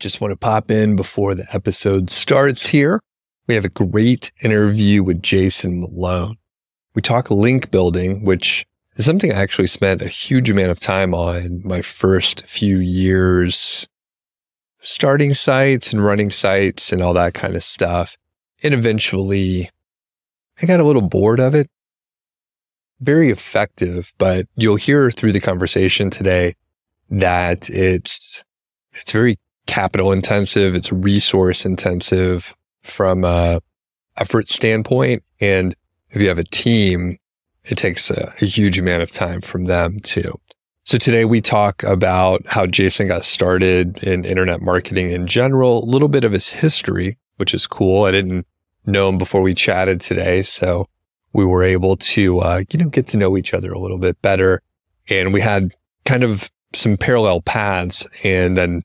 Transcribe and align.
Just 0.00 0.18
want 0.22 0.32
to 0.32 0.36
pop 0.36 0.70
in 0.70 0.96
before 0.96 1.34
the 1.34 1.46
episode 1.52 2.08
starts 2.08 2.66
here. 2.66 3.00
We 3.46 3.54
have 3.54 3.66
a 3.66 3.68
great 3.68 4.32
interview 4.40 5.02
with 5.02 5.22
Jason 5.22 5.82
Malone. 5.82 6.36
We 6.94 7.02
talk 7.02 7.30
link 7.30 7.70
building, 7.70 8.24
which 8.24 8.64
is 8.96 9.04
something 9.04 9.30
I 9.30 9.42
actually 9.42 9.66
spent 9.66 10.00
a 10.00 10.08
huge 10.08 10.48
amount 10.48 10.70
of 10.70 10.80
time 10.80 11.14
on 11.14 11.60
my 11.66 11.82
first 11.82 12.46
few 12.46 12.78
years 12.78 13.86
starting 14.80 15.34
sites 15.34 15.92
and 15.92 16.02
running 16.02 16.30
sites 16.30 16.94
and 16.94 17.02
all 17.02 17.12
that 17.12 17.34
kind 17.34 17.54
of 17.54 17.62
stuff. 17.62 18.16
And 18.62 18.72
eventually 18.72 19.68
I 20.62 20.66
got 20.66 20.80
a 20.80 20.84
little 20.84 21.02
bored 21.02 21.40
of 21.40 21.54
it. 21.54 21.68
Very 23.00 23.30
effective, 23.30 24.14
but 24.16 24.46
you'll 24.56 24.76
hear 24.76 25.10
through 25.10 25.32
the 25.32 25.40
conversation 25.40 26.08
today 26.08 26.54
that 27.10 27.68
it's, 27.68 28.42
it's 28.94 29.12
very 29.12 29.38
capital 29.70 30.10
intensive. 30.10 30.74
It's 30.74 30.92
resource 30.92 31.64
intensive 31.64 32.56
from 32.82 33.22
a 33.24 33.60
effort 34.16 34.48
standpoint. 34.48 35.22
And 35.40 35.76
if 36.10 36.20
you 36.20 36.26
have 36.26 36.38
a 36.38 36.44
team, 36.44 37.16
it 37.62 37.76
takes 37.76 38.10
a, 38.10 38.34
a 38.40 38.44
huge 38.46 38.80
amount 38.80 39.04
of 39.04 39.12
time 39.12 39.40
from 39.40 39.66
them 39.66 40.00
too. 40.00 40.34
So 40.82 40.98
today 40.98 41.24
we 41.24 41.40
talk 41.40 41.84
about 41.84 42.44
how 42.48 42.66
Jason 42.66 43.06
got 43.06 43.24
started 43.24 43.98
in 44.02 44.24
internet 44.24 44.60
marketing 44.60 45.10
in 45.10 45.28
general, 45.28 45.84
a 45.84 45.86
little 45.86 46.08
bit 46.08 46.24
of 46.24 46.32
his 46.32 46.48
history, 46.48 47.16
which 47.36 47.54
is 47.54 47.68
cool. 47.68 48.06
I 48.06 48.10
didn't 48.10 48.48
know 48.86 49.08
him 49.08 49.18
before 49.18 49.40
we 49.40 49.54
chatted 49.54 50.00
today. 50.00 50.42
So 50.42 50.88
we 51.32 51.44
were 51.44 51.62
able 51.62 51.96
to, 51.96 52.40
uh, 52.40 52.62
you 52.72 52.80
know, 52.80 52.88
get 52.88 53.06
to 53.08 53.18
know 53.18 53.36
each 53.36 53.54
other 53.54 53.70
a 53.70 53.78
little 53.78 53.98
bit 53.98 54.20
better. 54.20 54.62
And 55.08 55.32
we 55.32 55.40
had 55.40 55.70
kind 56.06 56.24
of 56.24 56.50
some 56.74 56.96
parallel 56.96 57.40
paths 57.42 58.04
and 58.24 58.56
then 58.56 58.82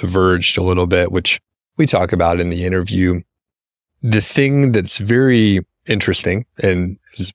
diverged 0.00 0.58
a 0.58 0.62
little 0.62 0.86
bit, 0.86 1.12
which 1.12 1.40
we 1.76 1.86
talk 1.86 2.12
about 2.12 2.40
in 2.40 2.50
the 2.50 2.64
interview. 2.64 3.20
The 4.02 4.20
thing 4.20 4.72
that's 4.72 4.98
very 4.98 5.60
interesting 5.86 6.44
and 6.62 6.98
is 7.14 7.32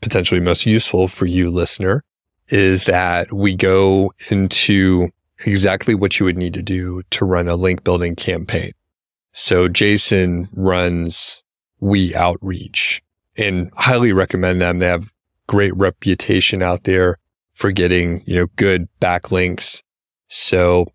potentially 0.00 0.40
most 0.40 0.66
useful 0.66 1.08
for 1.08 1.26
you 1.26 1.50
listener 1.50 2.04
is 2.48 2.84
that 2.84 3.32
we 3.32 3.54
go 3.54 4.12
into 4.30 5.08
exactly 5.46 5.94
what 5.94 6.18
you 6.18 6.26
would 6.26 6.36
need 6.36 6.54
to 6.54 6.62
do 6.62 7.02
to 7.10 7.24
run 7.24 7.48
a 7.48 7.56
link 7.56 7.84
building 7.84 8.14
campaign. 8.14 8.72
So 9.32 9.68
Jason 9.68 10.48
runs 10.52 11.42
We 11.80 12.14
Outreach 12.14 13.02
and 13.36 13.70
highly 13.76 14.12
recommend 14.12 14.60
them. 14.60 14.78
They 14.78 14.86
have 14.86 15.10
great 15.46 15.74
reputation 15.76 16.62
out 16.62 16.84
there 16.84 17.18
for 17.54 17.72
getting, 17.72 18.22
you 18.26 18.36
know, 18.36 18.46
good 18.56 18.88
backlinks. 19.00 19.82
So 20.28 20.86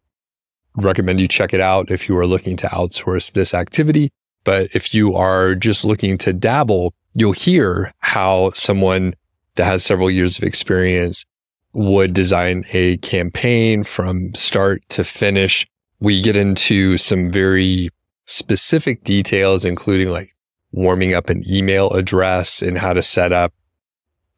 recommend 0.76 1.20
you 1.20 1.28
check 1.28 1.54
it 1.54 1.62
out 1.62 1.92
if 1.92 2.08
you 2.08 2.18
are 2.18 2.28
looking 2.28 2.58
to 2.58 2.68
outsource 2.68 3.32
this 3.32 3.54
activity. 3.54 4.12
But 4.44 4.70
if 4.74 4.94
you 4.94 5.16
are 5.16 5.56
just 5.56 5.84
looking 5.84 6.18
to 6.20 6.34
dabble, 6.34 6.94
you'll 7.14 7.34
hear 7.34 7.94
how 8.00 8.52
someone 8.52 9.14
that 9.56 9.66
has 9.66 9.84
several 9.84 10.10
years 10.10 10.38
of 10.38 10.44
experience 10.44 11.26
would 11.74 12.14
design 12.14 12.64
a 12.72 12.98
campaign 12.98 13.84
from 13.84 14.34
start 14.34 14.82
to 14.90 15.04
finish. 15.04 15.68
We 16.00 16.22
get 16.22 16.36
into 16.36 16.98
some 16.98 17.32
very 17.32 17.90
specific 18.26 19.04
details, 19.04 19.66
including 19.66 20.10
like 20.10 20.32
warming 20.72 21.14
up 21.14 21.30
an 21.30 21.44
email 21.50 21.90
address 21.92 22.62
and 22.62 22.78
how 22.78 22.94
to 22.94 23.02
set 23.02 23.32
up 23.32 23.54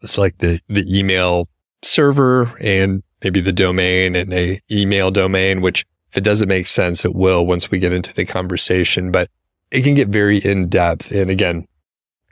it's 0.01 0.17
like 0.17 0.37
the, 0.39 0.59
the 0.67 0.85
email 0.87 1.47
server 1.83 2.55
and 2.59 3.03
maybe 3.23 3.39
the 3.39 3.51
domain 3.51 4.15
and 4.15 4.33
a 4.33 4.59
email 4.71 5.11
domain, 5.11 5.61
which 5.61 5.85
if 6.11 6.17
it 6.17 6.23
doesn't 6.23 6.49
make 6.49 6.67
sense, 6.67 7.05
it 7.05 7.15
will 7.15 7.45
once 7.45 7.71
we 7.71 7.79
get 7.79 7.93
into 7.93 8.13
the 8.13 8.25
conversation, 8.25 9.11
but 9.11 9.29
it 9.71 9.83
can 9.83 9.95
get 9.95 10.09
very 10.09 10.39
in 10.39 10.67
depth. 10.67 11.11
And 11.11 11.31
again, 11.31 11.65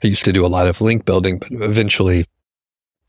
I 0.04 0.06
used 0.06 0.24
to 0.26 0.32
do 0.32 0.44
a 0.44 0.48
lot 0.48 0.66
of 0.66 0.80
link 0.80 1.04
building, 1.04 1.38
but 1.38 1.50
eventually 1.52 2.26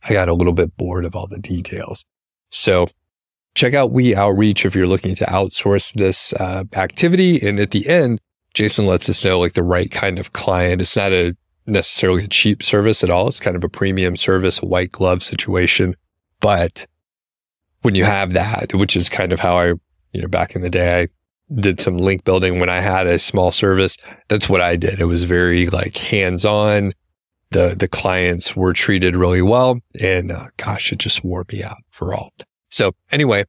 I 0.08 0.14
got 0.14 0.30
a 0.30 0.34
little 0.34 0.54
bit 0.54 0.76
bored 0.78 1.06
of 1.06 1.16
all 1.16 1.28
the 1.28 1.40
details. 1.40 2.06
So 2.50 2.88
check 3.54 3.74
out 3.74 3.92
We 3.92 4.16
Outreach 4.16 4.66
if 4.66 4.76
you're 4.76 4.88
looking 4.88 5.16
to 5.16 5.26
outsource 5.26 5.94
this 5.94 6.34
uh, 6.34 6.64
activity. 6.74 7.46
And 7.46 7.60
at 7.60 7.72
the 7.72 7.88
end, 7.88 8.20
Jason 8.54 8.86
lets 8.86 9.10
us 9.10 9.24
know 9.24 9.40
like 9.40 9.54
the 9.54 9.64
right 9.64 9.92
kind 9.92 10.20
of 10.20 10.34
client. 10.34 10.82
It's 10.82 10.96
not 10.96 11.12
a 11.12 11.36
necessarily 11.68 12.26
a 12.26 12.28
cheap 12.28 12.64
service 12.64 13.04
at 13.04 13.10
all. 13.10 13.28
It's 13.28 13.40
kind 13.40 13.56
of 13.56 13.64
a 13.64 13.70
premium 13.70 14.16
service, 14.16 14.62
a 14.62 14.66
white 14.66 14.92
glove 14.92 15.22
situation. 15.22 15.96
But 16.40 16.88
when 17.82 17.96
you 17.96 18.04
have 18.04 18.34
that, 18.34 18.74
which 18.74 18.96
is 18.96 19.10
kind 19.10 19.32
of 19.32 19.40
how 19.40 19.58
I, 19.58 19.74
you 20.14 20.22
know, 20.22 20.28
back 20.28 20.56
in 20.56 20.62
the 20.62 20.70
day, 20.70 21.02
I 21.02 21.08
did 21.56 21.80
some 21.80 21.98
link 21.98 22.24
building 22.24 22.60
when 22.60 22.70
I 22.70 22.80
had 22.80 23.08
a 23.08 23.20
small 23.20 23.52
service. 23.52 23.98
That's 24.28 24.50
what 24.50 24.62
I 24.62 24.76
did. 24.76 25.00
It 25.00 25.06
was 25.06 25.24
very 25.24 25.68
like 25.68 25.98
hands 25.98 26.46
on. 26.46 26.94
The, 27.52 27.76
the 27.78 27.88
clients 27.88 28.56
were 28.56 28.74
treated 28.74 29.16
really 29.16 29.42
well. 29.42 29.80
And 30.00 30.32
uh, 30.32 30.48
gosh, 30.58 30.94
it 30.94 31.00
just 31.00 31.24
wore 31.24 31.46
me 31.52 31.64
out 31.64 31.78
for 31.90 32.14
all. 32.14 32.32
So 32.70 32.94
anyway, 33.12 33.44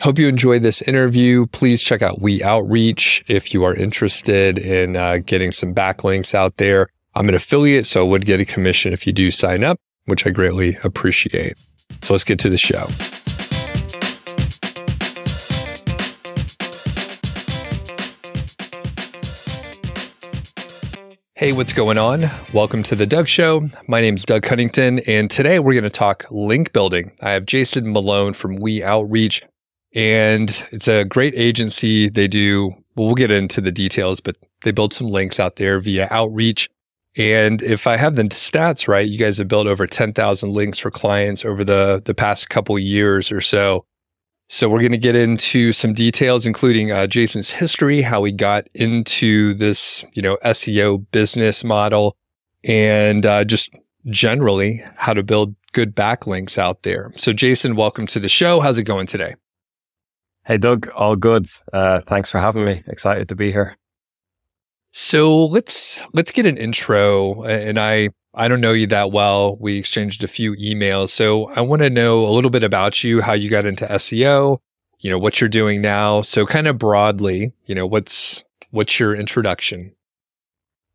Hope 0.00 0.18
you 0.18 0.28
enjoyed 0.28 0.62
this 0.62 0.82
interview. 0.82 1.46
Please 1.46 1.80
check 1.80 2.02
out 2.02 2.20
We 2.20 2.42
Outreach 2.42 3.24
if 3.28 3.54
you 3.54 3.64
are 3.64 3.74
interested 3.74 4.58
in 4.58 4.96
uh, 4.96 5.18
getting 5.24 5.52
some 5.52 5.72
backlinks 5.72 6.34
out 6.34 6.56
there. 6.56 6.88
I'm 7.14 7.28
an 7.28 7.34
affiliate, 7.34 7.86
so 7.86 8.04
I 8.04 8.08
would 8.08 8.26
get 8.26 8.40
a 8.40 8.44
commission 8.44 8.92
if 8.92 9.06
you 9.06 9.12
do 9.12 9.30
sign 9.30 9.62
up, 9.62 9.78
which 10.06 10.26
I 10.26 10.30
greatly 10.30 10.76
appreciate. 10.82 11.56
So 12.02 12.12
let's 12.12 12.24
get 12.24 12.40
to 12.40 12.50
the 12.50 12.58
show. 12.58 12.88
Hey, 21.36 21.52
what's 21.52 21.72
going 21.72 21.98
on? 21.98 22.30
Welcome 22.52 22.84
to 22.84 22.94
the 22.94 23.06
Doug 23.06 23.26
Show. 23.26 23.68
My 23.88 24.00
name 24.00 24.14
is 24.14 24.24
Doug 24.24 24.44
Cunnington, 24.44 25.00
and 25.00 25.28
today 25.28 25.58
we're 25.58 25.72
going 25.72 25.82
to 25.82 25.90
talk 25.90 26.24
link 26.30 26.72
building. 26.72 27.10
I 27.22 27.30
have 27.30 27.44
Jason 27.44 27.92
Malone 27.92 28.34
from 28.34 28.54
We 28.54 28.84
Outreach 28.84 29.42
and 29.94 30.64
it's 30.70 30.86
a 30.86 31.04
great 31.04 31.34
agency. 31.36 32.08
They 32.08 32.28
do, 32.28 32.68
well, 32.94 33.06
we'll 33.06 33.14
get 33.14 33.32
into 33.32 33.60
the 33.60 33.72
details, 33.72 34.20
but 34.20 34.36
they 34.62 34.70
build 34.70 34.92
some 34.92 35.08
links 35.08 35.40
out 35.40 35.56
there 35.56 35.80
via 35.80 36.06
outreach. 36.10 36.68
And 37.16 37.62
if 37.62 37.88
I 37.88 37.96
have 37.96 38.14
the 38.14 38.24
stats 38.24 38.86
right, 38.86 39.08
you 39.08 39.18
guys 39.18 39.38
have 39.38 39.48
built 39.48 39.66
over 39.66 39.86
10,000 39.86 40.52
links 40.52 40.78
for 40.78 40.90
clients 40.90 41.44
over 41.44 41.64
the, 41.64 42.02
the 42.04 42.14
past 42.14 42.48
couple 42.48 42.78
years 42.78 43.30
or 43.30 43.40
so. 43.40 43.84
So 44.48 44.68
we're 44.68 44.80
going 44.80 44.92
to 44.92 44.98
get 44.98 45.16
into 45.16 45.72
some 45.72 45.94
details, 45.94 46.46
including 46.46 46.92
uh, 46.92 47.06
Jason's 47.06 47.50
history, 47.50 48.02
how 48.02 48.22
he 48.24 48.32
got 48.32 48.66
into 48.74 49.54
this, 49.54 50.04
you 50.12 50.22
know, 50.22 50.36
SEO 50.44 51.04
business 51.12 51.64
model, 51.64 52.16
and 52.62 53.24
uh, 53.24 53.44
just 53.44 53.70
generally 54.10 54.82
how 54.96 55.14
to 55.14 55.22
build 55.22 55.54
good 55.72 55.96
backlinks 55.96 56.58
out 56.58 56.82
there. 56.82 57.12
So, 57.16 57.32
Jason, 57.32 57.74
welcome 57.74 58.06
to 58.08 58.20
the 58.20 58.28
show. 58.28 58.60
How's 58.60 58.78
it 58.78 58.84
going 58.84 59.06
today? 59.06 59.34
Hey, 60.44 60.58
Doug, 60.58 60.88
all 60.90 61.16
good. 61.16 61.46
Uh, 61.72 62.02
thanks 62.06 62.30
for 62.30 62.38
having 62.38 62.66
me. 62.66 62.82
Excited 62.86 63.30
to 63.30 63.34
be 63.34 63.50
here. 63.50 63.78
So 64.92 65.46
let's 65.46 66.04
let's 66.12 66.30
get 66.30 66.46
an 66.46 66.56
intro. 66.56 67.42
And 67.42 67.80
I 67.80 68.10
I 68.36 68.48
don't 68.48 68.60
know 68.60 68.72
you 68.72 68.86
that 68.88 69.12
well. 69.12 69.56
We 69.56 69.78
exchanged 69.78 70.24
a 70.24 70.28
few 70.28 70.54
emails, 70.54 71.10
so 71.10 71.50
I 71.50 71.60
want 71.60 71.82
to 71.82 71.90
know 71.90 72.26
a 72.26 72.30
little 72.30 72.50
bit 72.50 72.64
about 72.64 73.04
you, 73.04 73.20
how 73.20 73.32
you 73.32 73.48
got 73.48 73.66
into 73.66 73.86
SEO, 73.86 74.58
you 75.00 75.10
know, 75.10 75.18
what 75.18 75.40
you're 75.40 75.48
doing 75.48 75.80
now. 75.80 76.22
So 76.22 76.46
kind 76.46 76.66
of 76.66 76.78
broadly, 76.78 77.52
you 77.66 77.74
know, 77.74 77.86
what's 77.86 78.44
what's 78.70 78.98
your 78.98 79.14
introduction? 79.14 79.94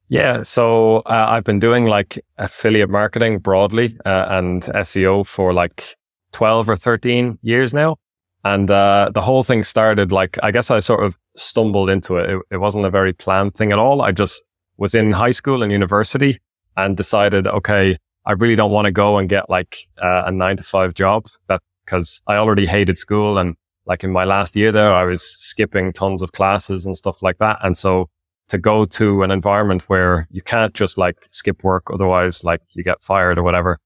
Yeah, 0.09 0.41
so 0.41 0.97
uh, 1.05 1.27
I've 1.29 1.43
been 1.43 1.59
doing 1.59 1.85
like 1.85 2.19
affiliate 2.39 2.89
marketing 2.89 3.39
broadly 3.39 3.95
uh, 4.05 4.25
and 4.29 4.63
SEO 4.63 5.25
for 5.25 5.53
like 5.53 5.95
12 6.31 6.69
or 6.69 6.75
13 6.75 7.37
years 7.43 7.73
now. 7.73 7.97
And 8.43 8.71
uh, 8.71 9.11
the 9.13 9.21
whole 9.21 9.43
thing 9.43 9.63
started 9.63 10.11
like, 10.11 10.39
I 10.41 10.49
guess 10.49 10.71
I 10.71 10.79
sort 10.79 11.03
of 11.03 11.15
stumbled 11.35 11.91
into 11.91 12.17
it. 12.17 12.29
it. 12.29 12.41
It 12.51 12.57
wasn't 12.57 12.85
a 12.85 12.89
very 12.89 13.13
planned 13.13 13.53
thing 13.53 13.71
at 13.71 13.77
all. 13.77 14.01
I 14.01 14.11
just 14.11 14.51
was 14.77 14.95
in 14.95 15.11
high 15.11 15.31
school 15.31 15.61
and 15.61 15.71
university 15.71 16.39
and 16.85 16.97
decided, 16.97 17.47
okay, 17.47 17.97
I 18.25 18.33
really 18.33 18.55
don't 18.55 18.71
want 18.71 18.85
to 18.85 18.91
go 18.91 19.17
and 19.17 19.27
get 19.27 19.49
like 19.49 19.77
uh, 20.01 20.23
a 20.25 20.31
nine 20.31 20.57
to 20.57 20.63
five 20.63 20.93
job 20.93 21.27
that 21.47 21.61
because 21.85 22.21
I 22.27 22.35
already 22.35 22.65
hated 22.65 22.97
school. 22.97 23.37
And 23.37 23.55
like 23.85 24.03
in 24.03 24.11
my 24.11 24.23
last 24.23 24.55
year 24.55 24.71
there, 24.71 24.93
I 24.93 25.03
was 25.03 25.23
skipping 25.23 25.91
tons 25.91 26.21
of 26.21 26.31
classes 26.31 26.85
and 26.85 26.95
stuff 26.95 27.21
like 27.23 27.39
that. 27.39 27.57
And 27.63 27.75
so 27.75 28.09
to 28.49 28.57
go 28.57 28.85
to 28.85 29.23
an 29.23 29.31
environment 29.31 29.89
where 29.89 30.27
you 30.31 30.41
can't 30.41 30.73
just 30.73 30.97
like 30.97 31.17
skip 31.31 31.63
work, 31.63 31.89
otherwise 31.91 32.43
like 32.43 32.61
you 32.75 32.83
get 32.83 33.01
fired 33.01 33.37
or 33.37 33.43
whatever, 33.43 33.79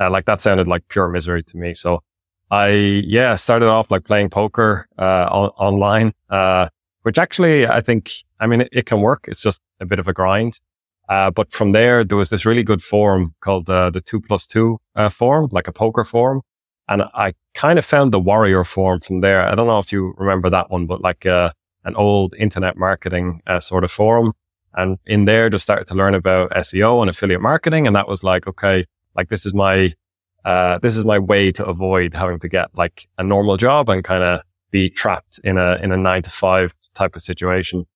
uh, 0.00 0.10
like 0.10 0.26
that 0.26 0.40
sounded 0.40 0.68
like 0.68 0.86
pure 0.88 1.08
misery 1.08 1.42
to 1.42 1.56
me. 1.56 1.74
So 1.74 2.00
I, 2.50 2.68
yeah, 2.68 3.34
started 3.34 3.66
off 3.66 3.90
like 3.90 4.04
playing 4.04 4.30
poker, 4.30 4.88
uh, 4.98 5.26
on, 5.30 5.48
online, 5.58 6.12
uh, 6.30 6.68
which 7.02 7.18
actually 7.18 7.66
I 7.66 7.80
think, 7.80 8.10
I 8.40 8.46
mean, 8.46 8.62
it, 8.62 8.68
it, 8.72 8.86
can 8.86 9.00
work. 9.00 9.26
It's 9.28 9.42
just 9.42 9.60
a 9.80 9.86
bit 9.86 9.98
of 9.98 10.08
a 10.08 10.12
grind. 10.12 10.60
Uh, 11.08 11.30
but 11.30 11.50
from 11.52 11.72
there, 11.72 12.04
there 12.04 12.18
was 12.18 12.30
this 12.30 12.44
really 12.44 12.62
good 12.62 12.82
forum 12.82 13.34
called, 13.40 13.68
uh, 13.70 13.90
the 13.90 14.00
two 14.00 14.20
plus 14.20 14.46
two, 14.46 14.78
uh, 14.94 15.08
forum, 15.08 15.48
like 15.52 15.68
a 15.68 15.72
poker 15.72 16.04
forum. 16.04 16.42
And 16.88 17.02
I 17.14 17.34
kind 17.54 17.78
of 17.78 17.84
found 17.84 18.12
the 18.12 18.20
warrior 18.20 18.64
forum 18.64 19.00
from 19.00 19.20
there. 19.20 19.46
I 19.46 19.54
don't 19.54 19.66
know 19.66 19.78
if 19.78 19.92
you 19.92 20.14
remember 20.16 20.50
that 20.50 20.70
one, 20.70 20.86
but 20.86 21.00
like, 21.00 21.26
uh, 21.26 21.50
an 21.84 21.96
old 21.96 22.34
internet 22.34 22.76
marketing 22.76 23.40
uh, 23.46 23.60
sort 23.60 23.84
of 23.84 23.90
forum. 23.90 24.32
And 24.74 24.98
in 25.06 25.24
there, 25.24 25.48
just 25.48 25.64
started 25.64 25.86
to 25.88 25.94
learn 25.94 26.14
about 26.14 26.50
SEO 26.50 27.00
and 27.00 27.10
affiliate 27.10 27.40
marketing. 27.40 27.86
And 27.86 27.96
that 27.96 28.06
was 28.06 28.22
like, 28.22 28.46
okay, 28.46 28.84
like 29.16 29.28
this 29.28 29.46
is 29.46 29.54
my, 29.54 29.94
uh, 30.44 30.78
this 30.78 30.96
is 30.96 31.04
my 31.04 31.18
way 31.18 31.50
to 31.52 31.64
avoid 31.64 32.14
having 32.14 32.38
to 32.40 32.48
get 32.48 32.68
like 32.74 33.08
a 33.16 33.24
normal 33.24 33.56
job 33.56 33.88
and 33.88 34.04
kind 34.04 34.22
of 34.22 34.42
be 34.70 34.90
trapped 34.90 35.40
in 35.42 35.56
a, 35.56 35.76
in 35.82 35.90
a 35.90 35.96
nine 35.96 36.22
to 36.22 36.30
five 36.30 36.74
type 36.94 37.16
of 37.16 37.22
situation. 37.22 37.86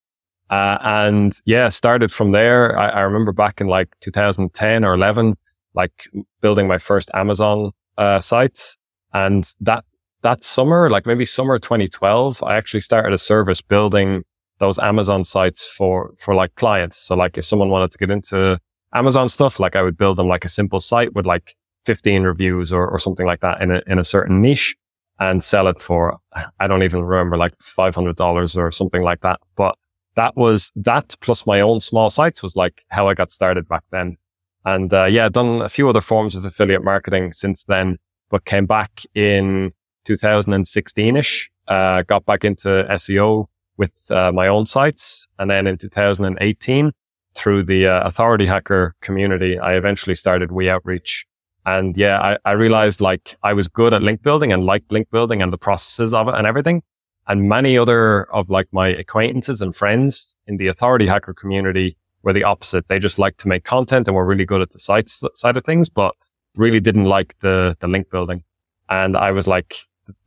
Uh, 0.53 0.77
and 0.83 1.41
yeah, 1.47 1.71
started 1.71 2.13
from 2.13 2.33
there. 2.33 2.79
I, 2.79 2.89
I, 2.89 3.01
remember 3.01 3.33
back 3.33 3.63
in 3.63 3.69
like 3.69 3.89
2010 4.01 4.85
or 4.85 4.93
11, 4.93 5.35
like 5.73 6.09
building 6.43 6.69
my 6.69 6.77
first 6.77 7.11
Amazon, 7.15 7.71
uh, 7.97 8.21
sites. 8.21 8.77
And 9.15 9.51
that, 9.63 9.87
that 10.21 10.45
summer, 10.45 10.91
like 10.91 11.07
maybe 11.07 11.25
summer 11.25 11.59
2012, 11.59 12.43
I 12.43 12.55
actually 12.55 12.83
started 12.83 13.15
a 13.15 13.19
service 13.19 13.63
building 13.63 14.25
those 14.59 14.79
Amazon 14.79 15.25
sites 15.25 15.75
for, 15.75 16.13
for 16.19 16.35
like 16.35 16.55
clients. 16.57 16.99
So 16.99 17.17
like 17.17 17.39
if 17.39 17.47
someone 17.47 17.71
wanted 17.71 17.91
to 17.93 17.97
get 17.97 18.11
into 18.11 18.59
Amazon 18.95 19.31
stuff, 19.31 19.59
like 19.59 19.75
I 19.75 19.81
would 19.81 19.97
build 19.97 20.19
them 20.19 20.29
like 20.29 20.45
a 20.45 20.51
simple 20.51 20.81
site 20.81 21.15
with 21.15 21.25
like 21.25 21.55
15 21.87 22.25
reviews 22.25 22.75
or, 22.75 22.87
or 22.87 22.99
something 22.99 23.25
like 23.25 23.41
that 23.41 23.63
in 23.63 23.71
a, 23.71 23.81
in 23.87 23.99
a 23.99 24.05
certain 24.05 24.43
niche 24.43 24.77
and 25.19 25.43
sell 25.43 25.67
it 25.69 25.81
for, 25.81 26.19
I 26.61 26.67
don't 26.67 26.83
even 26.83 27.05
remember 27.05 27.39
like 27.39 27.57
$500 27.61 28.57
or 28.59 28.71
something 28.71 29.03
like 29.03 29.23
that. 29.23 29.41
But 29.57 29.77
that 30.15 30.37
was 30.37 30.73
that 30.77 31.15
plus 31.21 31.47
my 31.47 31.61
own 31.61 31.81
small 31.81 32.11
sites 32.11 32.43
was 32.43 32.57
like 32.57 32.85
how 32.89 33.09
I 33.09 33.15
got 33.15 33.31
started 33.31 33.69
back 33.69 33.85
then. 33.91 34.17
And, 34.65 34.93
uh, 34.93 35.07
yeah, 35.07 35.29
done 35.29 35.63
a 35.63 35.69
few 35.69 35.89
other 35.89 36.01
forms 36.01 36.37
of 36.37 36.45
affiliate 36.45 36.85
marketing 36.85 37.33
since 37.33 37.65
then, 37.65 37.99
but 38.31 38.45
came 38.45 38.67
back 38.67 39.03
in 39.15 39.73
2016 40.05 41.17
ish, 41.17 41.51
uh, 41.69 42.03
got 42.03 42.25
back 42.25 42.45
into 42.45 42.87
SEO 42.91 43.47
with 43.77 44.11
uh, 44.11 44.31
my 44.33 44.47
own 44.47 44.67
sites. 44.67 45.27
And 45.39 45.51
then 45.51 45.67
in 45.67 45.79
2018, 45.79 46.93
through 47.35 47.65
the 47.65 47.87
uh, 47.87 48.03
authority 48.03 48.47
hacker 48.47 48.95
community, 49.01 49.59
I 49.59 49.75
eventually 49.75 50.15
started 50.15 50.53
We 50.53 50.69
Outreach. 50.69 51.27
And 51.65 51.97
yeah, 51.97 52.21
I, 52.21 52.39
I 52.45 52.53
realized 52.53 53.01
like 53.01 53.37
I 53.43 53.53
was 53.53 53.69
good 53.69 53.95
at 53.95 54.03
link 54.03 54.23
building 54.23 54.53
and 54.53 54.65
liked 54.65 54.93
link 54.93 55.09
building 55.11 55.43
and 55.43 55.53
the 55.53 55.59
processes 55.59 56.13
of 56.13 56.29
it 56.29 56.35
and 56.35 56.47
everything. 56.47 56.83
And 57.29 57.49
many 57.49 57.79
other 57.79 58.25
of 58.33 58.51
like 58.51 58.69
my 58.73 58.89
acquaintances 58.89 59.61
and 59.61 59.75
friends 59.75 60.37
in 60.47 60.57
the 60.57 60.67
authority 60.67 61.07
hacker 61.07 61.35
community 61.35 61.97
were 62.23 62.33
the 62.33 62.45
opposite. 62.45 62.89
They 62.89 62.99
just 62.99 63.19
like 63.19 63.37
to 63.39 63.49
make 63.49 63.65
content 63.65 64.09
and 64.09 64.17
were 64.17 64.27
really 64.27 64.45
good 64.45 64.61
at 64.61 64.71
the 64.71 64.79
sites 64.79 65.23
side 65.35 65.57
of 65.57 65.65
things, 65.65 65.89
but 65.89 66.15
really 66.57 66.81
didn't 66.81 67.05
like 67.05 67.39
the, 67.39 67.77
the 67.81 67.89
link 67.89 68.11
building. 68.11 68.45
And 68.89 69.17
I 69.17 69.31
was 69.31 69.47
like 69.47 69.77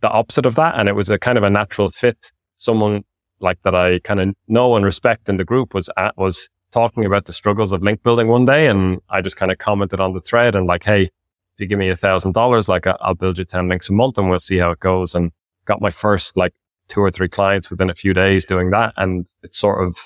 the 0.01 0.09
opposite 0.09 0.45
of 0.45 0.55
that. 0.55 0.75
And 0.77 0.87
it 0.89 0.93
was 0.93 1.09
a 1.09 1.19
kind 1.19 1.37
of 1.37 1.43
a 1.43 1.49
natural 1.49 1.89
fit. 1.89 2.31
Someone 2.55 3.03
like 3.39 3.61
that 3.63 3.75
I 3.75 3.99
kind 3.99 4.19
of 4.19 4.33
know 4.47 4.75
and 4.75 4.85
respect 4.85 5.27
in 5.29 5.37
the 5.37 5.45
group 5.45 5.73
was 5.73 5.89
at, 5.97 6.17
was 6.17 6.49
talking 6.71 7.05
about 7.05 7.25
the 7.25 7.33
struggles 7.33 7.71
of 7.71 7.83
link 7.83 8.03
building 8.03 8.27
one 8.27 8.45
day. 8.45 8.67
And 8.67 9.01
I 9.09 9.21
just 9.21 9.37
kind 9.37 9.51
of 9.51 9.57
commented 9.57 9.99
on 9.99 10.13
the 10.13 10.21
thread 10.21 10.55
and 10.55 10.65
like, 10.65 10.83
Hey, 10.83 11.03
if 11.03 11.59
you 11.59 11.67
give 11.67 11.79
me 11.79 11.89
a 11.89 11.95
thousand 11.95 12.33
dollars, 12.33 12.67
like 12.67 12.87
I'll 12.87 13.15
build 13.15 13.37
you 13.37 13.45
10 13.45 13.69
links 13.69 13.89
a 13.89 13.93
month 13.93 14.17
and 14.17 14.29
we'll 14.29 14.39
see 14.39 14.57
how 14.57 14.71
it 14.71 14.79
goes. 14.79 15.15
And 15.15 15.31
got 15.65 15.81
my 15.81 15.89
first 15.89 16.37
like 16.37 16.53
two 16.95 17.01
or 17.01 17.11
three 17.11 17.27
clients 17.27 17.69
within 17.69 17.89
a 17.89 17.93
few 17.93 18.13
days 18.13 18.45
doing 18.45 18.69
that. 18.69 18.93
And 18.95 19.27
it's 19.43 19.57
sort 19.57 19.85
of, 19.85 19.97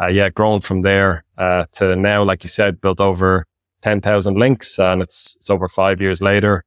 uh, 0.00 0.06
yeah, 0.06 0.30
grown 0.30 0.62
from 0.62 0.80
there, 0.80 1.22
uh, 1.36 1.66
to 1.72 1.94
now, 1.94 2.22
like 2.22 2.42
you 2.42 2.48
said, 2.48 2.80
built 2.80 3.00
over 3.00 3.44
10,000 3.82 4.38
links 4.38 4.78
and 4.78 5.02
it's, 5.02 5.36
it's 5.36 5.50
over 5.50 5.68
five 5.68 6.00
years 6.00 6.22
later. 6.22 6.64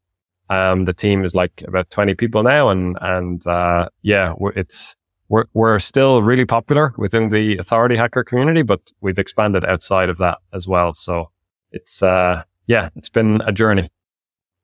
Um, 0.49 0.85
the 0.85 0.93
team 0.93 1.23
is 1.23 1.33
like 1.33 1.63
about 1.67 1.89
20 1.89 2.13
people 2.13 2.43
now 2.43 2.69
and, 2.69 2.97
and, 3.01 3.45
uh, 3.47 3.89
yeah, 4.03 4.35
it's, 4.55 4.95
we're, 5.29 5.45
we're 5.55 5.79
still 5.79 6.21
really 6.21 6.45
popular 6.45 6.93
within 6.97 7.29
the 7.29 7.57
authority 7.57 7.95
hacker 7.95 8.23
community, 8.23 8.61
but 8.61 8.91
we've 9.01 9.17
expanded 9.17 9.65
outside 9.65 10.09
of 10.09 10.19
that 10.19 10.37
as 10.53 10.67
well. 10.67 10.93
So 10.93 11.31
it's, 11.71 12.03
uh, 12.03 12.43
yeah, 12.67 12.89
it's 12.95 13.09
been 13.09 13.41
a 13.41 13.51
journey. 13.51 13.89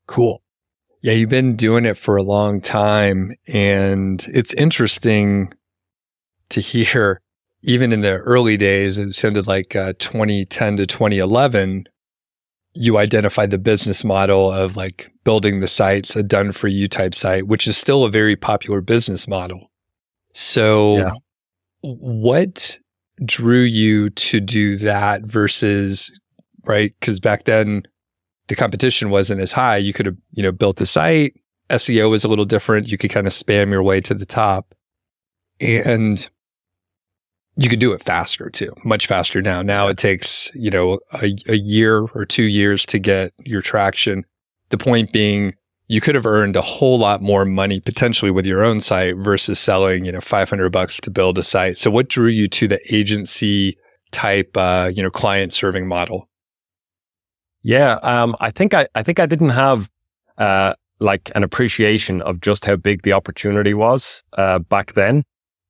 Cool. 0.05 0.43
Yeah, 1.01 1.13
you've 1.13 1.29
been 1.29 1.55
doing 1.55 1.85
it 1.85 1.97
for 1.97 2.17
a 2.17 2.23
long 2.23 2.59
time. 2.59 3.33
And 3.47 4.25
it's 4.33 4.53
interesting 4.53 5.53
to 6.49 6.59
hear, 6.61 7.21
even 7.63 7.91
in 7.91 8.01
the 8.01 8.17
early 8.17 8.57
days, 8.57 8.99
it 8.99 9.13
sounded 9.13 9.47
like 9.47 9.75
uh, 9.75 9.93
2010 9.99 10.77
to 10.77 10.85
2011, 10.85 11.85
you 12.73 12.97
identified 12.97 13.49
the 13.49 13.57
business 13.57 14.03
model 14.03 14.51
of 14.51 14.75
like 14.77 15.11
building 15.23 15.59
the 15.59 15.67
sites, 15.67 16.15
a 16.15 16.23
done 16.23 16.51
for 16.51 16.67
you 16.67 16.87
type 16.87 17.15
site, 17.15 17.47
which 17.47 17.67
is 17.67 17.77
still 17.77 18.03
a 18.03 18.11
very 18.11 18.35
popular 18.35 18.81
business 18.81 19.27
model. 19.27 19.71
So, 20.33 20.97
yeah. 20.97 21.11
what 21.81 22.79
drew 23.25 23.61
you 23.61 24.09
to 24.11 24.39
do 24.39 24.77
that 24.77 25.23
versus, 25.23 26.17
right? 26.65 26.93
Because 26.99 27.19
back 27.19 27.45
then 27.45 27.83
the 28.49 28.55
competition 28.55 29.11
wasn't 29.11 29.39
as 29.39 29.51
high. 29.51 29.77
You 29.77 29.93
could 29.93 30.07
have, 30.07 30.17
you 30.31 30.43
know, 30.43 30.51
built 30.51 30.81
a 30.81 30.85
site. 30.85 31.39
SEO 31.69 32.09
was 32.09 32.23
a 32.23 32.27
little 32.27 32.45
different. 32.45 32.91
You 32.91 32.97
could 32.97 33.11
kind 33.11 33.27
of 33.27 33.33
spam 33.33 33.69
your 33.69 33.83
way 33.83 34.01
to 34.01 34.13
the 34.13 34.25
top. 34.25 34.73
And 35.61 36.29
you 37.57 37.69
could 37.69 37.79
do 37.79 37.93
it 37.93 38.01
faster 38.01 38.49
too, 38.49 38.73
much 38.83 39.05
faster 39.05 39.41
now. 39.41 39.61
Now 39.61 39.87
it 39.87 39.97
takes, 39.97 40.51
you 40.55 40.71
know, 40.71 40.99
a, 41.21 41.35
a 41.47 41.57
year 41.57 42.07
or 42.15 42.25
two 42.25 42.43
years 42.43 42.85
to 42.87 42.97
get 42.97 43.33
your 43.45 43.61
traction. 43.61 44.25
The 44.69 44.77
point 44.77 45.11
being, 45.11 45.53
you 45.87 46.01
could 46.01 46.15
have 46.15 46.25
earned 46.25 46.55
a 46.55 46.61
whole 46.61 46.97
lot 46.97 47.21
more 47.21 47.45
money 47.45 47.79
potentially 47.79 48.31
with 48.31 48.45
your 48.45 48.63
own 48.63 48.79
site 48.79 49.17
versus 49.17 49.59
selling, 49.59 50.05
you 50.05 50.11
know, 50.11 50.21
500 50.21 50.71
bucks 50.71 50.99
to 51.01 51.11
build 51.11 51.37
a 51.37 51.43
site. 51.43 51.77
So 51.77 51.91
what 51.91 52.07
drew 52.07 52.29
you 52.29 52.47
to 52.47 52.67
the 52.67 52.79
agency 52.95 53.77
type, 54.11 54.55
uh, 54.55 54.91
you 54.93 55.03
know, 55.03 55.09
client 55.09 55.53
serving 55.53 55.87
model? 55.87 56.29
Yeah. 57.61 57.93
Um, 58.01 58.35
I 58.39 58.51
think 58.51 58.73
I, 58.73 58.87
I 58.95 59.03
think 59.03 59.19
I 59.19 59.25
didn't 59.25 59.49
have, 59.49 59.89
uh, 60.37 60.73
like 60.99 61.31
an 61.35 61.43
appreciation 61.43 62.21
of 62.21 62.41
just 62.41 62.65
how 62.65 62.75
big 62.75 63.03
the 63.03 63.13
opportunity 63.13 63.73
was, 63.73 64.23
uh, 64.37 64.59
back 64.59 64.93
then. 64.93 65.23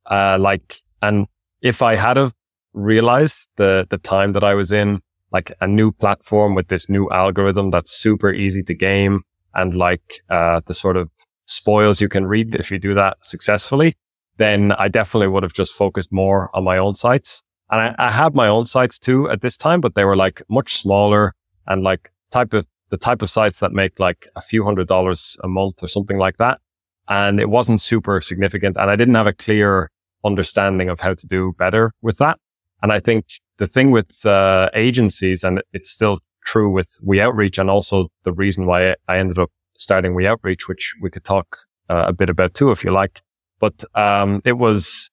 Uh, 0.09 0.37
like, 0.39 0.81
and 1.01 1.27
if 1.61 1.81
I 1.81 1.95
had 1.95 2.17
have 2.17 2.33
realized 2.73 3.49
the, 3.57 3.85
the 3.89 3.97
time 3.97 4.33
that 4.33 4.43
I 4.43 4.53
was 4.53 4.71
in, 4.71 5.01
like 5.31 5.51
a 5.61 5.67
new 5.67 5.91
platform 5.91 6.55
with 6.55 6.67
this 6.69 6.89
new 6.89 7.09
algorithm 7.11 7.69
that's 7.69 7.91
super 7.91 8.33
easy 8.33 8.63
to 8.63 8.73
game, 8.73 9.21
and 9.53 9.73
like 9.75 10.21
uh, 10.29 10.61
the 10.65 10.73
sort 10.73 10.97
of 10.97 11.09
spoils 11.45 12.01
you 12.01 12.07
can 12.07 12.25
reap 12.25 12.55
if 12.55 12.71
you 12.71 12.79
do 12.79 12.93
that 12.95 13.17
successfully, 13.23 13.95
then 14.37 14.71
I 14.73 14.87
definitely 14.87 15.27
would 15.27 15.43
have 15.43 15.53
just 15.53 15.73
focused 15.73 16.11
more 16.11 16.49
on 16.55 16.63
my 16.63 16.77
own 16.77 16.95
sites. 16.95 17.43
And 17.71 17.81
I, 17.81 17.95
I 17.99 18.11
had 18.11 18.33
my 18.33 18.47
own 18.47 18.65
sites 18.65 18.97
too 18.97 19.29
at 19.29 19.41
this 19.41 19.57
time, 19.57 19.81
but 19.81 19.95
they 19.95 20.05
were 20.05 20.15
like 20.15 20.41
much 20.49 20.73
smaller 20.73 21.33
and 21.69 21.83
like 21.83 22.11
type 22.31 22.53
of 22.53 22.65
the 22.89 22.97
type 22.97 23.21
of 23.21 23.29
sites 23.29 23.59
that 23.59 23.71
make 23.71 23.99
like 23.99 24.27
a 24.35 24.41
few 24.41 24.63
hundred 24.63 24.87
dollars 24.87 25.37
a 25.43 25.47
month 25.47 25.81
or 25.83 25.87
something 25.87 26.17
like 26.17 26.37
that. 26.37 26.59
And 27.07 27.39
it 27.39 27.49
wasn't 27.49 27.81
super 27.81 28.19
significant. 28.21 28.77
And 28.77 28.89
I 28.89 28.95
didn't 28.95 29.15
have 29.15 29.27
a 29.27 29.33
clear 29.33 29.91
understanding 30.25 30.89
of 30.89 30.99
how 30.99 31.13
to 31.13 31.27
do 31.27 31.53
better 31.57 31.93
with 32.01 32.17
that. 32.17 32.39
And 32.81 32.91
I 32.91 32.99
think 32.99 33.25
the 33.57 33.67
thing 33.67 33.91
with 33.91 34.25
uh, 34.25 34.69
agencies, 34.73 35.43
and 35.43 35.61
it's 35.73 35.89
still 35.89 36.19
true 36.45 36.69
with 36.69 36.97
We 37.03 37.21
Outreach 37.21 37.57
and 37.57 37.69
also 37.69 38.07
the 38.23 38.33
reason 38.33 38.65
why 38.65 38.95
I 39.07 39.17
ended 39.17 39.37
up 39.37 39.51
starting 39.77 40.15
We 40.15 40.27
Outreach, 40.27 40.67
which 40.67 40.95
we 41.01 41.09
could 41.09 41.23
talk 41.23 41.57
uh, 41.89 42.05
a 42.07 42.13
bit 42.13 42.29
about 42.29 42.53
too, 42.53 42.71
if 42.71 42.83
you 42.83 42.91
like. 42.91 43.21
But, 43.59 43.83
um, 43.95 44.41
it 44.45 44.57
was, 44.57 45.09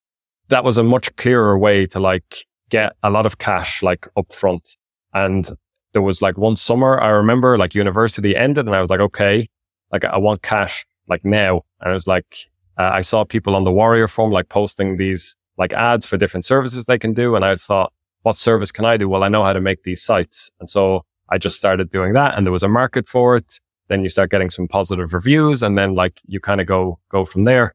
that 0.47 0.63
was 0.63 0.77
a 0.77 0.83
much 0.83 1.15
clearer 1.15 1.57
way 1.57 1.85
to 1.87 1.99
like 1.99 2.45
get 2.69 2.93
a 3.03 3.09
lot 3.09 3.25
of 3.25 3.37
cash 3.37 3.83
like 3.83 4.07
upfront. 4.17 4.77
And 5.13 5.49
there 5.93 6.01
was 6.01 6.21
like 6.21 6.37
one 6.37 6.55
summer 6.55 6.99
I 6.99 7.09
remember 7.09 7.57
like 7.57 7.75
university 7.75 8.35
ended 8.35 8.65
and 8.65 8.75
I 8.75 8.81
was 8.81 8.89
like, 8.89 8.99
okay, 8.99 9.47
like 9.91 10.05
I 10.05 10.17
want 10.17 10.41
cash 10.41 10.85
like 11.07 11.23
now. 11.23 11.61
And 11.81 11.91
it 11.91 11.93
was 11.93 12.07
like, 12.07 12.37
uh, 12.77 12.91
I 12.93 13.01
saw 13.01 13.23
people 13.23 13.55
on 13.55 13.63
the 13.63 13.71
Warrior 13.71 14.07
Forum 14.07 14.31
like 14.31 14.49
posting 14.49 14.97
these 14.97 15.35
like 15.57 15.73
ads 15.73 16.05
for 16.05 16.17
different 16.17 16.45
services 16.45 16.85
they 16.85 16.99
can 16.99 17.13
do. 17.13 17.35
And 17.35 17.43
I 17.43 17.55
thought, 17.55 17.91
what 18.21 18.35
service 18.35 18.71
can 18.71 18.85
I 18.85 18.97
do? 18.97 19.07
Well, 19.09 19.23
I 19.23 19.29
know 19.29 19.43
how 19.43 19.53
to 19.53 19.61
make 19.61 19.83
these 19.83 20.03
sites. 20.03 20.51
And 20.59 20.69
so 20.69 21.03
I 21.29 21.37
just 21.37 21.55
started 21.55 21.89
doing 21.89 22.13
that 22.13 22.35
and 22.35 22.45
there 22.45 22.51
was 22.51 22.63
a 22.63 22.67
market 22.67 23.07
for 23.07 23.35
it. 23.35 23.59
Then 23.87 24.03
you 24.03 24.09
start 24.09 24.29
getting 24.29 24.49
some 24.49 24.67
positive 24.67 25.13
reviews 25.13 25.63
and 25.63 25.77
then 25.77 25.95
like 25.95 26.19
you 26.25 26.39
kind 26.39 26.59
of 26.59 26.67
go, 26.67 26.99
go 27.09 27.25
from 27.25 27.45
there. 27.45 27.73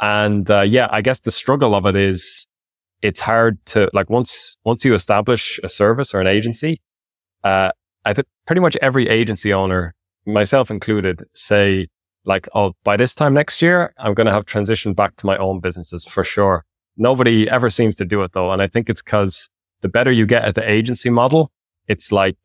And, 0.00 0.50
uh, 0.50 0.62
yeah, 0.62 0.88
I 0.90 1.00
guess 1.00 1.20
the 1.20 1.30
struggle 1.30 1.74
of 1.74 1.86
it 1.86 1.94
is 1.94 2.48
it's 3.02 3.20
hard 3.20 3.64
to 3.66 3.88
like 3.92 4.10
once, 4.10 4.56
once 4.64 4.84
you 4.84 4.94
establish 4.94 5.60
a 5.62 5.68
service 5.68 6.12
or 6.12 6.20
an 6.20 6.26
agency, 6.26 6.80
uh, 7.44 7.70
I 8.04 8.14
think 8.14 8.26
pretty 8.46 8.60
much 8.60 8.76
every 8.82 9.08
agency 9.08 9.52
owner, 9.52 9.94
myself 10.26 10.70
included, 10.70 11.22
say 11.34 11.88
like, 12.24 12.48
oh, 12.54 12.72
by 12.84 12.96
this 12.96 13.14
time 13.14 13.34
next 13.34 13.62
year, 13.62 13.92
I'm 13.98 14.14
going 14.14 14.26
to 14.26 14.32
have 14.32 14.44
transitioned 14.44 14.96
back 14.96 15.16
to 15.16 15.26
my 15.26 15.36
own 15.36 15.60
businesses 15.60 16.04
for 16.04 16.24
sure. 16.24 16.64
Nobody 16.96 17.48
ever 17.48 17.70
seems 17.70 17.96
to 17.96 18.04
do 18.04 18.22
it 18.22 18.32
though. 18.32 18.50
And 18.50 18.62
I 18.62 18.66
think 18.66 18.88
it's 18.88 19.02
because 19.02 19.48
the 19.80 19.88
better 19.88 20.12
you 20.12 20.26
get 20.26 20.44
at 20.44 20.54
the 20.54 20.68
agency 20.68 21.10
model, 21.10 21.50
it's 21.88 22.12
like 22.12 22.36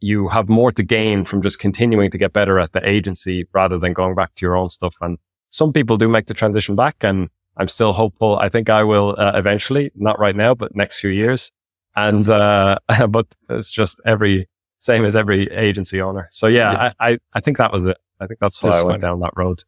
you 0.00 0.28
have 0.28 0.48
more 0.48 0.72
to 0.72 0.82
gain 0.82 1.24
from 1.24 1.40
just 1.40 1.58
continuing 1.58 2.10
to 2.10 2.18
get 2.18 2.32
better 2.32 2.58
at 2.58 2.72
the 2.72 2.86
agency 2.86 3.46
rather 3.52 3.78
than 3.78 3.92
going 3.92 4.14
back 4.14 4.34
to 4.34 4.44
your 4.44 4.56
own 4.56 4.68
stuff. 4.68 4.96
And 5.00 5.18
some 5.48 5.72
people 5.72 5.96
do 5.96 6.08
make 6.08 6.26
the 6.26 6.34
transition 6.34 6.74
back 6.74 6.96
and 7.02 7.28
I'm 7.56 7.68
still 7.68 7.92
hopeful. 7.92 8.38
I 8.38 8.48
think 8.48 8.70
I 8.70 8.82
will 8.82 9.14
uh, 9.18 9.32
eventually, 9.34 9.90
not 9.94 10.18
right 10.18 10.34
now, 10.34 10.54
but 10.54 10.74
next 10.74 11.00
few 11.00 11.10
years. 11.10 11.50
And, 11.96 12.28
uh, 12.28 12.78
but 13.08 13.26
it's 13.50 13.70
just 13.70 14.00
every, 14.04 14.48
same 14.78 15.04
as 15.04 15.14
every 15.14 15.44
agency 15.52 16.00
owner. 16.00 16.28
So 16.30 16.46
yeah, 16.46 16.72
yeah. 16.72 16.92
I, 16.98 17.12
I, 17.12 17.18
I, 17.34 17.40
think 17.40 17.58
that 17.58 17.72
was 17.72 17.86
it. 17.86 17.96
I 18.20 18.26
think 18.26 18.40
that's 18.40 18.62
why 18.62 18.70
that's 18.70 18.82
I 18.82 18.84
went 18.84 19.00
funny. 19.00 19.12
down 19.12 19.20
that 19.20 19.32
road. 19.36 19.62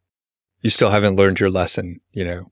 You 0.63 0.71
still 0.71 0.91
haven't 0.91 1.17
learned 1.17 1.41
your 1.41 1.51
lesson, 1.51 2.01
you 2.13 2.25
know? 2.25 2.51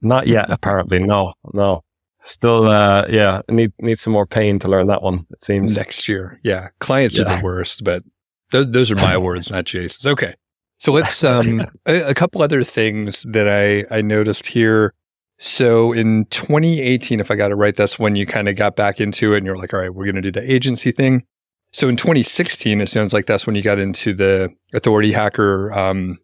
Not 0.00 0.26
yet, 0.26 0.46
apparently. 0.48 1.00
No, 1.00 1.34
no. 1.52 1.82
Still, 2.22 2.68
uh, 2.68 3.06
yeah, 3.08 3.42
need, 3.48 3.72
need 3.80 3.98
some 3.98 4.12
more 4.12 4.26
pain 4.26 4.58
to 4.60 4.68
learn 4.68 4.86
that 4.88 5.02
one, 5.02 5.26
it 5.30 5.42
seems. 5.42 5.76
Next 5.76 6.08
year. 6.08 6.40
Yeah. 6.42 6.68
Clients 6.78 7.18
yeah. 7.18 7.24
are 7.24 7.36
the 7.36 7.44
worst, 7.44 7.84
but 7.84 8.04
th- 8.52 8.68
those 8.70 8.90
are 8.90 8.96
my 8.96 9.16
words, 9.18 9.50
not 9.50 9.64
Jason's. 9.64 10.06
Okay. 10.06 10.34
So 10.78 10.92
let's, 10.92 11.24
um, 11.24 11.62
a, 11.86 12.10
a 12.10 12.14
couple 12.14 12.42
other 12.42 12.62
things 12.64 13.22
that 13.24 13.48
I, 13.48 13.84
I 13.94 14.02
noticed 14.02 14.46
here. 14.46 14.94
So 15.38 15.92
in 15.92 16.24
2018, 16.26 17.20
if 17.20 17.30
I 17.30 17.36
got 17.36 17.52
it 17.52 17.54
right, 17.54 17.76
that's 17.76 17.98
when 17.98 18.16
you 18.16 18.26
kind 18.26 18.48
of 18.48 18.56
got 18.56 18.74
back 18.74 19.00
into 19.00 19.34
it 19.34 19.38
and 19.38 19.46
you're 19.46 19.56
like, 19.56 19.72
all 19.72 19.80
right, 19.80 19.94
we're 19.94 20.04
going 20.04 20.16
to 20.16 20.20
do 20.20 20.32
the 20.32 20.52
agency 20.52 20.90
thing. 20.90 21.24
So 21.72 21.88
in 21.88 21.96
2016, 21.96 22.80
it 22.80 22.88
sounds 22.88 23.12
like 23.12 23.26
that's 23.26 23.46
when 23.46 23.54
you 23.54 23.62
got 23.62 23.78
into 23.78 24.12
the 24.14 24.52
authority 24.72 25.12
hacker, 25.12 25.72
um, 25.72 26.18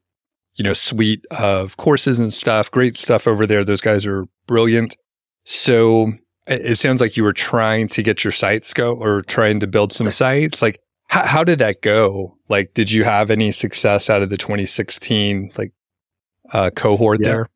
you 0.57 0.65
know, 0.65 0.73
suite 0.73 1.25
of 1.31 1.77
courses 1.77 2.19
and 2.19 2.33
stuff. 2.33 2.71
Great 2.71 2.97
stuff 2.97 3.29
over 3.29 3.47
there. 3.47 3.65
Those 3.65 3.81
guys 3.81 4.05
are 4.05 4.27
brilliant. 4.47 4.97
So 5.45 6.13
it 6.47 6.79
sounds 6.79 7.01
like 7.01 7.17
you 7.17 7.25
were 7.25 7.33
trying 7.33 7.89
to 7.91 8.03
get 8.03 8.25
your 8.25 8.33
sites 8.33 8.73
go 8.73 8.95
or 8.95 9.23
trying 9.23 9.61
to 9.61 9.67
build 9.67 9.93
some 9.93 10.11
sites. 10.11 10.61
Like, 10.61 10.81
how, 11.09 11.27
how 11.27 11.45
did 11.45 11.59
that 11.61 11.83
go? 11.83 12.37
Like, 12.49 12.75
did 12.75 12.91
you 12.91 13.05
have 13.05 13.31
any 13.31 13.53
success 13.53 14.11
out 14.11 14.23
of 14.23 14.31
the 14.31 14.37
2016 14.37 15.53
like 15.57 15.73
uh, 16.53 16.71
cohort 16.71 17.21
yeah. 17.21 17.29
there? 17.29 17.51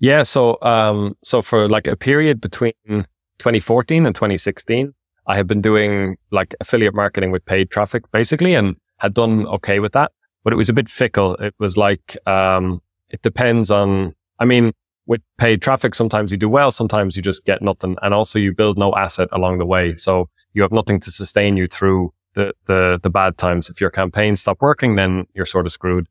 Yeah. 0.00 0.22
So, 0.22 0.58
um, 0.62 1.16
so 1.22 1.42
for 1.42 1.68
like 1.68 1.86
a 1.86 1.96
period 1.96 2.40
between 2.40 2.74
2014 2.86 4.06
and 4.06 4.14
2016, 4.14 4.92
I 5.26 5.36
had 5.36 5.46
been 5.46 5.60
doing 5.60 6.16
like 6.30 6.54
affiliate 6.60 6.94
marketing 6.94 7.30
with 7.30 7.44
paid 7.44 7.70
traffic 7.70 8.10
basically 8.12 8.54
and 8.54 8.76
had 8.98 9.14
done 9.14 9.46
okay 9.46 9.80
with 9.80 9.92
that, 9.92 10.12
but 10.44 10.52
it 10.52 10.56
was 10.56 10.68
a 10.68 10.72
bit 10.72 10.88
fickle. 10.88 11.34
It 11.36 11.54
was 11.58 11.76
like, 11.76 12.16
um, 12.26 12.80
it 13.10 13.22
depends 13.22 13.70
on, 13.70 14.14
I 14.38 14.44
mean, 14.44 14.72
with 15.06 15.20
paid 15.38 15.62
traffic, 15.62 15.94
sometimes 15.94 16.32
you 16.32 16.38
do 16.38 16.48
well, 16.48 16.70
sometimes 16.70 17.16
you 17.16 17.22
just 17.22 17.44
get 17.44 17.62
nothing. 17.62 17.96
And 18.02 18.12
also 18.12 18.38
you 18.38 18.52
build 18.52 18.78
no 18.78 18.94
asset 18.94 19.28
along 19.32 19.58
the 19.58 19.66
way. 19.66 19.94
So 19.96 20.28
you 20.52 20.62
have 20.62 20.72
nothing 20.72 21.00
to 21.00 21.10
sustain 21.10 21.56
you 21.56 21.66
through 21.66 22.12
the, 22.34 22.52
the, 22.66 22.98
the 23.02 23.10
bad 23.10 23.38
times. 23.38 23.68
If 23.68 23.80
your 23.80 23.90
campaigns 23.90 24.40
stop 24.40 24.60
working, 24.60 24.96
then 24.96 25.26
you're 25.34 25.46
sort 25.46 25.66
of 25.66 25.72
screwed. 25.72 26.06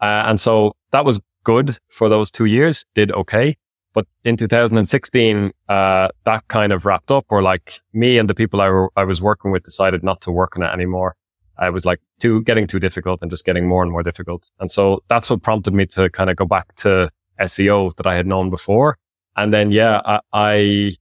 Uh, 0.00 0.24
and 0.26 0.40
so 0.40 0.74
that 0.92 1.04
was 1.04 1.20
good 1.44 1.78
for 1.88 2.08
those 2.08 2.30
two 2.30 2.44
years, 2.44 2.84
did 2.94 3.12
okay. 3.12 3.56
But 3.94 4.06
in 4.24 4.36
2016, 4.36 5.52
uh, 5.68 6.08
that 6.24 6.48
kind 6.48 6.72
of 6.72 6.86
wrapped 6.86 7.10
up, 7.10 7.26
or 7.30 7.42
like 7.42 7.80
me 7.92 8.18
and 8.18 8.28
the 8.28 8.34
people 8.34 8.60
I, 8.60 9.00
I 9.00 9.04
was 9.04 9.20
working 9.20 9.50
with 9.50 9.62
decided 9.62 10.02
not 10.02 10.20
to 10.22 10.30
work 10.30 10.56
on 10.56 10.62
it 10.62 10.72
anymore. 10.72 11.16
I 11.58 11.70
was 11.70 11.84
like 11.84 12.00
too 12.20 12.42
getting 12.42 12.66
too 12.66 12.78
difficult 12.78 13.20
and 13.22 13.30
just 13.30 13.44
getting 13.44 13.66
more 13.66 13.82
and 13.82 13.90
more 13.90 14.02
difficult. 14.02 14.50
And 14.60 14.70
so 14.70 15.02
that's 15.08 15.30
what 15.30 15.42
prompted 15.42 15.74
me 15.74 15.86
to 15.86 16.08
kind 16.10 16.30
of 16.30 16.36
go 16.36 16.44
back 16.44 16.74
to 16.76 17.10
SEO 17.40 17.94
that 17.96 18.06
I 18.06 18.14
had 18.14 18.26
known 18.26 18.50
before. 18.50 18.96
And 19.36 19.52
then, 19.52 19.70
yeah, 19.70 20.00
I, 20.04 20.20
I 20.32 20.92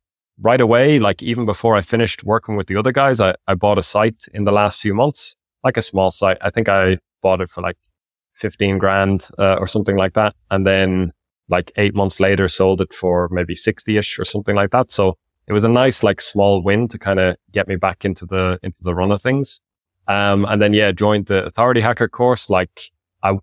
right 0.42 0.62
away, 0.62 1.00
like 1.00 1.22
even 1.24 1.46
before 1.46 1.76
I 1.76 1.82
finished 1.82 2.24
working 2.24 2.56
with 2.56 2.68
the 2.68 2.76
other 2.78 2.92
guys, 2.92 3.20
I, 3.20 3.36
I 3.48 3.56
bought 3.56 3.78
a 3.78 3.84
site 3.84 4.26
in 4.34 4.44
the 4.44 4.52
last 4.52 4.82
few 4.82 4.94
months, 4.94 5.36
like 5.64 5.78
a 5.78 5.82
small 5.82 6.12
site. 6.12 6.38
I 6.42 6.50
think 6.50 6.70
I 6.70 6.98
bought 7.22 7.42
it 7.42 7.50
for 7.50 7.62
like 7.62 7.78
15 8.38 8.78
grand 8.78 9.30
uh, 9.38 9.56
or 9.56 9.68
something 9.68 9.98
like 9.98 10.14
that. 10.14 10.36
And 10.52 10.66
then 10.66 11.12
like 11.50 11.72
eight 11.78 11.96
months 11.96 12.20
later 12.20 12.48
sold 12.48 12.82
it 12.82 12.94
for 12.94 13.30
maybe 13.32 13.56
60 13.56 13.98
ish 13.98 14.20
or 14.20 14.26
something 14.26 14.56
like 14.56 14.72
that. 14.72 14.92
So 14.92 15.18
it 15.48 15.54
was 15.54 15.64
a 15.64 15.70
nice, 15.70 16.04
like 16.04 16.20
small 16.20 16.62
win 16.62 16.88
to 16.90 16.98
kind 16.98 17.20
of 17.20 17.38
get 17.52 17.68
me 17.68 17.76
back 17.76 18.04
into 18.04 18.26
the, 18.26 18.60
into 18.64 18.84
the 18.84 18.94
run 18.94 19.12
of 19.12 19.22
things. 19.22 19.62
Um, 20.08 20.46
and 20.46 20.62
then, 20.62 20.74
yeah, 20.74 20.92
joined 20.92 21.28
the 21.28 21.46
authority 21.46 21.82
hacker 21.82 22.08
course. 22.08 22.50
Like 22.50 22.92
I, 23.24 23.38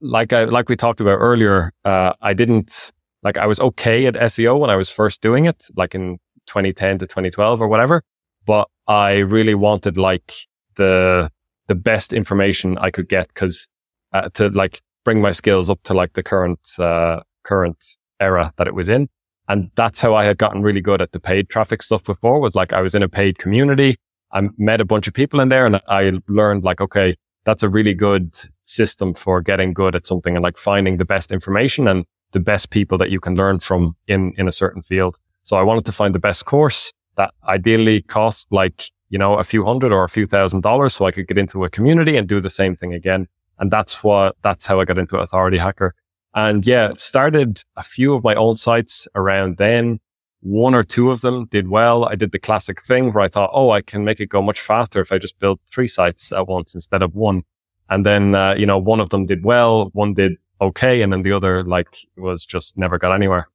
like 0.00 0.32
I, 0.32 0.44
like 0.44 0.68
we 0.68 0.76
talked 0.76 1.00
about 1.00 1.16
earlier, 1.18 1.72
uh, 1.84 2.12
I 2.20 2.34
didn't, 2.34 2.92
like 3.22 3.38
I 3.38 3.46
was 3.46 3.60
okay 3.60 4.06
at 4.06 4.14
SEO 4.14 4.58
when 4.58 4.70
I 4.70 4.76
was 4.76 4.90
first 4.90 5.20
doing 5.22 5.46
it, 5.46 5.66
like 5.76 5.94
in 5.94 6.18
2010 6.46 6.98
to 6.98 7.06
2012 7.06 7.62
or 7.62 7.68
whatever. 7.68 8.02
But 8.44 8.68
I 8.86 9.18
really 9.18 9.54
wanted 9.54 9.96
like 9.96 10.32
the, 10.74 11.30
the 11.68 11.74
best 11.74 12.12
information 12.12 12.76
I 12.78 12.90
could 12.90 13.08
get 13.08 13.28
because, 13.28 13.68
uh, 14.12 14.28
to 14.34 14.48
like 14.48 14.80
bring 15.04 15.20
my 15.20 15.30
skills 15.30 15.68
up 15.70 15.82
to 15.84 15.94
like 15.94 16.12
the 16.12 16.22
current, 16.22 16.60
uh, 16.78 17.20
current 17.44 17.84
era 18.20 18.52
that 18.56 18.66
it 18.66 18.74
was 18.74 18.88
in. 18.88 19.08
And 19.48 19.70
that's 19.74 20.00
how 20.00 20.14
I 20.14 20.24
had 20.24 20.38
gotten 20.38 20.62
really 20.62 20.80
good 20.80 21.02
at 21.02 21.12
the 21.12 21.20
paid 21.20 21.48
traffic 21.48 21.82
stuff 21.82 22.04
before 22.04 22.40
was 22.40 22.54
like 22.54 22.72
I 22.72 22.80
was 22.80 22.94
in 22.94 23.02
a 23.02 23.08
paid 23.08 23.38
community. 23.38 23.96
I 24.32 24.48
met 24.56 24.80
a 24.80 24.84
bunch 24.84 25.08
of 25.08 25.14
people 25.14 25.40
in 25.40 25.48
there 25.48 25.66
and 25.66 25.80
I 25.88 26.12
learned 26.28 26.64
like, 26.64 26.80
okay, 26.80 27.16
that's 27.44 27.62
a 27.62 27.68
really 27.68 27.92
good 27.92 28.36
system 28.64 29.14
for 29.14 29.40
getting 29.40 29.74
good 29.74 29.94
at 29.94 30.06
something 30.06 30.36
and 30.36 30.42
like 30.42 30.56
finding 30.56 30.96
the 30.96 31.04
best 31.04 31.32
information 31.32 31.88
and 31.88 32.04
the 32.30 32.40
best 32.40 32.70
people 32.70 32.96
that 32.98 33.10
you 33.10 33.20
can 33.20 33.34
learn 33.34 33.58
from 33.58 33.96
in, 34.06 34.32
in 34.38 34.48
a 34.48 34.52
certain 34.52 34.80
field. 34.80 35.16
So 35.42 35.56
I 35.56 35.62
wanted 35.62 35.84
to 35.86 35.92
find 35.92 36.14
the 36.14 36.18
best 36.20 36.44
course 36.44 36.92
that 37.16 37.34
ideally 37.46 38.00
cost 38.02 38.50
like, 38.52 38.84
you 39.10 39.18
know, 39.18 39.34
a 39.38 39.44
few 39.44 39.64
hundred 39.64 39.92
or 39.92 40.04
a 40.04 40.08
few 40.08 40.24
thousand 40.24 40.62
dollars 40.62 40.94
so 40.94 41.04
I 41.04 41.10
could 41.10 41.26
get 41.26 41.36
into 41.36 41.64
a 41.64 41.68
community 41.68 42.16
and 42.16 42.28
do 42.28 42.40
the 42.40 42.48
same 42.48 42.74
thing 42.74 42.94
again. 42.94 43.26
And 43.58 43.70
that's 43.70 44.02
what, 44.02 44.36
that's 44.42 44.66
how 44.66 44.80
I 44.80 44.84
got 44.84 44.98
into 44.98 45.16
Authority 45.18 45.58
Hacker. 45.58 45.94
And 46.34 46.66
yeah, 46.66 46.92
started 46.96 47.62
a 47.76 47.82
few 47.82 48.14
of 48.14 48.24
my 48.24 48.34
own 48.34 48.56
sites 48.56 49.06
around 49.14 49.58
then. 49.58 50.00
One 50.40 50.74
or 50.74 50.82
two 50.82 51.10
of 51.10 51.20
them 51.20 51.46
did 51.46 51.68
well. 51.68 52.04
I 52.04 52.16
did 52.16 52.32
the 52.32 52.38
classic 52.38 52.82
thing 52.82 53.12
where 53.12 53.22
I 53.22 53.28
thought, 53.28 53.50
oh, 53.52 53.70
I 53.70 53.80
can 53.80 54.04
make 54.04 54.18
it 54.18 54.26
go 54.26 54.42
much 54.42 54.60
faster 54.60 55.00
if 55.00 55.12
I 55.12 55.18
just 55.18 55.38
build 55.38 55.60
three 55.70 55.86
sites 55.86 56.32
at 56.32 56.48
once 56.48 56.74
instead 56.74 57.02
of 57.02 57.14
one. 57.14 57.42
And 57.90 58.04
then, 58.04 58.34
uh, 58.34 58.54
you 58.54 58.66
know, 58.66 58.78
one 58.78 58.98
of 58.98 59.10
them 59.10 59.26
did 59.26 59.44
well, 59.44 59.90
one 59.92 60.14
did 60.14 60.32
okay, 60.60 61.02
and 61.02 61.12
then 61.12 61.22
the 61.22 61.32
other, 61.32 61.62
like, 61.62 61.94
was 62.16 62.44
just 62.44 62.78
never 62.78 62.98
got 62.98 63.14
anywhere. 63.14 63.48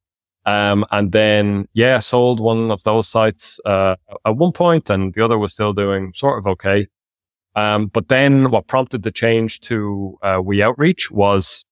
Um, 0.46 0.86
and 0.90 1.12
then, 1.12 1.68
yeah, 1.74 1.98
sold 1.98 2.40
one 2.40 2.70
of 2.70 2.84
those 2.84 3.08
sites 3.08 3.60
uh, 3.66 3.96
at 4.24 4.36
one 4.36 4.52
point, 4.52 4.88
and 4.88 5.12
the 5.12 5.22
other 5.22 5.36
was 5.36 5.52
still 5.52 5.72
doing 5.72 6.12
sort 6.14 6.38
of 6.38 6.46
okay. 6.46 6.86
Um, 7.58 7.86
but 7.88 8.06
then 8.06 8.52
what 8.52 8.68
prompted 8.68 9.02
the 9.02 9.10
change 9.10 9.58
to 9.60 10.16
uh, 10.22 10.40
We 10.44 10.62
Outreach 10.62 11.10
was 11.10 11.64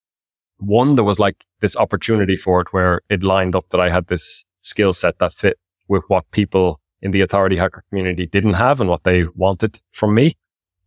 one, 0.59 0.97
there 0.97 1.05
was 1.05 1.21
like 1.21 1.45
this 1.61 1.77
opportunity 1.77 2.35
for 2.35 2.61
it 2.61 2.73
where 2.73 3.03
it 3.09 3.23
lined 3.23 3.55
up 3.55 3.69
that 3.71 3.81
I 3.81 3.89
had 3.91 4.09
this 4.09 4.45
skill 4.61 4.93
set 4.93 5.21
that 5.21 5.33
fit 5.33 5.59
with 5.87 6.03
what 6.09 6.29
people 6.33 6.81
in 7.03 7.13
the 7.13 7.21
authority 7.21 7.57
hacker 7.57 7.85
community 7.89 8.27
didn't 8.27 8.55
have 8.55 8.81
and 8.81 8.91
what 8.91 9.05
they 9.05 9.27
wanted 9.37 9.79
from 9.93 10.15
me. 10.15 10.35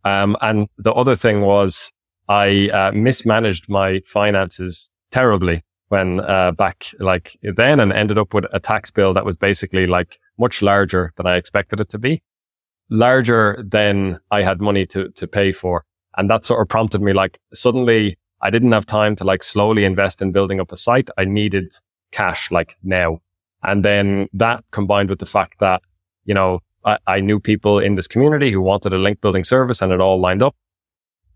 Um, 0.04 0.36
and 0.42 0.68
the 0.76 0.92
other 0.92 1.16
thing 1.16 1.40
was 1.40 1.90
I 2.28 2.68
uh, 2.68 2.92
mismanaged 2.92 3.70
my 3.70 4.00
finances 4.04 4.90
terribly 5.10 5.62
when 5.88 6.20
uh, 6.20 6.52
back 6.52 6.84
like 6.98 7.36
then 7.42 7.80
and 7.80 7.90
ended 7.92 8.18
up 8.18 8.34
with 8.34 8.44
a 8.52 8.60
tax 8.60 8.90
bill 8.90 9.14
that 9.14 9.24
was 9.24 9.36
basically 9.36 9.86
like 9.86 10.18
much 10.38 10.60
larger 10.60 11.10
than 11.16 11.26
I 11.26 11.36
expected 11.36 11.80
it 11.80 11.88
to 11.88 11.98
be, 11.98 12.22
larger 12.90 13.64
than 13.66 14.20
I 14.30 14.42
had 14.42 14.60
money 14.60 14.86
to 14.86 15.08
to 15.10 15.26
pay 15.26 15.52
for. 15.52 15.84
And 16.16 16.28
that 16.28 16.44
sort 16.44 16.60
of 16.60 16.68
prompted 16.68 17.00
me 17.00 17.12
like 17.12 17.38
suddenly 17.54 18.18
I 18.42 18.50
didn't 18.50 18.72
have 18.72 18.86
time 18.86 19.16
to 19.16 19.24
like 19.24 19.42
slowly 19.42 19.84
invest 19.84 20.22
in 20.22 20.32
building 20.32 20.60
up 20.60 20.72
a 20.72 20.76
site. 20.76 21.10
I 21.16 21.24
needed 21.24 21.72
cash 22.10 22.50
like 22.50 22.76
now. 22.82 23.20
And 23.62 23.84
then 23.84 24.28
that 24.32 24.64
combined 24.70 25.10
with 25.10 25.18
the 25.18 25.26
fact 25.26 25.58
that, 25.58 25.82
you 26.24 26.34
know, 26.34 26.60
I, 26.84 26.98
I 27.06 27.20
knew 27.20 27.38
people 27.38 27.78
in 27.78 27.94
this 27.94 28.06
community 28.06 28.50
who 28.50 28.60
wanted 28.60 28.94
a 28.94 28.98
link 28.98 29.20
building 29.20 29.44
service 29.44 29.82
and 29.82 29.92
it 29.92 30.00
all 30.00 30.18
lined 30.18 30.42
up. 30.42 30.56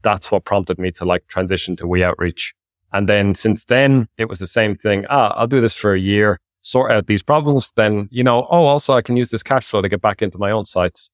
That's 0.03 0.31
what 0.31 0.45
prompted 0.45 0.79
me 0.79 0.91
to 0.93 1.05
like 1.05 1.27
transition 1.27 1.77
to 1.77 1.87
We 1.87 2.03
Outreach. 2.03 2.55
And 2.93 3.09
then 3.09 3.35
since 3.35 3.65
then, 3.65 4.09
it 4.17 4.27
was 4.27 4.39
the 4.39 4.47
same 4.47 4.77
thing. 4.77 5.05
Ah, 5.11 5.35
I'll 5.37 5.47
do 5.47 5.61
this 5.61 5.75
for 5.75 5.95
a 5.95 6.01
year, 6.01 6.41
sort 6.63 6.91
out 6.91 7.07
these 7.07 7.23
problems. 7.23 7.73
Then, 7.77 8.09
you 8.11 8.25
know, 8.25 8.47
oh, 8.51 8.65
also 8.65 8.95
I 8.95 9.03
can 9.03 9.17
use 9.17 9.31
this 9.31 9.43
cash 9.43 9.67
flow 9.67 9.83
to 9.83 9.89
get 9.89 10.01
back 10.01 10.23
into 10.23 10.39
my 10.39 10.51
own 10.51 10.65
sites. 10.65 11.11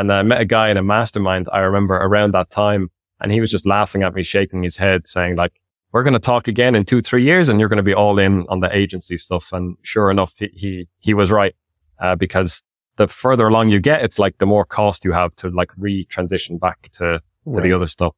And 0.00 0.12
I 0.12 0.22
met 0.22 0.40
a 0.40 0.44
guy 0.44 0.70
in 0.70 0.76
a 0.76 0.82
mastermind, 0.82 1.48
I 1.52 1.58
remember 1.60 1.94
around 1.94 2.34
that 2.34 2.50
time, 2.50 2.90
and 3.20 3.30
he 3.30 3.40
was 3.40 3.50
just 3.50 3.66
laughing 3.66 4.02
at 4.02 4.14
me, 4.14 4.22
shaking 4.22 4.62
his 4.62 4.76
head, 4.76 5.06
saying 5.06 5.36
like, 5.36 5.52
we're 5.92 6.02
going 6.02 6.14
to 6.14 6.18
talk 6.18 6.48
again 6.48 6.74
in 6.74 6.84
two, 6.84 7.00
three 7.00 7.22
years 7.22 7.48
and 7.48 7.60
you're 7.60 7.68
going 7.68 7.76
to 7.76 7.82
be 7.84 7.94
all 7.94 8.18
in 8.18 8.44
on 8.48 8.58
the 8.58 8.76
agency 8.76 9.16
stuff. 9.16 9.52
And 9.52 9.76
sure 9.82 10.10
enough, 10.10 10.34
he, 10.36 10.50
he, 10.52 10.88
he 10.98 11.14
was 11.14 11.30
right. 11.30 11.54
Uh, 12.00 12.16
because 12.16 12.64
the 12.96 13.06
further 13.06 13.46
along 13.46 13.68
you 13.68 13.78
get, 13.78 14.02
it's 14.02 14.18
like 14.18 14.38
the 14.38 14.46
more 14.46 14.64
cost 14.64 15.04
you 15.04 15.12
have 15.12 15.32
to 15.36 15.50
like 15.50 15.70
re-transition 15.76 16.58
back 16.58 16.82
to, 16.94 16.98
to 16.98 17.20
right. 17.44 17.62
the 17.62 17.72
other 17.72 17.86
stuff. 17.86 18.12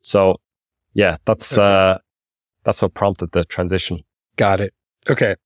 So 0.00 0.40
yeah, 0.94 1.18
that's, 1.26 1.58
okay. 1.58 1.62
uh, 1.62 1.98
that's 2.64 2.80
what 2.80 2.94
prompted 2.94 3.32
the 3.32 3.44
transition. 3.44 4.00
Got 4.36 4.60
it. 4.60 4.72
Okay. 5.10 5.36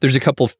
There's 0.00 0.16
a 0.16 0.20
couple 0.20 0.50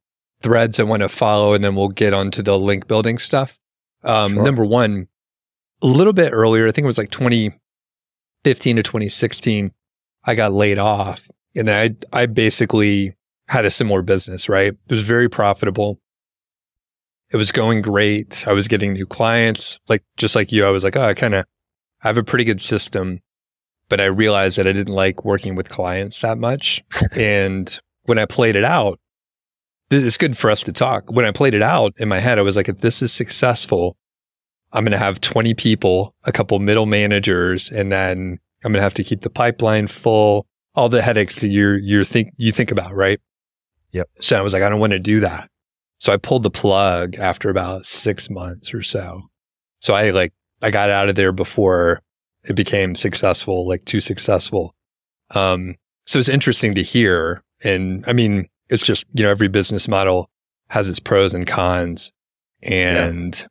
threads 0.40 0.80
I 0.80 0.84
want 0.84 1.02
to 1.02 1.10
follow 1.10 1.52
and 1.52 1.62
then 1.62 1.76
we'll 1.76 1.88
get 1.88 2.14
onto 2.14 2.40
the 2.40 2.58
link 2.58 2.88
building 2.88 3.18
stuff. 3.18 3.59
Um, 4.02 4.33
sure. 4.33 4.42
number 4.42 4.64
one, 4.64 5.09
a 5.83 5.87
little 5.87 6.12
bit 6.12 6.33
earlier, 6.33 6.66
I 6.69 6.73
think 6.73 6.85
it 6.85 6.87
was 6.87 6.99
like 6.99 7.11
2015 7.11 8.76
to 8.76 8.83
2016. 8.83 9.73
I 10.25 10.35
got 10.35 10.52
laid 10.52 10.78
off 10.78 11.28
and 11.54 11.71
I, 11.71 11.95
I 12.12 12.26
basically 12.26 13.16
had 13.49 13.64
a 13.64 13.71
similar 13.71 14.02
business, 14.02 14.49
right? 14.49 14.73
It 14.73 14.90
was 14.90 15.02
very 15.02 15.28
profitable. 15.28 15.99
It 17.30 17.37
was 17.37 17.52
going 17.52 17.83
great. 17.83 18.47
I 18.47 18.52
was 18.52 18.69
getting 18.69 18.92
new 18.92 19.07
clients. 19.07 19.80
Like, 19.88 20.02
just 20.16 20.35
like 20.37 20.52
you, 20.52 20.66
I 20.66 20.71
was 20.71 20.85
like, 20.85 20.97
oh, 20.97 21.04
I 21.04 21.14
kind 21.14 21.35
of 21.35 21.47
I 22.02 22.09
have 22.09 22.19
a 22.19 22.25
pretty 22.25 22.45
good 22.45 22.61
system. 22.61 23.21
But 23.88 24.00
I 24.00 24.04
realized 24.04 24.59
that 24.59 24.69
I 24.69 24.73
didn't 24.73 24.95
like 24.95 25.25
working 25.25 25.57
with 25.57 25.69
clients 25.69 26.21
that 26.21 26.38
much. 26.38 26.83
and 27.12 27.80
when 28.04 28.19
I 28.19 28.25
played 28.25 28.57
it 28.57 28.64
out, 28.64 29.00
it's 29.90 30.16
good 30.16 30.37
for 30.37 30.50
us 30.50 30.62
to 30.64 30.73
talk. 30.73 31.11
When 31.11 31.25
I 31.25 31.32
played 31.32 31.54
it 31.54 31.62
out 31.62 31.94
in 31.99 32.09
my 32.09 32.20
head, 32.20 32.38
I 32.38 32.42
was 32.42 32.56
like, 32.56 32.68
if 32.68 32.80
this 32.80 33.02
is 33.02 33.12
successful, 33.12 33.97
I'm 34.73 34.85
going 34.85 34.92
to 34.92 34.99
have 34.99 35.20
20 35.20 35.54
people, 35.54 36.14
a 36.25 36.32
couple 36.32 36.59
middle 36.61 36.87
managers, 36.87 37.70
and 37.70 37.90
then 37.90 38.38
I'm 38.64 38.73
going 38.73 38.78
to 38.78 38.82
have 38.82 38.94
to 38.94 39.04
keep 39.04 39.23
the 39.23 39.30
pipeline 39.30 39.88
full, 39.88 40.47
all 40.75 40.88
the 40.88 41.02
headaches 41.02 41.40
that 41.40 41.49
you're, 41.49 41.76
you're 41.78 42.04
think, 42.04 42.32
you 42.37 42.52
think 42.52 42.70
about, 42.70 42.94
right? 42.94 43.20
Yep. 43.92 44.09
So 44.20 44.38
I 44.38 44.42
was 44.42 44.52
like, 44.52 44.62
I 44.62 44.68
don't 44.68 44.80
want 44.80 44.92
to 44.92 45.00
do 45.00 45.20
that. 45.20 45.50
So 45.99 46.12
I 46.12 46.16
pulled 46.16 46.44
the 46.44 46.50
plug 46.50 47.16
after 47.16 47.50
about 47.50 47.85
six 47.85 48.30
months 48.30 48.73
or 48.73 48.82
so. 48.82 49.23
So 49.80 49.94
I 49.94 50.11
like, 50.11 50.32
I 50.62 50.70
got 50.70 50.90
out 50.90 51.09
of 51.09 51.16
there 51.16 51.32
before 51.32 52.00
it 52.44 52.54
became 52.54 52.94
successful, 52.94 53.66
like 53.66 53.85
too 53.85 54.00
successful. 54.00 54.75
Um, 55.30 55.75
so 56.06 56.18
it's 56.18 56.28
interesting 56.28 56.75
to 56.76 56.82
hear. 56.82 57.42
And 57.62 58.04
I 58.06 58.12
mean, 58.12 58.49
it's 58.70 58.82
just, 58.82 59.06
you 59.14 59.24
know, 59.24 59.30
every 59.30 59.48
business 59.48 59.88
model 59.88 60.30
has 60.68 60.88
its 60.88 61.00
pros 61.00 61.34
and 61.34 61.46
cons 61.46 62.12
and 62.62 63.38
yeah. 63.38 63.46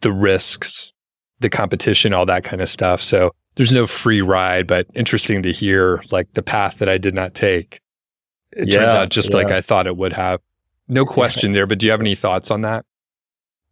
the 0.00 0.12
risks, 0.12 0.92
the 1.40 1.50
competition, 1.50 2.14
all 2.14 2.26
that 2.26 2.44
kind 2.44 2.62
of 2.62 2.68
stuff. 2.68 3.02
So 3.02 3.32
there's 3.56 3.72
no 3.72 3.86
free 3.86 4.22
ride, 4.22 4.66
but 4.66 4.86
interesting 4.94 5.42
to 5.42 5.52
hear 5.52 6.02
like 6.10 6.32
the 6.34 6.42
path 6.42 6.78
that 6.78 6.88
I 6.88 6.98
did 6.98 7.14
not 7.14 7.34
take. 7.34 7.80
It 8.52 8.72
yeah, 8.72 8.78
turns 8.78 8.92
out 8.92 9.08
just 9.10 9.30
yeah. 9.30 9.36
like 9.38 9.50
I 9.50 9.60
thought 9.60 9.86
it 9.86 9.96
would 9.96 10.12
have. 10.12 10.40
No 10.88 11.04
question 11.04 11.52
there, 11.52 11.66
but 11.66 11.78
do 11.78 11.86
you 11.86 11.90
have 11.90 12.00
any 12.00 12.14
thoughts 12.14 12.50
on 12.50 12.60
that? 12.62 12.84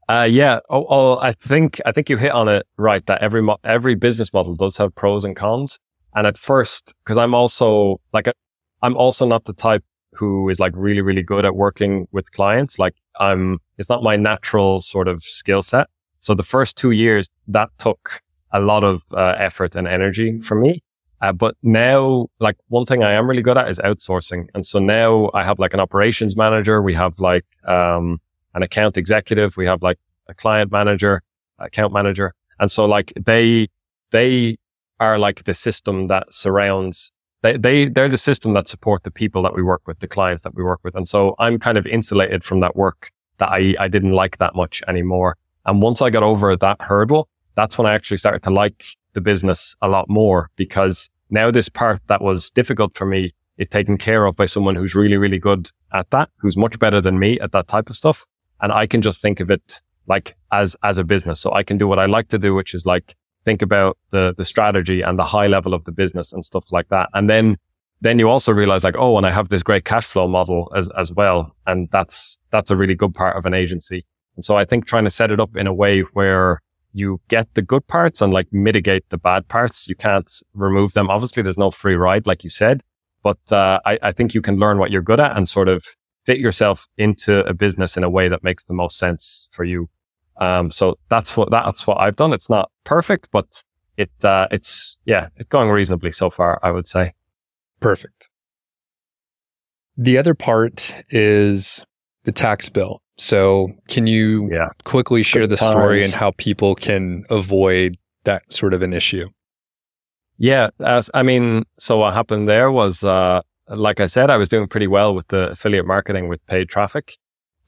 Uh, 0.09 0.27
yeah. 0.29 0.59
Oh, 0.69 0.85
oh, 0.89 1.19
I 1.19 1.33
think 1.33 1.81
I 1.87 1.93
think 1.93 2.11
you 2.11 2.17
hit 2.17 2.33
on 2.33 2.49
it 2.49 2.67
right. 2.77 3.07
That 3.07 3.23
every 3.23 3.41
mo- 3.41 3.59
every 3.63 3.95
business 3.95 4.33
model 4.33 4.55
does 4.57 4.77
have 4.79 4.95
pros 4.95 5.25
and 5.25 5.37
cons. 5.37 5.79
And 6.15 6.27
at 6.27 6.37
first, 6.37 6.93
because 7.05 7.17
I'm 7.17 7.35
also 7.35 8.01
like 8.13 8.27
I'm 8.83 8.97
also 8.97 9.27
not 9.27 9.45
the 9.45 9.53
type 9.53 9.85
who 10.15 10.49
is 10.49 10.61
like 10.61 10.73
really, 10.77 11.01
really 11.01 11.23
good 11.23 11.45
at 11.45 11.57
working 11.57 12.07
with 12.13 12.31
clients. 12.33 12.79
Like 12.79 12.95
I'm, 13.19 13.59
it's 13.79 13.89
not 13.89 14.03
my 14.03 14.17
natural 14.17 14.81
sort 14.81 15.09
of 15.09 15.23
skill 15.23 15.63
set. 15.63 15.89
So 16.21 16.35
the 16.35 16.43
first 16.43 16.77
two 16.77 16.91
years 16.91 17.29
that 17.49 17.71
took 17.79 18.21
a 18.53 18.61
lot 18.61 18.85
of 18.85 19.03
uh, 19.13 19.35
effort 19.39 19.75
and 19.75 19.89
energy 19.89 20.39
for 20.39 20.55
me. 20.55 20.83
Uh, 21.23 21.33
but 21.33 21.55
now, 21.63 22.27
like 22.41 22.57
one 22.69 22.85
thing 22.85 23.03
I 23.03 23.13
am 23.13 23.29
really 23.29 23.43
good 23.43 23.57
at 23.57 23.69
is 23.69 23.79
outsourcing. 23.79 24.49
And 24.55 24.67
so 24.67 24.79
now 24.79 25.31
I 25.35 25.45
have 25.45 25.59
like 25.59 25.73
an 25.73 25.81
operations 25.81 26.37
manager. 26.37 26.83
We 26.83 26.95
have 26.95 27.19
like, 27.21 27.45
um, 27.67 28.21
an 28.55 28.63
account 28.63 28.97
executive. 28.97 29.57
We 29.57 29.67
have 29.67 29.83
like 29.83 29.99
a 30.29 30.35
client 30.35 30.73
manager, 30.73 31.23
account 31.59 31.93
manager. 31.93 32.35
And 32.59 32.71
so 32.71 32.87
like 32.87 33.13
they, 33.25 33.69
they 34.11 34.57
are 35.01 35.19
like 35.19 35.45
the 35.45 35.55
system 35.55 36.09
that 36.09 36.33
surrounds 36.33 37.13
they, 37.43 37.57
they, 37.57 37.89
they're 37.89 38.09
the 38.09 38.19
system 38.19 38.53
that 38.55 38.69
support 38.69 39.03
the 39.03 39.11
people 39.11 39.43
that 39.43 39.55
we 39.55 39.63
work 39.63 39.83
with, 39.87 39.99
the 39.99 40.09
clients 40.09 40.43
that 40.43 40.55
we 40.55 40.63
work 40.63 40.81
with. 40.83 40.95
And 40.95 41.07
so 41.07 41.35
I'm 41.39 41.59
kind 41.59 41.77
of 41.77 41.87
insulated 41.87 42.45
from 42.45 42.61
that 42.61 42.77
work 42.77 43.11
that 43.39 43.51
I, 43.51 43.75
I 43.79 43.89
didn't 43.89 44.13
like 44.13 44.39
that 44.39 44.55
much 44.55 44.83
anymore. 44.89 45.37
And 45.67 45.83
once 45.83 46.01
I 46.01 46.11
got 46.11 46.23
over 46.23 46.57
that 46.57 46.81
hurdle, 46.81 47.29
that's 47.55 47.77
when 47.77 47.87
I 47.87 47.95
actually 47.95 48.17
started 48.17 48.43
to 48.45 48.51
like 48.51 48.85
the 49.13 49.21
business 49.21 49.77
a 49.83 49.89
lot 49.89 50.09
more 50.09 50.49
because 50.57 51.11
now 51.31 51.51
this 51.51 51.69
part 51.69 52.01
that 52.07 52.23
was 52.23 52.51
difficult 52.51 52.97
for 52.97 53.07
me 53.07 53.33
is 53.59 53.69
taken 53.69 53.99
care 53.99 54.25
of 54.27 54.37
by 54.37 54.47
someone 54.47 54.75
who's 54.75 54.95
really, 54.95 55.17
really 55.17 55.39
good 55.39 55.69
at 55.93 56.11
that, 56.11 56.31
who's 56.39 56.57
much 56.57 56.79
better 56.79 57.01
than 57.01 57.19
me 57.19 57.39
at 57.41 57.53
that 57.53 57.69
type 57.69 57.91
of 57.91 57.97
stuff. 57.97 58.27
And 58.61 58.73
I 58.73 58.87
can 58.87 59.03
just 59.03 59.21
think 59.21 59.41
of 59.41 59.51
it 59.51 59.81
like 60.07 60.37
as, 60.51 60.77
as 60.83 60.99
a 60.99 61.05
business. 61.05 61.41
So 61.41 61.53
I 61.53 61.63
can 61.63 61.79
do 61.79 61.87
what 61.87 61.99
I 61.99 62.07
like 62.07 62.29
to 62.29 62.39
do, 62.39 62.55
which 62.55 62.75
is 62.75 62.87
like 62.87 63.15
think 63.45 63.63
about 63.63 63.99
the 64.11 64.35
the 64.37 64.45
strategy 64.45 65.03
and 65.03 65.19
the 65.19 65.25
high 65.25 65.47
level 65.47 65.75
of 65.75 65.85
the 65.85 65.93
business 65.93 66.33
and 66.33 66.45
stuff 66.45 66.73
like 66.73 66.89
that. 66.89 67.09
And 67.15 67.29
then 67.29 67.57
then 68.01 68.19
you 68.19 68.29
also 68.29 68.53
realize 68.53 68.83
like, 68.83 68.97
oh, 68.99 69.17
and 69.17 69.27
I 69.27 69.31
have 69.31 69.49
this 69.49 69.63
great 69.63 69.85
cash 69.85 70.07
flow 70.07 70.29
model 70.29 70.71
as 70.75 70.89
as 70.99 71.13
well. 71.13 71.55
And 71.67 71.89
that's 71.91 72.39
that's 72.51 72.71
a 72.71 72.77
really 72.77 72.95
good 72.95 73.15
part 73.15 73.37
of 73.37 73.47
an 73.47 73.55
agency. 73.55 74.05
And 74.37 74.45
so 74.45 74.57
I 74.57 74.65
think 74.65 74.87
trying 74.87 75.05
to 75.05 75.11
set 75.11 75.31
it 75.31 75.41
up 75.41 75.57
in 75.57 75.67
a 75.67 75.75
way 75.75 76.01
where 76.01 76.61
you 76.93 77.21
get 77.29 77.55
the 77.55 77.63
good 77.63 77.87
parts 77.87 78.21
and 78.21 78.33
like 78.33 78.53
mitigate 78.53 79.09
the 79.11 79.19
bad 79.19 79.49
parts. 79.49 79.89
You 79.89 79.95
can't 79.95 80.31
remove 80.55 80.93
them. 80.93 81.11
Obviously, 81.11 81.43
there's 81.43 81.59
no 81.59 81.71
free 81.71 81.95
ride, 81.95 82.27
like 82.27 82.45
you 82.45 82.51
said, 82.51 82.83
but 83.23 83.41
uh, 83.51 83.81
I, 83.85 83.99
I 84.03 84.13
think 84.13 84.35
you 84.35 84.43
can 84.43 84.57
learn 84.59 84.79
what 84.79 84.91
you're 84.91 85.03
good 85.03 85.21
at 85.21 85.37
and 85.37 85.49
sort 85.49 85.69
of 85.69 85.85
fit 86.25 86.39
yourself 86.39 86.87
into 86.99 87.45
a 87.47 87.55
business 87.55 87.97
in 87.97 88.05
a 88.05 88.11
way 88.11 88.29
that 88.29 88.45
makes 88.45 88.65
the 88.65 88.75
most 88.75 88.99
sense 88.99 89.49
for 89.53 89.65
you. 89.65 89.89
Um, 90.43 90.73
so 90.73 90.99
that's 91.09 91.37
what 91.37 91.51
that's 91.51 91.87
what 91.87 92.01
I've 92.01 92.17
done. 92.17 92.33
It's 92.33 92.51
not 92.51 92.71
perfect, 92.83 93.29
but 93.31 93.63
it 93.97 94.11
uh, 94.25 94.49
it's 94.51 94.97
yeah, 95.05 95.29
it's 95.37 95.49
going 95.49 95.71
reasonably 95.71 96.11
so 96.11 96.31
far. 96.31 96.59
I 96.63 96.73
would 96.73 96.87
say. 96.87 97.13
Perfect. 97.79 98.29
The 99.97 100.19
other 100.19 100.35
part 100.35 100.93
is 101.11 101.85
the 102.25 102.33
tax 102.33 102.69
bill. 102.69 103.03
So 103.19 103.71
can 103.89 104.07
you 104.07 104.49
yeah. 104.51 104.69
quickly 104.85 105.23
share 105.23 105.47
the 105.47 105.57
story 105.57 106.03
and 106.03 106.13
how 106.13 106.33
people 106.39 106.75
can 106.75 107.25
avoid 107.31 107.97
that 108.25 108.51
sort 108.53 108.75
of 108.75 108.83
an 108.83 108.93
issue? 108.93 109.29
Yeah, 110.39 110.71
as 110.81 111.11
I 111.15 111.23
mean, 111.23 111.65
so 111.79 111.99
what 111.99 112.15
happened 112.15 112.49
there 112.49 112.73
was, 112.73 113.05
uh, 113.05 113.43
like 113.69 114.01
I 114.01 114.07
said, 114.07 114.31
I 114.31 114.39
was 114.39 114.49
doing 114.49 114.67
pretty 114.67 114.89
well 114.89 115.15
with 115.15 115.29
the 115.29 115.51
affiliate 115.51 115.87
marketing 115.87 116.29
with 116.29 116.45
paid 116.47 116.69
traffic, 116.69 117.17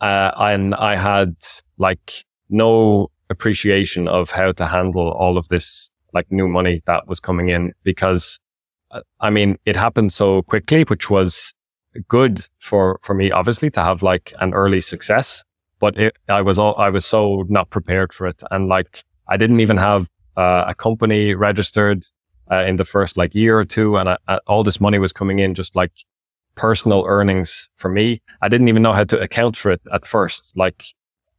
uh, 0.01 0.33
and 0.37 0.75
I 0.75 0.97
had 0.97 1.37
like 1.79 2.25
no 2.49 3.11
appreciation 3.31 4.09
of 4.09 4.31
how 4.31 4.53
to 4.53 4.67
handle 4.67 5.11
all 5.13 5.39
of 5.39 5.49
this 5.49 5.91
like 6.13 6.31
new 6.31 6.47
money 6.49 6.83
that 6.87 7.09
was 7.09 7.21
coming 7.21 7.49
in 7.49 7.73
because 7.83 8.41
uh, 8.91 9.01
I 9.21 9.31
mean, 9.31 9.59
it 9.67 9.77
happened 9.77 10.13
so 10.13 10.43
quickly, 10.43 10.85
which 10.85 11.11
was 11.11 11.53
good 12.09 12.41
for, 12.59 12.99
for 13.03 13.15
me, 13.15 13.31
obviously 13.31 13.71
to 13.71 13.83
have 13.83 14.03
like 14.03 14.33
an 14.41 14.55
early 14.55 14.81
success, 14.81 15.45
but 15.81 15.99
it, 15.99 16.17
I 16.29 16.43
was 16.43 16.59
all, 16.59 16.77
I 16.77 16.91
was 16.91 17.05
so 17.05 17.45
not 17.49 17.71
prepared 17.71 18.13
for 18.13 18.27
it. 18.27 18.43
And 18.51 18.69
like, 18.69 19.03
I 19.29 19.37
didn't 19.37 19.61
even 19.61 19.77
have 19.77 20.09
uh, 20.37 20.65
a 20.69 20.75
company 20.75 21.35
registered 21.35 22.05
uh, 22.51 22.65
in 22.65 22.77
the 22.77 22.85
first 22.85 23.17
like 23.17 23.35
year 23.35 23.59
or 23.59 23.65
two. 23.65 23.97
And 23.97 24.11
I, 24.11 24.19
I, 24.29 24.39
all 24.47 24.63
this 24.63 24.81
money 24.81 24.99
was 24.99 25.13
coming 25.13 25.39
in 25.39 25.55
just 25.55 25.75
like 25.75 25.93
personal 26.55 27.05
earnings 27.07 27.71
for 27.75 27.89
me. 27.89 28.23
I 28.43 28.49
didn't 28.49 28.69
even 28.69 28.83
know 28.83 28.93
how 28.93 29.05
to 29.05 29.21
account 29.21 29.57
for 29.57 29.73
it 29.73 29.81
at 29.93 30.07
first. 30.07 30.57
Like 30.57 30.85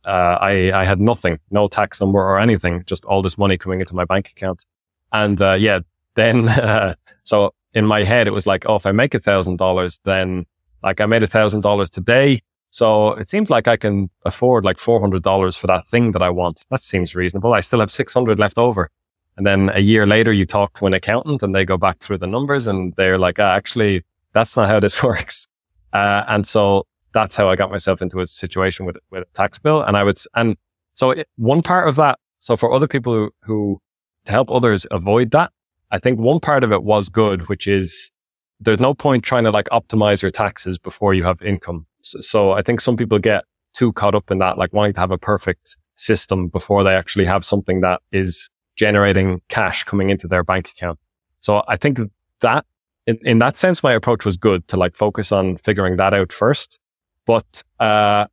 uh, 0.05 0.37
I, 0.39 0.71
I 0.71 0.83
had 0.83 1.01
nothing, 1.01 1.39
no 1.51 1.67
tax 1.67 1.99
number 1.99 2.19
or 2.19 2.39
anything, 2.39 2.83
just 2.85 3.05
all 3.05 3.21
this 3.21 3.37
money 3.37 3.57
coming 3.57 3.79
into 3.79 3.95
my 3.95 4.05
bank 4.05 4.29
account. 4.29 4.65
And, 5.11 5.41
uh, 5.41 5.53
yeah, 5.53 5.79
then, 6.15 6.47
uh, 6.49 6.95
so 7.23 7.53
in 7.73 7.85
my 7.85 8.03
head, 8.03 8.27
it 8.27 8.31
was 8.31 8.47
like, 8.47 8.65
oh, 8.67 8.75
if 8.75 8.85
I 8.85 8.91
make 8.91 9.13
a 9.13 9.19
thousand 9.19 9.57
dollars, 9.57 9.99
then 10.03 10.45
like 10.83 11.01
I 11.01 11.05
made 11.05 11.23
a 11.23 11.27
thousand 11.27 11.61
dollars 11.61 11.89
today. 11.89 12.41
So 12.69 13.13
it 13.13 13.29
seems 13.29 13.49
like 13.49 13.67
I 13.67 13.77
can 13.77 14.09
afford 14.25 14.65
like 14.65 14.77
$400 14.77 15.57
for 15.57 15.67
that 15.67 15.87
thing 15.87 16.11
that 16.11 16.21
I 16.21 16.29
want. 16.29 16.65
That 16.69 16.81
seems 16.81 17.15
reasonable. 17.15 17.53
I 17.53 17.61
still 17.61 17.79
have 17.79 17.91
600 17.91 18.37
left 18.37 18.57
over. 18.57 18.89
And 19.37 19.45
then 19.45 19.69
a 19.73 19.79
year 19.79 20.05
later, 20.05 20.31
you 20.31 20.45
talk 20.45 20.73
to 20.75 20.85
an 20.85 20.93
accountant 20.93 21.43
and 21.43 21.53
they 21.53 21.65
go 21.65 21.77
back 21.77 21.99
through 21.99 22.19
the 22.19 22.27
numbers 22.27 22.67
and 22.67 22.93
they're 22.95 23.17
like, 23.17 23.39
ah, 23.39 23.53
actually, 23.53 24.03
that's 24.33 24.55
not 24.55 24.67
how 24.69 24.79
this 24.79 25.01
works. 25.03 25.47
Uh, 25.93 26.23
and 26.27 26.45
so 26.45 26.85
that's 27.15 27.35
how 27.35 27.49
I 27.49 27.55
got 27.55 27.71
myself 27.71 28.01
into 28.01 28.19
a 28.19 28.27
situation 28.27 28.85
with, 28.85 28.97
with 29.09 29.23
a 29.23 29.33
tax 29.33 29.57
bill. 29.57 29.81
And 29.81 29.95
I 29.95 30.03
would, 30.03 30.17
and 30.35 30.57
so 30.93 31.11
it, 31.11 31.29
one 31.37 31.61
part 31.61 31.87
of 31.87 31.95
that, 31.95 32.19
so 32.39 32.57
for 32.57 32.71
other 32.73 32.87
people 32.87 33.13
who, 33.13 33.31
who, 33.41 33.81
to 34.25 34.31
help 34.31 34.51
others 34.51 34.85
avoid 34.91 35.31
that, 35.31 35.51
I 35.91 35.97
think 35.97 36.19
one 36.19 36.41
part 36.41 36.63
of 36.65 36.73
it 36.73 36.83
was 36.83 37.07
good, 37.07 37.47
which 37.47 37.67
is 37.67 38.11
there's 38.59 38.81
no 38.81 38.93
point 38.93 39.23
trying 39.23 39.45
to 39.45 39.51
like 39.51 39.67
optimize 39.69 40.21
your 40.21 40.29
taxes 40.29 40.77
before 40.77 41.13
you 41.13 41.23
have 41.23 41.41
income. 41.41 41.85
So, 42.01 42.19
so 42.19 42.51
I 42.51 42.61
think 42.61 42.81
some 42.81 42.97
people 42.97 43.17
get 43.17 43.45
too 43.73 43.93
caught 43.93 44.13
up 44.13 44.29
in 44.29 44.39
that, 44.39 44.57
like 44.57 44.73
wanting 44.73 44.93
to 44.93 44.99
have 44.99 45.11
a 45.11 45.17
perfect 45.17 45.77
system 45.95 46.49
before 46.49 46.83
they 46.83 46.95
actually 46.95 47.25
have 47.25 47.45
something 47.45 47.79
that 47.79 48.01
is 48.11 48.49
generating 48.75 49.41
cash 49.47 49.83
coming 49.83 50.09
into 50.09 50.27
their 50.27 50.43
bank 50.43 50.69
account. 50.69 50.99
So 51.39 51.63
I 51.69 51.77
think 51.77 51.99
that 52.41 52.65
in, 53.07 53.17
in 53.21 53.39
that 53.39 53.55
sense, 53.55 53.81
my 53.83 53.93
approach 53.93 54.25
was 54.25 54.35
good 54.35 54.67
to 54.67 54.75
like 54.77 54.97
focus 54.97 55.31
on 55.31 55.55
figuring 55.57 55.95
that 55.95 56.13
out 56.13 56.33
first. 56.33 56.77
But 57.25 57.63
uh, 57.79 58.27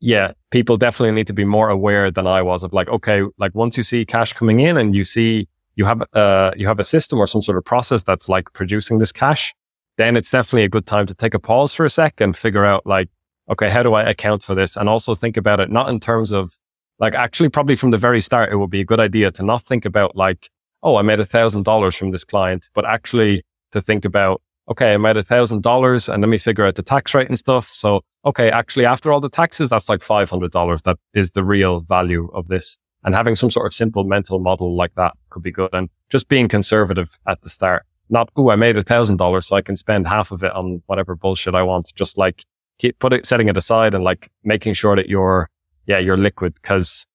yeah, 0.00 0.32
people 0.50 0.76
definitely 0.76 1.14
need 1.14 1.26
to 1.26 1.32
be 1.32 1.44
more 1.44 1.68
aware 1.68 2.10
than 2.10 2.26
I 2.26 2.42
was 2.42 2.64
of 2.64 2.72
like, 2.72 2.88
okay, 2.88 3.22
like 3.38 3.54
once 3.54 3.76
you 3.76 3.82
see 3.82 4.04
cash 4.04 4.32
coming 4.32 4.60
in 4.60 4.76
and 4.76 4.94
you 4.94 5.04
see 5.04 5.48
you 5.76 5.84
have 5.84 6.02
uh 6.14 6.50
you 6.56 6.66
have 6.66 6.80
a 6.80 6.84
system 6.84 7.18
or 7.18 7.26
some 7.26 7.42
sort 7.42 7.56
of 7.56 7.64
process 7.64 8.02
that's 8.02 8.28
like 8.28 8.52
producing 8.52 8.98
this 8.98 9.12
cash, 9.12 9.54
then 9.96 10.16
it's 10.16 10.30
definitely 10.30 10.64
a 10.64 10.68
good 10.68 10.86
time 10.86 11.06
to 11.06 11.14
take 11.14 11.34
a 11.34 11.38
pause 11.38 11.74
for 11.74 11.84
a 11.84 11.90
sec 11.90 12.20
and 12.20 12.36
figure 12.36 12.64
out 12.64 12.86
like, 12.86 13.08
okay, 13.50 13.68
how 13.68 13.82
do 13.82 13.94
I 13.94 14.02
account 14.02 14.42
for 14.42 14.54
this? 14.54 14.76
And 14.76 14.88
also 14.88 15.14
think 15.14 15.36
about 15.36 15.60
it 15.60 15.70
not 15.70 15.88
in 15.88 16.00
terms 16.00 16.32
of 16.32 16.52
like 16.98 17.14
actually 17.14 17.48
probably 17.48 17.76
from 17.76 17.90
the 17.90 17.98
very 17.98 18.20
start, 18.20 18.52
it 18.52 18.56
would 18.56 18.70
be 18.70 18.80
a 18.80 18.84
good 18.84 19.00
idea 19.00 19.30
to 19.32 19.42
not 19.42 19.62
think 19.62 19.84
about 19.84 20.16
like, 20.16 20.50
oh, 20.82 20.96
I 20.96 21.02
made 21.02 21.20
a 21.20 21.24
thousand 21.24 21.64
dollars 21.64 21.94
from 21.96 22.10
this 22.10 22.24
client, 22.24 22.68
but 22.74 22.84
actually 22.84 23.42
to 23.72 23.80
think 23.80 24.04
about 24.04 24.40
okay, 24.70 24.94
I 24.94 24.96
made 24.98 25.16
a 25.16 25.22
thousand 25.22 25.62
dollars 25.62 26.08
and 26.08 26.22
let 26.22 26.28
me 26.28 26.38
figure 26.38 26.64
out 26.64 26.76
the 26.76 26.82
tax 26.82 27.12
rate 27.12 27.28
and 27.28 27.38
stuff. 27.38 27.68
So, 27.68 28.02
okay, 28.24 28.50
actually 28.50 28.86
after 28.86 29.12
all 29.12 29.20
the 29.20 29.28
taxes, 29.28 29.70
that's 29.70 29.88
like 29.88 30.00
$500. 30.00 30.82
That 30.82 30.96
is 31.12 31.32
the 31.32 31.44
real 31.44 31.80
value 31.80 32.30
of 32.32 32.46
this. 32.46 32.78
And 33.02 33.14
having 33.14 33.34
some 33.34 33.50
sort 33.50 33.66
of 33.66 33.74
simple 33.74 34.04
mental 34.04 34.38
model 34.38 34.76
like 34.76 34.94
that 34.94 35.14
could 35.30 35.42
be 35.42 35.50
good. 35.50 35.70
And 35.72 35.88
just 36.08 36.28
being 36.28 36.48
conservative 36.48 37.18
at 37.26 37.42
the 37.42 37.48
start, 37.48 37.84
not, 38.10 38.30
oh, 38.36 38.50
I 38.50 38.56
made 38.56 38.76
a 38.76 38.82
thousand 38.82 39.16
dollars 39.16 39.46
so 39.46 39.56
I 39.56 39.62
can 39.62 39.74
spend 39.74 40.06
half 40.06 40.30
of 40.30 40.44
it 40.44 40.52
on 40.52 40.82
whatever 40.86 41.16
bullshit 41.16 41.54
I 41.54 41.62
want. 41.62 41.92
Just 41.94 42.16
like 42.16 42.44
keep 42.78 42.98
put 42.98 43.12
it, 43.12 43.26
setting 43.26 43.48
it 43.48 43.56
aside 43.56 43.94
and 43.94 44.04
like 44.04 44.30
making 44.44 44.74
sure 44.74 44.94
that 44.94 45.08
you're, 45.08 45.48
yeah, 45.86 45.98
you're 45.98 46.16
liquid. 46.16 46.62
Cause 46.62 47.06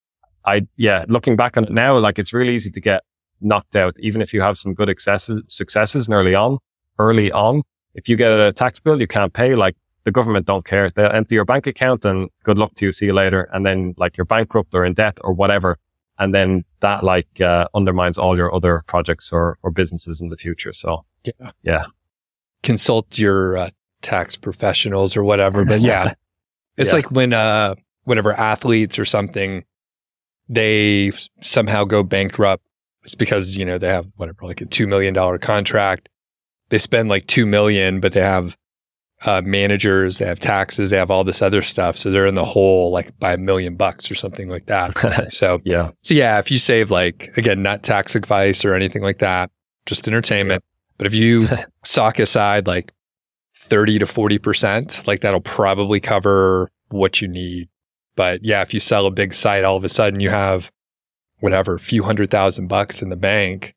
I, 0.46 0.68
yeah, 0.76 1.06
looking 1.08 1.36
back 1.36 1.56
on 1.56 1.65
it 1.65 1.72
now, 1.72 1.98
like 2.00 2.20
it's 2.20 2.34
really 2.34 2.54
easy 2.56 2.72
to 2.72 2.82
get 2.82 3.04
knocked 3.39 3.76
out, 3.76 3.96
even 4.00 4.22
if 4.22 4.34
you 4.34 4.41
have 4.41 4.58
some 4.58 4.74
good 4.74 4.89
successes, 4.89 5.41
successes 5.48 6.10
early 6.10 6.36
on, 6.36 6.58
early 7.00 7.32
on. 7.32 7.62
If 7.94 8.10
you 8.10 8.16
get 8.16 8.32
a 8.32 8.52
tax 8.52 8.80
bill 8.80 9.00
you 9.00 9.08
can't 9.08 9.34
pay, 9.34 9.56
like 9.56 9.76
the 10.06 10.12
government 10.12 10.46
don't 10.46 10.64
care. 10.66 10.90
They'll 10.90 11.12
empty 11.12 11.36
your 11.36 11.46
bank 11.46 11.68
account 11.68 12.06
and 12.06 12.30
good 12.44 12.58
luck 12.58 12.74
to 12.76 12.86
you. 12.86 12.92
See 12.92 13.08
you 13.08 13.14
later. 13.14 13.50
And 13.52 13.66
then 13.66 13.96
like 13.98 14.18
you're 14.18 14.26
bankrupt 14.26 14.74
or 14.74 14.86
in 14.86 14.94
debt 14.94 15.18
or 15.22 15.34
whatever. 15.34 15.78
And 16.18 16.34
then 16.34 16.64
that 16.80 17.04
like, 17.04 17.42
uh, 17.42 17.68
undermines 17.74 18.18
all 18.18 18.38
your 18.38 18.54
other 18.54 18.84
projects 18.88 19.34
or, 19.34 19.58
or 19.64 19.72
businesses 19.72 20.22
in 20.22 20.30
the 20.30 20.38
future. 20.38 20.72
So 20.72 21.04
yeah, 21.24 21.52
yeah. 21.64 21.86
Consult 22.64 23.18
your 23.18 23.58
uh, 23.58 23.70
tax 24.02 24.36
professionals 24.36 25.18
or 25.18 25.24
whatever. 25.24 25.66
But 25.66 25.82
yeah, 25.82 26.14
it's 26.78 26.92
yeah. 26.92 26.96
like 26.96 27.12
when, 27.12 27.34
uh, 27.34 27.76
whenever 28.04 28.34
athletes 28.34 28.98
or 28.98 29.06
something, 29.06 29.66
they 30.48 31.12
somehow 31.42 31.84
go 31.84 32.04
bankrupt. 32.04 32.64
It's 33.04 33.16
because, 33.16 33.58
you 33.58 33.66
know, 33.66 33.78
they 33.78 33.88
have 33.88 34.08
whatever, 34.16 34.38
like 34.44 34.62
a 34.62 34.66
$2 34.66 34.88
million 34.88 35.40
contract. 35.40 36.10
They 36.76 36.80
spend 36.80 37.08
like 37.08 37.26
2 37.28 37.46
million, 37.46 38.02
but 38.02 38.12
they 38.12 38.20
have 38.20 38.58
uh, 39.26 39.42
managers, 39.46 40.18
they 40.18 40.26
have 40.26 40.42
taxes, 40.42 40.90
they 40.90 40.98
have 40.98 41.10
all 41.10 41.24
this 41.24 41.42
other 41.42 41.62
stuff. 41.62 41.96
So 41.96 42.12
they're 42.12 42.26
in 42.26 42.36
the 42.36 42.44
hole 42.44 42.92
like 42.92 43.18
by 43.18 43.32
a 43.32 43.38
million 43.38 43.78
bucks 43.78 44.12
or 44.12 44.16
something 44.16 44.50
like 44.50 44.66
that. 44.66 45.30
so, 45.32 45.62
yeah. 45.64 45.92
So, 46.02 46.14
yeah, 46.14 46.38
if 46.38 46.52
you 46.52 46.60
save 46.60 46.92
like, 46.92 47.32
again, 47.38 47.64
not 47.64 47.82
tax 47.82 48.14
advice 48.14 48.66
or 48.66 48.76
anything 48.76 49.04
like 49.04 49.20
that, 49.20 49.52
just 49.86 50.06
entertainment. 50.06 50.66
Yeah. 50.66 50.82
But 50.98 51.08
if 51.08 51.14
you 51.14 51.48
sock 51.86 52.20
aside 52.20 52.68
like 52.68 52.92
30 53.56 54.00
to 54.00 54.06
40%, 54.06 55.08
like 55.08 55.22
that'll 55.22 55.40
probably 55.40 56.02
cover 56.02 56.70
what 56.90 57.22
you 57.22 57.30
need. 57.30 57.70
But 58.18 58.44
yeah, 58.44 58.62
if 58.64 58.74
you 58.74 58.82
sell 58.82 59.06
a 59.06 59.12
big 59.12 59.34
site, 59.34 59.64
all 59.64 59.78
of 59.78 59.86
a 59.86 59.90
sudden 59.90 60.20
you 60.20 60.30
have 60.30 60.70
whatever, 61.40 61.76
a 61.76 61.80
few 61.80 62.04
hundred 62.04 62.32
thousand 62.32 62.68
bucks 62.68 63.02
in 63.02 63.08
the 63.08 63.16
bank, 63.16 63.76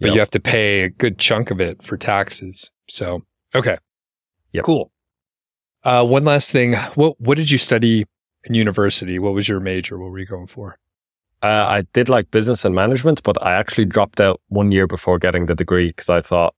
but 0.00 0.08
yep. 0.08 0.14
you 0.14 0.20
have 0.20 0.30
to 0.30 0.40
pay 0.40 0.82
a 0.82 0.88
good 0.88 1.18
chunk 1.18 1.50
of 1.50 1.60
it 1.60 1.82
for 1.82 1.96
taxes. 1.96 2.70
So, 2.88 3.22
okay. 3.54 3.78
Yep. 4.52 4.64
Cool. 4.64 4.90
Uh, 5.84 6.04
one 6.04 6.24
last 6.24 6.50
thing. 6.50 6.74
What 6.94 7.20
what 7.20 7.36
did 7.36 7.50
you 7.50 7.58
study 7.58 8.06
in 8.44 8.54
university? 8.54 9.18
What 9.18 9.34
was 9.34 9.48
your 9.48 9.60
major? 9.60 9.98
What 9.98 10.10
were 10.10 10.18
you 10.18 10.26
going 10.26 10.46
for? 10.48 10.78
Uh, 11.42 11.66
I 11.68 11.82
did 11.92 12.08
like 12.08 12.30
business 12.30 12.64
and 12.64 12.74
management, 12.74 13.22
but 13.22 13.40
I 13.42 13.52
actually 13.52 13.84
dropped 13.84 14.20
out 14.20 14.40
one 14.48 14.72
year 14.72 14.86
before 14.86 15.18
getting 15.18 15.46
the 15.46 15.54
degree 15.54 15.88
because 15.88 16.08
I 16.08 16.20
thought, 16.20 16.54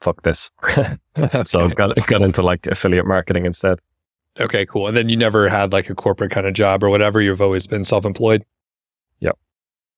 "Fuck 0.00 0.22
this." 0.22 0.50
okay. 1.18 1.44
So 1.44 1.64
I 1.64 1.68
got 1.68 1.96
got 2.06 2.22
into 2.22 2.42
like 2.42 2.66
affiliate 2.66 3.06
marketing 3.06 3.46
instead. 3.46 3.78
Okay, 4.38 4.66
cool. 4.66 4.86
And 4.86 4.96
then 4.96 5.08
you 5.08 5.16
never 5.16 5.48
had 5.48 5.72
like 5.72 5.88
a 5.88 5.94
corporate 5.94 6.30
kind 6.30 6.46
of 6.46 6.52
job 6.52 6.84
or 6.84 6.90
whatever. 6.90 7.22
You've 7.22 7.40
always 7.40 7.66
been 7.66 7.84
self 7.84 8.04
employed. 8.04 8.44
Yep. 9.20 9.38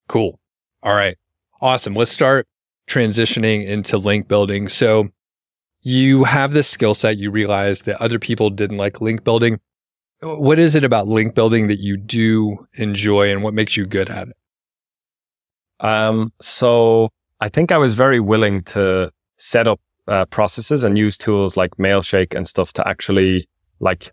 Cool. 0.07 0.39
All 0.83 0.95
right. 0.95 1.17
Awesome. 1.61 1.95
Let's 1.95 2.11
start 2.11 2.47
transitioning 2.89 3.67
into 3.67 3.99
link 3.99 4.29
building. 4.29 4.69
So 4.69 5.09
you 5.83 6.25
have 6.25 6.53
this 6.53 6.69
skill 6.69 6.95
set, 6.95 7.19
you 7.19 7.31
realize 7.31 7.83
that 7.83 8.01
other 8.01 8.19
people 8.19 8.51
didn't 8.51 8.77
like 8.77 9.01
link 9.01 9.25
building. 9.25 9.61
What 10.21 10.59
is 10.59 10.75
it 10.75 10.85
about 10.85 11.07
link 11.07 11.35
building 11.35 11.69
that 11.69 11.79
you 11.79 11.97
do 11.97 12.67
enjoy 12.75 13.31
and 13.31 13.43
what 13.43 13.55
makes 13.55 13.77
you 13.77 13.87
good 13.87 14.09
at 14.09 14.29
it? 14.29 14.37
Um, 15.81 16.33
so 16.41 17.11
I 17.41 17.49
think 17.49 17.71
I 17.71 17.79
was 17.79 17.95
very 17.95 18.19
willing 18.19 18.65
to 18.65 19.13
set 19.37 19.69
up 19.69 19.81
uh, 20.09 20.25
processes 20.27 20.83
and 20.83 20.99
use 20.99 21.17
tools 21.17 21.57
like 21.57 21.77
Mailshake 21.77 22.35
and 22.35 22.49
stuff 22.49 22.73
to 22.75 22.89
actually 22.89 23.49
like 23.79 24.11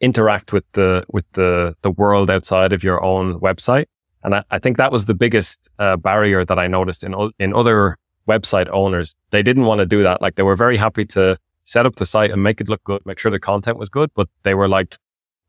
interact 0.00 0.52
with 0.52 0.64
the 0.72 1.04
with 1.10 1.24
the 1.32 1.74
the 1.82 1.90
world 1.90 2.30
outside 2.30 2.72
of 2.72 2.82
your 2.82 3.02
own 3.02 3.38
website. 3.40 3.86
And 4.24 4.34
I, 4.36 4.44
I 4.50 4.58
think 4.58 4.76
that 4.78 4.90
was 4.90 5.06
the 5.06 5.14
biggest 5.14 5.70
uh, 5.78 5.96
barrier 5.96 6.44
that 6.44 6.58
I 6.58 6.66
noticed 6.66 7.04
in 7.04 7.14
in 7.38 7.54
other 7.54 7.96
website 8.28 8.68
owners, 8.70 9.14
they 9.30 9.42
didn't 9.42 9.64
want 9.64 9.80
to 9.80 9.86
do 9.86 10.02
that. 10.02 10.22
Like 10.22 10.36
they 10.36 10.42
were 10.42 10.56
very 10.56 10.76
happy 10.76 11.04
to 11.06 11.38
set 11.64 11.86
up 11.86 11.96
the 11.96 12.06
site 12.06 12.30
and 12.30 12.42
make 12.42 12.60
it 12.60 12.68
look 12.68 12.82
good, 12.84 13.04
make 13.04 13.18
sure 13.18 13.30
the 13.30 13.38
content 13.38 13.78
was 13.78 13.88
good, 13.88 14.10
but 14.14 14.28
they 14.42 14.54
were 14.54 14.68
like, 14.68 14.96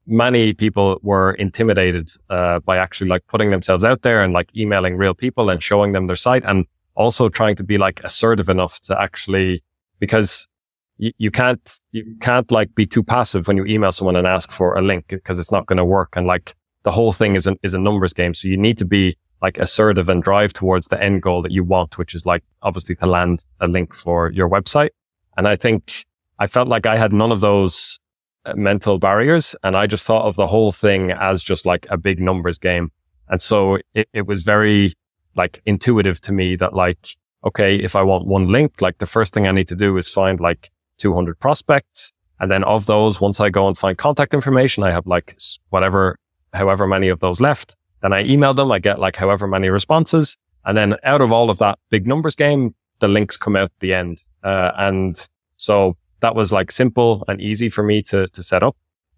many 0.07 0.53
people 0.53 0.99
were 1.01 1.33
intimidated 1.33 2.09
uh, 2.29 2.59
by 2.59 2.77
actually 2.77 3.09
like 3.09 3.25
putting 3.27 3.49
themselves 3.49 3.83
out 3.83 4.01
there 4.03 4.23
and 4.23 4.33
like 4.33 4.55
emailing 4.55 4.97
real 4.97 5.13
people 5.13 5.49
and 5.49 5.63
showing 5.63 5.93
them 5.93 6.07
their 6.07 6.15
site 6.15 6.43
and 6.45 6.65
also 6.95 7.27
trying 7.27 7.55
to 7.55 7.63
be 7.63 7.77
like 7.77 7.99
assertive 8.03 8.47
enough 8.47 8.79
to 8.81 8.99
actually 9.01 9.63
because 9.99 10.47
you, 10.97 11.11
you 11.17 11.31
can't 11.31 11.79
you 11.91 12.15
can't 12.21 12.51
like 12.51 12.73
be 12.75 12.85
too 12.85 13.03
passive 13.03 13.47
when 13.47 13.57
you 13.57 13.65
email 13.65 13.91
someone 13.91 14.15
and 14.15 14.27
ask 14.27 14.51
for 14.51 14.75
a 14.75 14.81
link 14.81 15.07
because 15.07 15.39
it's 15.39 15.51
not 15.51 15.65
going 15.65 15.77
to 15.77 15.85
work 15.85 16.15
and 16.15 16.27
like 16.27 16.55
the 16.85 16.91
whole 16.91 17.11
thing 17.11 17.35
is 17.35 17.45
an, 17.45 17.57
is 17.61 17.73
a 17.73 17.79
numbers 17.79 18.13
game 18.13 18.33
so 18.33 18.47
you 18.47 18.57
need 18.57 18.77
to 18.77 18.85
be 18.85 19.17
like 19.41 19.57
assertive 19.57 20.09
and 20.09 20.23
drive 20.23 20.53
towards 20.53 20.87
the 20.87 21.01
end 21.01 21.21
goal 21.21 21.41
that 21.41 21.51
you 21.51 21.63
want, 21.63 21.97
which 21.97 22.15
is 22.15 22.25
like 22.25 22.43
obviously 22.61 22.95
to 22.95 23.05
land 23.05 23.45
a 23.59 23.67
link 23.67 23.93
for 23.93 24.31
your 24.31 24.49
website. 24.49 24.89
And 25.37 25.47
I 25.47 25.55
think 25.55 26.05
I 26.39 26.47
felt 26.47 26.67
like 26.67 26.85
I 26.85 26.97
had 26.97 27.13
none 27.13 27.31
of 27.31 27.41
those 27.41 27.99
uh, 28.45 28.53
mental 28.55 28.97
barriers 28.97 29.55
and 29.63 29.75
I 29.75 29.87
just 29.87 30.07
thought 30.07 30.25
of 30.25 30.35
the 30.35 30.47
whole 30.47 30.71
thing 30.71 31.11
as 31.11 31.43
just 31.43 31.65
like 31.65 31.85
a 31.89 31.97
big 31.97 32.19
numbers 32.19 32.57
game. 32.57 32.91
And 33.27 33.41
so 33.41 33.79
it, 33.93 34.07
it 34.13 34.25
was 34.25 34.43
very 34.43 34.93
like 35.35 35.61
intuitive 35.65 36.21
to 36.21 36.31
me 36.31 36.55
that 36.55 36.73
like, 36.73 37.09
okay, 37.45 37.75
if 37.75 37.95
I 37.95 38.03
want 38.03 38.25
one 38.25 38.47
link, 38.47 38.81
like 38.81 38.97
the 38.99 39.05
first 39.05 39.33
thing 39.33 39.47
I 39.47 39.51
need 39.51 39.67
to 39.67 39.75
do 39.75 39.97
is 39.97 40.09
find 40.09 40.39
like 40.39 40.71
200 40.97 41.39
prospects. 41.39 42.11
And 42.39 42.49
then 42.49 42.63
of 42.63 42.85
those, 42.85 43.21
once 43.21 43.39
I 43.39 43.49
go 43.49 43.67
and 43.67 43.77
find 43.77 43.97
contact 43.97 44.33
information, 44.33 44.83
I 44.83 44.91
have 44.91 45.05
like 45.05 45.37
whatever, 45.69 46.17
however 46.55 46.87
many 46.87 47.09
of 47.09 47.19
those 47.19 47.39
left. 47.41 47.75
Then 48.01 48.13
I 48.13 48.23
email 48.23 48.53
them. 48.53 48.71
I 48.71 48.79
get 48.79 48.99
like 48.99 49.15
however 49.15 49.47
many 49.47 49.69
responses. 49.69 50.37
And 50.65 50.77
then 50.77 50.95
out 51.03 51.21
of 51.21 51.31
all 51.31 51.49
of 51.49 51.59
that 51.59 51.77
big 51.89 52.07
numbers 52.07 52.35
game, 52.35 52.73
the 52.99 53.07
links 53.07 53.37
come 53.37 53.55
out 53.55 53.65
at 53.65 53.79
the 53.79 53.93
end. 53.93 54.17
Uh, 54.43 54.71
and 54.77 55.27
so 55.57 55.95
that 56.21 56.35
was 56.35 56.51
like 56.51 56.71
simple 56.71 57.23
and 57.27 57.39
easy 57.41 57.69
for 57.69 57.83
me 57.83 58.01
to, 58.03 58.27
to 58.27 58.43
set 58.43 58.63
up. 58.63 58.75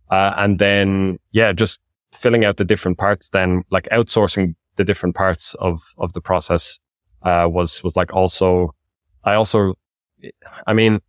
Uh, 0.10 0.34
and 0.38 0.60
then, 0.60 1.20
yeah, 1.32 1.52
just 1.54 1.80
filling 2.12 2.46
out 2.46 2.58
the 2.58 2.66
different 2.66 2.98
parts, 2.98 3.30
then 3.30 3.64
like 3.70 3.88
outsourcing 3.92 4.56
the 4.76 4.84
different 4.84 5.16
parts 5.16 5.54
of, 5.56 5.82
of 5.98 6.14
the 6.14 6.22
process, 6.22 6.80
uh, 7.24 7.48
was, 7.50 7.84
was 7.84 7.96
like 7.96 8.14
also, 8.14 8.74
I 9.24 9.34
also, 9.34 9.76
I 10.66 10.74
mean, 10.74 11.02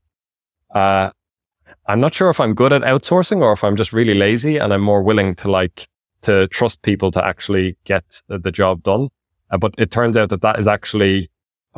uh, 0.74 1.10
I'm 1.86 2.00
not 2.00 2.14
sure 2.14 2.28
if 2.28 2.40
I'm 2.40 2.54
good 2.54 2.72
at 2.72 2.82
outsourcing 2.82 3.40
or 3.40 3.52
if 3.52 3.64
I'm 3.64 3.76
just 3.76 3.92
really 3.92 4.14
lazy 4.14 4.58
and 4.58 4.72
I'm 4.72 4.82
more 4.82 5.02
willing 5.02 5.34
to 5.36 5.50
like 5.50 5.88
to 6.22 6.48
trust 6.48 6.82
people 6.82 7.10
to 7.12 7.24
actually 7.24 7.76
get 7.84 8.22
the 8.28 8.50
job 8.50 8.82
done. 8.82 9.08
Uh, 9.50 9.58
but 9.58 9.74
it 9.78 9.90
turns 9.90 10.16
out 10.16 10.28
that 10.30 10.42
that 10.42 10.58
is 10.58 10.68
actually 10.68 11.30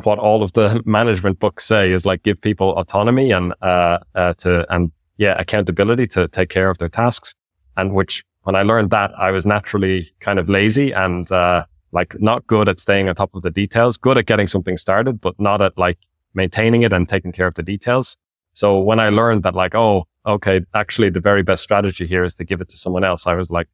what 0.03 0.19
all 0.19 0.43
of 0.43 0.53
the 0.53 0.81
management 0.85 1.39
books 1.39 1.65
say 1.65 1.91
is 1.91 2.05
like 2.05 2.23
give 2.23 2.41
people 2.41 2.77
autonomy 2.77 3.31
and, 3.31 3.53
uh, 3.61 3.99
uh, 4.15 4.33
to, 4.35 4.65
and 4.73 4.91
yeah, 5.17 5.35
accountability 5.39 6.07
to 6.07 6.27
take 6.27 6.49
care 6.49 6.69
of 6.69 6.77
their 6.77 6.89
tasks. 6.89 7.35
And 7.77 7.93
which 7.93 8.23
when 8.43 8.55
I 8.55 8.63
learned 8.63 8.89
that, 8.91 9.11
I 9.17 9.31
was 9.31 9.45
naturally 9.45 10.05
kind 10.19 10.39
of 10.39 10.49
lazy 10.49 10.91
and, 10.91 11.31
uh, 11.31 11.65
like 11.91 12.15
not 12.19 12.47
good 12.47 12.69
at 12.69 12.79
staying 12.79 13.09
on 13.09 13.15
top 13.15 13.35
of 13.35 13.41
the 13.41 13.51
details, 13.51 13.97
good 13.97 14.17
at 14.17 14.25
getting 14.25 14.47
something 14.47 14.77
started, 14.77 15.19
but 15.19 15.39
not 15.39 15.61
at 15.61 15.77
like 15.77 15.97
maintaining 16.33 16.83
it 16.83 16.93
and 16.93 17.07
taking 17.07 17.31
care 17.31 17.47
of 17.47 17.53
the 17.55 17.63
details. 17.63 18.17
So 18.53 18.79
when 18.79 18.99
I 18.99 19.09
learned 19.09 19.43
that 19.43 19.55
like, 19.55 19.75
oh, 19.75 20.05
okay, 20.25 20.61
actually 20.73 21.09
the 21.09 21.19
very 21.19 21.43
best 21.43 21.63
strategy 21.63 22.05
here 22.05 22.23
is 22.23 22.35
to 22.35 22.45
give 22.45 22.61
it 22.61 22.69
to 22.69 22.77
someone 22.77 23.03
else, 23.03 23.27
I 23.27 23.35
was 23.35 23.49
like, 23.49 23.67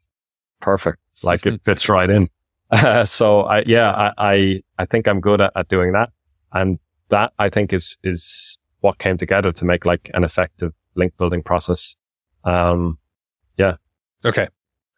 perfect. 0.60 1.00
Like 1.24 1.46
it 1.46 1.64
fits 1.64 1.90
right 1.90 2.10
in. 2.10 2.30
Uh, 2.72 3.06
so 3.06 3.42
I, 3.42 3.64
yeah, 3.66 3.92
I, 3.92 4.14
I, 4.18 4.62
I, 4.80 4.86
think 4.86 5.08
I'm 5.08 5.20
good 5.20 5.42
at, 5.42 5.52
at 5.56 5.68
doing 5.68 5.94
that. 5.94 6.10
And 6.54 6.80
that 7.10 7.34
I 7.40 7.50
think 7.50 7.74
is, 7.74 7.98
is 8.04 8.58
what 8.82 9.00
came 9.00 9.18
together 9.18 9.52
to 9.52 9.66
make 9.66 9.86
like 9.86 10.10
an 10.14 10.24
effective 10.24 10.74
link 10.96 11.16
building 11.18 11.44
process. 11.44 11.96
Um, 12.44 12.98
yeah. 13.58 13.76
Okay. 14.26 14.48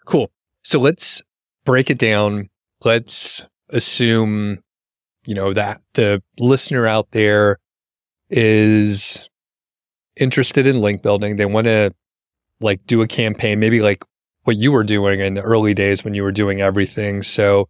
Cool. 0.06 0.32
So 0.64 0.80
let's 0.80 1.22
break 1.66 1.90
it 1.90 1.98
down. 1.98 2.50
Let's 2.84 3.46
assume, 3.70 4.60
you 5.26 5.36
know, 5.36 5.54
that 5.54 5.82
the 5.94 6.22
listener 6.40 6.88
out 6.88 7.12
there 7.12 7.58
is 8.30 9.30
interested 10.16 10.68
in 10.68 10.82
link 10.82 11.02
building. 11.02 11.38
They 11.38 11.46
want 11.46 11.66
to 11.66 11.94
like 12.60 12.86
do 12.86 13.02
a 13.02 13.08
campaign, 13.08 13.60
maybe 13.60 13.82
like 13.82 14.04
what 14.50 14.58
you 14.58 14.72
were 14.72 14.84
doing 14.84 15.20
in 15.20 15.36
the 15.36 15.44
early 15.44 15.76
days 15.76 16.04
when 16.04 16.16
you 16.16 16.24
were 16.24 16.32
doing 16.32 16.60
everything. 16.60 17.22
So 17.22 17.70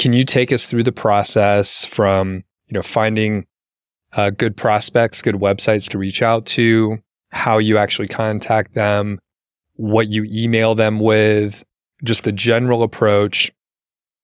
can 0.00 0.12
you 0.12 0.24
take 0.24 0.52
us 0.52 0.66
through 0.66 0.82
the 0.82 0.90
process 0.90 1.84
from, 1.84 2.42
you 2.66 2.72
know, 2.72 2.82
finding 2.82 3.46
uh, 4.14 4.30
good 4.30 4.56
prospects, 4.56 5.22
good 5.22 5.36
websites 5.36 5.88
to 5.90 5.98
reach 5.98 6.22
out 6.22 6.44
to, 6.46 6.98
how 7.30 7.58
you 7.58 7.78
actually 7.78 8.08
contact 8.08 8.74
them, 8.74 9.20
what 9.74 10.08
you 10.08 10.26
email 10.28 10.74
them 10.74 10.98
with, 10.98 11.64
just 12.02 12.26
a 12.26 12.32
general 12.32 12.82
approach. 12.82 13.52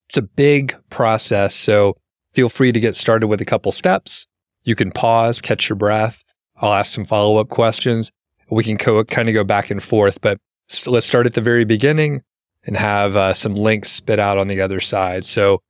It's 0.08 0.16
a 0.16 0.22
big 0.22 0.74
process. 0.90 1.54
So 1.54 1.96
feel 2.32 2.48
free 2.48 2.72
to 2.72 2.80
get 2.80 2.96
started 2.96 3.28
with 3.28 3.40
a 3.40 3.44
couple 3.44 3.70
steps. 3.70 4.26
You 4.64 4.74
can 4.74 4.90
pause, 4.90 5.40
catch 5.40 5.68
your 5.68 5.76
breath. 5.76 6.24
I'll 6.56 6.72
ask 6.72 6.92
some 6.92 7.04
follow 7.04 7.36
up 7.36 7.50
questions. 7.50 8.10
We 8.50 8.64
can 8.64 8.76
co- 8.76 9.04
kind 9.04 9.28
of 9.28 9.34
go 9.34 9.44
back 9.44 9.70
and 9.70 9.80
forth, 9.80 10.20
but 10.20 10.40
st- 10.72 10.92
let's 10.92 11.06
start 11.06 11.26
at 11.26 11.34
the 11.34 11.40
very 11.40 11.64
beginning 11.64 12.22
and 12.64 12.76
have 12.76 13.16
uh, 13.16 13.34
some 13.34 13.54
links 13.54 13.90
spit 13.90 14.18
out 14.18 14.38
on 14.38 14.48
the 14.48 14.60
other 14.60 14.80
side. 14.80 15.24
So 15.24 15.62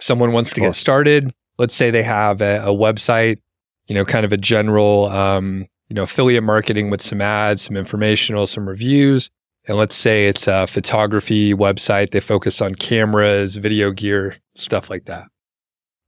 someone 0.00 0.32
wants 0.32 0.52
to 0.52 0.60
get 0.60 0.76
started. 0.76 1.32
Let's 1.58 1.74
say 1.74 1.90
they 1.90 2.02
have 2.02 2.40
a, 2.40 2.62
a 2.64 2.74
website, 2.74 3.38
you 3.86 3.94
know, 3.94 4.04
kind 4.04 4.24
of 4.24 4.32
a 4.32 4.36
general, 4.36 5.06
um, 5.06 5.66
you 5.88 5.94
know, 5.94 6.02
affiliate 6.02 6.42
marketing 6.42 6.90
with 6.90 7.02
some 7.02 7.20
ads, 7.20 7.62
some 7.62 7.76
informational, 7.76 8.46
some 8.46 8.68
reviews. 8.68 9.30
And 9.66 9.78
let's 9.78 9.96
say 9.96 10.26
it's 10.26 10.46
a 10.46 10.66
photography 10.66 11.54
website. 11.54 12.10
They 12.10 12.20
focus 12.20 12.60
on 12.60 12.74
cameras, 12.74 13.56
video 13.56 13.90
gear, 13.90 14.36
stuff 14.54 14.90
like 14.90 15.06
that. 15.06 15.24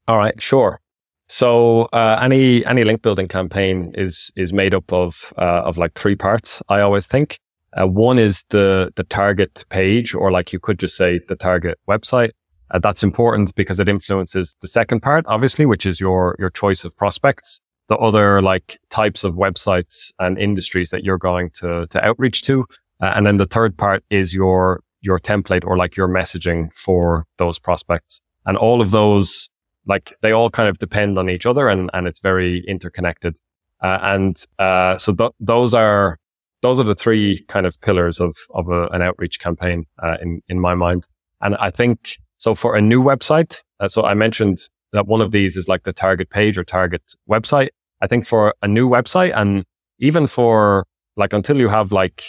All 0.09 0.19
right, 0.19 0.41
sure. 0.41 0.81
So 1.29 1.83
uh, 1.93 2.19
any 2.23 2.65
any 2.67 2.85
link 2.85 3.03
building 3.03 3.27
campaign 3.29 3.93
is 3.97 4.31
is 4.37 4.53
made 4.53 4.75
up 4.75 4.93
of 4.93 5.33
uh, 5.39 5.63
of 5.65 5.79
like 5.79 5.95
three 5.95 6.15
parts. 6.15 6.63
I 6.69 6.81
always 6.81 7.07
think 7.07 7.39
uh, 7.81 7.87
one 7.87 8.19
is 8.19 8.45
the 8.51 8.93
the 8.97 9.05
target 9.05 9.65
page, 9.69 10.15
or 10.15 10.31
like 10.31 10.53
you 10.53 10.61
could 10.61 10.79
just 10.79 10.97
say 10.97 11.21
the 11.29 11.37
target 11.37 11.79
website. 11.89 12.31
Uh, 12.73 12.79
that's 12.81 13.05
important 13.05 13.55
because 13.55 13.79
it 13.79 13.89
influences 13.89 14.57
the 14.61 14.67
second 14.67 15.01
part, 15.01 15.25
obviously, 15.29 15.67
which 15.67 15.87
is 15.87 16.01
your 16.01 16.37
your 16.39 16.51
choice 16.51 16.85
of 16.85 16.97
prospects, 16.97 17.61
the 17.89 17.97
other 17.97 18.43
like 18.43 18.79
types 18.91 19.25
of 19.25 19.35
websites 19.35 20.12
and 20.19 20.39
industries 20.39 20.91
that 20.91 21.05
you're 21.05 21.19
going 21.19 21.51
to 21.51 21.87
to 21.89 22.05
outreach 22.05 22.43
to, 22.43 22.65
uh, 23.01 23.12
and 23.15 23.27
then 23.27 23.37
the 23.37 23.47
third 23.47 23.77
part 23.77 24.03
is 24.11 24.35
your 24.35 24.81
your 25.03 25.21
template 25.21 25.65
or 25.65 25.77
like 25.77 25.97
your 25.97 26.09
messaging 26.09 26.75
for 26.75 27.25
those 27.39 27.59
prospects. 27.59 28.21
And 28.47 28.57
all 28.57 28.81
of 28.81 28.91
those 28.91 29.49
like 29.87 30.17
they 30.21 30.33
all 30.33 30.51
kind 30.51 30.69
of 30.69 30.79
depend 30.79 31.19
on 31.19 31.31
each 31.31 31.47
other 31.47 31.69
and, 31.69 31.91
and 31.95 32.07
it's 32.07 32.21
very 32.21 32.65
interconnected. 32.67 33.39
Uh, 33.83 33.99
and 34.03 34.37
uh, 34.59 34.97
so 34.99 35.15
th- 35.15 35.31
those 35.39 35.75
are 35.75 36.19
those 36.67 36.81
are 36.81 36.85
the 36.85 36.97
three 36.97 37.41
kind 37.47 37.65
of 37.65 37.81
pillars 37.81 38.21
of 38.21 38.35
of 38.51 38.69
a, 38.69 38.89
an 38.89 39.01
outreach 39.01 39.39
campaign 39.39 39.85
uh, 40.03 40.17
in 40.21 40.41
in 40.49 40.59
my 40.61 40.75
mind. 40.75 41.07
And 41.41 41.55
I 41.57 41.71
think 41.71 42.17
so 42.39 42.55
for 42.55 42.75
a 42.77 42.81
new 42.81 43.03
website. 43.03 43.63
Uh, 43.79 43.89
so 43.89 44.03
I 44.05 44.15
mentioned 44.15 44.59
that 44.93 45.07
one 45.07 45.21
of 45.21 45.31
these 45.31 45.57
is 45.57 45.69
like 45.69 45.85
the 45.85 45.93
target 45.93 46.29
page 46.31 46.59
or 46.59 46.65
target 46.65 47.03
website. 47.31 47.69
I 48.03 48.07
think 48.07 48.27
for 48.27 48.55
a 48.63 48.69
new 48.69 48.89
website 48.89 49.33
and 49.35 49.65
even 49.99 50.27
for 50.27 50.87
like 51.17 51.33
until 51.33 51.59
you 51.59 51.69
have 51.69 51.93
like 51.93 52.25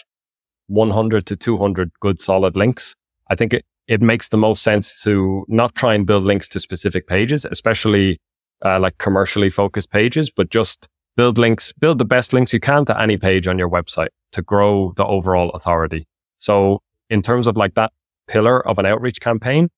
100 0.68 1.26
to 1.26 1.36
200 1.36 1.92
good 2.00 2.20
solid 2.20 2.56
links, 2.56 2.96
I 3.30 3.36
think 3.36 3.54
it, 3.54 3.66
it 3.88 4.02
makes 4.02 4.30
the 4.30 4.38
most 4.38 4.62
sense 4.62 5.02
to 5.04 5.46
not 5.48 5.76
try 5.76 5.94
and 5.94 6.06
build 6.06 6.24
links 6.24 6.48
to 6.50 6.60
specific 6.60 7.08
pages, 7.08 7.44
especially 7.46 8.18
uh, 8.64 8.80
like 8.80 8.98
commercially 8.98 9.50
focused 9.50 9.92
pages, 9.92 10.30
but 10.30 10.50
just 10.50 10.88
build 11.16 11.38
links, 11.38 11.74
build 11.74 11.98
the 11.98 12.06
best 12.06 12.34
links 12.34 12.54
you 12.54 12.60
can 12.60 12.86
to 12.86 13.00
any 13.00 13.18
page 13.18 13.48
on 13.48 13.58
your 13.58 13.70
website 13.70 14.10
to 14.32 14.42
grow 14.42 14.94
the 14.96 15.06
overall 15.06 15.50
authority. 15.52 16.08
So 16.38 16.82
in 17.10 17.22
terms 17.22 17.48
of 17.48 17.58
like 17.58 17.76
that 17.76 17.92
pillar 18.28 18.66
of 18.68 18.80
an 18.80 18.86
outreach 18.86 19.20
campaign, 19.22 19.70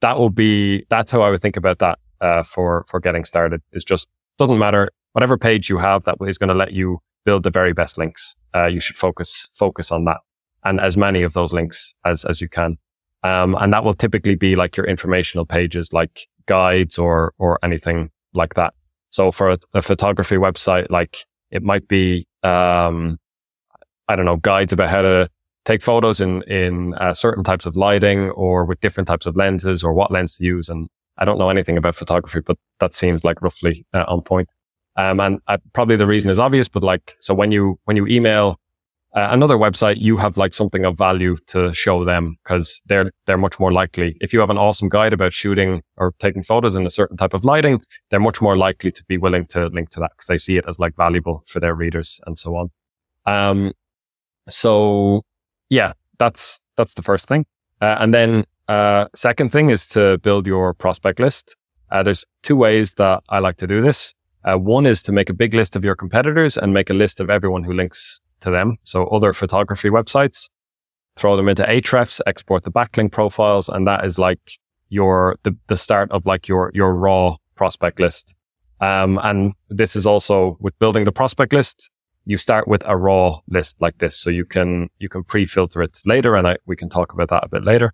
that 0.00 0.18
will 0.18 0.30
be, 0.30 0.84
that's 0.88 1.10
how 1.10 1.22
I 1.22 1.30
would 1.30 1.40
think 1.40 1.56
about 1.56 1.78
that, 1.80 1.98
uh, 2.20 2.42
for, 2.42 2.84
for 2.88 3.00
getting 3.00 3.24
started 3.24 3.60
is 3.72 3.84
just 3.84 4.08
doesn't 4.38 4.58
matter 4.58 4.90
whatever 5.12 5.36
page 5.36 5.68
you 5.68 5.78
have 5.78 6.04
that 6.04 6.16
is 6.26 6.38
going 6.38 6.48
to 6.48 6.54
let 6.54 6.72
you 6.72 6.98
build 7.24 7.42
the 7.42 7.50
very 7.50 7.72
best 7.72 7.98
links. 7.98 8.34
Uh, 8.54 8.66
you 8.66 8.80
should 8.80 8.96
focus, 8.96 9.48
focus 9.52 9.90
on 9.90 10.04
that 10.04 10.18
and 10.64 10.80
as 10.80 10.96
many 10.96 11.22
of 11.22 11.32
those 11.32 11.52
links 11.52 11.94
as, 12.04 12.24
as 12.24 12.40
you 12.40 12.48
can. 12.48 12.76
Um, 13.24 13.56
and 13.60 13.72
that 13.72 13.82
will 13.84 13.94
typically 13.94 14.36
be 14.36 14.54
like 14.54 14.76
your 14.76 14.86
informational 14.86 15.44
pages, 15.44 15.92
like 15.92 16.20
guides 16.46 16.98
or, 16.98 17.32
or 17.38 17.58
anything 17.64 18.10
like 18.32 18.54
that. 18.54 18.74
So 19.10 19.32
for 19.32 19.50
a, 19.50 19.58
a 19.74 19.82
photography 19.82 20.36
website, 20.36 20.90
like 20.90 21.26
it 21.50 21.62
might 21.62 21.88
be, 21.88 22.26
um, 22.44 23.18
I 24.08 24.16
don't 24.16 24.26
know, 24.26 24.36
guides 24.36 24.72
about 24.72 24.90
how 24.90 25.02
to 25.02 25.28
take 25.64 25.82
photos 25.82 26.20
in, 26.20 26.42
in 26.42 26.94
uh, 26.94 27.12
certain 27.12 27.44
types 27.44 27.66
of 27.66 27.76
lighting 27.76 28.30
or 28.30 28.64
with 28.64 28.80
different 28.80 29.06
types 29.06 29.26
of 29.26 29.36
lenses 29.36 29.84
or 29.84 29.92
what 29.92 30.10
lens 30.10 30.38
to 30.38 30.44
use. 30.44 30.68
And 30.68 30.88
I 31.18 31.24
don't 31.24 31.38
know 31.38 31.50
anything 31.50 31.76
about 31.76 31.94
photography, 31.94 32.40
but 32.40 32.56
that 32.80 32.94
seems 32.94 33.24
like 33.24 33.42
roughly 33.42 33.84
uh, 33.92 34.04
on 34.08 34.22
point. 34.22 34.50
Um, 34.96 35.20
and 35.20 35.40
uh, 35.46 35.58
probably 35.74 35.96
the 35.96 36.06
reason 36.06 36.30
is 36.30 36.38
obvious, 36.38 36.68
but 36.68 36.82
like, 36.82 37.16
so 37.20 37.34
when 37.34 37.52
you, 37.52 37.78
when 37.84 37.96
you 37.96 38.06
email 38.06 38.58
uh, 39.14 39.28
another 39.30 39.56
website, 39.56 39.96
you 39.98 40.16
have 40.16 40.36
like 40.36 40.52
something 40.52 40.84
of 40.84 40.96
value 40.96 41.36
to 41.46 41.72
show 41.72 42.04
them 42.04 42.36
because 42.44 42.82
they're 42.86 43.10
they're 43.26 43.38
much 43.38 43.58
more 43.58 43.72
likely. 43.72 44.16
If 44.20 44.32
you 44.32 44.40
have 44.40 44.50
an 44.50 44.58
awesome 44.58 44.88
guide 44.88 45.12
about 45.14 45.32
shooting 45.32 45.82
or 45.96 46.12
taking 46.18 46.42
photos 46.42 46.76
in 46.76 46.84
a 46.84 46.90
certain 46.90 47.16
type 47.16 47.32
of 47.32 47.42
lighting, 47.42 47.80
they're 48.10 48.20
much 48.20 48.42
more 48.42 48.56
likely 48.56 48.92
to 48.92 49.04
be 49.04 49.16
willing 49.16 49.46
to 49.46 49.68
link 49.68 49.88
to 49.90 50.00
that 50.00 50.10
because 50.12 50.26
they 50.26 50.36
see 50.36 50.58
it 50.58 50.66
as 50.68 50.78
like 50.78 50.94
valuable 50.94 51.42
for 51.46 51.58
their 51.58 51.74
readers 51.74 52.20
and 52.26 52.36
so 52.36 52.54
on. 52.56 52.70
Um, 53.24 53.72
so 54.48 55.22
yeah, 55.70 55.92
that's 56.18 56.64
that's 56.76 56.94
the 56.94 57.02
first 57.02 57.28
thing, 57.28 57.46
uh, 57.80 57.96
and 58.00 58.12
then 58.14 58.44
uh, 58.68 59.06
second 59.14 59.50
thing 59.50 59.70
is 59.70 59.86
to 59.88 60.18
build 60.18 60.46
your 60.46 60.74
prospect 60.74 61.20
list. 61.20 61.56
Uh, 61.90 62.02
there's 62.02 62.24
two 62.42 62.56
ways 62.56 62.94
that 62.94 63.22
I 63.30 63.38
like 63.38 63.56
to 63.56 63.66
do 63.66 63.80
this. 63.80 64.14
Uh, 64.44 64.56
one 64.56 64.86
is 64.86 65.02
to 65.02 65.12
make 65.12 65.30
a 65.30 65.34
big 65.34 65.54
list 65.54 65.74
of 65.74 65.84
your 65.84 65.94
competitors 65.94 66.56
and 66.56 66.72
make 66.72 66.90
a 66.90 66.94
list 66.94 67.20
of 67.20 67.30
everyone 67.30 67.64
who 67.64 67.72
links 67.72 68.20
to 68.40 68.50
them. 68.50 68.76
So 68.84 69.06
other 69.06 69.32
photography 69.32 69.88
websites, 69.88 70.48
throw 71.16 71.36
them 71.36 71.48
into 71.48 71.64
Ahrefs, 71.64 72.20
export 72.26 72.64
the 72.64 72.70
backlink 72.70 73.12
profiles, 73.12 73.68
and 73.68 73.86
that 73.86 74.04
is 74.04 74.18
like 74.18 74.38
your 74.90 75.36
the, 75.42 75.56
the 75.66 75.76
start 75.76 76.10
of 76.12 76.26
like 76.26 76.48
your 76.48 76.70
your 76.74 76.94
raw 76.94 77.36
prospect 77.56 78.00
list. 78.00 78.34
Um, 78.80 79.18
and 79.22 79.52
this 79.68 79.96
is 79.96 80.06
also 80.06 80.56
with 80.60 80.78
building 80.78 81.04
the 81.04 81.12
prospect 81.12 81.52
list. 81.52 81.90
You 82.28 82.36
start 82.36 82.68
with 82.68 82.82
a 82.84 82.94
raw 82.94 83.38
list 83.48 83.76
like 83.80 83.96
this, 83.98 84.14
so 84.22 84.28
you 84.28 84.44
can 84.44 84.90
you 84.98 85.08
can 85.08 85.24
pre-filter 85.24 85.80
it 85.82 85.98
later, 86.04 86.36
and 86.36 86.46
I, 86.46 86.56
we 86.66 86.76
can 86.76 86.90
talk 86.90 87.14
about 87.14 87.28
that 87.30 87.42
a 87.42 87.48
bit 87.48 87.64
later. 87.64 87.92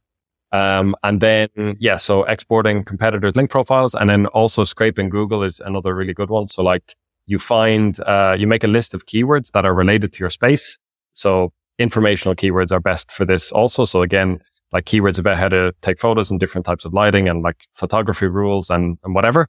Um, 0.51 0.97
and 1.05 1.21
then 1.21 1.49
yeah, 1.79 1.99
so 1.99 2.25
exporting 2.25 2.85
competitors' 2.85 3.37
link 3.37 3.51
profiles, 3.51 3.95
and 3.95 4.11
then 4.11 4.27
also 4.27 4.65
scraping 4.65 5.09
Google 5.09 5.45
is 5.45 5.61
another 5.61 5.95
really 5.95 6.15
good 6.15 6.31
one. 6.31 6.49
So 6.49 6.65
like 6.65 6.97
you 7.27 7.39
find, 7.39 7.99
uh, 8.01 8.35
you 8.37 8.49
make 8.49 8.65
a 8.65 8.73
list 8.79 8.93
of 8.93 9.07
keywords 9.07 9.53
that 9.53 9.65
are 9.65 9.75
related 9.75 10.13
to 10.15 10.19
your 10.19 10.31
space. 10.31 10.79
So 11.13 11.53
informational 11.79 12.35
keywords 12.35 12.73
are 12.73 12.81
best 12.81 13.13
for 13.13 13.25
this 13.25 13.53
also. 13.53 13.85
So 13.85 14.03
again, 14.03 14.41
like 14.73 14.85
keywords 14.85 15.19
about 15.19 15.39
how 15.39 15.49
to 15.49 15.73
take 15.81 16.01
photos 16.01 16.31
and 16.31 16.41
different 16.41 16.67
types 16.67 16.85
of 16.85 16.93
lighting 16.93 17.29
and 17.29 17.43
like 17.43 17.65
photography 17.73 18.27
rules 18.27 18.69
and, 18.69 18.99
and 19.05 19.15
whatever. 19.15 19.47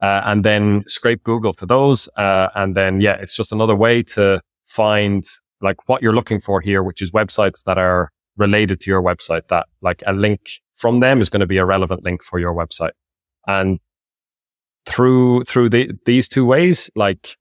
Uh, 0.00 0.22
and 0.24 0.44
then 0.44 0.84
scrape 0.86 1.22
Google 1.24 1.52
for 1.52 1.66
those. 1.66 2.08
Uh, 2.16 2.48
and 2.54 2.76
then, 2.76 3.00
yeah, 3.00 3.14
it's 3.14 3.36
just 3.36 3.52
another 3.52 3.74
way 3.74 4.02
to 4.02 4.40
find 4.64 5.24
like 5.60 5.88
what 5.88 6.02
you're 6.02 6.14
looking 6.14 6.40
for 6.40 6.60
here, 6.60 6.82
which 6.82 7.02
is 7.02 7.10
websites 7.10 7.64
that 7.64 7.78
are 7.78 8.10
related 8.36 8.78
to 8.80 8.90
your 8.90 9.02
website 9.02 9.48
that 9.48 9.66
like 9.82 10.02
a 10.06 10.12
link 10.12 10.40
from 10.74 11.00
them 11.00 11.20
is 11.20 11.28
going 11.28 11.40
to 11.40 11.46
be 11.46 11.58
a 11.58 11.64
relevant 11.64 12.04
link 12.04 12.22
for 12.22 12.38
your 12.38 12.54
website. 12.54 12.92
And 13.46 13.80
through 14.86 15.44
through 15.44 15.70
the, 15.70 15.90
these 16.06 16.28
two 16.28 16.46
ways, 16.46 16.90
like 16.94 17.36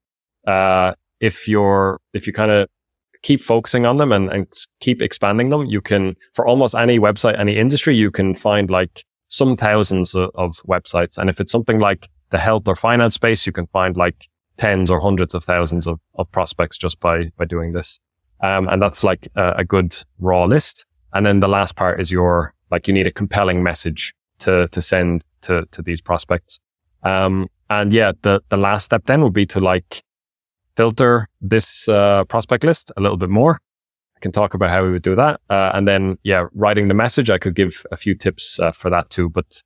uh, 0.48 0.94
if 1.20 1.48
you're 1.48 2.00
if 2.14 2.26
you 2.28 2.34
kind 2.34 2.52
of 2.52 2.68
keep 3.24 3.42
focusing 3.42 3.86
on 3.86 3.98
them 3.98 4.12
and, 4.12 4.30
and 4.32 4.52
keep 4.80 5.02
expanding 5.02 5.50
them, 5.50 5.66
you 5.66 5.82
can 5.82 6.16
for 6.34 6.48
almost 6.48 6.76
any 6.76 7.00
website, 7.00 7.40
any 7.40 7.58
industry, 7.58 7.96
you 7.96 8.12
can 8.12 8.34
find 8.34 8.70
like 8.70 9.04
some 9.28 9.56
thousands 9.56 10.16
of, 10.16 10.32
of 10.36 10.56
websites. 10.68 11.18
And 11.18 11.30
if 11.30 11.40
it's 11.40 11.52
something 11.52 11.80
like 11.80 12.08
the 12.30 12.38
health 12.38 12.68
or 12.68 12.76
finance 12.76 13.16
space, 13.16 13.46
you 13.46 13.54
can 13.54 13.68
find 13.68 13.98
like 13.98 14.28
tens 14.58 14.90
or 14.90 15.00
hundreds 15.00 15.34
of 15.34 15.44
thousands 15.44 15.88
of, 15.88 16.00
of 16.16 16.32
prospects 16.32 16.78
just 16.78 17.00
by 17.00 17.32
by 17.38 17.46
doing 17.46 17.74
this. 17.74 18.00
Um, 18.42 18.68
and 18.68 18.82
that's 18.82 19.04
like 19.04 19.28
a, 19.36 19.54
a 19.58 19.66
good 19.66 19.96
raw 20.20 20.46
list. 20.46 20.86
And 21.14 21.26
then 21.26 21.40
the 21.40 21.48
last 21.48 21.76
part 21.76 22.00
is 22.00 22.12
your 22.12 22.54
like 22.72 22.88
you 22.88 22.94
need 22.94 23.08
a 23.08 23.12
compelling 23.12 23.64
message 23.64 24.14
to 24.40 24.68
to 24.70 24.82
send 24.82 25.24
to 25.42 25.66
to 25.72 25.82
these 25.82 26.02
prospects. 26.02 26.60
Um, 27.04 27.48
and 27.70 27.94
yeah, 27.94 28.14
the, 28.22 28.42
the 28.50 28.58
last 28.58 28.86
step 28.86 29.06
then 29.06 29.22
would 29.24 29.34
be 29.34 29.46
to 29.48 29.60
like 29.60 30.02
filter 30.76 31.28
this 31.42 31.90
uh, 31.90 32.24
prospect 32.26 32.64
list 32.64 32.92
a 32.98 33.02
little 33.02 33.18
bit 33.18 33.30
more. 33.30 33.60
I 34.16 34.20
can 34.20 34.32
talk 34.32 34.54
about 34.54 34.70
how 34.70 34.84
we 34.84 34.92
would 34.92 35.04
do 35.04 35.16
that. 35.16 35.42
Uh, 35.50 35.72
and 35.74 35.88
then, 35.88 36.18
yeah, 36.24 36.48
writing 36.54 36.88
the 36.88 36.94
message, 36.94 37.30
I 37.30 37.38
could 37.38 37.56
give 37.56 37.86
a 37.92 37.98
few 37.98 38.16
tips 38.16 38.60
uh, 38.60 38.72
for 38.72 38.90
that 38.90 39.10
too. 39.10 39.30
But 39.30 39.62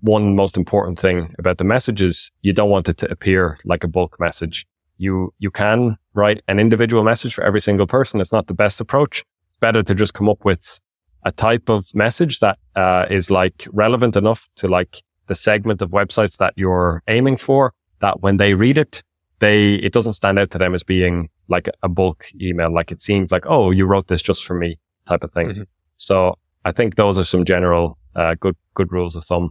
one 0.00 0.36
most 0.36 0.56
important 0.56 0.98
thing 0.98 1.34
about 1.38 1.58
the 1.58 1.64
message 1.64 2.00
is 2.02 2.30
you 2.42 2.52
don't 2.52 2.70
want 2.70 2.88
it 2.88 2.98
to 2.98 3.10
appear 3.10 3.58
like 3.64 3.84
a 3.84 3.88
bulk 3.88 4.18
message. 4.20 4.66
You, 4.96 5.32
you 5.38 5.50
can 5.50 5.96
write 6.14 6.42
an 6.48 6.58
individual 6.58 7.04
message 7.04 7.34
for 7.34 7.44
every 7.44 7.60
single 7.60 7.86
person. 7.86 8.20
It's 8.20 8.32
not 8.32 8.46
the 8.46 8.54
best 8.54 8.80
approach. 8.80 9.24
Better 9.60 9.82
to 9.82 9.94
just 9.94 10.14
come 10.14 10.28
up 10.28 10.44
with 10.44 10.80
a 11.24 11.32
type 11.32 11.68
of 11.68 11.84
message 11.94 12.38
that 12.40 12.58
uh, 12.76 13.06
is 13.10 13.30
like 13.30 13.66
relevant 13.72 14.16
enough 14.16 14.48
to 14.56 14.68
like 14.68 15.02
the 15.26 15.34
segment 15.34 15.82
of 15.82 15.90
websites 15.90 16.38
that 16.38 16.54
you're 16.56 17.02
aiming 17.08 17.36
for, 17.36 17.72
that 18.00 18.20
when 18.22 18.38
they 18.38 18.54
read 18.54 18.78
it, 18.78 19.02
they, 19.40 19.74
it 19.74 19.92
doesn't 19.92 20.14
stand 20.14 20.38
out 20.38 20.50
to 20.50 20.58
them 20.58 20.74
as 20.74 20.82
being 20.82 21.28
like 21.48 21.68
a 21.82 21.88
bulk 21.88 22.24
email. 22.40 22.72
Like 22.72 22.90
it 22.90 23.00
seems 23.00 23.30
like, 23.30 23.44
oh, 23.46 23.70
you 23.70 23.86
wrote 23.86 24.08
this 24.08 24.22
just 24.22 24.44
for 24.44 24.54
me 24.54 24.78
type 25.06 25.22
of 25.22 25.32
thing. 25.32 25.48
Mm-hmm. 25.48 25.62
So 25.96 26.36
I 26.64 26.72
think 26.72 26.94
those 26.94 27.18
are 27.18 27.24
some 27.24 27.44
general, 27.44 27.98
uh, 28.16 28.34
good, 28.40 28.56
good 28.74 28.92
rules 28.92 29.16
of 29.16 29.24
thumb. 29.24 29.50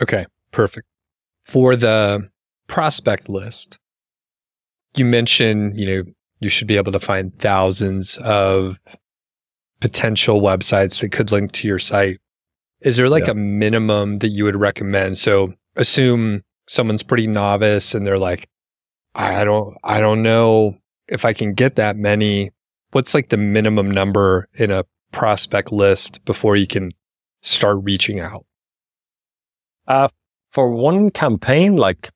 Okay. 0.00 0.26
Perfect. 0.50 0.86
For 1.44 1.76
the 1.76 2.28
prospect 2.66 3.28
list, 3.28 3.78
you 4.96 5.04
mentioned, 5.04 5.78
you 5.78 5.86
know, 5.86 6.12
you 6.40 6.48
should 6.48 6.66
be 6.66 6.76
able 6.76 6.92
to 6.92 7.00
find 7.00 7.36
thousands 7.38 8.18
of 8.18 8.78
potential 9.80 10.40
websites 10.40 11.00
that 11.00 11.12
could 11.12 11.32
link 11.32 11.52
to 11.52 11.68
your 11.68 11.78
site. 11.78 12.18
Is 12.80 12.96
there 12.96 13.08
like 13.08 13.26
yeah. 13.26 13.32
a 13.32 13.34
minimum 13.34 14.18
that 14.18 14.28
you 14.28 14.44
would 14.44 14.56
recommend? 14.56 15.18
So 15.18 15.54
assume 15.76 16.42
someone's 16.66 17.02
pretty 17.02 17.26
novice 17.26 17.94
and 17.94 18.06
they're 18.06 18.18
like, 18.18 18.48
I 19.14 19.44
don't, 19.44 19.76
I 19.84 20.00
don't 20.00 20.22
know 20.22 20.78
if 21.08 21.24
I 21.24 21.32
can 21.32 21.54
get 21.54 21.76
that 21.76 21.96
many. 21.96 22.50
What's 22.92 23.14
like 23.14 23.28
the 23.28 23.36
minimum 23.36 23.90
number 23.90 24.48
in 24.54 24.70
a 24.70 24.84
prospect 25.12 25.70
list 25.70 26.24
before 26.24 26.56
you 26.56 26.66
can 26.66 26.90
start 27.42 27.78
reaching 27.82 28.20
out? 28.20 28.46
Uh, 29.92 30.08
for 30.50 30.70
one 30.70 31.10
campaign, 31.10 31.76
like 31.76 32.08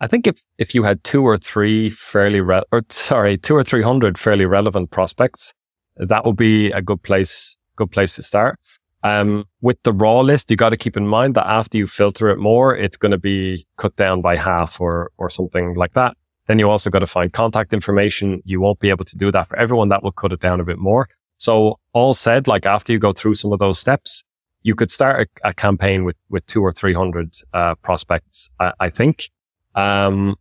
I 0.00 0.08
think 0.08 0.26
if, 0.26 0.44
if 0.58 0.74
you 0.74 0.82
had 0.82 1.04
two 1.04 1.22
or 1.22 1.36
three 1.36 1.88
fairly, 1.88 2.40
re- 2.40 2.64
or 2.72 2.82
sorry, 2.88 3.38
two 3.38 3.54
or 3.54 3.62
300 3.62 4.18
fairly 4.18 4.44
relevant 4.44 4.90
prospects, 4.90 5.54
that 5.96 6.26
would 6.26 6.36
be 6.36 6.72
a 6.72 6.82
good 6.82 7.00
place, 7.04 7.56
good 7.76 7.92
place 7.92 8.16
to 8.16 8.24
start. 8.24 8.58
Um, 9.04 9.44
with 9.60 9.80
the 9.84 9.92
raw 9.92 10.18
list, 10.18 10.50
you 10.50 10.56
got 10.56 10.70
to 10.70 10.76
keep 10.76 10.96
in 10.96 11.06
mind 11.06 11.36
that 11.36 11.46
after 11.46 11.78
you 11.78 11.86
filter 11.86 12.28
it 12.28 12.38
more, 12.38 12.76
it's 12.76 12.96
going 12.96 13.12
to 13.12 13.18
be 13.18 13.64
cut 13.76 13.94
down 13.94 14.20
by 14.20 14.36
half 14.36 14.80
or, 14.80 15.12
or 15.16 15.30
something 15.30 15.74
like 15.74 15.92
that. 15.92 16.16
Then 16.48 16.58
you 16.58 16.68
also 16.68 16.90
got 16.90 17.00
to 17.00 17.06
find 17.06 17.32
contact 17.32 17.72
information. 17.72 18.42
You 18.44 18.60
won't 18.60 18.80
be 18.80 18.90
able 18.90 19.04
to 19.04 19.16
do 19.16 19.30
that 19.30 19.46
for 19.46 19.56
everyone. 19.56 19.90
That 19.90 20.02
will 20.02 20.10
cut 20.10 20.32
it 20.32 20.40
down 20.40 20.58
a 20.58 20.64
bit 20.64 20.78
more. 20.78 21.06
So 21.36 21.78
all 21.92 22.14
said, 22.14 22.48
like 22.48 22.66
after 22.66 22.92
you 22.92 22.98
go 22.98 23.12
through 23.12 23.34
some 23.34 23.52
of 23.52 23.60
those 23.60 23.78
steps, 23.78 24.24
you 24.62 24.74
could 24.74 24.90
start 24.90 25.28
a, 25.44 25.48
a 25.48 25.54
campaign 25.54 26.04
with, 26.04 26.16
with 26.30 26.44
two 26.46 26.62
or 26.62 26.72
300, 26.72 27.34
uh, 27.52 27.74
prospects, 27.76 28.50
I, 28.60 28.72
I 28.80 28.90
think. 28.90 29.30
Um, 29.74 30.36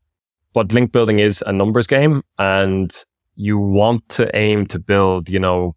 but 0.54 0.74
link 0.74 0.92
building 0.92 1.20
is 1.20 1.44
a 1.46 1.52
numbers 1.52 1.88
game 1.88 2.24
and 2.38 2.92
you 3.36 3.58
want 3.58 4.08
to 4.10 4.36
aim 4.36 4.66
to 4.68 4.80
build, 4.80 5.30
you 5.30 5.40
know, 5.40 5.76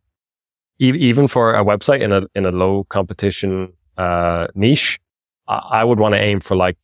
even 0.81 1.29
for 1.29 1.55
a 1.55 1.65
website 1.65 2.01
in 2.01 2.13
a 2.13 2.23
in 2.35 2.45
a 2.45 2.51
low 2.51 2.85
competition 2.85 3.73
uh, 3.97 4.49
niche, 4.55 4.99
I, 5.47 5.57
I 5.71 5.85
would 5.85 6.01
want 6.01 6.15
to 6.15 6.21
aim 6.21 6.41
for 6.41 6.57
like 6.57 6.77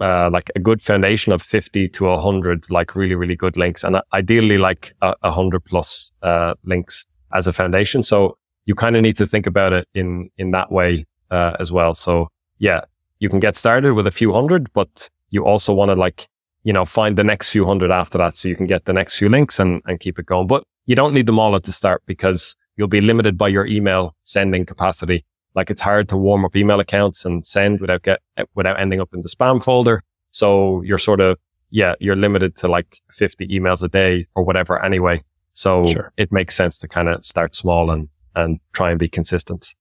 uh, 0.00 0.30
like 0.30 0.50
a 0.56 0.58
good 0.58 0.80
foundation 0.82 1.32
of 1.32 1.42
50 1.42 1.88
to 1.90 2.04
100 2.04 2.70
like 2.70 2.96
really 2.96 3.14
really 3.14 3.36
good 3.36 3.56
links 3.56 3.84
and 3.84 4.00
ideally 4.12 4.58
like 4.58 4.92
a, 5.02 5.14
100 5.20 5.64
plus 5.64 6.10
uh, 6.22 6.54
links 6.64 7.06
as 7.32 7.46
a 7.46 7.52
foundation 7.52 8.02
so 8.02 8.36
you 8.66 8.74
kind 8.74 8.96
of 8.96 9.02
need 9.02 9.16
to 9.16 9.26
think 9.26 9.46
about 9.46 9.72
it 9.72 9.88
in 9.94 10.30
in 10.38 10.50
that 10.52 10.70
way 10.70 11.04
uh, 11.30 11.52
as 11.58 11.70
well 11.72 11.94
so 11.94 12.28
yeah 12.58 12.80
you 13.18 13.28
can 13.28 13.40
get 13.40 13.56
started 13.56 13.94
with 13.94 14.06
a 14.06 14.10
few 14.10 14.32
hundred 14.32 14.72
but 14.72 15.08
you 15.30 15.44
also 15.44 15.72
want 15.72 15.90
to 15.90 15.94
like 15.94 16.28
you 16.62 16.72
know 16.72 16.84
find 16.84 17.16
the 17.16 17.24
next 17.24 17.50
few 17.50 17.64
hundred 17.64 17.90
after 17.90 18.18
that 18.18 18.34
so 18.34 18.48
you 18.48 18.56
can 18.56 18.66
get 18.66 18.84
the 18.84 18.92
next 18.92 19.18
few 19.18 19.28
links 19.28 19.58
and 19.58 19.82
and 19.86 20.00
keep 20.00 20.18
it 20.18 20.26
going 20.26 20.46
but 20.46 20.64
you 20.86 20.94
don't 20.94 21.14
need 21.14 21.26
them 21.26 21.38
all 21.38 21.56
at 21.56 21.64
the 21.64 21.72
start 21.72 22.02
because 22.06 22.56
you'll 22.76 22.88
be 22.88 23.00
limited 23.00 23.38
by 23.38 23.48
your 23.48 23.66
email 23.66 24.14
sending 24.22 24.66
capacity. 24.66 25.24
Like 25.54 25.70
it's 25.70 25.80
hard 25.80 26.08
to 26.08 26.16
warm 26.16 26.44
up 26.44 26.56
email 26.56 26.80
accounts 26.80 27.24
and 27.24 27.46
send 27.46 27.80
without 27.80 28.02
get, 28.02 28.20
without 28.54 28.80
ending 28.80 29.00
up 29.00 29.14
in 29.14 29.20
the 29.20 29.28
spam 29.28 29.62
folder. 29.62 30.02
So 30.30 30.82
you're 30.82 30.98
sort 30.98 31.20
of, 31.20 31.38
yeah, 31.70 31.94
you're 32.00 32.16
limited 32.16 32.56
to 32.56 32.68
like 32.68 32.98
50 33.10 33.48
emails 33.48 33.82
a 33.82 33.88
day 33.88 34.26
or 34.34 34.42
whatever 34.42 34.84
anyway. 34.84 35.20
So 35.52 35.86
sure. 35.86 36.12
it 36.16 36.32
makes 36.32 36.54
sense 36.56 36.78
to 36.78 36.88
kind 36.88 37.08
of 37.08 37.24
start 37.24 37.54
small 37.54 37.90
and, 37.90 38.08
and 38.34 38.58
try 38.72 38.90
and 38.90 38.98
be 38.98 39.08
consistent. 39.08 39.74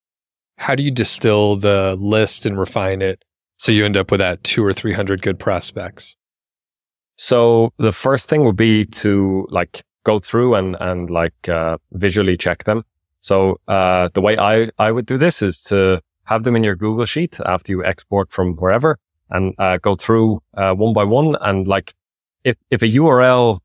How 0.58 0.76
do 0.76 0.84
you 0.84 0.92
distill 0.92 1.56
the 1.56 1.96
list 2.00 2.46
and 2.46 2.58
refine 2.58 3.02
it 3.02 3.24
so 3.58 3.72
you 3.72 3.86
end 3.86 3.98
up 3.98 4.12
with 4.12 4.20
that 4.20 4.44
two 4.44 4.64
or 4.64 4.74
300 4.74 5.22
good 5.22 5.40
prospects? 5.40 6.16
So 7.16 7.74
the 7.78 7.92
first 7.92 8.30
thing 8.30 8.44
would 8.44 8.56
be 8.56 8.86
to 8.86 9.48
like 9.50 9.84
go 10.04 10.20
through 10.20 10.56
and, 10.56 10.76
and 10.80 11.10
like, 11.10 11.50
uh, 11.50 11.78
visually 11.92 12.38
check 12.38 12.64
them. 12.66 12.84
So, 13.20 13.60
uh, 13.68 14.10
the 14.14 14.22
way 14.22 14.38
I, 14.38 14.70
I 14.78 14.92
would 14.92 15.06
do 15.06 15.18
this 15.18 15.42
is 15.42 15.62
to 15.66 16.02
have 16.26 16.44
them 16.44 16.56
in 16.56 16.64
your 16.64 16.76
Google 16.76 17.06
sheet 17.06 17.40
after 17.46 17.72
you 17.72 17.84
export 17.86 18.32
from 18.32 18.56
wherever 18.56 18.98
and, 19.30 19.56
uh, 19.58 19.78
go 19.78 19.96
through, 19.96 20.42
uh, 20.56 20.74
one 20.74 20.94
by 20.94 21.06
one. 21.06 21.38
And 21.40 21.68
like, 21.68 21.94
if, 22.44 22.58
if 22.70 22.82
a 22.82 22.88
URL, 22.88 23.60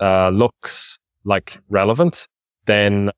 uh, 0.00 0.30
looks 0.30 0.98
like 1.24 1.58
relevant, 1.68 2.26
then 2.66 3.10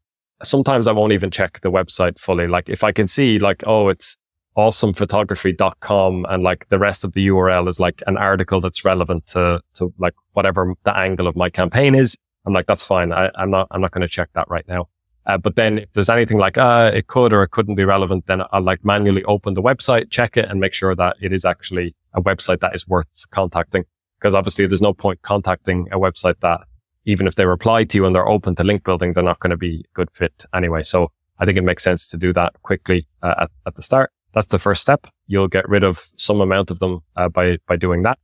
sometimes 0.42 0.87
I 0.87 0.92
won't 0.92 1.12
even 1.12 1.31
check 1.31 1.61
the 1.61 1.70
website 1.70 2.18
fully. 2.18 2.46
Like 2.46 2.68
if 2.68 2.85
I 2.85 2.92
can 2.92 3.09
see 3.09 3.38
like, 3.38 3.62
oh, 3.66 3.88
it's 3.88 4.16
awesomephotography.com 4.57 6.27
and 6.29 6.42
like 6.42 6.68
the 6.68 6.79
rest 6.79 7.05
of 7.05 7.12
the 7.12 7.29
URL 7.29 7.68
is 7.68 7.79
like 7.79 8.03
an 8.07 8.16
article 8.16 8.61
that's 8.61 8.85
relevant 8.85 9.27
to, 9.27 9.61
to 9.74 9.92
like 9.98 10.14
whatever 10.33 10.74
the 10.85 10.96
angle 10.96 11.27
of 11.27 11.37
my 11.37 11.48
campaign 11.48 11.94
is. 11.94 12.16
I'm 12.44 12.53
like, 12.53 12.66
that's 12.66 12.85
fine. 12.85 13.12
I, 13.12 13.31
am 13.37 13.51
not, 13.51 13.68
I'm 13.70 13.81
not 13.81 13.92
going 13.92 14.03
to 14.03 14.09
check 14.09 14.31
that 14.35 14.48
right 14.48 14.66
now. 14.66 14.88
Uh, 15.27 15.37
but 15.37 15.57
then 15.57 15.79
if 15.79 15.92
there's 15.92 16.09
anything 16.09 16.38
like, 16.38 16.57
uh, 16.57 16.90
it 16.94 17.07
could 17.07 17.33
or 17.33 17.42
it 17.42 17.51
couldn't 17.51 17.74
be 17.74 17.85
relevant, 17.85 18.27
then 18.27 18.42
I'll 18.51 18.62
like 18.62 18.85
manually 18.85 19.22
open 19.24 19.55
the 19.55 19.62
website, 19.62 20.11
check 20.11 20.37
it 20.37 20.46
and 20.46 20.59
make 20.59 20.72
sure 20.72 20.94
that 20.94 21.16
it 21.20 21.33
is 21.33 21.44
actually 21.44 21.94
a 22.14 22.22
website 22.22 22.61
that 22.61 22.74
is 22.74 22.88
worth 22.88 23.31
contacting. 23.31 23.85
Because 24.18 24.35
obviously 24.35 24.66
there's 24.66 24.83
no 24.83 24.94
point 24.94 25.20
contacting 25.22 25.87
a 25.92 25.98
website 25.98 26.40
that 26.40 26.62
even 27.09 27.27
if 27.27 27.37
they 27.37 27.47
reply 27.47 27.85
to 27.85 27.97
you 27.97 28.05
and 28.05 28.14
they're 28.14 28.29
open 28.29 28.55
to 28.55 28.62
link 28.62 28.85
building, 28.85 29.14
they're 29.14 29.25
not 29.25 29.40
going 29.40 29.51
to 29.51 29.57
be 29.57 29.81
a 29.81 29.94
good 29.94 30.11
fit 30.12 30.44
anyway. 30.55 30.83
So 30.83 31.11
I 31.38 31.47
think 31.47 31.57
it 31.57 31.64
makes 31.64 31.83
sense 31.83 32.11
to 32.11 32.18
do 32.18 32.35
that 32.35 32.53
quickly 32.62 33.09
uh, 33.23 33.35
at, 33.42 33.51
at 33.66 33.75
the 33.77 33.83
start. 33.83 34.12
That's 34.35 34.49
the 34.49 34.59
first 34.59 34.83
step. 34.83 35.07
You'll 35.27 35.49
get 35.49 35.66
rid 35.66 35.85
of 35.85 35.97
some 35.99 36.42
amount 36.42 36.71
of 36.71 36.81
them 36.81 37.01
uh, 37.16 37.31
by, 37.31 37.57
by 37.66 37.77
doing 37.77 38.03
that. 38.03 38.18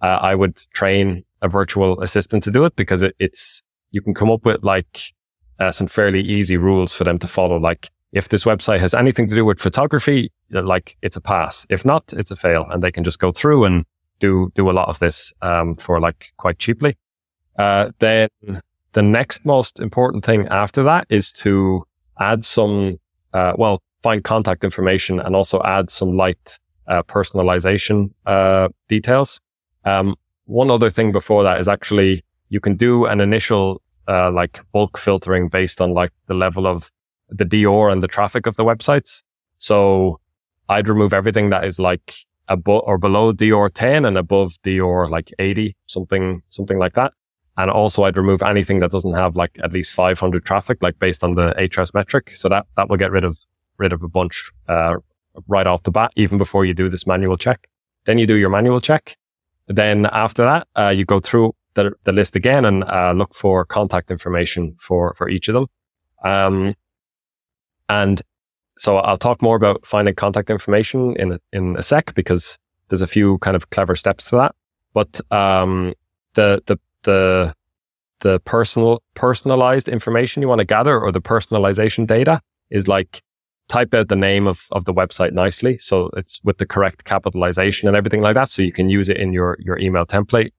Uh, 0.00 0.18
I 0.30 0.36
would 0.36 0.56
train 0.72 1.24
a 1.42 1.48
virtual 1.48 2.00
assistant 2.00 2.44
to 2.44 2.52
do 2.52 2.64
it 2.64 2.76
because 2.76 3.02
it, 3.02 3.16
it's 3.18 3.64
you 3.90 4.00
can 4.00 4.14
come 4.14 4.30
up 4.30 4.44
with 4.44 4.62
like 4.62 5.00
uh, 5.58 5.72
some 5.72 5.88
fairly 5.88 6.20
easy 6.20 6.56
rules 6.56 6.92
for 6.92 7.02
them 7.02 7.18
to 7.18 7.26
follow. 7.26 7.56
Like 7.56 7.90
if 8.12 8.28
this 8.28 8.44
website 8.44 8.78
has 8.78 8.94
anything 8.94 9.26
to 9.28 9.34
do 9.34 9.44
with 9.44 9.58
photography, 9.58 10.30
like 10.50 10.96
it's 11.02 11.16
a 11.16 11.20
pass. 11.20 11.66
If 11.68 11.84
not, 11.84 12.12
it's 12.12 12.30
a 12.30 12.36
fail, 12.36 12.66
and 12.70 12.82
they 12.82 12.92
can 12.92 13.02
just 13.02 13.18
go 13.18 13.32
through 13.32 13.64
and 13.64 13.84
do 14.20 14.50
do 14.54 14.70
a 14.70 14.72
lot 14.72 14.88
of 14.88 15.00
this 15.00 15.32
um, 15.42 15.74
for 15.74 16.00
like 16.00 16.32
quite 16.36 16.60
cheaply. 16.60 16.94
Uh, 17.58 17.90
then 17.98 18.28
the 18.92 19.02
next 19.02 19.44
most 19.44 19.80
important 19.80 20.24
thing 20.24 20.46
after 20.48 20.82
that 20.84 21.06
is 21.10 21.32
to 21.32 21.84
add 22.20 22.44
some, 22.44 22.98
uh, 23.34 23.52
well, 23.56 23.82
find 24.02 24.24
contact 24.24 24.64
information 24.64 25.20
and 25.20 25.34
also 25.34 25.60
add 25.64 25.90
some 25.90 26.16
light 26.16 26.58
uh, 26.86 27.02
personalization 27.02 28.10
uh, 28.26 28.68
details. 28.88 29.40
Um, 29.84 30.14
one 30.46 30.70
other 30.70 30.88
thing 30.88 31.12
before 31.12 31.42
that 31.42 31.60
is 31.60 31.68
actually 31.68 32.22
you 32.48 32.60
can 32.60 32.76
do 32.76 33.04
an 33.04 33.20
initial 33.20 33.82
uh, 34.08 34.30
like 34.30 34.60
bulk 34.72 34.96
filtering 34.96 35.48
based 35.48 35.80
on 35.80 35.92
like 35.92 36.12
the 36.26 36.34
level 36.34 36.66
of 36.66 36.90
the 37.28 37.44
DR 37.44 37.90
and 37.90 38.02
the 38.02 38.08
traffic 38.08 38.46
of 38.46 38.56
the 38.56 38.64
websites. 38.64 39.22
So 39.58 40.20
I'd 40.68 40.88
remove 40.88 41.12
everything 41.12 41.50
that 41.50 41.64
is 41.64 41.78
like 41.78 42.14
above 42.48 42.82
or 42.86 42.96
below 42.96 43.32
DR 43.32 43.68
10 43.68 44.06
and 44.06 44.16
above 44.16 44.52
DR 44.62 45.08
like 45.08 45.30
80, 45.38 45.76
something, 45.86 46.42
something 46.48 46.78
like 46.78 46.94
that. 46.94 47.12
And 47.58 47.70
also 47.70 48.04
I'd 48.04 48.16
remove 48.16 48.42
anything 48.42 48.80
that 48.80 48.90
doesn't 48.90 49.12
have 49.12 49.36
like 49.36 49.58
at 49.62 49.72
least 49.72 49.92
500 49.92 50.44
traffic, 50.44 50.82
like 50.82 50.98
based 50.98 51.22
on 51.22 51.32
the 51.32 51.54
Ahrefs 51.58 51.92
metric. 51.92 52.30
So 52.30 52.48
that, 52.48 52.66
that 52.76 52.88
will 52.88 52.96
get 52.96 53.10
rid 53.10 53.24
of, 53.24 53.36
rid 53.78 53.92
of 53.92 54.02
a 54.02 54.08
bunch, 54.08 54.50
uh, 54.68 54.94
right 55.46 55.66
off 55.66 55.82
the 55.82 55.90
bat, 55.90 56.12
even 56.16 56.38
before 56.38 56.64
you 56.64 56.72
do 56.72 56.88
this 56.88 57.06
manual 57.06 57.36
check. 57.36 57.68
Then 58.06 58.16
you 58.16 58.26
do 58.26 58.36
your 58.36 58.48
manual 58.48 58.80
check. 58.80 59.16
Then 59.66 60.06
after 60.06 60.44
that, 60.44 60.68
uh, 60.78 60.88
you 60.88 61.04
go 61.04 61.20
through 61.20 61.54
the, 61.74 61.92
the 62.04 62.12
list 62.12 62.36
again 62.36 62.64
and 62.64 62.84
uh, 62.84 63.12
look 63.14 63.34
for 63.34 63.64
contact 63.64 64.10
information 64.10 64.74
for, 64.78 65.12
for 65.14 65.28
each 65.28 65.48
of 65.48 65.54
them. 65.54 65.66
Um, 66.24 66.74
and 67.88 68.22
so 68.78 68.98
I'll 68.98 69.16
talk 69.16 69.42
more 69.42 69.56
about 69.56 69.84
finding 69.84 70.14
contact 70.14 70.50
information 70.50 71.16
in 71.16 71.38
in 71.52 71.76
a 71.76 71.82
sec 71.82 72.14
because 72.14 72.58
there's 72.88 73.02
a 73.02 73.06
few 73.06 73.38
kind 73.38 73.56
of 73.56 73.70
clever 73.70 73.96
steps 73.96 74.28
to 74.30 74.36
that. 74.36 74.54
But 74.94 75.20
um, 75.32 75.94
the 76.34 76.62
the 76.66 76.78
the 77.02 77.54
the 78.20 78.40
personal 78.40 79.02
personalized 79.14 79.88
information 79.88 80.42
you 80.42 80.48
want 80.48 80.58
to 80.58 80.64
gather 80.64 81.00
or 81.00 81.12
the 81.12 81.20
personalization 81.20 82.06
data 82.06 82.40
is 82.70 82.88
like 82.88 83.22
type 83.68 83.94
out 83.94 84.08
the 84.08 84.16
name 84.16 84.48
of, 84.48 84.66
of 84.72 84.86
the 84.86 84.94
website 84.94 85.32
nicely. 85.32 85.76
So 85.76 86.10
it's 86.16 86.40
with 86.42 86.58
the 86.58 86.66
correct 86.66 87.04
capitalization 87.04 87.86
and 87.86 87.96
everything 87.96 88.22
like 88.22 88.34
that. 88.34 88.48
So 88.48 88.62
you 88.62 88.72
can 88.72 88.88
use 88.90 89.08
it 89.08 89.18
in 89.18 89.32
your, 89.32 89.56
your 89.60 89.78
email 89.78 90.04
template 90.04 90.50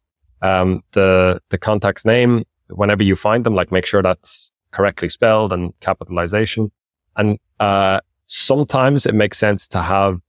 um, 0.41 0.81
the 0.91 1.41
the 1.49 1.57
contact's 1.57 2.05
name 2.05 2.43
whenever 2.69 3.03
you 3.03 3.15
find 3.15 3.45
them, 3.45 3.55
like 3.55 3.71
make 3.71 3.85
sure 3.85 4.01
that's 4.01 4.51
correctly 4.71 5.09
spelled 5.09 5.51
and 5.51 5.73
capitalization. 5.79 6.71
And 7.15 7.39
uh, 7.59 7.99
sometimes 8.25 9.05
it 9.05 9.15
makes 9.15 9.37
sense 9.37 9.67
to 9.69 9.81
have 9.81 10.19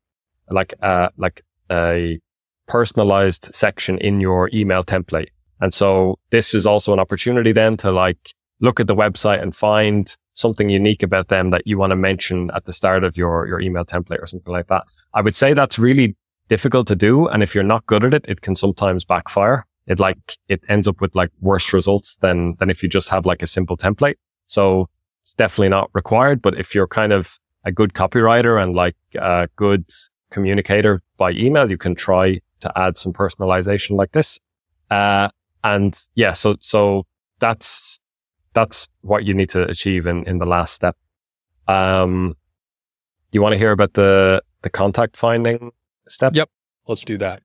like 0.51 0.75
uh, 0.83 1.09
like 1.17 1.43
a 1.71 2.19
personalized 2.67 3.55
section 3.55 3.99
in 3.99 4.21
your 4.21 4.51
email 4.53 4.83
template. 4.83 5.29
And 5.61 5.73
so 5.73 6.19
this 6.31 6.55
is 6.55 6.67
also 6.67 6.93
an 6.93 6.99
opportunity 6.99 7.53
then 7.53 7.77
to 7.79 7.93
like 7.93 8.35
look 8.61 8.81
at 8.81 8.87
the 8.87 8.97
website 8.97 9.43
and 9.43 9.55
find 9.55 10.17
something 10.33 10.69
unique 10.69 11.03
about 11.03 11.29
them 11.29 11.51
that 11.51 11.67
you 11.67 11.79
want 11.79 11.91
to 11.91 11.97
mention 11.97 12.51
at 12.55 12.65
the 12.65 12.73
start 12.73 13.05
of 13.05 13.17
your, 13.17 13.47
your 13.47 13.61
email 13.61 13.85
template 13.85 14.23
or 14.23 14.27
something 14.27 14.53
like 14.53 14.69
that. 14.69 14.85
I 15.15 15.23
would 15.23 15.35
say 15.35 15.55
that's 15.55 15.79
really 15.79 16.17
difficult 16.49 16.87
to 16.89 16.97
do. 16.97 17.27
And 17.27 17.43
if 17.43 17.55
you're 17.55 17.65
not 17.65 17.87
good 17.87 18.05
at 18.05 18.15
it, 18.15 18.25
it 18.29 18.41
can 18.41 18.55
sometimes 18.55 19.05
backfire. 19.05 19.67
It 19.87 19.99
like, 19.99 20.19
it 20.49 20.63
ends 20.69 20.87
up 20.87 21.01
with 21.01 21.15
like 21.15 21.31
worse 21.41 21.73
results 21.73 22.17
than, 22.17 22.55
than 22.59 22.71
if 22.71 22.83
you 22.83 22.89
just 22.89 23.09
have 23.09 23.27
like 23.27 23.43
a 23.43 23.47
simple 23.47 23.77
template. 23.77 24.17
So 24.47 24.89
it's 25.21 25.35
definitely 25.35 25.71
not 25.71 25.91
required. 25.95 26.43
But 26.43 26.59
if 26.59 26.75
you're 26.75 26.87
kind 26.87 27.13
of 27.13 27.39
a 27.65 27.73
good 27.73 27.93
copywriter 27.93 28.63
and 28.63 28.75
like 28.75 28.97
a 29.17 29.49
good 29.57 29.85
communicator 30.31 31.03
by 31.17 31.33
email, 31.33 31.71
you 31.71 31.79
can 31.79 31.95
try 31.95 32.41
to 32.61 32.79
add 32.79 32.99
some 32.99 33.13
personalization 33.13 33.97
like 33.97 34.13
this. 34.13 34.39
Uh, 34.91 35.29
and 35.63 35.97
yeah, 36.15 36.33
so, 36.33 36.57
so 36.61 37.07
that's, 37.39 37.99
that's 38.55 38.89
what 39.03 39.25
you 39.25 39.35
need 39.35 39.49
to 39.51 39.63
achieve 39.65 40.07
in, 40.07 40.25
in 40.25 40.39
the 40.39 40.47
last 40.47 40.75
step. 40.75 40.97
Um, 41.69 42.35
do 43.31 43.37
you 43.37 43.43
want 43.43 43.53
to 43.53 43.59
hear 43.59 43.71
about 43.71 43.95
the, 43.95 44.43
the 44.63 44.71
contact 44.71 45.17
finding 45.17 45.71
step? 46.09 46.35
Yep. 46.35 46.49
Let's 46.89 47.05
do 47.05 47.19
that. 47.19 47.43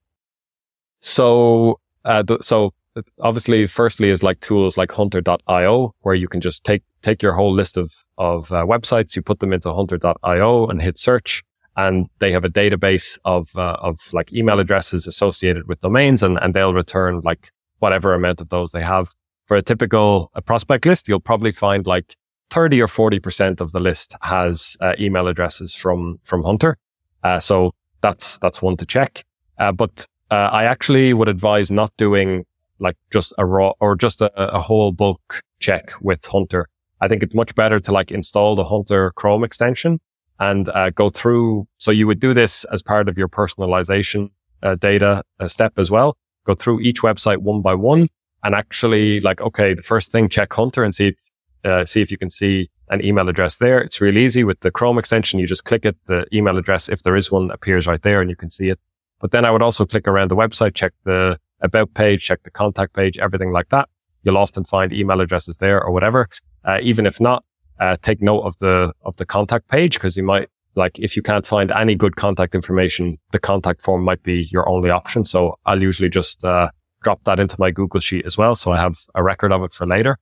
So, 1.01 1.79
uh, 2.03 2.23
th- 2.23 2.41
so 2.41 2.73
obviously, 3.19 3.67
firstly 3.67 4.09
is 4.09 4.23
like 4.23 4.39
tools 4.39 4.77
like 4.77 4.91
hunter.io, 4.91 5.93
where 6.01 6.15
you 6.15 6.27
can 6.27 6.41
just 6.41 6.63
take, 6.63 6.81
take 7.03 7.21
your 7.21 7.33
whole 7.33 7.53
list 7.53 7.77
of, 7.77 7.91
of 8.17 8.51
uh, 8.51 8.65
websites, 8.65 9.15
you 9.15 9.21
put 9.21 9.39
them 9.39 9.53
into 9.53 9.71
hunter.io 9.71 10.65
and 10.67 10.81
hit 10.81 10.97
search. 10.97 11.43
And 11.77 12.07
they 12.19 12.31
have 12.31 12.45
a 12.45 12.49
database 12.49 13.19
of, 13.25 13.55
uh, 13.55 13.77
of 13.81 13.99
like 14.13 14.31
email 14.31 14.59
addresses 14.59 15.05
associated 15.05 15.67
with 15.67 15.81
domains 15.81 16.23
and, 16.23 16.39
and 16.41 16.53
they'll 16.53 16.73
return 16.73 17.19
like 17.23 17.51
whatever 17.85 18.15
amount 18.15 18.41
of 18.41 18.49
those 18.49 18.71
they 18.71 18.81
have. 18.81 19.05
For 19.45 19.55
a 19.55 19.61
typical 19.61 20.31
a 20.33 20.41
prospect 20.41 20.87
list, 20.87 21.07
you'll 21.07 21.27
probably 21.31 21.51
find 21.51 21.85
like 21.85 22.15
30 22.49 22.81
or 22.81 22.87
40% 22.87 23.61
of 23.61 23.73
the 23.73 23.79
list 23.79 24.15
has 24.21 24.75
uh, 24.81 24.93
email 24.99 25.27
addresses 25.27 25.75
from, 25.75 26.19
from 26.23 26.43
Hunter. 26.43 26.77
Uh, 27.23 27.39
so 27.39 27.75
that's, 28.01 28.39
that's 28.39 28.59
one 28.59 28.75
to 28.77 28.87
check. 28.87 29.23
Uh, 29.59 29.71
but 29.71 30.07
uh, 30.31 30.49
I 30.61 30.63
actually 30.63 31.13
would 31.13 31.27
advise 31.27 31.69
not 31.69 31.91
doing 31.97 32.45
like 32.79 32.97
just 33.13 33.33
a 33.37 33.45
raw 33.45 33.73
or 33.79 33.95
just 33.95 34.19
a, 34.21 34.31
a 34.59 34.59
whole 34.59 34.91
bulk 34.91 35.41
check 35.59 35.91
with 36.01 36.25
Hunter. 36.25 36.67
I 37.01 37.07
think 37.07 37.21
it's 37.21 37.35
much 37.35 37.53
better 37.53 37.79
to 37.79 37.91
like 37.91 38.09
install 38.11 38.55
the 38.55 38.63
Hunter 38.63 39.11
Chrome 39.11 39.43
extension 39.43 39.99
and 40.39 40.67
uh, 40.69 40.89
go 40.89 41.09
through. 41.09 41.67
So 41.77 41.91
you 41.91 42.07
would 42.07 42.19
do 42.19 42.33
this 42.33 42.63
as 42.73 42.81
part 42.81 43.07
of 43.09 43.15
your 43.15 43.29
personalization 43.29 44.31
uh, 44.63 44.73
data 44.73 45.21
step 45.45 45.77
as 45.77 45.91
well 45.91 46.17
go 46.45 46.55
through 46.55 46.81
each 46.81 47.01
website 47.01 47.37
one 47.37 47.61
by 47.61 47.73
one 47.73 48.07
and 48.43 48.55
actually 48.55 49.19
like, 49.19 49.41
okay, 49.41 49.73
the 49.73 49.81
first 49.81 50.11
thing, 50.11 50.29
check 50.29 50.53
Hunter 50.53 50.83
and 50.83 50.93
see 50.93 51.07
if, 51.07 51.19
uh, 51.63 51.83
see 51.85 52.01
if 52.01 52.11
you 52.11 52.17
can 52.17 52.29
see 52.29 52.69
an 52.89 53.03
email 53.03 53.27
address 53.27 53.57
there. 53.57 53.79
It's 53.79 53.99
really 53.99 54.23
easy 54.23 54.43
with 54.43 54.59
the 54.59 54.71
Chrome 54.71 54.99
extension. 54.99 55.39
You 55.39 55.47
just 55.47 55.65
click 55.65 55.85
it. 55.85 55.97
The 56.05 56.25
email 56.31 56.57
address, 56.57 56.87
if 56.87 57.01
there 57.01 57.15
is 57.15 57.31
one, 57.31 57.49
appears 57.51 57.87
right 57.87 58.01
there 58.01 58.21
and 58.21 58.29
you 58.29 58.35
can 58.35 58.49
see 58.49 58.69
it. 58.69 58.79
But 59.19 59.31
then 59.31 59.45
I 59.45 59.51
would 59.51 59.63
also 59.63 59.85
click 59.85 60.07
around 60.07 60.29
the 60.29 60.35
website, 60.35 60.75
check 60.75 60.93
the 61.03 61.37
about 61.61 61.93
page, 61.93 62.23
check 62.23 62.43
the 62.43 62.51
contact 62.51 62.93
page, 62.93 63.17
everything 63.17 63.51
like 63.51 63.69
that. 63.69 63.89
You'll 64.21 64.37
often 64.37 64.63
find 64.63 64.93
email 64.93 65.21
addresses 65.21 65.57
there 65.57 65.81
or 65.83 65.91
whatever. 65.91 66.27
Uh, 66.63 66.79
even 66.81 67.05
if 67.05 67.19
not, 67.19 67.43
uh, 67.79 67.95
take 68.01 68.21
note 68.21 68.41
of 68.41 68.57
the, 68.57 68.93
of 69.03 69.17
the 69.17 69.25
contact 69.25 69.67
page 69.69 69.95
because 69.95 70.15
you 70.15 70.23
might 70.23 70.49
like 70.75 70.99
if 70.99 71.15
you 71.15 71.21
can't 71.21 71.45
find 71.45 71.71
any 71.71 71.95
good 71.95 72.15
contact 72.15 72.53
information, 72.53 73.17
the 73.31 73.39
contact 73.39 73.81
form 73.81 74.03
might 74.03 74.21
be 74.23 74.47
your 74.51 74.67
only 74.67 74.89
option. 74.89 75.23
So 75.23 75.57
I'll 75.65 75.81
usually 75.81 76.09
just 76.09 76.43
uh, 76.43 76.69
drop 77.01 77.23
that 77.23 77.39
into 77.39 77.55
my 77.59 77.71
Google 77.71 77.99
sheet 77.99 78.25
as 78.25 78.37
well. 78.37 78.55
So 78.55 78.71
I 78.71 78.77
have 78.77 78.97
a 79.15 79.23
record 79.23 79.51
of 79.51 79.63
it 79.63 79.73
for 79.73 79.85
later. 79.85 80.17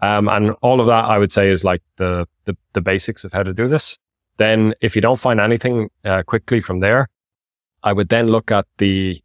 Um, 0.00 0.28
and 0.28 0.50
all 0.62 0.80
of 0.80 0.86
that 0.86 1.06
I 1.06 1.18
would 1.18 1.32
say 1.32 1.48
is 1.48 1.64
like 1.64 1.82
the, 1.96 2.26
the, 2.44 2.56
the, 2.74 2.82
basics 2.82 3.24
of 3.24 3.32
how 3.32 3.42
to 3.42 3.54
do 3.54 3.66
this. 3.66 3.96
Then 4.36 4.74
if 4.82 4.94
you 4.94 5.00
don't 5.00 5.18
find 5.18 5.40
anything 5.40 5.88
uh, 6.04 6.22
quickly 6.22 6.60
from 6.60 6.80
there, 6.80 7.08
I 7.82 7.94
would 7.94 8.10
then 8.10 8.26
look 8.26 8.52
at 8.52 8.66
the, 8.76 9.22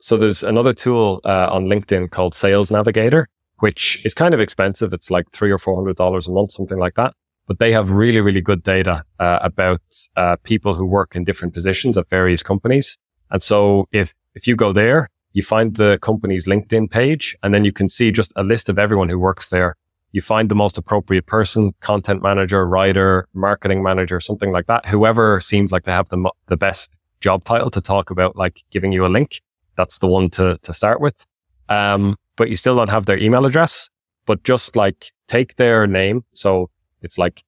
so 0.00 0.16
there's 0.16 0.42
another 0.42 0.72
tool 0.72 1.20
uh, 1.24 1.48
on 1.52 1.66
LinkedIn 1.66 2.10
called 2.10 2.34
Sales 2.34 2.72
Navigator, 2.72 3.28
which 3.60 4.04
is 4.04 4.12
kind 4.12 4.34
of 4.34 4.40
expensive. 4.40 4.92
It's 4.92 5.08
like 5.08 5.30
three 5.30 5.52
or 5.52 5.58
four 5.58 5.76
hundred 5.76 5.94
dollars 5.94 6.26
a 6.26 6.32
month, 6.32 6.50
something 6.50 6.78
like 6.78 6.94
that 6.94 7.14
but 7.46 7.58
they 7.58 7.72
have 7.72 7.90
really, 7.90 8.20
really 8.20 8.40
good 8.40 8.62
data 8.62 9.02
uh, 9.18 9.38
about 9.42 9.80
uh, 10.16 10.36
people 10.44 10.74
who 10.74 10.86
work 10.86 11.16
in 11.16 11.24
different 11.24 11.54
positions 11.54 11.96
at 11.96 12.08
various 12.08 12.42
companies. 12.42 12.96
And 13.30 13.42
so 13.42 13.86
if, 13.92 14.14
if 14.34 14.46
you 14.46 14.56
go 14.56 14.72
there, 14.72 15.08
you 15.32 15.42
find 15.42 15.76
the 15.76 15.98
company's 16.02 16.46
LinkedIn 16.46 16.90
page 16.90 17.36
and 17.42 17.52
then 17.54 17.64
you 17.64 17.72
can 17.72 17.88
see 17.88 18.10
just 18.10 18.32
a 18.36 18.42
list 18.42 18.68
of 18.68 18.78
everyone 18.78 19.08
who 19.08 19.18
works 19.18 19.48
there. 19.48 19.74
You 20.12 20.20
find 20.20 20.50
the 20.50 20.54
most 20.54 20.76
appropriate 20.76 21.26
person, 21.26 21.72
content 21.80 22.22
manager, 22.22 22.68
writer, 22.68 23.26
marketing 23.32 23.82
manager, 23.82 24.20
something 24.20 24.52
like 24.52 24.66
that. 24.66 24.84
Whoever 24.86 25.40
seems 25.40 25.72
like 25.72 25.84
they 25.84 25.92
have 25.92 26.10
the, 26.10 26.30
the 26.46 26.56
best 26.56 26.98
job 27.20 27.44
title 27.44 27.70
to 27.70 27.80
talk 27.80 28.10
about, 28.10 28.36
like 28.36 28.62
giving 28.70 28.92
you 28.92 29.06
a 29.06 29.08
link. 29.08 29.40
That's 29.76 29.98
the 29.98 30.06
one 30.06 30.28
to, 30.30 30.58
to 30.62 30.74
start 30.74 31.00
with. 31.00 31.26
Um, 31.70 32.16
but 32.36 32.50
you 32.50 32.56
still 32.56 32.76
don't 32.76 32.90
have 32.90 33.06
their 33.06 33.18
email 33.18 33.46
address, 33.46 33.88
but 34.26 34.42
just 34.42 34.76
like 34.76 35.06
take 35.28 35.56
their 35.56 35.86
name. 35.86 36.24
So 36.34 36.68
it's 37.02 37.18
like, 37.18 37.42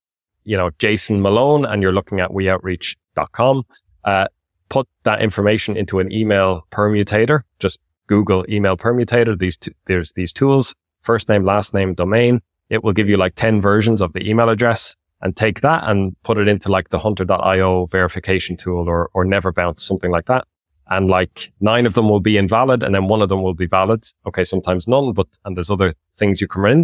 you 0.44 0.56
know, 0.56 0.70
Jason 0.78 1.22
Malone 1.22 1.64
and 1.64 1.82
you're 1.82 1.92
looking 1.92 2.20
at 2.20 2.30
weoutreach.com. 2.30 3.64
Uh, 4.04 4.26
put 4.68 4.86
that 5.04 5.22
information 5.22 5.76
into 5.76 6.00
an 6.00 6.12
email 6.12 6.66
permutator. 6.70 7.42
Just 7.58 7.78
Google 8.06 8.44
email 8.48 8.76
permutator. 8.76 9.38
These 9.38 9.56
t- 9.56 9.72
there's 9.86 10.12
these 10.12 10.32
tools, 10.32 10.74
first 11.00 11.28
name, 11.28 11.44
last 11.44 11.74
name, 11.74 11.94
domain. 11.94 12.40
It 12.70 12.82
will 12.82 12.92
give 12.92 13.08
you 13.08 13.16
like 13.16 13.34
10 13.34 13.60
versions 13.60 14.00
of 14.00 14.12
the 14.12 14.28
email 14.28 14.48
address 14.48 14.96
and 15.20 15.36
take 15.36 15.60
that 15.60 15.84
and 15.84 16.14
put 16.22 16.38
it 16.38 16.48
into 16.48 16.70
like 16.70 16.90
the 16.90 16.98
hunter.io 16.98 17.86
verification 17.86 18.56
tool 18.56 18.88
or, 18.88 19.10
or 19.14 19.24
NeverBounce, 19.24 19.78
something 19.78 20.10
like 20.10 20.26
that. 20.26 20.44
And 20.90 21.08
like 21.08 21.52
nine 21.60 21.86
of 21.86 21.94
them 21.94 22.10
will 22.10 22.20
be 22.20 22.36
invalid 22.36 22.82
and 22.82 22.94
then 22.94 23.08
one 23.08 23.22
of 23.22 23.30
them 23.30 23.42
will 23.42 23.54
be 23.54 23.66
valid. 23.66 24.04
Okay. 24.26 24.44
Sometimes 24.44 24.86
none, 24.86 25.12
but, 25.12 25.28
and 25.44 25.56
there's 25.56 25.70
other 25.70 25.94
things 26.12 26.40
you 26.40 26.48
can 26.48 26.60
run, 26.60 26.82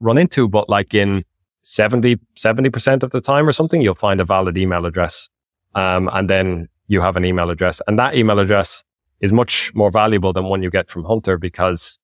run 0.00 0.16
into, 0.16 0.48
but 0.48 0.70
like 0.70 0.94
in 0.94 1.24
70, 1.62 2.16
70% 2.36 3.02
of 3.02 3.10
the 3.10 3.20
time 3.20 3.48
or 3.48 3.52
something, 3.52 3.80
you'll 3.80 3.94
find 3.94 4.20
a 4.20 4.24
valid 4.24 4.58
email 4.58 4.84
address. 4.84 5.28
Um, 5.74 6.10
and 6.12 6.28
then 6.28 6.68
you 6.88 7.00
have 7.00 7.16
an 7.16 7.24
email 7.24 7.50
address 7.50 7.80
and 7.86 7.98
that 7.98 8.14
email 8.14 8.38
address 8.38 8.84
is 9.20 9.32
much 9.32 9.72
more 9.74 9.90
valuable 9.90 10.32
than 10.32 10.44
one 10.44 10.62
you 10.62 10.70
get 10.70 10.90
from 10.90 11.04
Hunter 11.04 11.38
because 11.38 11.98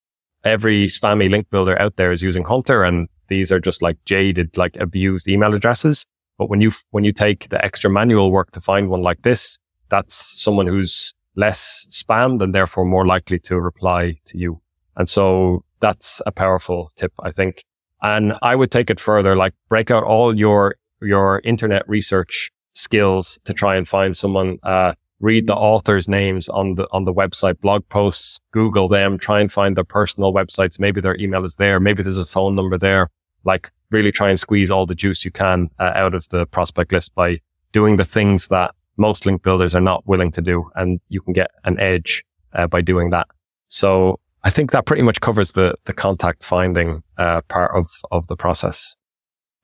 every 0.45 0.87
spammy 0.87 1.29
link 1.29 1.51
builder 1.51 1.81
out 1.83 1.97
there 1.97 2.13
is 2.13 2.23
using 2.23 2.45
Hunter 2.45 2.85
and 2.85 3.09
these 3.27 3.53
are 3.53 3.61
just 3.61 3.83
like 3.83 4.03
jaded, 4.05 4.57
like 4.57 4.77
abused 4.77 5.29
email 5.29 5.53
addresses. 5.53 6.07
But 6.39 6.49
when 6.49 6.61
you, 6.61 6.71
when 6.91 7.05
you 7.05 7.13
take 7.13 7.49
the 7.49 7.63
extra 7.63 7.91
manual 7.91 8.31
work 8.31 8.53
to 8.53 8.61
find 8.61 8.89
one 8.89 9.03
like 9.03 9.23
this, 9.23 9.59
that's 9.91 10.15
someone 10.41 10.67
who's 10.67 11.13
less 11.37 11.87
spammed 11.91 12.41
and 12.41 12.55
therefore 12.55 12.85
more 12.85 13.07
likely 13.07 13.39
to 13.41 13.61
reply 13.61 14.17
to 14.27 14.39
you. 14.39 14.61
And 14.97 15.09
so 15.09 15.65
that's 15.81 16.23
a 16.27 16.33
powerful 16.33 16.89
tip, 16.97 17.13
I 17.23 17.31
think. 17.31 17.65
And 18.03 18.34
I 18.42 18.55
would 18.55 18.70
take 18.70 18.90
it 18.90 19.01
further, 19.01 19.34
like 19.34 19.55
break 19.68 19.90
out 19.90 20.05
all 20.05 20.36
your, 20.36 20.76
your 21.01 21.40
internet 21.44 21.88
research 21.88 22.51
skills 22.72 23.38
to 23.44 23.53
try 23.53 23.76
and 23.76 23.86
find 23.86 24.16
someone, 24.16 24.59
uh, 24.62 24.92
read 25.20 25.49
the 25.49 25.55
author's 25.55 26.09
names 26.09 26.49
on 26.49 26.76
the, 26.76 26.86
on 26.92 27.05
the 27.05 27.12
website, 27.12 27.61
blog 27.61 27.88
posts, 27.88 28.38
Google 28.53 28.86
them, 28.86 29.18
try 29.18 29.40
and 29.40 29.51
find 29.51 29.76
their 29.76 29.84
personal 29.84 30.32
websites. 30.32 30.78
Maybe 30.78 31.01
their 31.01 31.16
email 31.16 31.44
is 31.44 31.57
there. 31.57 31.80
Maybe 31.80 32.03
there's 32.03 32.16
a 32.16 32.24
phone 32.24 32.55
number 32.55 32.78
there. 32.78 33.09
Like 33.44 33.70
really 33.90 34.12
try 34.12 34.28
and 34.28 34.38
squeeze 34.38 34.70
all 34.70 34.86
the 34.86 34.94
juice 34.94 35.24
you 35.24 35.30
can 35.30 35.70
uh, 35.78 35.92
out 35.94 36.14
of 36.14 36.28
the 36.28 36.46
prospect 36.46 36.92
list 36.92 37.14
by 37.14 37.40
doing 37.72 37.96
the 37.96 38.05
things 38.05 38.49
that 38.49 38.74
most 38.96 39.26
link 39.26 39.42
builders 39.42 39.74
are 39.74 39.80
not 39.80 40.07
willing 40.07 40.30
to 40.32 40.40
do. 40.40 40.70
And 40.74 41.01
you 41.09 41.20
can 41.20 41.32
get 41.32 41.51
an 41.64 41.80
edge 41.80 42.24
uh, 42.53 42.66
by 42.66 42.80
doing 42.80 43.11
that. 43.11 43.26
So 43.68 44.20
I 44.45 44.51
think 44.51 44.70
that 44.70 44.86
pretty 44.86 45.03
much 45.03 45.20
covers 45.20 45.53
the 45.53 45.74
the 45.84 45.93
contact 45.93 46.45
finding 46.45 47.03
uh, 47.16 47.43
part 47.49 47.74
of 47.74 47.86
of 48.11 48.26
the 48.28 48.36
process. 48.36 48.97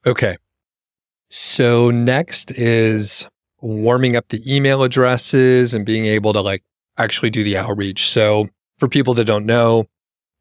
Okay. 0.07 0.37
So 1.31 1.91
next 1.91 2.51
is 2.53 3.29
warming 3.61 4.15
up 4.15 4.29
the 4.29 4.43
email 4.53 4.83
addresses 4.83 5.75
and 5.75 5.87
being 5.87 6.07
able 6.07 6.33
to 6.33 6.41
like 6.41 6.63
actually 6.99 7.31
do 7.31 7.43
the 7.43 7.57
outreach. 7.57 8.09
So 8.09 8.49
for 8.79 8.89
people 8.89 9.15
that 9.15 9.25
don't 9.25 9.47
know, 9.47 9.87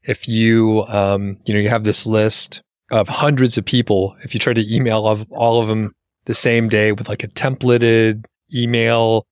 if 0.04 0.28
you 0.28 0.86
um, 0.88 1.38
you 1.46 1.54
know 1.54 1.60
you 1.60 1.70
have 1.70 1.84
this 1.84 2.06
list 2.06 2.62
of 2.92 3.08
hundreds 3.08 3.58
of 3.58 3.66
people, 3.66 4.16
if 4.24 4.34
you 4.34 4.40
try 4.40 4.54
to 4.54 4.76
email 4.76 5.08
of 5.08 5.26
all 5.32 5.62
of 5.62 5.68
them 5.68 5.94
the 6.26 6.34
same 6.34 6.70
day 6.70 6.92
with 6.92 7.10
like 7.10 7.24
a 7.24 7.28
templated 7.28 8.26
email, 8.54 9.26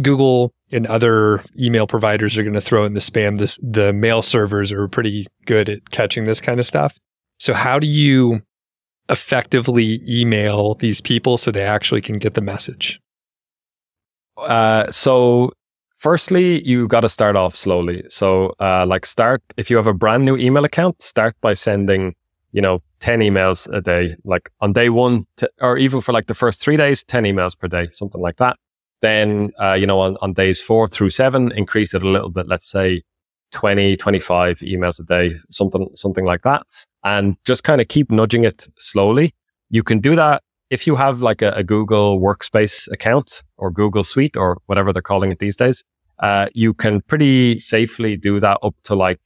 Google 0.00 0.52
and 0.72 0.86
other 0.86 1.44
email 1.58 1.86
providers 1.86 2.36
are 2.38 2.42
going 2.42 2.54
to 2.54 2.60
throw 2.60 2.84
in 2.84 2.94
the 2.94 3.00
spam. 3.00 3.38
This, 3.38 3.58
the 3.62 3.92
mail 3.92 4.22
servers 4.22 4.72
are 4.72 4.88
pretty 4.88 5.26
good 5.46 5.68
at 5.68 5.90
catching 5.90 6.24
this 6.24 6.40
kind 6.40 6.58
of 6.58 6.66
stuff. 6.66 6.98
So 7.38 7.52
how 7.52 7.78
do 7.78 7.86
you 7.86 8.42
effectively 9.08 10.00
email 10.08 10.74
these 10.74 11.00
people 11.00 11.38
so 11.38 11.50
they 11.50 11.64
actually 11.64 12.00
can 12.00 12.18
get 12.18 12.34
the 12.34 12.40
message? 12.40 13.00
Uh, 14.36 14.90
so 14.90 15.52
firstly, 15.96 16.66
you 16.66 16.88
got 16.88 17.00
to 17.00 17.08
start 17.08 17.36
off 17.36 17.54
slowly. 17.54 18.04
So, 18.08 18.54
uh, 18.60 18.86
like 18.86 19.06
start, 19.06 19.42
if 19.56 19.70
you 19.70 19.76
have 19.76 19.86
a 19.86 19.94
brand 19.94 20.24
new 20.24 20.36
email 20.36 20.64
account, 20.64 21.02
start 21.02 21.36
by 21.40 21.54
sending, 21.54 22.14
you 22.52 22.62
know, 22.62 22.82
10 23.00 23.20
emails 23.20 23.72
a 23.72 23.80
day, 23.80 24.16
like 24.24 24.50
on 24.60 24.72
day 24.72 24.88
one, 24.88 25.24
to, 25.36 25.50
or 25.60 25.76
even 25.76 26.00
for 26.00 26.12
like 26.12 26.26
the 26.26 26.34
first 26.34 26.60
three 26.60 26.76
days, 26.76 27.04
10 27.04 27.24
emails 27.24 27.58
per 27.58 27.68
day, 27.68 27.86
something 27.88 28.20
like 28.20 28.36
that. 28.36 28.56
Then, 29.02 29.50
uh, 29.60 29.74
you 29.74 29.86
know, 29.86 30.00
on, 30.00 30.16
on 30.22 30.32
days 30.32 30.60
four 30.60 30.88
through 30.88 31.10
seven, 31.10 31.52
increase 31.52 31.92
it 31.92 32.02
a 32.02 32.08
little 32.08 32.30
bit. 32.30 32.48
Let's 32.48 32.70
say 32.70 33.02
20, 33.52 33.96
25 33.96 34.58
emails 34.60 34.98
a 35.00 35.04
day, 35.04 35.36
something, 35.50 35.88
something 35.94 36.24
like 36.24 36.42
that. 36.42 36.62
And 37.04 37.36
just 37.44 37.64
kind 37.64 37.80
of 37.80 37.88
keep 37.88 38.10
nudging 38.10 38.44
it 38.44 38.68
slowly. 38.78 39.32
You 39.70 39.82
can 39.82 40.00
do 40.00 40.16
that 40.16 40.42
if 40.70 40.86
you 40.86 40.96
have 40.96 41.20
like 41.20 41.42
a, 41.42 41.52
a, 41.52 41.62
Google 41.62 42.18
Workspace 42.18 42.90
account 42.92 43.42
or 43.58 43.70
Google 43.70 44.04
Suite 44.04 44.36
or 44.36 44.58
whatever 44.66 44.92
they're 44.92 45.02
calling 45.02 45.30
it 45.30 45.38
these 45.38 45.56
days. 45.56 45.84
Uh, 46.18 46.46
you 46.54 46.72
can 46.72 47.00
pretty 47.02 47.58
safely 47.58 48.16
do 48.16 48.40
that 48.40 48.58
up 48.62 48.74
to 48.84 48.94
like 48.94 49.20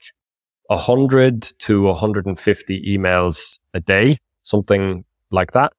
100 0.68 1.43
to 1.59 1.83
150 1.83 2.83
emails 2.83 3.59
a 3.74 3.81
day, 3.81 4.16
something 4.43 5.05
like 5.31 5.53
that. 5.53 5.72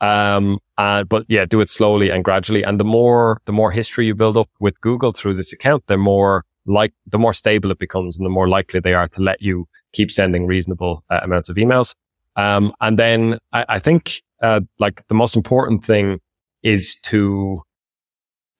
Um, 0.00 0.58
uh, 0.80 1.04
but 1.04 1.26
yeah, 1.28 1.44
do 1.44 1.60
it 1.60 1.68
slowly 1.68 2.08
and 2.08 2.24
gradually. 2.24 2.62
And 2.62 2.80
the 2.80 2.84
more, 2.84 3.38
the 3.44 3.52
more 3.52 3.70
history 3.70 4.06
you 4.06 4.14
build 4.14 4.38
up 4.38 4.48
with 4.60 4.80
Google 4.80 5.12
through 5.12 5.34
this 5.34 5.52
account, 5.52 5.86
the 5.88 5.98
more 5.98 6.42
like, 6.64 6.94
the 7.06 7.18
more 7.18 7.34
stable 7.34 7.70
it 7.70 7.78
becomes 7.78 8.16
and 8.16 8.24
the 8.24 8.30
more 8.30 8.48
likely 8.48 8.80
they 8.80 8.94
are 8.94 9.08
to 9.08 9.20
let 9.20 9.42
you 9.42 9.66
keep 9.92 10.10
sending 10.10 10.46
reasonable 10.46 11.04
uh, 11.10 11.20
amounts 11.22 11.50
of 11.50 11.56
emails. 11.56 11.94
Um, 12.36 12.72
and 12.80 12.98
then 12.98 13.38
I, 13.52 13.66
I 13.68 13.78
think, 13.78 14.22
uh, 14.42 14.60
like 14.78 15.06
the 15.08 15.14
most 15.14 15.36
important 15.36 15.84
thing 15.84 16.18
is 16.62 16.96
to, 17.02 17.60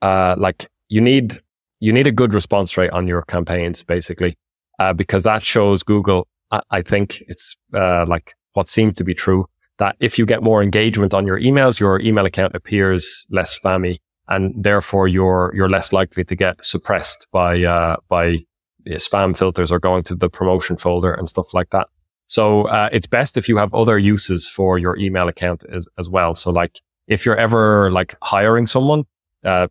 uh, 0.03 0.35
like 0.37 0.69
you 0.91 1.01
need, 1.01 1.41
you 1.79 1.91
need 1.91 2.07
a 2.07 2.13
good 2.13 2.35
response 2.35 2.77
rate 2.77 2.91
on 2.91 3.07
your 3.07 3.23
campaigns, 3.23 3.83
basically, 3.83 4.37
uh, 4.79 4.93
because 4.93 5.23
that 5.23 5.43
shows 5.43 5.83
Google, 5.83 6.29
I, 6.51 6.61
I 6.71 6.83
think 6.83 7.23
it's, 7.29 7.57
uh, 7.75 8.05
like 8.07 8.35
what 8.53 8.69
seemed 8.69 8.99
to 8.99 9.05
be 9.05 9.15
true 9.15 9.47
that 9.81 9.97
if 9.99 10.19
you 10.19 10.25
get 10.25 10.43
more 10.43 10.63
engagement 10.63 11.13
on 11.13 11.27
your 11.27 11.41
emails, 11.41 11.81
your 11.81 12.01
email 12.01 12.25
account 12.27 12.55
appears 12.55 13.27
less 13.31 13.59
spammy 13.59 13.99
and 14.29 14.55
therefore 14.57 15.09
you're, 15.09 15.53
you're 15.55 15.69
less 15.69 15.93
likely 15.93 16.23
to 16.25 16.37
get 16.37 16.65
suppressed 16.65 17.27
by, 17.33 17.65
uh, 17.65 17.97
by 18.09 18.39
spam 18.89 19.37
filters 19.37 19.73
or 19.73 19.81
going 19.81 20.05
to 20.05 20.15
the 20.15 20.29
promotion 20.29 20.77
folder 20.77 21.13
and 21.13 21.29
stuff 21.29 21.53
like 21.53 21.71
that. 21.71 21.89
So, 22.27 22.69
uh, 22.69 22.89
it's 22.93 23.07
best 23.07 23.37
if 23.37 23.49
you 23.49 23.57
have 23.57 23.75
other 23.75 23.99
uses 23.99 24.49
for 24.49 24.79
your 24.79 24.97
email 24.99 25.27
account 25.27 25.65
as, 25.73 25.89
as 25.99 26.09
well. 26.09 26.37
So 26.37 26.53
like 26.53 26.79
if 27.09 27.27
you're 27.27 27.37
ever 27.37 27.91
like 27.91 28.15
hiring 28.23 28.69
someone, 28.69 29.05
uh, 29.45 29.67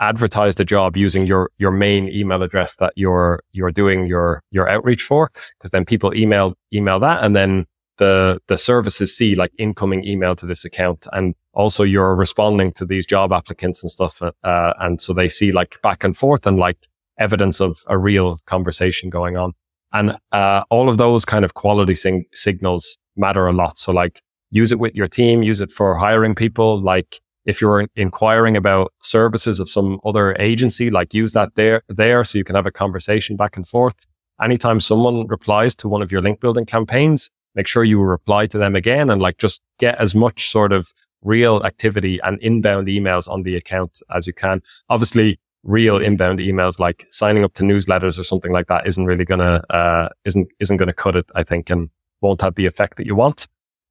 advertise 0.00 0.56
the 0.56 0.64
job 0.64 0.96
using 0.96 1.26
your 1.26 1.50
your 1.58 1.70
main 1.70 2.08
email 2.08 2.42
address 2.42 2.76
that 2.76 2.92
you're 2.96 3.42
you're 3.52 3.70
doing 3.70 4.06
your 4.06 4.42
your 4.50 4.68
outreach 4.68 5.02
for 5.02 5.30
because 5.58 5.70
then 5.70 5.84
people 5.84 6.14
email 6.14 6.54
email 6.74 6.98
that 7.00 7.24
and 7.24 7.34
then 7.34 7.64
the 7.98 8.40
the 8.48 8.56
services 8.56 9.16
see 9.16 9.34
like 9.34 9.52
incoming 9.58 10.04
email 10.06 10.34
to 10.34 10.46
this 10.46 10.64
account 10.64 11.06
and 11.12 11.34
also 11.52 11.84
you're 11.84 12.14
responding 12.14 12.72
to 12.72 12.86
these 12.86 13.04
job 13.04 13.32
applicants 13.32 13.82
and 13.82 13.90
stuff 13.90 14.22
uh, 14.22 14.72
and 14.80 15.00
so 15.00 15.12
they 15.12 15.28
see 15.28 15.52
like 15.52 15.80
back 15.82 16.02
and 16.02 16.16
forth 16.16 16.46
and 16.46 16.58
like 16.58 16.78
evidence 17.18 17.60
of 17.60 17.78
a 17.88 17.98
real 17.98 18.36
conversation 18.46 19.10
going 19.10 19.36
on. 19.36 19.52
And 19.92 20.16
uh, 20.32 20.64
all 20.70 20.88
of 20.88 20.96
those 20.96 21.24
kind 21.24 21.44
of 21.44 21.54
quality 21.54 21.94
sing- 21.94 22.24
signals 22.32 22.96
matter 23.16 23.46
a 23.46 23.52
lot. 23.52 23.76
So 23.76 23.92
like 23.92 24.20
use 24.50 24.72
it 24.72 24.78
with 24.78 24.94
your 24.94 25.08
team 25.08 25.42
use 25.42 25.60
it 25.60 25.70
for 25.70 25.94
hiring 25.96 26.34
people. 26.34 26.80
Like 26.80 27.20
if 27.44 27.60
you're 27.60 27.86
inquiring 27.96 28.56
about 28.56 28.92
services 29.00 29.60
of 29.60 29.68
some 29.68 29.98
other 30.04 30.36
agency 30.38 30.90
like 30.90 31.12
use 31.12 31.32
that 31.32 31.54
there 31.56 31.82
there 31.88 32.24
so 32.24 32.38
you 32.38 32.44
can 32.44 32.54
have 32.54 32.66
a 32.66 32.70
conversation 32.70 33.36
back 33.36 33.56
and 33.56 33.66
forth. 33.66 34.06
Anytime 34.42 34.80
someone 34.80 35.26
replies 35.28 35.74
to 35.76 35.88
one 35.88 36.02
of 36.02 36.10
your 36.10 36.22
link 36.22 36.40
building 36.40 36.66
campaigns 36.66 37.30
make 37.54 37.66
sure 37.66 37.84
you 37.84 38.00
reply 38.00 38.46
to 38.46 38.58
them 38.58 38.74
again 38.74 39.10
and 39.10 39.20
like 39.20 39.38
just 39.38 39.60
get 39.78 39.98
as 40.00 40.14
much 40.14 40.50
sort 40.50 40.72
of 40.72 40.90
real 41.22 41.62
activity 41.64 42.18
and 42.22 42.40
inbound 42.40 42.86
emails 42.86 43.28
on 43.28 43.42
the 43.42 43.56
account 43.56 44.00
as 44.14 44.26
you 44.26 44.32
can. 44.32 44.60
Obviously, 44.88 45.38
real 45.64 45.98
inbound 45.98 46.38
emails 46.40 46.78
like 46.78 47.06
signing 47.10 47.44
up 47.44 47.54
to 47.54 47.62
newsletters 47.62 48.18
or 48.18 48.24
something 48.24 48.52
like 48.52 48.66
that 48.66 48.86
isn't 48.86 49.06
really 49.06 49.24
gonna 49.24 49.62
uh, 49.70 50.08
isn't 50.24 50.48
isn't 50.60 50.76
gonna 50.76 50.92
cut 50.92 51.16
it, 51.16 51.30
I 51.34 51.44
think, 51.44 51.70
and 51.70 51.88
won't 52.20 52.40
have 52.40 52.54
the 52.54 52.66
effect 52.66 52.96
that 52.96 53.06
you 53.06 53.14
want. 53.14 53.46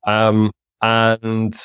Um, 0.05 0.51
and 0.81 1.55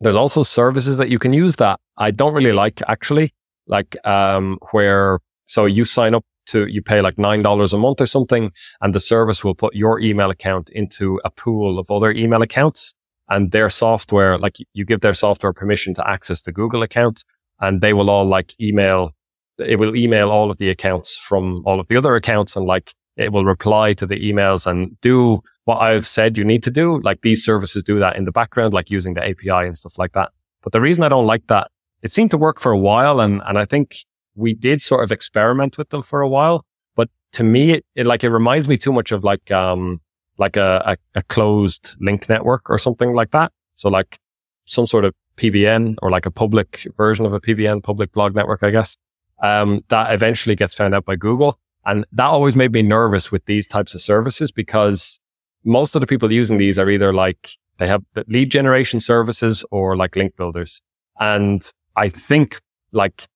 there's 0.00 0.16
also 0.16 0.42
services 0.42 0.98
that 0.98 1.08
you 1.08 1.18
can 1.18 1.32
use 1.32 1.56
that 1.56 1.80
I 1.96 2.10
don't 2.10 2.34
really 2.34 2.52
like 2.52 2.82
actually, 2.88 3.32
like 3.66 3.96
um, 4.06 4.58
where 4.72 5.20
so 5.46 5.64
you 5.64 5.84
sign 5.84 6.14
up 6.14 6.24
to, 6.46 6.66
you 6.66 6.82
pay 6.82 7.00
like 7.00 7.16
$9 7.16 7.72
a 7.72 7.78
month 7.78 8.00
or 8.00 8.06
something 8.06 8.52
and 8.80 8.94
the 8.94 9.00
service 9.00 9.44
will 9.44 9.54
put 9.54 9.74
your 9.74 10.00
email 10.00 10.30
account 10.30 10.68
into 10.70 11.20
a 11.24 11.30
pool 11.30 11.78
of 11.78 11.90
other 11.90 12.10
email 12.12 12.42
accounts 12.42 12.94
and 13.28 13.50
their 13.52 13.70
software, 13.70 14.38
like 14.38 14.56
you 14.72 14.84
give 14.84 15.00
their 15.00 15.14
software 15.14 15.52
permission 15.52 15.94
to 15.94 16.08
access 16.08 16.42
the 16.42 16.52
Google 16.52 16.82
account 16.82 17.24
and 17.60 17.80
they 17.80 17.92
will 17.92 18.10
all 18.10 18.26
like 18.26 18.54
email, 18.60 19.12
it 19.58 19.78
will 19.78 19.96
email 19.96 20.30
all 20.30 20.50
of 20.50 20.58
the 20.58 20.70
accounts 20.70 21.16
from 21.16 21.62
all 21.66 21.80
of 21.80 21.88
the 21.88 21.96
other 21.96 22.14
accounts 22.14 22.56
and 22.56 22.66
like 22.66 22.92
it 23.16 23.32
will 23.32 23.44
reply 23.44 23.94
to 23.94 24.06
the 24.06 24.20
emails 24.20 24.66
and 24.66 24.98
do 25.00 25.40
what 25.64 25.78
I've 25.78 26.06
said 26.06 26.36
you 26.36 26.44
need 26.44 26.62
to 26.64 26.70
do. 26.70 27.00
Like 27.00 27.22
these 27.22 27.44
services 27.44 27.82
do 27.82 27.98
that 27.98 28.16
in 28.16 28.24
the 28.24 28.32
background, 28.32 28.74
like 28.74 28.90
using 28.90 29.14
the 29.14 29.22
API 29.22 29.66
and 29.66 29.76
stuff 29.76 29.98
like 29.98 30.12
that. 30.12 30.30
But 30.62 30.72
the 30.72 30.80
reason 30.80 31.02
I 31.02 31.08
don't 31.08 31.26
like 31.26 31.46
that, 31.46 31.70
it 32.02 32.12
seemed 32.12 32.30
to 32.32 32.38
work 32.38 32.60
for 32.60 32.72
a 32.72 32.78
while. 32.78 33.20
And, 33.20 33.42
and 33.46 33.58
I 33.58 33.64
think 33.64 33.96
we 34.36 34.54
did 34.54 34.80
sort 34.80 35.02
of 35.02 35.10
experiment 35.10 35.78
with 35.78 35.88
them 35.90 36.02
for 36.02 36.20
a 36.20 36.28
while, 36.28 36.64
but 36.94 37.08
to 37.32 37.44
me, 37.44 37.72
it, 37.72 37.86
it 37.94 38.06
like, 38.06 38.22
it 38.22 38.30
reminds 38.30 38.68
me 38.68 38.76
too 38.76 38.92
much 38.92 39.12
of 39.12 39.24
like, 39.24 39.50
um, 39.50 40.00
like 40.38 40.56
a, 40.56 40.82
a, 41.14 41.18
a, 41.18 41.22
closed 41.22 41.96
link 41.98 42.28
network 42.28 42.68
or 42.68 42.78
something 42.78 43.14
like 43.14 43.30
that. 43.30 43.52
So 43.74 43.88
like 43.88 44.18
some 44.66 44.86
sort 44.86 45.06
of 45.06 45.14
PBN 45.36 45.96
or 46.02 46.10
like 46.10 46.26
a 46.26 46.30
public 46.30 46.86
version 46.96 47.24
of 47.24 47.32
a 47.32 47.40
PBN, 47.40 47.82
public 47.82 48.12
blog 48.12 48.34
network, 48.34 48.62
I 48.62 48.70
guess, 48.70 48.96
um, 49.42 49.82
that 49.88 50.12
eventually 50.12 50.54
gets 50.54 50.74
found 50.74 50.94
out 50.94 51.04
by 51.04 51.16
Google. 51.16 51.58
And 51.84 52.04
that 52.12 52.26
always 52.26 52.56
made 52.56 52.72
me 52.72 52.82
nervous 52.82 53.30
with 53.30 53.44
these 53.46 53.66
types 53.66 53.94
of 53.94 54.00
services 54.00 54.50
because 54.50 55.18
most 55.64 55.94
of 55.94 56.00
the 56.00 56.06
people 56.06 56.32
using 56.32 56.58
these 56.58 56.78
are 56.78 56.90
either 56.90 57.12
like 57.14 57.50
they 57.78 57.86
have 57.86 58.02
lead 58.28 58.50
generation 58.50 59.00
services 59.00 59.64
or 59.70 59.96
like 59.96 60.16
link 60.16 60.36
builders. 60.36 60.82
And 61.20 61.62
I 61.96 62.08
think 62.08 62.60
like 62.92 63.26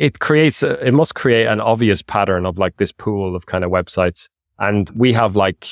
it 0.00 0.18
creates, 0.18 0.62
a, 0.62 0.82
it 0.84 0.94
must 0.94 1.14
create 1.14 1.46
an 1.46 1.60
obvious 1.60 2.00
pattern 2.00 2.46
of 2.46 2.56
like 2.56 2.78
this 2.78 2.90
pool 2.90 3.36
of 3.36 3.44
kind 3.44 3.64
of 3.64 3.70
websites. 3.70 4.30
And 4.58 4.90
we 4.96 5.12
have 5.12 5.36
like, 5.36 5.66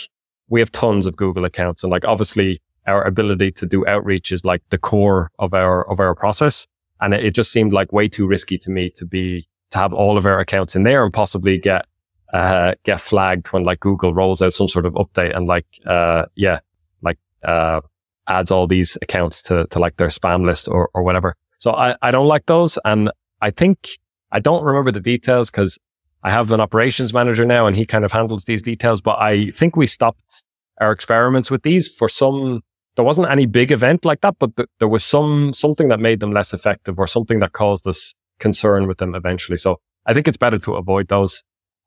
we 0.49 0.61
have 0.61 0.70
tons 0.70 1.07
of 1.07 1.16
Google 1.16 1.47
accounts 1.47 1.83
and 1.83 1.91
like 1.91 2.05
obviously 2.05 2.61
our 2.87 3.03
ability 3.05 3.53
to 3.53 3.64
do 3.64 3.87
outreach 3.87 4.31
is 4.31 4.45
like 4.45 4.62
the 4.68 4.76
core 4.76 5.31
of 5.39 5.55
our, 5.55 5.91
of 5.91 5.99
our 5.99 6.14
process. 6.14 6.66
And 7.01 7.14
it, 7.14 7.24
it 7.24 7.35
just 7.35 7.51
seemed 7.51 7.72
like 7.72 7.91
way 7.91 8.07
too 8.07 8.26
risky 8.26 8.59
to 8.59 8.70
me 8.70 8.91
to 8.97 9.07
be, 9.07 9.47
to 9.70 9.79
have 9.79 9.95
all 9.95 10.18
of 10.18 10.26
our 10.26 10.41
accounts 10.41 10.76
in 10.76 10.83
there 10.83 11.05
and 11.05 11.12
possibly 11.12 11.57
get, 11.57 11.87
uh, 12.35 12.74
get 12.83 13.01
flagged 13.01 13.47
when 13.55 13.64
like 13.64 13.81
Google 13.81 14.12
rolls 14.12 14.43
out 14.43 14.53
some 14.53 14.68
sort 14.68 14.85
of 14.85 14.93
update 14.93 15.35
and 15.35 15.47
like, 15.47 15.66
uh, 15.87 16.26
yeah, 16.35 16.61
like, 17.01 17.18
uh, 17.45 17.81
adds 18.26 18.51
all 18.51 18.66
these 18.66 18.99
accounts 19.01 19.41
to, 19.41 19.66
to 19.70 19.79
like 19.79 19.97
their 19.97 20.09
spam 20.09 20.45
list 20.45 20.68
or, 20.68 20.91
or 20.93 21.03
whatever. 21.03 21.35
So 21.57 21.72
I, 21.72 21.97
I 22.03 22.11
don't 22.11 22.29
like 22.29 22.45
those. 22.45 22.79
And 22.85 23.11
I 23.41 23.51
think 23.53 23.99
I 24.31 24.41
don't 24.41 24.64
remember 24.64 24.91
the 24.91 25.01
details 25.01 25.51
because 25.51 25.79
I 26.22 26.31
have 26.31 26.51
an 26.51 26.61
operations 26.61 27.12
manager 27.12 27.45
now 27.45 27.66
and 27.66 27.76
he 27.76 27.87
kind 27.87 28.05
of 28.05 28.12
handles 28.12 28.45
these 28.45 28.62
details, 28.62 29.01
but 29.01 29.18
I 29.18 29.51
think 29.53 29.76
we 29.76 29.87
stopped 29.87 30.45
our 30.81 30.93
experiments 30.93 31.51
with 31.51 31.62
these 31.62 31.89
for 31.89 32.09
some, 32.09 32.61
there 32.97 33.05
wasn't 33.05 33.31
any 33.31 33.47
big 33.47 33.72
event 33.72 34.05
like 34.05 34.20
that, 34.20 34.37
but 34.39 34.57
th- 34.57 34.68
there 34.79 34.89
was 34.89 35.05
some, 35.05 35.53
something 35.53 35.89
that 35.89 36.01
made 36.01 36.20
them 36.20 36.33
less 36.33 36.53
effective 36.53 36.99
or 36.99 37.07
something 37.07 37.39
that 37.41 37.53
caused 37.53 37.87
us 37.87 38.14
concern 38.39 38.87
with 38.87 38.99
them 38.99 39.14
eventually. 39.14 39.57
So 39.57 39.81
I 40.07 40.14
think 40.14 40.29
it's 40.29 40.37
better 40.37 40.59
to 40.59 40.74
avoid 40.74 41.09
those. 41.09 41.43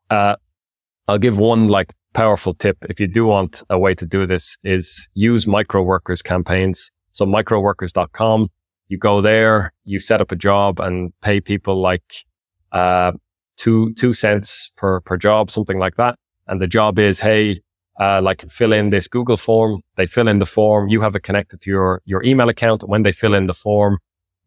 Uh, 0.09 0.35
I'll 1.07 1.17
give 1.17 1.37
one 1.37 1.67
like 1.67 1.93
powerful 2.13 2.53
tip. 2.53 2.77
If 2.89 2.99
you 2.99 3.07
do 3.07 3.25
want 3.25 3.63
a 3.69 3.79
way 3.79 3.93
to 3.95 4.05
do 4.05 4.25
this 4.25 4.57
is 4.63 5.09
use 5.13 5.47
micro 5.47 5.81
workers 5.81 6.21
campaigns. 6.21 6.91
So 7.11 7.25
microworkers.com, 7.25 8.47
you 8.87 8.97
go 8.97 9.21
there, 9.21 9.73
you 9.83 9.99
set 9.99 10.21
up 10.21 10.31
a 10.31 10.35
job 10.35 10.79
and 10.79 11.11
pay 11.21 11.41
people 11.41 11.81
like 11.81 12.03
uh, 12.71 13.11
two, 13.57 13.93
two 13.93 14.13
cents 14.13 14.71
per, 14.77 15.01
per 15.01 15.17
job, 15.17 15.51
something 15.51 15.77
like 15.77 15.95
that. 15.95 16.15
And 16.47 16.59
the 16.59 16.67
job 16.67 16.97
is, 16.99 17.19
Hey, 17.19 17.61
uh, 17.99 18.21
like 18.21 18.49
fill 18.49 18.73
in 18.73 18.89
this 18.89 19.07
Google 19.07 19.37
form. 19.37 19.81
They 19.95 20.07
fill 20.07 20.27
in 20.27 20.39
the 20.39 20.45
form. 20.45 20.89
You 20.89 21.01
have 21.01 21.15
it 21.15 21.23
connected 21.23 21.61
to 21.61 21.69
your, 21.69 22.01
your 22.05 22.23
email 22.23 22.49
account. 22.49 22.83
When 22.83 23.03
they 23.03 23.11
fill 23.11 23.35
in 23.35 23.47
the 23.47 23.53
form, 23.53 23.99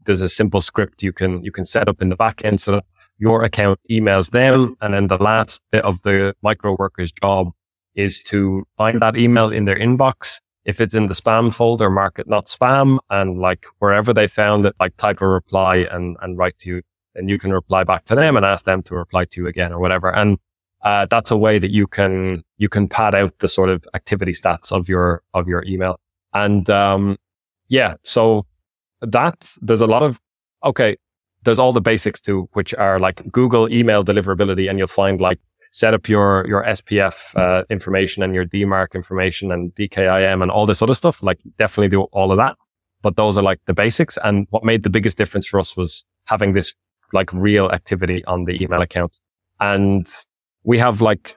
there's 0.05 0.21
a 0.21 0.29
simple 0.29 0.61
script 0.61 1.03
you 1.03 1.13
can, 1.13 1.43
you 1.45 1.53
can 1.53 1.65
set 1.65 1.89
up 1.89 2.03
in 2.03 2.09
the 2.09 2.17
back 2.17 2.45
end 2.45 2.61
so 2.61 2.73
that 2.73 2.85
your 3.19 3.45
account 3.45 3.79
emails 3.91 4.31
them. 4.31 4.77
And 4.81 4.95
then 4.95 5.07
the 5.07 5.19
last 5.19 5.61
bit 5.71 5.85
of 5.85 6.03
the 6.03 6.35
micro 6.43 6.77
worker's 6.79 7.13
job 7.13 7.53
is 7.95 8.23
to 8.25 8.65
find 8.77 9.01
that 9.01 9.17
email 9.17 9.51
in 9.51 9.65
their 9.65 9.79
inbox. 9.79 10.41
If 10.65 10.81
it's 10.81 10.95
in 10.95 11.07
the 11.07 11.15
spam 11.15 11.53
folder, 11.55 11.91
mark 11.91 12.19
it 12.19 12.27
not 12.27 12.47
spam 12.47 12.99
and 13.11 13.39
like 13.39 13.67
wherever 13.79 14.13
they 14.13 14.27
found 14.27 14.67
it, 14.67 14.75
like 14.81 14.97
type 14.97 15.21
a 15.21 15.29
reply 15.29 15.87
and, 15.91 16.17
and 16.23 16.37
write 16.39 16.59
to 16.59 16.71
you 16.71 16.83
then 17.15 17.29
you 17.29 17.39
can 17.39 17.53
reply 17.53 17.85
back 17.85 18.05
to 18.05 18.15
them 18.15 18.37
and 18.37 18.45
ask 18.45 18.65
them 18.65 18.83
to 18.85 18.95
reply 18.95 19.25
to 19.27 19.41
you 19.41 19.47
again 19.47 19.73
or 19.73 19.79
whatever. 19.79 20.15
And 20.15 20.39
uh, 20.83 21.07
that's 21.07 21.31
a 21.31 21.37
way 21.37 21.59
that 21.59 21.71
you 21.71 21.87
can 21.87 22.43
you 22.59 22.69
can 22.69 22.89
pad 22.89 23.15
out 23.15 23.39
the 23.39 23.49
sort 23.49 23.71
of 23.71 23.85
activity 23.95 24.33
stats 24.33 24.71
of 24.71 24.89
your 24.89 25.23
of 25.33 25.49
your 25.49 25.65
email. 25.65 25.99
And 26.35 26.69
um, 26.69 27.17
yeah, 27.69 27.95
so 28.03 28.47
that's 29.01 29.59
there's 29.63 29.81
a 29.81 29.87
lot 29.87 30.03
of 30.03 30.21
okay. 30.65 30.97
There's 31.45 31.59
all 31.59 31.75
the 31.75 31.81
basics 31.81 32.23
too, 32.23 32.49
which 32.55 32.73
are 32.75 32.99
like 32.99 33.31
Google 33.31 33.71
email 33.71 34.03
deliverability, 34.03 34.69
and 34.69 34.79
you'll 34.79 34.89
find 34.89 35.21
like 35.21 35.39
set 35.73 35.95
up 35.95 36.09
your 36.09 36.47
your 36.47 36.65
SPF 36.65 37.35
uh, 37.37 37.65
information 37.71 38.23
and 38.23 38.35
your 38.35 38.47
DMARC 38.47 38.95
information 38.95 39.51
and 39.53 39.75
DKIM 39.75 40.43
and 40.43 40.51
all 40.51 40.67
this 40.67 40.83
other 40.83 40.95
stuff. 40.95 41.23
Like 41.23 41.41
definitely 41.59 41.89
do 41.89 42.03
all 42.13 42.31
of 42.31 42.37
that. 42.39 42.57
But 43.03 43.17
those 43.17 43.37
are 43.37 43.43
like 43.43 43.61
the 43.67 43.75
basics. 43.75 44.19
And 44.25 44.47
what 44.51 44.65
made 44.65 44.83
the 44.83 44.91
biggest 44.91 45.19
difference 45.19 45.47
for 45.47 45.61
us 45.61 45.77
was 45.77 46.05
having 46.27 46.53
this 46.55 46.75
like 47.15 47.33
real 47.33 47.71
activity 47.71 48.25
on 48.27 48.45
the 48.45 48.63
email 48.63 48.83
account. 48.83 49.19
And 49.61 50.07
we 50.65 50.79
have 50.79 51.01
like 51.01 51.37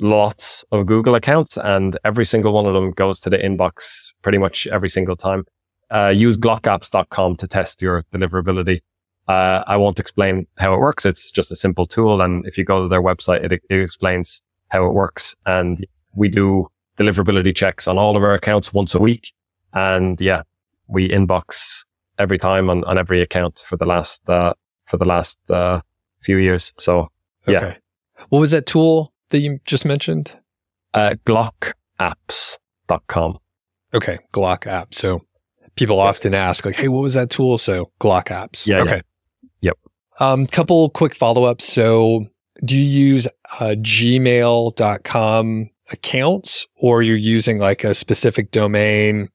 lots 0.00 0.64
of 0.72 0.86
Google 0.86 1.14
accounts 1.14 1.56
and 1.56 1.96
every 2.04 2.24
single 2.24 2.52
one 2.52 2.66
of 2.66 2.74
them 2.74 2.92
goes 2.92 3.20
to 3.20 3.30
the 3.30 3.38
inbox 3.38 4.12
pretty 4.22 4.38
much 4.38 4.66
every 4.68 4.88
single 4.88 5.16
time. 5.16 5.44
Uh, 5.90 6.08
use 6.08 6.36
glockapps.com 6.36 7.36
to 7.36 7.48
test 7.48 7.80
your 7.82 8.04
deliverability. 8.12 8.80
Uh, 9.26 9.62
I 9.66 9.76
won't 9.76 9.98
explain 9.98 10.46
how 10.58 10.74
it 10.74 10.78
works. 10.78 11.04
It's 11.04 11.30
just 11.30 11.52
a 11.52 11.56
simple 11.56 11.86
tool. 11.86 12.20
And 12.20 12.46
if 12.46 12.56
you 12.56 12.64
go 12.64 12.80
to 12.82 12.88
their 12.88 13.02
website, 13.02 13.44
it, 13.44 13.52
it 13.52 13.80
explains 13.80 14.42
how 14.68 14.86
it 14.86 14.94
works. 14.94 15.36
And 15.46 15.84
we 16.14 16.28
do 16.28 16.68
deliverability 16.96 17.54
checks 17.54 17.86
on 17.88 17.98
all 17.98 18.16
of 18.16 18.22
our 18.22 18.34
accounts 18.34 18.72
once 18.72 18.94
a 18.94 18.98
week. 18.98 19.32
And 19.74 20.20
yeah, 20.20 20.42
we 20.88 21.08
inbox 21.08 21.84
every 22.18 22.38
time 22.38 22.70
on, 22.70 22.84
on 22.84 22.98
every 22.98 23.20
account 23.20 23.62
for 23.66 23.76
the 23.76 23.86
last, 23.86 24.28
uh, 24.28 24.54
for 24.88 24.96
the 24.96 25.04
last, 25.04 25.38
uh, 25.50 25.80
few 26.20 26.38
years. 26.38 26.72
So 26.78 27.08
yeah. 27.46 27.58
Okay. 27.58 27.76
What 28.28 28.40
was 28.40 28.50
that 28.50 28.66
tool 28.66 29.12
that 29.30 29.38
you 29.40 29.60
just 29.64 29.84
mentioned? 29.84 30.36
Uh, 30.94 31.14
glockapps.com. 31.24 33.38
Okay. 33.94 34.18
Glock 34.34 34.66
app. 34.66 34.92
So 34.94 35.24
people 35.76 36.00
often 36.00 36.34
ask 36.34 36.64
like, 36.64 36.76
Hey, 36.76 36.88
what 36.88 37.02
was 37.02 37.14
that 37.14 37.30
tool? 37.30 37.58
So 37.58 37.92
Glock 38.00 38.26
apps. 38.26 38.66
Yeah. 38.66 38.82
Okay. 38.82 39.02
Yep. 39.60 39.78
Um, 40.20 40.46
couple 40.46 40.90
quick 40.90 41.14
follow 41.14 41.44
ups. 41.44 41.64
So, 41.64 42.26
do 42.64 42.76
you 42.76 42.82
use 42.82 43.28
uh, 43.60 43.76
gmail.com 43.78 45.70
accounts 45.90 46.66
or 46.74 47.02
you're 47.02 47.16
using 47.16 47.58
like 47.58 47.84
a 47.84 47.94
specific 47.94 48.50
domain 48.50 49.28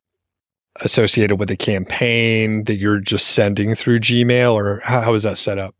associated 0.81 1.37
with 1.37 1.51
a 1.51 1.55
campaign 1.55 2.63
that 2.65 2.75
you're 2.75 2.99
just 2.99 3.29
sending 3.29 3.75
through 3.75 3.99
Gmail 3.99 4.53
or 4.53 4.81
how, 4.83 5.01
how 5.01 5.13
is 5.13 5.23
that 5.23 5.37
set 5.37 5.57
up? 5.57 5.75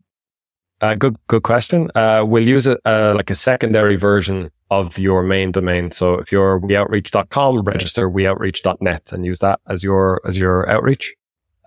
Uh, 0.80 0.94
good, 0.94 1.16
good 1.28 1.42
question. 1.42 1.90
Uh, 1.94 2.24
we'll 2.26 2.46
use 2.46 2.66
uh, 2.66 3.12
like 3.16 3.30
a 3.30 3.34
secondary 3.34 3.96
version 3.96 4.50
of 4.70 4.98
your 4.98 5.22
main 5.22 5.52
domain. 5.52 5.90
So 5.90 6.14
if 6.14 6.32
you're 6.32 6.60
weoutreach.com, 6.60 7.62
register 7.62 8.10
weoutreach.net 8.10 9.12
and 9.12 9.24
use 9.24 9.38
that 9.38 9.60
as 9.68 9.84
your 9.84 10.20
as 10.26 10.36
your 10.36 10.68
outreach 10.68 11.14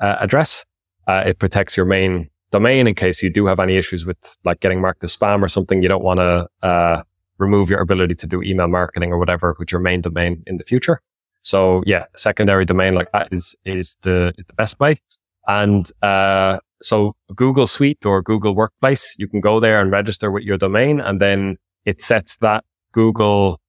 uh, 0.02 0.18
address. 0.20 0.66
Uh, 1.08 1.24
it 1.26 1.40
protects 1.40 1.78
your 1.78 1.86
main 1.86 2.30
domain 2.52 2.88
in 2.88 2.96
case 2.96 3.24
you 3.24 3.32
do 3.32 3.46
have 3.46 3.60
any 3.60 3.78
issues 3.78 4.06
with 4.06 4.18
like 4.44 4.60
getting 4.60 4.82
marked 4.82 5.04
as 5.04 5.16
spam 5.16 5.42
or 5.42 5.48
something. 5.48 5.82
You 5.82 5.90
don't 5.90 6.04
want 6.04 6.20
to 6.20 6.48
uh, 6.68 7.04
remove 7.38 7.70
your 7.70 7.80
ability 7.80 8.16
to 8.16 8.28
do 8.28 8.42
email 8.42 8.68
marketing 8.68 9.12
or 9.12 9.18
whatever 9.18 9.56
with 9.58 9.72
your 9.72 9.82
main 9.82 10.02
domain 10.02 10.44
in 10.48 10.58
the 10.58 10.64
future. 10.64 11.02
So 11.42 11.84
yeah, 11.86 12.06
secondary 12.16 12.66
domain 12.66 12.94
like 12.94 13.12
that 13.14 13.30
is 13.32 13.56
is 13.66 13.98
the 14.02 14.34
is 14.38 14.46
the 14.46 14.54
best 14.54 14.80
way. 14.80 14.98
And 15.48 15.90
uh, 16.02 16.60
so 16.82 17.16
Google 17.36 17.68
Suite 17.68 18.06
or 18.06 18.22
Google 18.22 18.54
Workplace, 18.54 19.16
you 19.18 19.28
can 19.28 19.40
go 19.40 19.60
there 19.60 19.80
and 19.82 19.92
register 19.92 20.30
with 20.30 20.44
your 20.44 20.58
domain, 20.58 21.00
and 21.00 21.22
then 21.22 21.58
it 21.86 22.02
sets 22.02 22.38
that 22.38 22.66
Google 22.92 23.60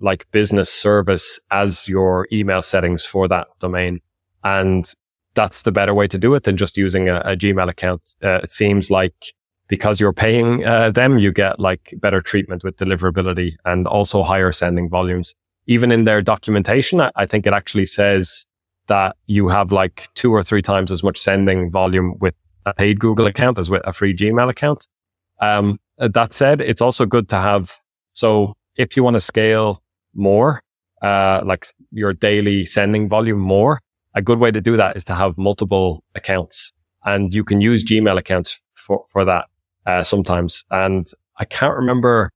like 0.00 0.30
business 0.30 0.70
service 0.70 1.40
as 1.50 1.88
your 1.88 2.28
email 2.32 2.62
settings 2.62 3.04
for 3.04 3.28
that 3.28 3.46
domain. 3.60 4.00
And 4.44 4.90
that's 5.34 5.62
the 5.62 5.72
better 5.72 5.94
way 5.94 6.06
to 6.08 6.18
do 6.18 6.34
it 6.34 6.44
than 6.44 6.56
just 6.56 6.76
using 6.76 7.08
a, 7.08 7.20
a 7.20 7.36
Gmail 7.36 7.68
account. 7.68 8.14
Uh, 8.22 8.40
it 8.42 8.50
seems 8.50 8.90
like 8.90 9.14
because 9.68 10.00
you're 10.00 10.12
paying 10.12 10.64
uh, 10.64 10.90
them, 10.90 11.18
you 11.18 11.32
get 11.32 11.58
like 11.58 11.94
better 11.98 12.20
treatment 12.20 12.64
with 12.64 12.76
deliverability 12.76 13.56
and 13.64 13.86
also 13.86 14.22
higher 14.22 14.52
sending 14.52 14.88
volumes. 14.88 15.34
Even 15.66 15.90
in 15.90 16.04
their 16.04 16.22
documentation, 16.22 17.00
I, 17.00 17.10
I 17.16 17.26
think 17.26 17.46
it 17.46 17.52
actually 17.52 17.86
says 17.86 18.46
that 18.86 19.16
you 19.26 19.48
have 19.48 19.72
like 19.72 20.08
two 20.14 20.32
or 20.32 20.42
three 20.42 20.62
times 20.62 20.92
as 20.92 21.02
much 21.02 21.18
sending 21.18 21.70
volume 21.70 22.14
with 22.20 22.34
a 22.66 22.74
paid 22.74 23.00
Google 23.00 23.26
account 23.26 23.58
as 23.58 23.70
with 23.70 23.82
a 23.84 23.92
free 23.92 24.14
Gmail 24.14 24.48
account. 24.48 24.86
Um, 25.40 25.78
that 25.98 26.32
said, 26.32 26.60
it's 26.60 26.80
also 26.80 27.06
good 27.06 27.28
to 27.30 27.36
have. 27.36 27.78
So 28.12 28.54
if 28.76 28.96
you 28.96 29.02
want 29.02 29.14
to 29.14 29.20
scale 29.20 29.82
more, 30.14 30.62
uh, 31.02 31.42
like 31.44 31.66
your 31.90 32.12
daily 32.12 32.64
sending 32.64 33.08
volume 33.08 33.38
more, 33.38 33.80
a 34.14 34.22
good 34.22 34.38
way 34.38 34.50
to 34.50 34.60
do 34.60 34.76
that 34.76 34.96
is 34.96 35.04
to 35.04 35.14
have 35.14 35.36
multiple 35.36 36.02
accounts 36.14 36.72
and 37.04 37.32
you 37.32 37.44
can 37.44 37.60
use 37.60 37.84
Gmail 37.84 38.18
accounts 38.18 38.64
for, 38.74 39.04
for 39.10 39.24
that, 39.24 39.44
uh, 39.86 40.02
sometimes. 40.02 40.64
And 40.70 41.06
I 41.38 41.44
can't 41.44 41.74
remember 41.74 42.32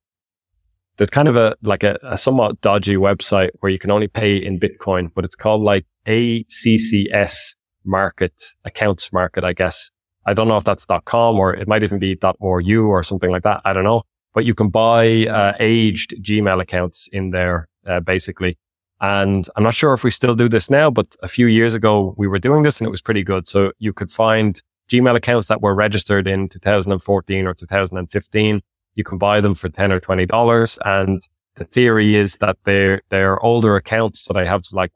there's 1.01 1.09
kind 1.09 1.29
of 1.29 1.37
a, 1.37 1.57
like 1.63 1.83
a, 1.83 1.99
a, 2.03 2.19
somewhat 2.19 2.61
dodgy 2.61 2.97
website 2.97 3.49
where 3.61 3.73
you 3.73 3.79
can 3.79 3.91
only 3.91 4.07
pay 4.07 4.37
in 4.37 4.61
Bitcoin, 4.61 5.11
but 5.15 5.25
it's 5.25 5.35
called 5.35 5.63
like 5.63 5.87
ACCS 6.07 7.57
market, 7.87 8.35
accounts 8.67 9.11
market, 9.11 9.43
I 9.43 9.55
guess. 9.55 9.91
I 10.27 10.35
don't 10.35 10.47
know 10.47 10.59
if 10.59 10.65
that's 10.65 10.85
.com 11.07 11.39
or 11.39 11.55
it 11.55 11.67
might 11.67 11.83
even 11.83 12.01
be 12.01 12.19
.ru 12.41 12.87
or 12.87 13.03
something 13.03 13.31
like 13.31 13.45
that. 13.45 13.63
I 13.65 13.73
don't 13.73 13.85
know, 13.85 14.03
but 14.35 14.45
you 14.45 14.55
can 14.55 14.69
buy, 14.69 15.25
uh, 15.25 15.55
aged 15.59 16.23
Gmail 16.23 16.61
accounts 16.61 17.09
in 17.15 17.31
there, 17.31 17.67
uh, 17.87 18.01
basically. 18.01 18.59
And 19.01 19.49
I'm 19.57 19.63
not 19.63 19.73
sure 19.73 19.95
if 19.95 20.05
we 20.05 20.11
still 20.11 20.35
do 20.35 20.51
this 20.51 20.69
now, 20.69 20.91
but 20.91 21.17
a 21.23 21.29
few 21.29 21.47
years 21.47 21.75
ago 21.75 22.15
we 22.19 22.29
were 22.29 22.39
doing 22.39 22.63
this 22.63 22.79
and 22.79 22.87
it 22.87 22.91
was 22.91 23.01
pretty 23.01 23.23
good. 23.23 23.47
So 23.47 23.73
you 23.79 23.95
could 23.95 24.11
find 24.11 24.61
Gmail 24.91 25.17
accounts 25.17 25.49
that 25.49 25.63
were 25.63 25.75
registered 25.75 26.29
in 26.29 26.51
2014 26.51 27.47
or 27.47 27.55
2015. 27.55 28.61
You 28.95 29.05
can 29.05 29.19
buy 29.19 29.41
them 29.41 29.55
for 29.55 29.69
10 29.69 29.93
or 29.93 30.01
$20. 30.01 30.79
And 30.85 31.21
the 31.57 31.65
theory 31.65 32.17
is 32.17 32.37
that 32.39 32.57
they're, 32.65 33.03
they're 33.09 33.41
older 33.41 33.77
accounts. 33.77 34.25
So 34.25 34.33
they 34.33 34.47
have 34.47 34.63
like, 34.73 34.93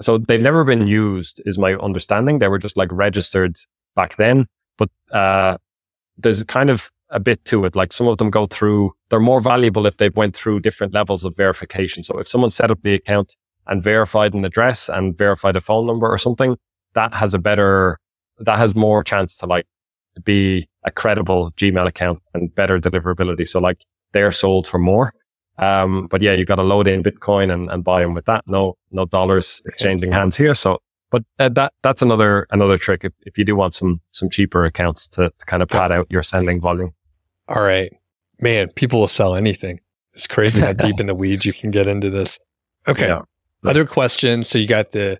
so 0.00 0.18
they've 0.18 0.40
never 0.40 0.64
been 0.64 0.86
used 0.86 1.42
is 1.44 1.58
my 1.58 1.74
understanding. 1.74 2.38
They 2.38 2.48
were 2.48 2.58
just 2.58 2.76
like 2.76 2.90
registered 2.92 3.56
back 3.96 4.16
then, 4.16 4.46
but, 4.76 4.90
uh, 5.12 5.58
there's 6.16 6.42
kind 6.44 6.70
of 6.70 6.90
a 7.10 7.20
bit 7.20 7.44
to 7.46 7.64
it. 7.64 7.74
Like 7.74 7.92
some 7.92 8.06
of 8.06 8.18
them 8.18 8.30
go 8.30 8.46
through, 8.46 8.92
they're 9.08 9.20
more 9.20 9.40
valuable 9.40 9.86
if 9.86 9.96
they've 9.96 10.14
went 10.14 10.36
through 10.36 10.60
different 10.60 10.92
levels 10.92 11.24
of 11.24 11.36
verification. 11.36 12.02
So 12.02 12.18
if 12.18 12.28
someone 12.28 12.50
set 12.50 12.70
up 12.70 12.82
the 12.82 12.94
account 12.94 13.36
and 13.66 13.82
verified 13.82 14.34
an 14.34 14.44
address 14.44 14.88
and 14.88 15.16
verified 15.16 15.56
a 15.56 15.60
phone 15.60 15.86
number 15.86 16.06
or 16.08 16.18
something, 16.18 16.56
that 16.94 17.14
has 17.14 17.34
a 17.34 17.38
better, 17.38 17.98
that 18.38 18.58
has 18.58 18.74
more 18.74 19.02
chance 19.02 19.36
to 19.38 19.46
like 19.46 19.66
be 20.24 20.68
a 20.84 20.90
credible 20.90 21.52
Gmail 21.52 21.86
account 21.86 22.20
and 22.34 22.54
better 22.54 22.78
deliverability. 22.78 23.46
So 23.46 23.60
like 23.60 23.84
they're 24.12 24.32
sold 24.32 24.66
for 24.66 24.78
more. 24.78 25.12
Um, 25.58 26.06
but 26.06 26.22
yeah, 26.22 26.32
you 26.32 26.44
got 26.44 26.56
to 26.56 26.62
load 26.62 26.86
in 26.86 27.02
Bitcoin 27.02 27.52
and, 27.52 27.70
and 27.70 27.82
buy 27.82 28.02
them 28.02 28.14
with 28.14 28.26
that. 28.26 28.44
No, 28.46 28.76
no 28.92 29.06
dollars 29.06 29.60
exchanging 29.66 30.12
hands 30.12 30.36
here. 30.36 30.54
So, 30.54 30.80
but 31.10 31.24
uh, 31.38 31.48
that, 31.50 31.72
that's 31.82 32.00
another, 32.00 32.46
another 32.50 32.78
trick. 32.78 33.04
If, 33.04 33.12
if 33.22 33.38
you 33.38 33.44
do 33.44 33.56
want 33.56 33.74
some, 33.74 34.00
some 34.10 34.30
cheaper 34.30 34.64
accounts 34.64 35.08
to, 35.08 35.30
to 35.36 35.46
kind 35.46 35.62
of 35.62 35.68
pad 35.68 35.90
out 35.90 36.06
your 36.10 36.22
sending 36.22 36.60
volume. 36.60 36.94
All 37.48 37.62
right. 37.62 37.92
Man, 38.40 38.68
people 38.68 39.00
will 39.00 39.08
sell 39.08 39.34
anything. 39.34 39.80
It's 40.12 40.26
crazy 40.26 40.60
how 40.60 40.74
deep 40.74 41.00
in 41.00 41.06
the 41.06 41.14
weeds 41.14 41.44
you 41.44 41.52
can 41.52 41.70
get 41.70 41.88
into 41.88 42.08
this. 42.08 42.38
Okay. 42.86 43.08
Yeah. 43.08 43.22
Other 43.64 43.84
questions. 43.84 44.48
So 44.48 44.58
you 44.58 44.68
got 44.68 44.92
the 44.92 45.18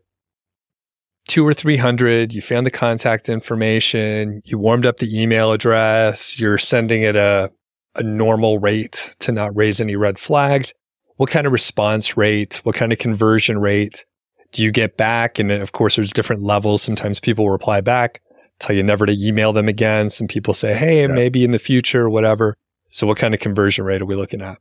two 1.29 1.47
or 1.47 1.55
300, 1.55 2.33
you 2.33 2.43
found 2.43 2.66
the 2.66 2.70
contact 2.70 3.29
information, 3.29 4.43
you 4.45 4.59
warmed 4.59 4.87
up 4.87 4.99
the 4.99 5.20
email 5.20 5.53
address, 5.53 6.39
you're 6.41 6.59
sending 6.59 7.03
it 7.03 7.14
a, 7.14 7.51
a 7.95 8.03
normal 8.03 8.59
rate 8.59 9.14
to 9.20 9.31
not 9.31 9.55
raise 9.55 9.81
any 9.81 9.95
red 9.95 10.18
flags. 10.18 10.74
What 11.16 11.31
kind 11.31 11.47
of 11.47 11.53
response 11.53 12.16
rate? 12.16 12.61
What 12.64 12.74
kind 12.74 12.93
of 12.93 12.99
conversion 12.99 13.59
rate 13.59 14.05
do 14.53 14.62
you 14.64 14.72
get 14.72 14.97
back? 14.97 15.39
And 15.39 15.53
of 15.53 15.72
course, 15.72 15.97
there's 15.97 16.12
different 16.12 16.43
levels. 16.43 16.83
Sometimes 16.83 17.20
people 17.20 17.51
reply 17.51 17.81
back 17.81 18.20
tell 18.59 18.74
you 18.74 18.83
never 18.83 19.07
to 19.07 19.12
email 19.12 19.53
them 19.53 19.68
again. 19.68 20.11
Some 20.11 20.26
people 20.26 20.55
say, 20.55 20.74
Hey, 20.74 21.03
yeah. 21.03 21.07
maybe 21.07 21.45
in 21.45 21.53
the 21.53 21.59
future, 21.59 22.09
whatever. 22.11 22.57
So 22.91 23.07
what 23.07 23.18
kind 23.18 23.35
of 23.35 23.41
conversion 23.41 23.85
rate 23.85 24.03
are 24.03 24.07
we 24.07 24.16
looking 24.16 24.43
at? 24.43 24.59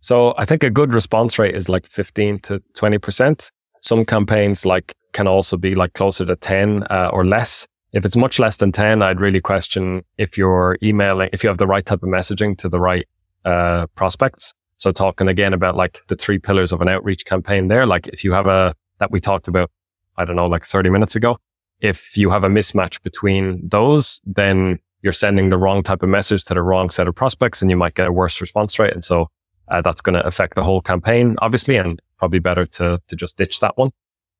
So 0.00 0.34
I 0.38 0.44
think 0.44 0.62
a 0.62 0.70
good 0.70 0.94
response 0.94 1.38
rate 1.38 1.54
is 1.54 1.68
like 1.68 1.86
15 1.86 2.40
to 2.40 2.62
20%. 2.76 3.50
Some 3.82 4.04
campaigns 4.04 4.66
like 4.66 4.94
can 5.12 5.26
also 5.26 5.56
be 5.56 5.74
like 5.74 5.92
closer 5.94 6.24
to 6.24 6.36
10 6.36 6.84
uh, 6.90 7.10
or 7.12 7.24
less. 7.24 7.66
If 7.92 8.04
it's 8.04 8.16
much 8.16 8.38
less 8.38 8.58
than 8.58 8.72
10, 8.72 9.02
I'd 9.02 9.20
really 9.20 9.40
question 9.40 10.04
if 10.16 10.38
you're 10.38 10.78
emailing, 10.82 11.30
if 11.32 11.42
you 11.42 11.48
have 11.48 11.58
the 11.58 11.66
right 11.66 11.84
type 11.84 12.02
of 12.02 12.08
messaging 12.08 12.56
to 12.58 12.68
the 12.68 12.78
right 12.78 13.06
uh, 13.44 13.86
prospects. 13.94 14.54
So 14.76 14.92
talking 14.92 15.28
again 15.28 15.52
about 15.52 15.76
like 15.76 15.98
the 16.06 16.16
three 16.16 16.38
pillars 16.38 16.72
of 16.72 16.80
an 16.80 16.88
outreach 16.88 17.24
campaign 17.24 17.66
there, 17.66 17.86
like 17.86 18.06
if 18.08 18.24
you 18.24 18.32
have 18.32 18.46
a, 18.46 18.74
that 18.98 19.10
we 19.10 19.20
talked 19.20 19.48
about, 19.48 19.70
I 20.16 20.24
don't 20.24 20.36
know, 20.36 20.46
like 20.46 20.64
30 20.64 20.90
minutes 20.90 21.16
ago, 21.16 21.36
if 21.80 22.16
you 22.16 22.30
have 22.30 22.44
a 22.44 22.48
mismatch 22.48 23.02
between 23.02 23.68
those, 23.68 24.20
then 24.24 24.78
you're 25.02 25.12
sending 25.12 25.48
the 25.48 25.58
wrong 25.58 25.82
type 25.82 26.02
of 26.02 26.08
message 26.08 26.44
to 26.44 26.54
the 26.54 26.62
wrong 26.62 26.90
set 26.90 27.08
of 27.08 27.14
prospects 27.14 27.62
and 27.62 27.70
you 27.70 27.76
might 27.76 27.94
get 27.94 28.06
a 28.06 28.12
worse 28.12 28.40
response 28.40 28.78
rate. 28.78 28.92
And 28.92 29.04
so 29.04 29.28
uh, 29.68 29.80
that's 29.80 30.00
going 30.00 30.14
to 30.14 30.26
affect 30.26 30.54
the 30.54 30.62
whole 30.62 30.80
campaign, 30.80 31.36
obviously, 31.38 31.76
and 31.76 32.00
probably 32.18 32.38
better 32.38 32.66
to, 32.66 33.00
to 33.06 33.16
just 33.16 33.36
ditch 33.36 33.60
that 33.60 33.76
one. 33.76 33.90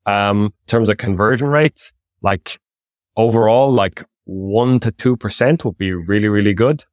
Um, 0.07 0.47
in 0.47 0.67
terms 0.67 0.89
of 0.89 0.97
conversion 0.97 1.49
rates, 1.49 1.93
like 2.23 2.59
overall, 3.17 3.71
like 3.73 4.03
one 4.25 4.81
to 4.81 4.93
2% 4.93 5.65
would 5.65 5.79
be 5.79 5.93
really, 5.93 6.29
really 6.29 6.55
good. 6.55 6.85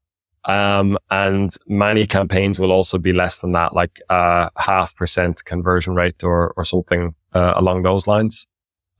Um, 0.45 0.97
and 1.11 1.49
many 1.67 2.07
campaigns 2.07 2.57
will 2.57 2.71
also 2.71 2.97
be 2.97 3.11
less 3.11 3.39
than 3.39 3.51
that, 3.51 3.73
like 3.73 3.99
uh, 4.09 4.49
half 4.57 4.95
percent 4.95 5.43
conversion 5.43 5.93
rate 5.93 6.23
or, 6.23 6.53
or 6.55 6.63
something 6.63 7.13
uh, 7.33 7.53
along 7.55 7.83
those 7.83 8.07
lines. 8.07 8.47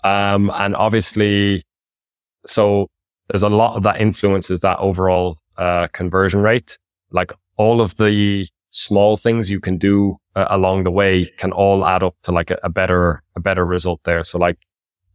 Um, 0.03 0.51
and 0.53 0.76
obviously, 0.76 1.64
so 2.45 2.88
there's 3.30 3.43
a 3.43 3.49
lot 3.49 3.76
of 3.76 3.84
that 3.84 4.01
influences 4.01 4.62
that 4.62 4.78
overall 4.80 5.38
uh, 5.58 5.88
conversion 5.93 6.41
rate. 6.41 6.78
Like 7.12 7.32
all 7.55 7.82
of 7.82 7.95
the 7.95 8.47
small 8.78 9.17
things 9.17 9.49
you 9.49 9.59
can 9.59 9.78
do 9.78 10.17
uh, 10.36 10.45
along 10.51 10.84
the 10.84 10.91
way 10.91 11.25
can 11.38 11.51
all 11.51 11.86
add 11.86 12.03
up 12.03 12.15
to 12.21 12.32
like 12.32 12.51
a, 12.51 12.59
a 12.63 12.69
better 12.69 13.23
a 13.36 13.39
better 13.39 13.65
result 13.65 13.99
there. 14.03 14.23
So 14.23 14.38
like 14.38 14.57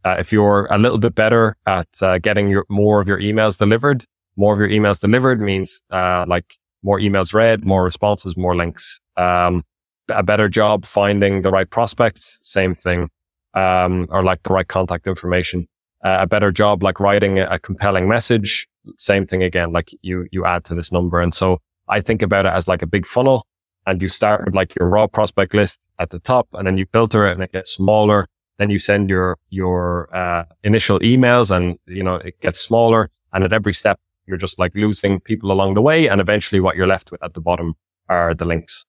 uh, 0.05 0.17
if 0.19 0.31
you're 0.33 0.67
a 0.69 0.77
little 0.77 0.97
bit 0.97 1.15
better 1.15 1.55
at 1.65 1.87
uh, 2.01 2.17
getting 2.17 2.49
your 2.49 2.65
more 2.69 2.99
of 2.99 3.07
your 3.07 3.19
emails 3.19 3.57
delivered, 3.57 4.03
more 4.35 4.53
of 4.53 4.59
your 4.59 4.69
emails 4.69 4.99
delivered 4.99 5.39
means 5.39 5.81
uh, 5.91 6.25
like 6.27 6.57
more 6.83 6.99
emails 6.99 7.33
read, 7.33 7.63
more 7.63 7.83
responses, 7.83 8.35
more 8.35 8.55
links. 8.55 8.99
Um, 9.15 9.63
a 10.09 10.23
better 10.23 10.49
job 10.49 10.85
finding 10.85 11.41
the 11.41 11.49
right 11.49 11.69
prospects, 11.69 12.39
same 12.41 12.73
thing, 12.73 13.09
um, 13.53 14.07
or 14.09 14.23
like 14.23 14.43
the 14.43 14.53
right 14.53 14.67
contact 14.67 15.07
information. 15.07 15.67
Uh, 16.03 16.17
a 16.19 16.27
better 16.27 16.51
job 16.51 16.83
like 16.83 16.99
writing 16.99 17.39
a, 17.39 17.45
a 17.45 17.59
compelling 17.59 18.09
message, 18.09 18.67
same 18.97 19.25
thing 19.25 19.41
again. 19.41 19.71
Like 19.71 19.89
you 20.01 20.27
you 20.33 20.45
add 20.45 20.65
to 20.65 20.75
this 20.75 20.91
number, 20.91 21.21
and 21.21 21.33
so 21.33 21.59
I 21.87 22.01
think 22.01 22.21
about 22.21 22.45
it 22.45 22.53
as 22.53 22.67
like 22.67 22.81
a 22.81 22.87
big 22.87 23.05
funnel, 23.05 23.45
and 23.85 24.01
you 24.01 24.09
start 24.09 24.45
with 24.45 24.55
like 24.55 24.75
your 24.79 24.87
raw 24.87 25.07
prospect 25.07 25.53
list 25.53 25.89
at 25.99 26.09
the 26.09 26.19
top, 26.19 26.47
and 26.53 26.67
then 26.67 26.77
you 26.77 26.85
filter 26.91 27.25
it, 27.25 27.33
and 27.33 27.43
it 27.43 27.51
gets 27.51 27.71
smaller. 27.71 28.27
Then 28.57 28.69
you 28.69 28.79
send 28.79 29.09
your 29.09 29.37
your 29.49 30.15
uh, 30.15 30.45
initial 30.63 30.99
emails, 30.99 31.55
and 31.55 31.77
you 31.85 32.03
know 32.03 32.15
it 32.15 32.39
gets 32.41 32.59
smaller, 32.59 33.09
and 33.33 33.43
at 33.43 33.53
every 33.53 33.73
step 33.73 33.99
you're 34.25 34.37
just 34.37 34.59
like 34.59 34.75
losing 34.75 35.19
people 35.19 35.51
along 35.51 35.73
the 35.73 35.81
way. 35.81 36.07
And 36.07 36.21
eventually 36.21 36.59
what 36.59 36.75
you're 36.75 36.87
left 36.87 37.11
with 37.11 37.23
at 37.23 37.33
the 37.33 37.41
bottom 37.41 37.75
are 38.09 38.33
the 38.33 38.45
links. 38.45 38.85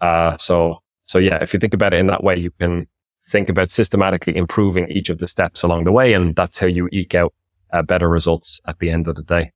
Uh, 0.00 0.36
so, 0.36 0.78
so 1.04 1.18
yeah, 1.18 1.42
if 1.42 1.52
you 1.52 1.60
think 1.60 1.74
about 1.74 1.94
it 1.94 2.00
in 2.00 2.06
that 2.06 2.22
way, 2.22 2.36
you 2.36 2.50
can 2.52 2.86
think 3.28 3.48
about 3.48 3.70
systematically 3.70 4.36
improving 4.36 4.88
each 4.90 5.10
of 5.10 5.18
the 5.18 5.26
steps 5.26 5.62
along 5.62 5.84
the 5.84 5.92
way. 5.92 6.12
And 6.12 6.36
that's 6.36 6.58
how 6.58 6.66
you 6.66 6.88
eke 6.92 7.14
out 7.14 7.34
uh, 7.72 7.82
better 7.82 8.08
results 8.08 8.60
at 8.66 8.78
the 8.78 8.90
end 8.90 9.08
of 9.08 9.16
the 9.16 9.22
day. 9.22 9.52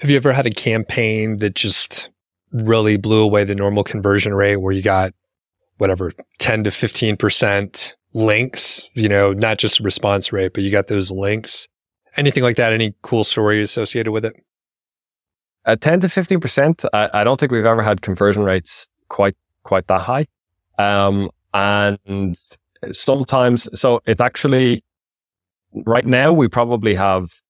Have 0.00 0.10
you 0.10 0.16
ever 0.16 0.32
had 0.32 0.46
a 0.46 0.50
campaign 0.50 1.38
that 1.38 1.54
just 1.54 2.10
really 2.52 2.96
blew 2.96 3.22
away 3.22 3.44
the 3.44 3.54
normal 3.54 3.84
conversion 3.84 4.34
rate 4.34 4.56
where 4.56 4.72
you 4.72 4.82
got 4.82 5.12
whatever 5.78 6.12
10 6.38 6.64
to 6.64 6.70
15% 6.70 7.94
links, 8.14 8.88
you 8.94 9.08
know, 9.08 9.32
not 9.32 9.58
just 9.58 9.80
response 9.80 10.32
rate, 10.32 10.54
but 10.54 10.62
you 10.62 10.70
got 10.70 10.86
those 10.86 11.10
links 11.10 11.68
anything 12.16 12.42
like 12.42 12.56
that? 12.56 12.72
Any 12.72 12.94
cool 13.02 13.24
story 13.24 13.62
associated 13.62 14.12
with 14.12 14.24
it? 14.24 14.34
At 15.64 15.80
10 15.80 16.00
to 16.00 16.06
15%, 16.06 16.84
I, 16.92 17.10
I 17.12 17.24
don't 17.24 17.38
think 17.38 17.52
we've 17.52 17.66
ever 17.66 17.82
had 17.82 18.02
conversion 18.02 18.42
rates 18.42 18.88
quite, 19.08 19.36
quite 19.64 19.86
that 19.88 20.00
high. 20.00 20.26
Um, 20.78 21.30
and 21.52 22.36
sometimes, 22.92 23.68
so 23.78 24.00
it's 24.06 24.20
actually 24.20 24.84
right 25.72 26.06
now 26.06 26.32
we 26.32 26.48
probably 26.48 26.94
have, 26.94 27.40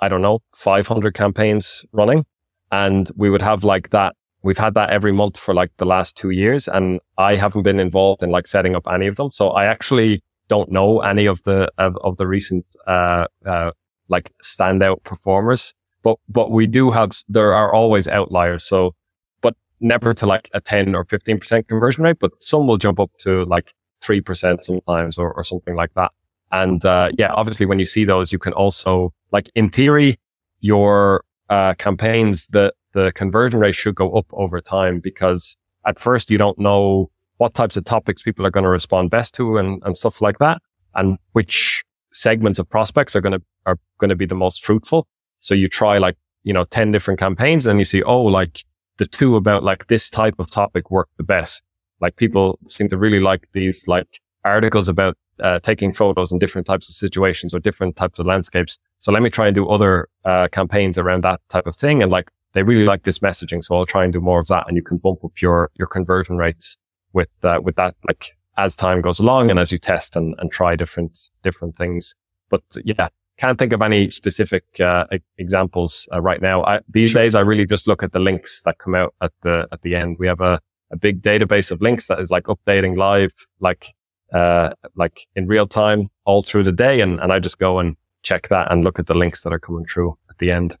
I 0.00 0.08
don't 0.08 0.22
know, 0.22 0.40
500 0.54 1.14
campaigns 1.14 1.84
running 1.92 2.26
and 2.70 3.10
we 3.16 3.30
would 3.30 3.42
have 3.42 3.64
like 3.64 3.90
that. 3.90 4.14
We've 4.42 4.58
had 4.58 4.74
that 4.74 4.90
every 4.90 5.12
month 5.12 5.36
for 5.38 5.52
like 5.52 5.70
the 5.76 5.84
last 5.84 6.16
two 6.16 6.30
years 6.30 6.66
and 6.66 7.00
I 7.18 7.36
haven't 7.36 7.62
been 7.62 7.78
involved 7.78 8.22
in 8.22 8.30
like 8.30 8.46
setting 8.46 8.74
up 8.74 8.86
any 8.90 9.06
of 9.06 9.16
them. 9.16 9.30
So 9.30 9.50
I 9.50 9.66
actually 9.66 10.22
don't 10.48 10.70
know 10.70 11.00
any 11.00 11.26
of 11.26 11.42
the 11.44 11.70
of, 11.78 11.96
of 12.02 12.16
the 12.16 12.26
recent 12.26 12.64
uh, 12.86 13.26
uh, 13.46 13.70
like 14.08 14.32
standout 14.42 15.04
performers, 15.04 15.74
but 16.02 16.16
but 16.28 16.50
we 16.50 16.66
do 16.66 16.90
have 16.90 17.12
there 17.28 17.54
are 17.54 17.72
always 17.72 18.08
outliers. 18.08 18.64
So, 18.64 18.94
but 19.42 19.54
never 19.80 20.12
to 20.14 20.26
like 20.26 20.50
a 20.52 20.60
ten 20.60 20.94
or 20.94 21.04
fifteen 21.04 21.38
percent 21.38 21.68
conversion 21.68 22.04
rate, 22.04 22.18
but 22.18 22.32
some 22.42 22.66
will 22.66 22.78
jump 22.78 22.98
up 22.98 23.10
to 23.20 23.44
like 23.44 23.72
three 24.00 24.20
percent 24.20 24.64
sometimes 24.64 25.18
or, 25.18 25.32
or 25.32 25.44
something 25.44 25.76
like 25.76 25.94
that. 25.94 26.10
And 26.50 26.84
uh, 26.84 27.10
yeah, 27.16 27.32
obviously, 27.32 27.66
when 27.66 27.78
you 27.78 27.84
see 27.84 28.04
those, 28.04 28.32
you 28.32 28.38
can 28.38 28.52
also 28.52 29.12
like 29.30 29.48
in 29.54 29.70
theory, 29.70 30.16
your 30.60 31.22
uh, 31.50 31.74
campaigns 31.74 32.46
the 32.48 32.72
the 32.92 33.12
conversion 33.12 33.60
rate 33.60 33.74
should 33.74 33.94
go 33.94 34.12
up 34.12 34.26
over 34.32 34.60
time 34.60 34.98
because 35.00 35.56
at 35.86 35.98
first 35.98 36.30
you 36.30 36.38
don't 36.38 36.58
know 36.58 37.10
what 37.36 37.54
types 37.54 37.76
of 37.76 37.84
topics 37.84 38.22
people 38.22 38.44
are 38.46 38.50
going 38.50 38.64
to 38.64 38.70
respond 38.70 39.10
best 39.10 39.34
to 39.34 39.58
and, 39.58 39.82
and 39.84 39.96
stuff 39.96 40.20
like 40.20 40.38
that 40.38 40.60
and 40.94 41.18
which 41.32 41.84
segments 42.12 42.58
of 42.58 42.68
prospects 42.68 43.14
are 43.14 43.20
going 43.20 43.32
to 43.32 43.42
are 43.66 43.78
going 43.98 44.08
to 44.08 44.16
be 44.16 44.26
the 44.26 44.34
most 44.34 44.64
fruitful. 44.64 45.06
So 45.38 45.54
you 45.54 45.68
try 45.68 45.98
like 45.98 46.16
you 46.42 46.52
know 46.52 46.64
10 46.64 46.92
different 46.92 47.20
campaigns 47.20 47.66
and 47.66 47.78
you 47.78 47.84
see 47.84 48.02
oh 48.02 48.22
like 48.22 48.64
the 48.98 49.06
two 49.06 49.36
about 49.36 49.62
like 49.62 49.86
this 49.86 50.10
type 50.10 50.34
of 50.38 50.50
topic 50.50 50.90
work 50.90 51.08
the 51.16 51.22
best. 51.22 51.64
Like 52.00 52.16
people 52.16 52.58
seem 52.68 52.88
to 52.88 52.98
really 52.98 53.20
like 53.20 53.48
these 53.52 53.86
like 53.88 54.20
articles 54.44 54.88
about 54.88 55.16
uh, 55.42 55.58
taking 55.60 55.92
photos 55.92 56.32
in 56.32 56.38
different 56.38 56.66
types 56.66 56.88
of 56.88 56.94
situations 56.94 57.52
or 57.54 57.58
different 57.58 57.96
types 57.96 58.18
of 58.18 58.26
landscapes 58.26 58.78
so 58.98 59.12
let 59.12 59.22
me 59.22 59.30
try 59.30 59.46
and 59.46 59.54
do 59.54 59.68
other 59.68 60.08
uh, 60.24 60.48
campaigns 60.52 60.98
around 60.98 61.22
that 61.24 61.40
type 61.48 61.66
of 61.66 61.74
thing 61.76 62.02
and 62.02 62.10
like 62.10 62.30
they 62.52 62.62
really 62.62 62.84
like 62.84 63.02
this 63.04 63.20
messaging 63.20 63.62
so 63.62 63.76
i'll 63.76 63.86
try 63.86 64.04
and 64.04 64.12
do 64.12 64.20
more 64.20 64.38
of 64.38 64.46
that 64.46 64.64
and 64.66 64.76
you 64.76 64.82
can 64.82 64.96
bump 64.96 65.24
up 65.24 65.40
your 65.40 65.70
your 65.74 65.86
conversion 65.86 66.36
rates 66.36 66.76
with 67.12 67.28
uh, 67.42 67.60
with 67.62 67.76
that 67.76 67.94
like 68.06 68.36
as 68.56 68.76
time 68.76 69.00
goes 69.00 69.18
along 69.18 69.50
and 69.50 69.58
as 69.58 69.72
you 69.72 69.78
test 69.78 70.16
and, 70.16 70.34
and 70.38 70.52
try 70.52 70.76
different 70.76 71.30
different 71.42 71.76
things. 71.76 72.14
But 72.50 72.62
yeah, 72.84 73.08
can't 73.38 73.58
think 73.58 73.72
of 73.72 73.82
any 73.82 74.10
specific 74.10 74.64
uh, 74.80 75.04
examples 75.38 76.08
uh, 76.12 76.20
right 76.20 76.42
now. 76.42 76.64
I, 76.64 76.80
these 76.88 77.14
days, 77.14 77.34
I 77.34 77.40
really 77.40 77.64
just 77.64 77.86
look 77.86 78.02
at 78.02 78.12
the 78.12 78.18
links 78.18 78.62
that 78.62 78.78
come 78.78 78.94
out 78.94 79.14
at 79.20 79.32
the 79.42 79.66
at 79.72 79.82
the 79.82 79.94
end. 79.94 80.16
We 80.18 80.26
have 80.26 80.40
a, 80.40 80.58
a 80.90 80.96
big 80.96 81.22
database 81.22 81.70
of 81.70 81.80
links 81.80 82.06
that 82.08 82.20
is 82.20 82.30
like 82.30 82.44
updating 82.44 82.96
live, 82.96 83.32
like 83.60 83.94
uh, 84.32 84.70
like 84.96 85.26
in 85.34 85.46
real 85.46 85.66
time 85.66 86.10
all 86.24 86.42
through 86.42 86.64
the 86.64 86.72
day, 86.72 87.00
and 87.00 87.20
and 87.20 87.32
I 87.32 87.38
just 87.38 87.58
go 87.58 87.78
and 87.78 87.96
check 88.22 88.48
that 88.48 88.70
and 88.70 88.84
look 88.84 88.98
at 88.98 89.06
the 89.06 89.16
links 89.16 89.42
that 89.42 89.52
are 89.52 89.58
coming 89.58 89.86
through 89.86 90.16
at 90.28 90.38
the 90.38 90.50
end. 90.50 90.76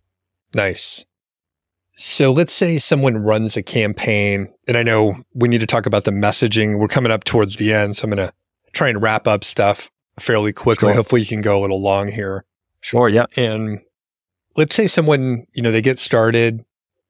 Nice. 0.54 1.04
So 1.92 2.32
let's 2.32 2.52
say 2.52 2.78
someone 2.78 3.18
runs 3.18 3.56
a 3.56 3.62
campaign, 3.62 4.52
and 4.66 4.76
I 4.76 4.82
know 4.82 5.14
we 5.34 5.48
need 5.48 5.60
to 5.60 5.66
talk 5.66 5.86
about 5.86 6.04
the 6.04 6.12
messaging. 6.12 6.78
We're 6.78 6.88
coming 6.88 7.12
up 7.12 7.24
towards 7.24 7.56
the 7.56 7.72
end, 7.72 7.96
so 7.96 8.04
I'm 8.04 8.10
going 8.10 8.28
to 8.28 8.32
try 8.72 8.88
and 8.88 9.02
wrap 9.02 9.26
up 9.26 9.44
stuff 9.44 9.90
fairly 10.18 10.52
quickly. 10.52 10.88
Sure. 10.88 10.94
Hopefully, 10.94 11.20
you 11.20 11.26
can 11.26 11.40
go 11.40 11.60
a 11.60 11.62
little 11.62 11.82
long 11.82 12.08
here. 12.08 12.44
Sure. 12.80 13.08
Yeah. 13.08 13.26
And 13.36 13.80
let's 14.56 14.74
say 14.74 14.86
someone, 14.86 15.46
you 15.52 15.62
know, 15.62 15.70
they 15.70 15.82
get 15.82 15.98
started, 15.98 16.64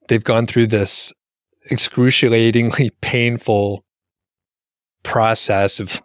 they've 0.07 0.23
gone 0.23 0.45
through 0.45 0.67
this 0.67 1.13
excruciatingly 1.69 2.89
painful 3.01 3.85
process 5.03 5.79
of 5.79 6.01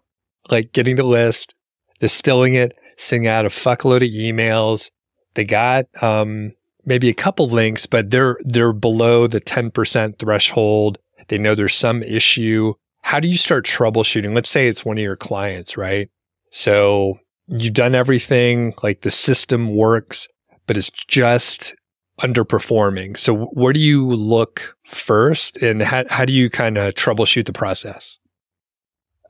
like 0.51 0.73
getting 0.73 0.97
the 0.97 1.03
list, 1.03 1.55
distilling 2.01 2.55
it, 2.55 2.73
sending 2.97 3.29
out 3.29 3.47
a 3.47 3.49
fuckload 3.49 3.97
of 3.97 4.03
emails. 4.03 4.91
They 5.35 5.45
got 5.45 5.87
um, 6.03 6.53
maybe 6.85 7.09
a 7.09 7.15
couple 7.15 7.49
links, 7.49 7.87
but 7.87 8.11
they're 8.11 8.39
they're 8.45 8.73
below 8.73 9.27
the 9.27 9.41
10% 9.41 10.19
threshold. 10.19 10.99
They 11.29 11.39
know 11.39 11.55
there's 11.55 11.75
some 11.75 12.03
issue. 12.03 12.75
How 13.03 13.21
do 13.21 13.29
you 13.29 13.37
start 13.37 13.67
troubleshooting? 13.67 14.35
Let's 14.35 14.49
say 14.49 14.69
it's 14.69 14.85
one 14.85 14.99
of 14.99 15.03
your 15.03 15.17
clients, 15.17 15.77
right? 15.77 16.09
So 16.51 17.19
you've 17.49 17.75
done 17.75 17.95
everything, 17.95 18.75
like 18.83 19.03
the 19.03 19.11
system 19.11 19.75
works, 19.75 20.29
but 20.67 20.77
it's 20.77 20.91
just 20.91 21.75
underperforming. 22.21 23.17
So 23.17 23.47
where 23.53 23.73
do 23.73 23.81
you 23.81 24.07
look 24.07 24.77
first 24.87 25.63
and 25.63 25.83
how, 25.83 26.05
how 26.09 26.25
do 26.25 26.33
you 26.33 26.49
kind 26.49 26.79
of 26.79 26.95
troubleshoot 26.95 27.47
the 27.47 27.53
process? 27.53 28.19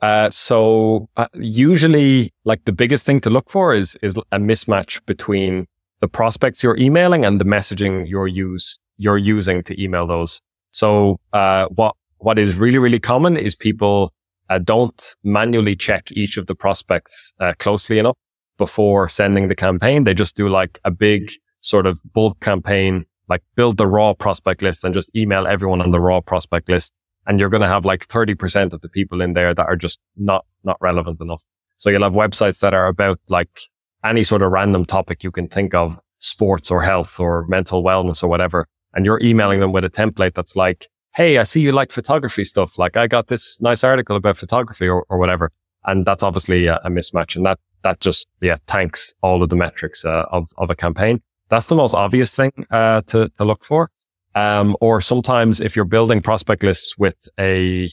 Uh, 0.01 0.29
so 0.29 1.09
uh, 1.17 1.27
usually 1.33 2.31
like 2.45 2.63
the 2.65 2.71
biggest 2.71 3.05
thing 3.05 3.19
to 3.21 3.29
look 3.29 3.49
for 3.49 3.73
is, 3.73 3.97
is 4.01 4.15
a 4.31 4.37
mismatch 4.37 5.03
between 5.05 5.67
the 5.99 6.07
prospects 6.07 6.63
you're 6.63 6.77
emailing 6.77 7.25
and 7.25 7.41
the 7.41 7.45
messaging 7.45 8.07
you're 8.07 8.27
use 8.27 8.77
you're 8.97 9.17
using 9.17 9.63
to 9.63 9.81
email 9.81 10.05
those. 10.07 10.41
So 10.71 11.19
uh, 11.33 11.67
what 11.67 11.95
what 12.19 12.37
is 12.39 12.59
really 12.59 12.77
really 12.77 12.99
common 12.99 13.37
is 13.37 13.55
people 13.55 14.11
uh, 14.49 14.59
don't 14.59 15.15
manually 15.23 15.75
check 15.75 16.11
each 16.11 16.37
of 16.37 16.47
the 16.47 16.55
prospects 16.55 17.33
uh, 17.39 17.53
closely 17.59 17.99
enough 17.99 18.15
before 18.57 19.09
sending 19.09 19.47
the 19.47 19.55
campaign. 19.55 20.03
They 20.03 20.13
just 20.13 20.35
do 20.35 20.49
like 20.49 20.79
a 20.83 20.91
big 20.91 21.31
sort 21.61 21.85
of 21.85 22.01
bulk 22.13 22.39
campaign, 22.39 23.05
like 23.29 23.43
build 23.55 23.77
the 23.77 23.87
raw 23.87 24.13
prospect 24.13 24.61
list 24.61 24.83
and 24.83 24.93
just 24.93 25.15
email 25.15 25.47
everyone 25.47 25.81
on 25.81 25.91
the 25.91 25.99
raw 25.99 26.21
prospect 26.21 26.69
list. 26.69 26.97
And 27.27 27.39
you're 27.39 27.49
going 27.49 27.61
to 27.61 27.67
have 27.67 27.85
like 27.85 28.07
30% 28.07 28.73
of 28.73 28.81
the 28.81 28.89
people 28.89 29.21
in 29.21 29.33
there 29.33 29.53
that 29.53 29.67
are 29.67 29.75
just 29.75 29.99
not, 30.15 30.45
not 30.63 30.77
relevant 30.81 31.21
enough. 31.21 31.43
So 31.75 31.89
you'll 31.89 32.03
have 32.03 32.13
websites 32.13 32.61
that 32.61 32.73
are 32.73 32.87
about 32.87 33.19
like 33.29 33.59
any 34.03 34.23
sort 34.23 34.41
of 34.41 34.51
random 34.51 34.85
topic 34.85 35.23
you 35.23 35.31
can 35.31 35.47
think 35.47 35.73
of. 35.73 35.99
sports 36.19 36.71
or 36.71 36.81
health 36.81 37.19
or 37.19 37.45
mental 37.47 37.83
wellness 37.83 38.23
or 38.23 38.27
whatever. 38.27 38.67
And 38.93 39.05
you're 39.05 39.21
emailing 39.21 39.59
them 39.59 39.71
with 39.71 39.85
a 39.85 39.89
template 39.89 40.33
that's 40.33 40.55
like, 40.55 40.87
Hey, 41.15 41.37
I 41.37 41.43
see 41.43 41.61
you 41.61 41.71
like 41.71 41.91
photography 41.91 42.43
stuff. 42.43 42.79
Like 42.79 42.97
I 42.97 43.05
got 43.07 43.27
this 43.27 43.61
nice 43.61 43.83
article 43.83 44.15
about 44.15 44.37
photography 44.37 44.87
or, 44.87 45.05
or 45.09 45.19
whatever. 45.19 45.51
And 45.85 46.05
that's 46.05 46.23
obviously 46.23 46.65
a, 46.67 46.77
a, 46.83 46.89
mismatch. 46.89 47.35
And 47.35 47.45
that, 47.45 47.59
that 47.83 47.99
just, 47.99 48.27
yeah, 48.41 48.57
tanks 48.65 49.13
all 49.21 49.43
of 49.43 49.49
the 49.49 49.55
metrics 49.55 50.05
uh, 50.05 50.25
of, 50.31 50.47
of 50.57 50.69
a 50.69 50.75
campaign. 50.75 51.21
That's 51.49 51.67
the 51.67 51.75
most 51.75 51.93
obvious 51.93 52.35
thing, 52.35 52.51
uh, 52.71 53.01
to, 53.07 53.29
to 53.37 53.45
look 53.45 53.63
for. 53.63 53.89
Um, 54.35 54.77
or 54.81 55.01
sometimes 55.01 55.59
if 55.59 55.75
you're 55.75 55.85
building 55.85 56.21
prospect 56.21 56.63
lists 56.63 56.97
with 56.97 57.27
a, 57.39 57.89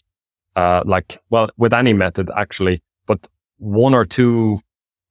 uh, 0.57 0.82
like, 0.85 1.18
well, 1.30 1.49
with 1.57 1.72
any 1.72 1.93
method 1.93 2.30
actually, 2.37 2.82
but 3.07 3.26
one 3.59 3.95
or 3.95 4.05
two, 4.05 4.61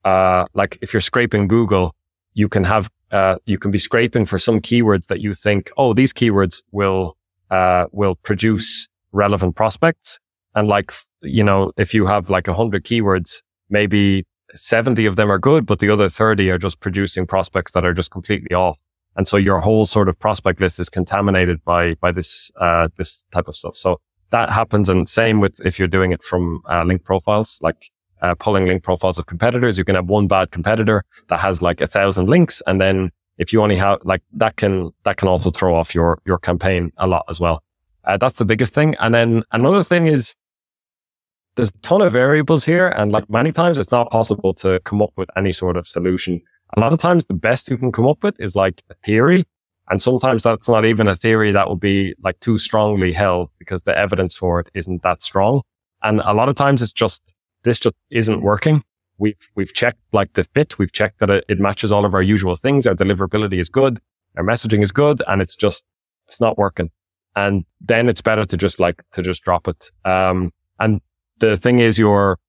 uh, 0.06 0.46
like 0.54 0.78
if 0.82 0.94
you're 0.94 1.02
scraping 1.02 1.48
Google, 1.48 1.96
you 2.34 2.48
can 2.48 2.64
have, 2.64 2.90
uh, 3.12 3.38
you 3.46 3.58
can 3.58 3.72
be 3.72 3.80
scraping 3.80 4.26
for 4.26 4.38
some 4.38 4.60
keywords 4.60 5.08
that 5.08 5.22
you 5.22 5.34
think, 5.34 5.72
oh, 5.78 5.94
these 5.94 6.14
keywords 6.14 6.62
will, 6.72 7.16
uh, 7.50 7.86
will 7.92 8.16
produce 8.16 8.88
relevant 9.12 9.56
prospects. 9.56 10.20
And 10.56 10.68
like, 10.68 10.92
you 11.22 11.44
know, 11.44 11.72
if 11.78 11.94
you 11.94 12.06
have 12.06 12.30
like 12.30 12.48
a 12.48 12.54
hundred 12.54 12.84
keywords, 12.84 13.42
maybe 13.70 14.26
70 14.56 15.06
of 15.06 15.16
them 15.16 15.32
are 15.32 15.40
good, 15.40 15.66
but 15.66 15.80
the 15.80 15.90
other 15.90 16.10
30 16.10 16.50
are 16.52 16.58
just 16.58 16.80
producing 16.80 17.26
prospects 17.26 17.72
that 17.74 17.86
are 17.86 17.94
just 17.94 18.12
completely 18.12 18.56
off. 18.56 18.80
And 19.16 19.28
so 19.28 19.38
your 19.38 19.60
whole 19.60 19.86
sort 19.86 20.10
of 20.10 20.20
prospect 20.20 20.60
list 20.60 20.80
is 20.80 20.90
contaminated 20.90 21.64
by, 21.64 21.94
by 21.96 22.12
this, 22.12 22.52
uh, 22.60 22.88
this 22.98 23.24
type 23.32 23.48
of 23.48 23.56
stuff. 23.56 23.76
So 23.76 24.00
that 24.32 24.52
happens. 24.52 24.90
And 24.90 25.08
same 25.08 25.40
with 25.40 25.60
if 25.64 25.78
you're 25.78 25.88
doing 25.88 26.12
it 26.12 26.24
from 26.24 26.62
uh, 26.70 26.84
link 26.84 27.04
profiles, 27.04 27.60
like 27.62 27.92
uh, 28.22 28.34
pulling 28.36 28.66
link 28.66 28.84
profiles 28.84 29.20
of 29.20 29.28
competitors, 29.28 29.78
you 29.78 29.84
can 29.84 29.96
have 29.96 30.08
one 30.08 30.28
bad 30.28 30.52
competitor 30.52 31.04
that 31.28 31.40
has 31.40 31.62
like 31.62 31.82
a 31.82 31.88
thousand 31.88 32.28
links. 32.28 32.62
And 32.66 32.82
then 32.82 33.12
if 33.38 33.54
you 33.54 33.62
only 33.62 33.76
have 33.76 34.00
like 34.04 34.24
that 34.34 34.56
can, 34.56 34.92
that 35.04 35.18
can 35.18 35.28
also 35.28 35.52
throw 35.52 35.76
off 35.76 35.94
your, 35.94 36.20
your 36.26 36.40
campaign 36.40 36.92
a 36.98 37.08
lot 37.08 37.26
as 37.30 37.40
well. 37.40 37.62
Uh, 38.06 38.18
that's 38.18 38.38
the 38.38 38.46
biggest 38.46 38.74
thing. 38.74 38.96
And 39.00 39.14
then 39.14 39.44
another 39.52 39.84
thing 39.84 40.08
is 40.08 40.36
there's 41.56 41.70
a 41.70 41.78
ton 41.80 42.02
of 42.02 42.14
variables 42.14 42.66
here. 42.66 42.88
And 42.88 43.12
like 43.12 43.30
many 43.30 43.52
times 43.52 43.78
it's 43.78 43.92
not 43.92 44.10
possible 44.10 44.54
to 44.56 44.80
come 44.84 45.02
up 45.02 45.12
with 45.16 45.30
any 45.38 45.52
sort 45.52 45.78
of 45.78 45.86
solution. 45.86 46.42
A 46.76 46.80
lot 46.80 46.92
of 46.92 47.00
times 47.00 47.26
the 47.26 47.34
best 47.34 47.70
you 47.70 47.78
can 47.78 47.92
come 47.92 48.08
up 48.08 48.24
with 48.24 48.40
is 48.40 48.56
like 48.56 48.82
a 48.90 48.96
theory. 49.06 49.44
And 49.90 50.02
sometimes 50.02 50.44
that's 50.44 50.70
not 50.70 50.86
even 50.86 51.08
a 51.08 51.16
theory 51.16 51.52
that 51.52 51.68
will 51.68 51.76
be 51.76 52.16
like 52.24 52.40
too 52.40 52.58
strongly 52.58 53.12
held 53.14 53.50
because 53.60 53.84
the 53.84 53.96
evidence 53.98 54.36
for 54.36 54.60
it 54.60 54.70
isn't 54.74 55.04
that 55.04 55.22
strong. 55.22 55.62
And 56.02 56.22
a 56.24 56.34
lot 56.34 56.50
of 56.50 56.56
times 56.56 56.82
it's 56.82 56.94
just, 56.94 57.36
this 57.64 57.80
just 57.80 57.96
isn't 58.10 58.42
working. 58.42 58.84
We've, 59.18 59.50
we've 59.56 59.74
checked 59.74 60.00
like 60.14 60.34
the 60.34 60.46
fit. 60.46 60.80
We've 60.80 60.92
checked 60.92 61.20
that 61.20 61.30
it, 61.30 61.46
it 61.48 61.60
matches 61.60 61.92
all 61.92 62.06
of 62.06 62.14
our 62.14 62.22
usual 62.22 62.56
things. 62.56 62.88
Our 62.88 62.96
deliverability 62.96 63.60
is 63.60 63.70
good. 63.70 64.00
Our 64.38 64.44
messaging 64.44 64.82
is 64.82 64.92
good 64.92 65.22
and 65.28 65.42
it's 65.42 65.56
just, 65.56 65.84
it's 66.28 66.42
not 66.42 66.58
working. 66.58 66.90
And 67.36 67.66
then 67.82 68.10
it's 68.10 68.22
better 68.22 68.46
to 68.46 68.58
just 68.58 68.80
like, 68.80 69.04
to 69.12 69.22
just 69.22 69.44
drop 69.44 69.68
it. 69.68 69.92
Um, 70.06 70.52
and 70.80 71.02
the 71.40 71.58
thing 71.58 71.80
is 71.80 72.00
you're 72.00 72.40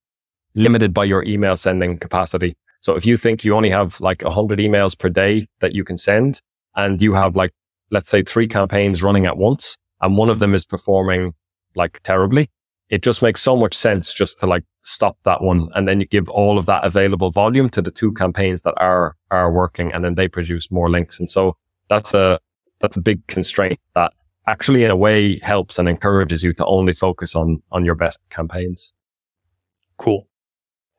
limited 0.55 0.95
by 0.95 1.05
your 1.05 1.25
email 1.25 1.57
sending 1.57 1.99
capacity. 1.99 2.57
So 2.85 2.97
if 2.97 3.07
you 3.07 3.16
think 3.16 3.47
you 3.47 3.57
only 3.57 3.70
have 3.70 3.99
like 4.03 4.20
100 4.20 4.59
emails 4.59 4.97
per 4.97 5.09
day 5.09 5.47
that 5.61 5.74
you 5.74 5.85
can 5.85 5.97
send 5.97 6.43
and 6.76 7.01
you 7.01 7.14
have 7.14 7.35
like, 7.35 7.51
let's 7.91 8.11
say 8.11 8.22
three 8.22 8.47
campaigns 8.47 9.03
running 9.03 9.24
at 9.24 9.39
once 9.39 9.78
and 10.03 10.18
one 10.18 10.28
of 10.28 10.39
them 10.39 10.55
is 10.55 10.66
performing 10.66 11.32
like 11.74 12.01
terribly, 12.03 12.51
it 12.91 13.03
just 13.03 13.22
makes 13.22 13.41
so 13.41 13.57
much 13.57 13.72
sense 13.72 14.12
just 14.12 14.39
to 14.41 14.47
like 14.47 14.64
stop 14.82 15.16
that 15.24 15.41
one. 15.41 15.70
And 15.74 15.89
then 15.89 15.99
you 15.99 16.07
give 16.07 16.28
all 16.28 16.59
of 16.59 16.66
that 16.66 16.85
available 16.85 17.30
volume 17.30 17.70
to 17.70 17.80
the 17.80 17.91
two 17.91 18.12
campaigns 18.12 18.61
that 18.62 18.74
are, 18.76 19.16
are 19.30 19.51
working 19.51 19.91
and 19.91 20.05
then 20.05 20.16
they 20.16 20.28
produce 20.28 20.70
more 20.70 20.91
links. 20.91 21.18
And 21.18 21.30
so 21.30 21.57
that's 21.89 22.12
a, 22.12 22.39
that's 22.80 22.99
a 22.99 23.01
big 23.01 23.26
constraint 23.28 23.80
that 23.95 24.12
actually 24.47 24.85
in 24.85 24.91
a 24.91 24.97
way 24.97 25.39
helps 25.39 25.78
and 25.78 25.89
encourages 25.89 26.43
you 26.43 26.53
to 26.53 26.66
only 26.66 26.93
focus 26.93 27.35
on, 27.35 27.62
on 27.72 27.87
your 27.87 27.95
best 27.95 28.20
campaigns. 28.28 28.93
Cool. 29.97 30.28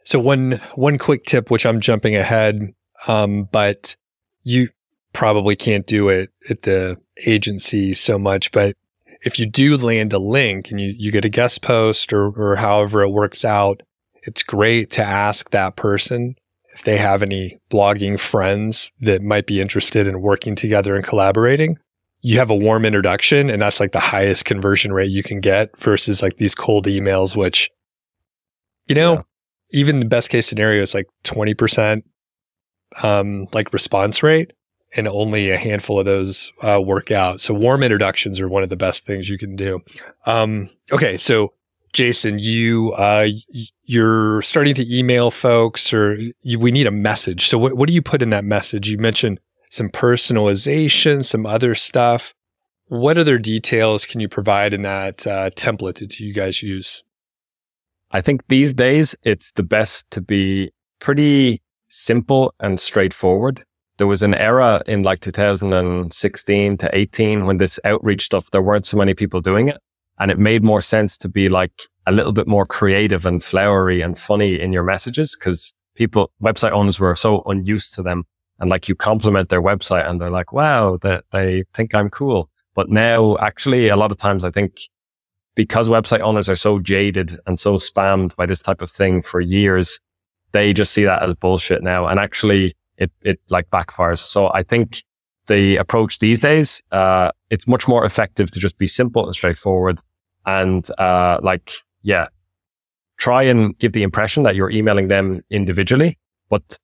So 0.06 0.20
one, 0.20 0.62
one 0.76 0.98
quick 0.98 1.26
tip, 1.26 1.52
which 1.52 1.66
I'm 1.66 1.82
jumping 1.82 2.16
ahead. 2.16 2.74
Um, 3.08 3.50
but 3.52 3.96
you 4.44 4.70
probably 5.14 5.56
can't 5.56 5.86
do 5.86 6.10
it 6.10 6.30
at 6.50 6.64
the 6.64 6.98
agency 7.26 7.94
so 7.94 8.18
much, 8.18 8.52
but 8.52 8.76
if 9.22 9.40
you 9.40 9.46
do 9.46 9.78
land 9.78 10.14
a 10.14 10.20
link 10.20 10.72
and 10.72 10.80
you, 10.80 10.94
you 10.98 11.12
get 11.12 11.26
a 11.26 11.30
guest 11.30 11.62
post 11.62 12.14
or, 12.14 12.28
or 12.28 12.56
however 12.56 13.02
it 13.02 13.10
works 13.10 13.44
out, 13.44 13.82
it's 14.24 14.44
great 14.44 14.92
to 14.92 15.04
ask 15.04 15.50
that 15.52 15.76
person 15.76 16.36
if 16.74 16.84
they 16.84 16.98
have 16.98 17.24
any 17.24 17.60
blogging 17.72 18.20
friends 18.20 18.92
that 19.00 19.22
might 19.22 19.48
be 19.48 19.62
interested 19.62 20.08
in 20.08 20.22
working 20.22 20.56
together 20.56 20.96
and 20.96 21.06
collaborating 21.06 21.78
you 22.26 22.40
have 22.40 22.50
a 22.50 22.56
warm 22.56 22.86
introduction 22.86 23.52
and 23.52 23.62
that's 23.62 23.80
like 23.80 23.92
the 23.92 24.00
highest 24.00 24.46
conversion 24.46 24.92
rate 24.92 25.12
you 25.12 25.22
can 25.22 25.40
get 25.40 25.78
versus 25.78 26.24
like 26.24 26.38
these 26.38 26.56
cold 26.56 26.88
emails, 26.88 27.36
which, 27.36 27.70
you 28.88 28.96
know, 28.96 29.14
yeah. 29.14 29.22
Even 29.72 30.00
the 30.00 30.06
best 30.06 30.30
case 30.30 30.46
scenario 30.46 30.82
is 30.82 30.94
like 30.94 31.08
20%, 31.24 32.04
um, 33.04 33.48
like 33.54 33.74
response 33.74 34.24
rate 34.24 34.54
and 34.96 35.08
only 35.08 35.50
a 35.50 35.58
handful 35.58 36.00
of 36.00 36.06
those, 36.06 36.52
uh, 36.62 36.82
work 36.82 37.12
out. 37.12 37.42
So 37.42 37.54
warm 37.54 37.84
introductions 37.84 38.40
are 38.40 38.48
one 38.48 38.64
of 38.64 38.70
the 38.70 38.78
best 38.78 39.06
things 39.06 39.30
you 39.30 39.38
can 39.38 39.56
do. 39.56 39.82
Um, 40.26 40.70
okay. 40.92 41.18
So 41.18 41.54
Jason, 41.94 42.40
you, 42.40 42.94
uh, 42.94 43.28
you're 43.84 44.42
starting 44.42 44.76
to 44.76 44.98
email 44.98 45.32
folks 45.32 45.94
or 45.94 46.18
you, 46.42 46.60
we 46.60 46.72
need 46.72 46.88
a 46.88 46.92
message. 46.92 47.48
So 47.48 47.58
what, 47.58 47.76
what 47.76 47.88
do 47.88 47.94
you 47.94 48.02
put 48.02 48.22
in 48.22 48.30
that 48.32 48.44
message? 48.44 48.90
You 48.90 48.98
mentioned 48.98 49.40
some 49.70 49.90
personalization, 49.90 51.24
some 51.24 51.46
other 51.46 51.76
stuff. 51.76 52.34
What 52.88 53.18
other 53.18 53.38
details 53.38 54.06
can 54.06 54.20
you 54.20 54.30
provide 54.30 54.74
in 54.74 54.84
that 54.84 55.26
uh, 55.26 55.50
template 55.52 56.00
that 56.00 56.20
you 56.20 56.34
guys 56.34 56.62
use? 56.62 57.04
I 58.16 58.22
think 58.22 58.48
these 58.48 58.74
days 58.74 59.14
it's 59.24 59.52
the 59.52 59.64
best 59.78 60.10
to 60.12 60.22
be 60.22 60.72
pretty 61.02 61.62
simple 61.90 62.54
and 62.62 62.80
straightforward. 62.80 63.66
There 63.98 64.08
was 64.08 64.24
an 64.24 64.34
era 64.34 64.82
in 64.88 65.04
like 65.04 65.20
2016 65.20 66.78
to 66.78 66.90
18 66.94 67.46
when 67.46 67.58
this 67.58 67.78
outreach 67.84 68.24
stuff, 68.24 68.52
there 68.52 68.62
weren't 68.62 68.86
so 68.86 68.96
many 68.96 69.14
people 69.16 69.42
doing 69.42 69.68
it. 69.68 69.80
And 70.18 70.32
it 70.32 70.40
made 70.40 70.64
more 70.64 70.80
sense 70.80 71.18
to 71.18 71.28
be 71.28 71.50
like 71.50 71.74
a 72.08 72.14
little 72.14 72.32
bit 72.32 72.48
more 72.48 72.66
creative 72.66 73.26
and 73.26 73.44
flowery 73.44 74.00
and 74.00 74.18
funny 74.18 74.62
in 74.62 74.72
your 74.72 74.84
messages 74.84 75.36
because 75.36 75.74
people, 75.96 76.32
website 76.42 76.72
owners 76.72 77.02
were 77.02 77.18
so 77.18 77.44
unused 77.48 77.96
to 77.96 78.02
them 78.02 78.24
and 78.60 78.70
like 78.70 78.88
you 78.88 78.96
compliment 78.96 79.50
their 79.50 79.62
website 79.62 80.10
and 80.10 80.22
they're 80.22 80.32
like, 80.32 80.54
wow, 80.54 80.98
that 81.02 81.26
they 81.34 81.66
think 81.74 81.94
I'm 81.94 82.10
cool. 82.10 82.50
But 82.76 82.88
now 82.90 83.36
actually 83.40 83.90
a 83.90 83.98
lot 83.98 84.12
of 84.12 84.18
times 84.18 84.46
I 84.46 84.52
think 84.52 84.78
because 85.56 85.90
website 85.90 86.20
owners 86.20 86.50
are 86.50 86.56
so 86.56 86.80
jaded 86.80 87.40
and 87.48 87.58
so 87.58 87.76
spammed 87.76 88.36
by 88.36 88.46
this 88.46 88.62
type 88.62 88.82
of 88.82 88.90
thing 88.90 89.22
for 89.22 89.40
years, 89.42 90.00
they 90.52 90.74
just 90.74 90.94
see 90.94 91.06
that 91.06 91.24
as 91.24 91.34
bullshit 91.36 91.82
now. 91.82 92.08
And 92.08 92.20
actually 92.20 92.76
it, 92.98 93.12
it 93.22 93.40
like 93.50 93.70
backfires. 93.70 94.20
So 94.20 94.52
I 94.54 94.64
think 94.64 95.04
the 95.48 95.78
approach 95.78 96.20
these 96.20 96.40
days, 96.40 96.82
uh, 96.92 97.32
it's 97.50 97.68
much 97.68 97.88
more 97.88 98.06
effective 98.06 98.52
to 98.52 98.60
just 98.60 98.78
be 98.78 98.88
simple 98.88 99.26
and 99.26 99.36
straightforward 99.36 100.00
and, 100.46 100.88
uh, 100.98 101.40
like, 101.42 101.74
yeah, 102.02 102.28
try 103.18 103.44
and 103.44 103.78
give 103.80 103.94
the 103.94 104.04
impression 104.04 104.44
that 104.44 104.56
you're 104.56 104.72
emailing 104.72 105.08
them 105.08 105.42
individually, 105.50 106.18
but 106.50 106.78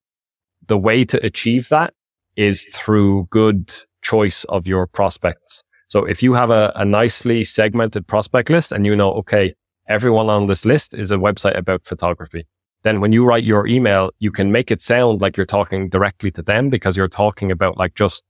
the 0.67 0.78
way 0.78 1.03
to 1.03 1.24
achieve 1.26 1.69
that 1.69 1.93
is 2.36 2.63
through 2.74 3.28
good 3.30 3.72
choice 4.01 4.43
of 4.45 4.67
your 4.67 4.88
prospects. 4.88 5.63
So 5.92 6.06
if 6.06 6.24
you 6.24 6.32
have 6.36 6.52
a, 6.52 6.72
a 6.78 6.86
nicely 6.86 7.44
segmented 7.44 8.08
prospect 8.08 8.50
list 8.50 8.72
and 8.72 8.86
you 8.86 8.96
know, 8.96 9.12
okay, 9.16 9.54
everyone 9.89 10.30
on 10.30 10.46
this 10.46 10.66
list 10.66 10.94
is 10.94 11.12
a 11.12 11.18
website 11.18 11.58
about 11.58 11.84
photography, 11.84 12.48
then 12.84 13.02
when 13.02 13.12
you 13.12 13.26
write 13.26 13.44
your 13.44 13.68
email, 13.68 14.10
you 14.20 14.32
can 14.32 14.54
make 14.54 14.72
it 14.72 14.80
sound 14.80 15.20
like 15.20 15.36
you're 15.36 15.46
talking 15.46 15.89
directly 15.89 16.32
to 16.32 16.42
them 16.42 16.70
because 16.70 16.96
you're 16.96 17.10
talking 17.10 17.52
about 17.52 17.76
like 17.76 17.94
just 17.94 18.24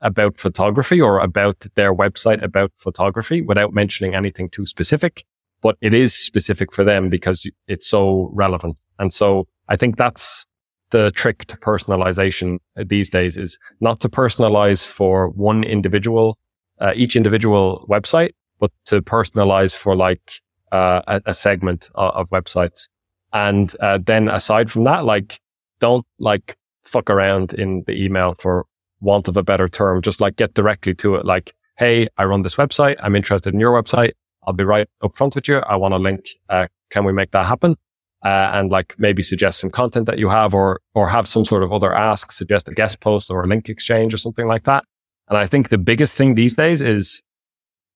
about 0.00 0.38
photography 0.38 1.02
or 1.02 1.18
about 1.18 1.66
their 1.74 1.94
website 1.94 2.42
about 2.42 2.72
photography 2.74 3.42
without 3.42 3.74
mentioning 3.74 4.14
anything 4.14 4.48
too 4.48 4.64
specific. 4.64 5.22
But 5.60 5.76
it 5.82 5.92
is 5.92 6.14
specific 6.14 6.72
for 6.72 6.82
them 6.82 7.10
because 7.10 7.46
it's 7.68 7.86
so 7.86 8.30
relevant. 8.32 8.80
And 8.98 9.12
so 9.12 9.48
I 9.68 9.76
think 9.76 9.98
that's 9.98 10.46
the 10.92 11.10
trick 11.10 11.44
to 11.44 11.58
personalization 11.58 12.56
these 12.74 13.10
days 13.10 13.36
is 13.36 13.58
not 13.80 14.00
to 14.00 14.08
personalize 14.08 14.86
for 14.86 15.28
one 15.28 15.62
individual, 15.62 16.38
uh, 16.84 16.92
each 16.94 17.16
individual 17.16 17.86
website, 17.88 18.32
but 18.60 18.70
to 18.86 19.00
personalize 19.02 19.76
for 19.76 19.96
like 19.96 20.40
uh, 20.72 21.00
a, 21.06 21.22
a, 21.26 21.34
segment 21.34 21.90
of, 21.94 22.14
of 22.14 22.28
websites. 22.30 22.88
And 23.32 23.74
uh, 23.80 23.98
then 24.04 24.28
aside 24.28 24.70
from 24.70 24.84
that, 24.84 25.04
like 25.04 25.40
don't 25.80 26.06
like 26.18 26.56
fuck 26.84 27.08
around 27.10 27.54
in 27.54 27.84
the 27.86 27.94
email 28.04 28.34
for 28.38 28.66
want 29.00 29.28
of 29.28 29.36
a 29.36 29.42
better 29.42 29.68
term. 29.68 30.02
Just 30.02 30.20
like 30.20 30.36
get 30.36 30.54
directly 30.54 30.94
to 30.96 31.14
it. 31.16 31.24
Like, 31.24 31.54
hey, 31.78 32.06
I 32.18 32.24
run 32.24 32.42
this 32.42 32.56
website. 32.56 32.96
I'm 33.00 33.16
interested 33.16 33.54
in 33.54 33.60
your 33.60 33.72
website. 33.72 34.12
I'll 34.46 34.52
be 34.52 34.64
right 34.64 34.86
up 35.02 35.14
front 35.14 35.34
with 35.34 35.48
you. 35.48 35.58
I 35.58 35.76
want 35.76 35.94
a 35.94 35.98
link. 35.98 36.26
Uh, 36.48 36.66
can 36.90 37.04
we 37.04 37.12
make 37.12 37.30
that 37.30 37.46
happen? 37.46 37.76
uh, 38.24 38.50
and 38.54 38.70
like 38.70 38.94
maybe 38.98 39.22
suggest 39.22 39.60
some 39.60 39.70
content 39.70 40.06
that 40.06 40.18
you 40.18 40.28
have 40.30 40.54
or, 40.54 40.80
or 40.94 41.08
have 41.08 41.28
some 41.28 41.44
sort 41.44 41.62
of 41.62 41.72
other 41.72 41.94
ask, 41.94 42.32
suggest 42.32 42.68
a 42.68 42.72
guest 42.72 43.00
post 43.00 43.30
or 43.30 43.42
a 43.42 43.46
link 43.46 43.68
exchange 43.68 44.14
or 44.14 44.16
something 44.16 44.46
like 44.46 44.64
that. 44.64 44.84
And 45.28 45.38
I 45.38 45.46
think 45.46 45.68
the 45.68 45.78
biggest 45.78 46.16
thing 46.16 46.34
these 46.34 46.54
days 46.54 46.80
is 46.80 47.22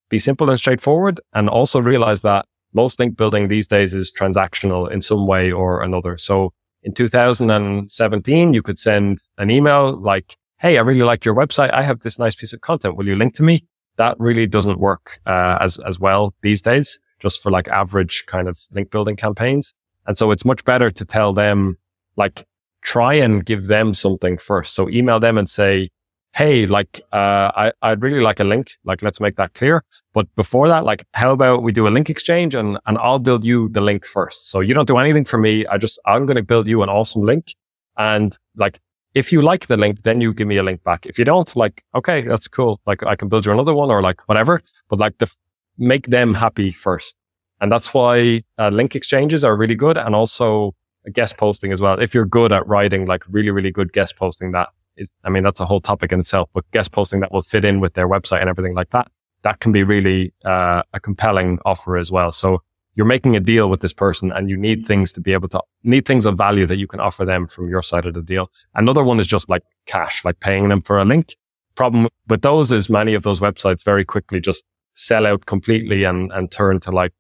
be 0.09 0.19
simple 0.19 0.49
and 0.49 0.59
straightforward 0.59 1.21
and 1.35 1.49
also 1.49 1.81
realize 1.81 2.23
that 2.23 2.47
most 2.73 2.99
link 2.99 3.17
building 3.17 3.49
these 3.49 3.67
days 3.67 3.95
is 3.95 4.13
transactional 4.13 4.91
in 4.91 5.01
some 5.01 5.27
way 5.27 5.53
or 5.53 5.83
another. 5.83 6.17
So 6.17 6.53
in 6.83 6.93
2017, 6.93 8.55
you 8.55 8.63
could 8.63 8.79
send 8.79 9.19
an 9.37 9.51
email 9.51 9.97
like, 9.97 10.37
Hey, 10.59 10.77
I 10.77 10.81
really 10.81 11.03
like 11.03 11.25
your 11.25 11.35
website. 11.35 11.73
I 11.73 11.83
have 11.83 12.01
this 12.01 12.19
nice 12.19 12.35
piece 12.35 12.53
of 12.53 12.61
content. 12.61 12.97
Will 12.97 13.07
you 13.07 13.15
link 13.17 13.35
to 13.35 13.43
me? 13.43 13.65
That 13.97 14.17
really 14.19 14.47
doesn't 14.47 14.79
work 14.79 15.19
uh, 15.27 15.59
as, 15.61 15.79
as 15.87 16.01
well 16.01 16.35
these 16.43 16.63
days, 16.63 17.01
just 17.21 17.43
for 17.43 17.51
like 17.51 17.69
average 17.69 18.25
kind 18.27 18.49
of 18.49 18.59
link 18.73 18.91
building 18.91 19.17
campaigns. 19.17 19.75
And 20.07 20.17
so 20.17 20.31
it's 20.31 20.45
much 20.45 20.65
better 20.65 20.91
to 20.91 21.05
tell 21.05 21.33
them, 21.33 21.77
like, 22.17 22.45
try 22.83 23.15
and 23.15 23.45
give 23.45 23.67
them 23.67 23.93
something 23.93 24.39
first. 24.39 24.75
So 24.75 24.89
email 24.89 25.21
them 25.21 25.37
and 25.37 25.49
say, 25.49 25.91
Hey, 26.39 26.67
like, 26.67 27.01
uh, 27.13 27.51
I, 27.57 27.73
I'd 27.83 28.01
really 28.01 28.21
like 28.21 28.39
a 28.39 28.45
link. 28.45 28.71
Like, 28.85 29.03
let's 29.03 29.19
make 29.19 29.35
that 29.35 29.55
clear. 29.55 29.83
But 30.13 30.33
before 30.37 30.69
that, 30.69 30.85
like, 30.85 31.05
how 31.15 31.33
about 31.33 31.65
we 31.65 31.73
do 31.73 31.89
a 31.89 31.91
link 31.91 32.09
exchange 32.09 32.55
and, 32.55 32.79
and 32.87 32.97
I'll 32.99 33.19
build 33.19 33.45
you 33.45 33.69
the 33.71 33.81
link 33.81 34.07
first. 34.07 34.49
So 34.49 34.61
you 34.61 34.73
don't 34.73 34.87
do 34.87 34.99
anything 34.99 35.25
for 35.25 35.37
me. 35.37 35.67
I 35.67 35.79
just, 35.79 35.99
I'm 36.07 36.27
going 36.27 36.37
to 36.37 36.45
build 36.45 36.69
you 36.69 36.85
an 36.85 36.89
awesome 36.89 37.23
link. 37.23 37.57
And 37.97 38.39
like, 38.55 38.79
if 39.17 39.33
you 39.33 39.43
like 39.43 39.67
the 39.67 39.77
link, 39.77 40.05
then 40.05 40.21
you 40.21 40.33
give 40.33 40.47
me 40.47 40.59
a 40.59 40.63
link 40.63 40.85
back. 40.85 41.07
If 41.07 41.19
you 41.19 41.25
don't, 41.25 41.57
like, 41.57 41.83
okay, 41.93 42.21
that's 42.21 42.47
cool. 42.47 42.81
Like, 42.87 43.03
I 43.03 43.17
can 43.17 43.29
build 43.29 43.45
you 43.45 43.51
another 43.51 43.75
one 43.75 43.91
or 43.91 44.01
like 44.01 44.29
whatever, 44.29 44.63
but 44.89 45.01
like 45.01 45.19
the, 45.19 45.29
make 45.77 46.07
them 46.07 46.35
happy 46.35 46.71
first. 46.71 47.17
And 47.61 47.73
that's 47.73 47.93
why 47.93 48.45
uh, 48.59 48.69
link 48.69 48.95
exchanges 48.95 49.43
are 49.43 49.57
really 49.57 49.75
good 49.75 49.97
and 49.97 50.15
also 50.15 50.77
guest 51.13 51.37
posting 51.37 51.73
as 51.73 51.81
well. 51.81 51.99
If 51.99 52.15
you're 52.15 52.27
good 52.27 52.53
at 52.53 52.65
writing 52.69 53.07
like 53.07 53.25
really, 53.29 53.51
really 53.51 53.73
good 53.73 53.93
guest 53.93 54.17
posting, 54.17 54.53
that 54.53 54.69
is, 54.99 55.15
I 55.25 55.31
mean, 55.31 55.43
that's 55.43 55.61
a 55.61 55.67
whole 55.67 55.81
topic 55.81 56.13
in 56.13 56.21
itself, 56.21 56.51
but 56.53 56.71
guest 56.73 56.93
posting 56.93 57.21
that 57.21 57.33
will 57.33 57.43
fit 57.43 57.65
in 57.65 57.81
with 57.81 57.95
their 57.95 58.09
website 58.09 58.41
and 58.41 58.49
everything 58.49 58.75
like 58.75 58.91
that, 58.91 59.11
that 59.43 59.61
can 59.61 59.73
be 59.73 59.83
really 59.83 60.33
uh, 60.45 60.83
a 60.93 61.01
compelling 61.01 61.59
offer 61.65 61.97
as 61.97 62.11
well. 62.11 62.33
So 62.33 62.63
you're 62.95 63.07
making 63.07 63.37
a 63.37 63.41
deal 63.41 63.71
with 63.71 63.81
this 63.81 63.93
person 63.93 64.33
and 64.33 64.51
you 64.51 64.57
need 64.57 64.85
things 64.85 65.13
to 65.13 65.21
be 65.21 65.33
able 65.33 65.49
to 65.49 65.63
need 65.85 66.05
things 66.05 66.27
of 66.27 66.37
value 66.37 66.67
that 66.67 66.79
you 66.79 66.89
can 66.89 67.01
offer 67.01 67.25
them 67.25 67.47
from 67.47 67.69
your 67.69 67.83
side 67.83 68.07
of 68.07 68.15
the 68.15 68.23
deal. 68.23 68.51
Another 68.75 69.05
one 69.05 69.21
is 69.21 69.27
just 69.27 69.49
like 69.49 69.63
cash, 69.87 70.25
like 70.25 70.41
paying 70.41 70.69
them 70.69 70.81
for 70.81 70.99
a 70.99 71.05
link. 71.05 71.37
Problem 71.77 72.09
with 72.29 72.43
those 72.43 72.73
is 72.73 72.91
many 72.91 73.15
of 73.15 73.23
those 73.23 73.39
websites 73.39 73.85
very 73.85 74.05
quickly 74.05 74.41
just 74.41 74.65
sell 74.95 75.27
out 75.27 75.47
completely 75.47 76.03
and, 76.03 76.33
and 76.33 76.51
turn 76.51 76.81
to 76.81 76.91
like 76.91 77.13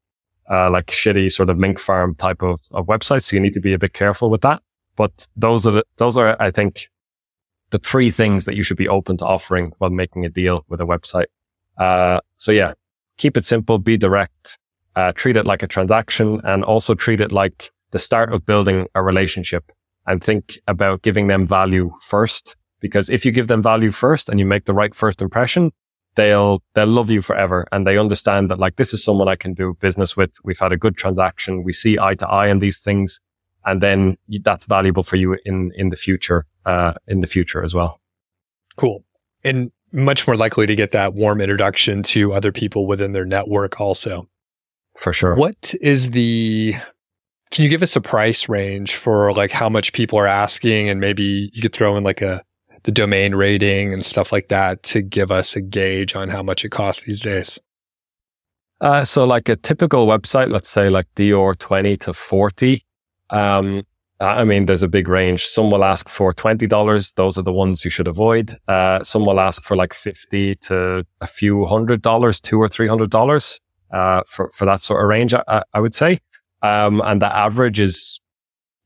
uh, 0.50 0.68
like 0.70 0.86
shitty 0.86 1.30
sort 1.30 1.50
of 1.50 1.58
link 1.58 1.78
farm 1.78 2.14
type 2.14 2.42
of, 2.42 2.58
of 2.72 2.86
websites. 2.86 3.24
So 3.24 3.36
you 3.36 3.40
need 3.40 3.52
to 3.52 3.60
be 3.60 3.72
a 3.72 3.78
bit 3.78 3.92
careful 3.92 4.30
with 4.30 4.40
that. 4.40 4.60
But 4.96 5.26
those 5.36 5.66
are 5.66 5.70
the, 5.70 5.84
those 5.98 6.16
are, 6.16 6.36
I 6.40 6.50
think, 6.50 6.88
the 7.70 7.78
three 7.78 8.10
things 8.10 8.44
that 8.44 8.56
you 8.56 8.62
should 8.62 8.76
be 8.76 8.88
open 8.88 9.16
to 9.18 9.26
offering 9.26 9.72
while 9.78 9.90
making 9.90 10.24
a 10.24 10.28
deal 10.28 10.64
with 10.68 10.80
a 10.80 10.84
website. 10.84 11.26
Uh, 11.76 12.20
so 12.36 12.52
yeah, 12.52 12.72
keep 13.16 13.36
it 13.36 13.44
simple, 13.44 13.78
be 13.78 13.96
direct, 13.96 14.58
uh, 14.96 15.12
treat 15.12 15.36
it 15.36 15.46
like 15.46 15.62
a 15.62 15.66
transaction 15.66 16.40
and 16.44 16.64
also 16.64 16.94
treat 16.94 17.20
it 17.20 17.32
like 17.32 17.70
the 17.90 17.98
start 17.98 18.32
of 18.32 18.44
building 18.44 18.86
a 18.94 19.02
relationship 19.02 19.70
and 20.06 20.22
think 20.22 20.58
about 20.66 21.02
giving 21.02 21.26
them 21.26 21.46
value 21.46 21.92
first. 22.00 22.56
Because 22.80 23.10
if 23.10 23.24
you 23.26 23.32
give 23.32 23.48
them 23.48 23.62
value 23.62 23.90
first 23.90 24.28
and 24.28 24.38
you 24.38 24.46
make 24.46 24.64
the 24.64 24.74
right 24.74 24.94
first 24.94 25.20
impression, 25.20 25.72
they'll 26.14 26.62
they'll 26.74 26.86
love 26.86 27.10
you 27.10 27.22
forever 27.22 27.66
and 27.70 27.86
they 27.86 27.98
understand 27.98 28.50
that 28.50 28.58
like 28.58 28.76
this 28.76 28.92
is 28.92 29.04
someone 29.04 29.28
I 29.28 29.36
can 29.36 29.54
do 29.54 29.76
business 29.80 30.16
with. 30.16 30.32
We've 30.44 30.58
had 30.58 30.72
a 30.72 30.76
good 30.76 30.96
transaction. 30.96 31.62
We 31.64 31.72
see 31.72 31.98
eye 31.98 32.14
to 32.16 32.28
eye 32.28 32.50
on 32.50 32.58
these 32.60 32.80
things, 32.80 33.20
and 33.68 33.82
then 33.82 34.16
that's 34.42 34.66
valuable 34.66 35.02
for 35.02 35.16
you 35.16 35.36
in 35.44 35.72
in 35.76 35.88
the 35.90 35.96
future 35.96 36.46
uh, 36.66 36.94
in 37.06 37.20
the 37.20 37.26
future 37.26 37.62
as 37.62 37.74
well. 37.74 38.00
Cool 38.76 39.04
and 39.44 39.70
much 39.92 40.26
more 40.26 40.36
likely 40.36 40.66
to 40.66 40.74
get 40.74 40.92
that 40.92 41.14
warm 41.14 41.40
introduction 41.40 42.02
to 42.02 42.32
other 42.32 42.52
people 42.52 42.86
within 42.86 43.12
their 43.12 43.24
network 43.24 43.80
also. 43.80 44.28
For 44.96 45.12
sure. 45.12 45.34
What 45.34 45.74
is 45.80 46.10
the 46.10 46.74
can 47.50 47.64
you 47.64 47.70
give 47.70 47.82
us 47.82 47.96
a 47.96 48.00
price 48.00 48.48
range 48.48 48.94
for 48.94 49.32
like 49.32 49.50
how 49.50 49.68
much 49.68 49.92
people 49.92 50.18
are 50.18 50.26
asking 50.26 50.88
and 50.88 51.00
maybe 51.00 51.50
you 51.54 51.62
could 51.62 51.72
throw 51.72 51.96
in 51.96 52.04
like 52.04 52.20
a 52.20 52.42
the 52.82 52.92
domain 52.92 53.34
rating 53.34 53.92
and 53.92 54.04
stuff 54.04 54.32
like 54.32 54.48
that 54.48 54.82
to 54.82 55.02
give 55.02 55.30
us 55.30 55.56
a 55.56 55.60
gauge 55.60 56.14
on 56.14 56.28
how 56.28 56.42
much 56.42 56.64
it 56.64 56.70
costs 56.70 57.04
these 57.04 57.20
days? 57.20 57.58
Uh, 58.80 59.04
so, 59.04 59.24
like 59.24 59.48
a 59.48 59.56
typical 59.56 60.06
website, 60.06 60.50
let's 60.50 60.68
say 60.68 60.88
like 60.88 61.06
DR 61.16 61.54
20 61.58 61.96
to 61.96 62.14
40. 62.14 62.84
Um, 63.30 63.82
I 64.20 64.44
mean, 64.44 64.66
there's 64.66 64.82
a 64.82 64.88
big 64.88 65.06
range. 65.06 65.46
Some 65.46 65.70
will 65.70 65.84
ask 65.84 66.08
for 66.08 66.34
$20. 66.34 67.14
Those 67.14 67.38
are 67.38 67.42
the 67.42 67.52
ones 67.52 67.84
you 67.84 67.90
should 67.90 68.08
avoid. 68.08 68.52
Uh, 68.66 69.02
some 69.04 69.24
will 69.24 69.38
ask 69.38 69.62
for 69.62 69.76
like 69.76 69.94
50 69.94 70.56
to 70.56 71.06
a 71.20 71.26
few 71.26 71.64
hundred 71.66 72.02
dollars, 72.02 72.40
two 72.40 72.60
or 72.60 72.68
$300, 72.68 73.60
uh, 73.92 74.22
for, 74.26 74.50
for 74.50 74.64
that 74.64 74.80
sort 74.80 75.02
of 75.02 75.08
range, 75.08 75.34
I, 75.34 75.62
I 75.72 75.80
would 75.80 75.94
say. 75.94 76.18
Um, 76.62 77.00
and 77.04 77.22
the 77.22 77.32
average 77.34 77.78
is 77.78 78.20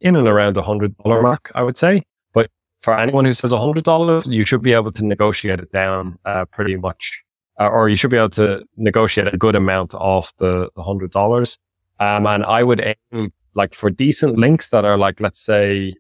in 0.03 0.17
and 0.17 0.29
around 0.29 0.55
the 0.55 0.63
hundred 0.63 0.97
dollar 0.99 1.23
mark, 1.23 1.51
I 1.55 1.63
would 1.63 1.79
say 1.79 2.03
but 2.33 2.51
for 2.81 2.99
anyone 2.99 3.25
who 3.25 3.33
says 3.33 3.53
$100, 3.53 4.31
you 4.31 4.45
should 4.45 4.63
be 4.63 4.73
able 4.73 4.93
to 4.93 5.05
negotiate 5.05 5.61
it 5.61 5.71
down 5.71 6.19
uh, 6.25 6.45
pretty 6.47 6.77
much, 6.77 7.23
uh, 7.61 7.69
or 7.69 7.89
you 7.89 7.97
should 7.97 8.11
be 8.11 8.17
able 8.17 8.31
to 8.31 8.65
negotiate 8.77 9.33
a 9.33 9.37
good 9.37 9.55
amount 9.55 9.95
off 9.95 10.37
the, 10.39 10.71
the 10.75 10.83
$100. 10.83 11.59
Um, 12.01 12.27
and 12.27 12.45
I 12.45 12.63
would 12.63 12.81
aim 13.13 13.33
like 13.55 13.75
for 13.75 13.91
decent 13.91 14.39
links 14.39 14.71
that 14.71 14.85
are 14.85 14.99
like, 14.99 15.21
let's 15.21 15.39
say 15.39 15.95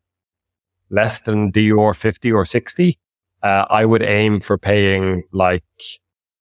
less 0.90 1.20
than 1.20 1.50
DR 1.50 1.94
50 1.94 2.32
or 2.32 2.44
60. 2.44 2.98
Uh, 3.42 3.64
I 3.70 3.84
would 3.84 4.03
aim 4.03 4.40
for 4.40 4.57
paying 4.57 5.24
like 5.32 5.64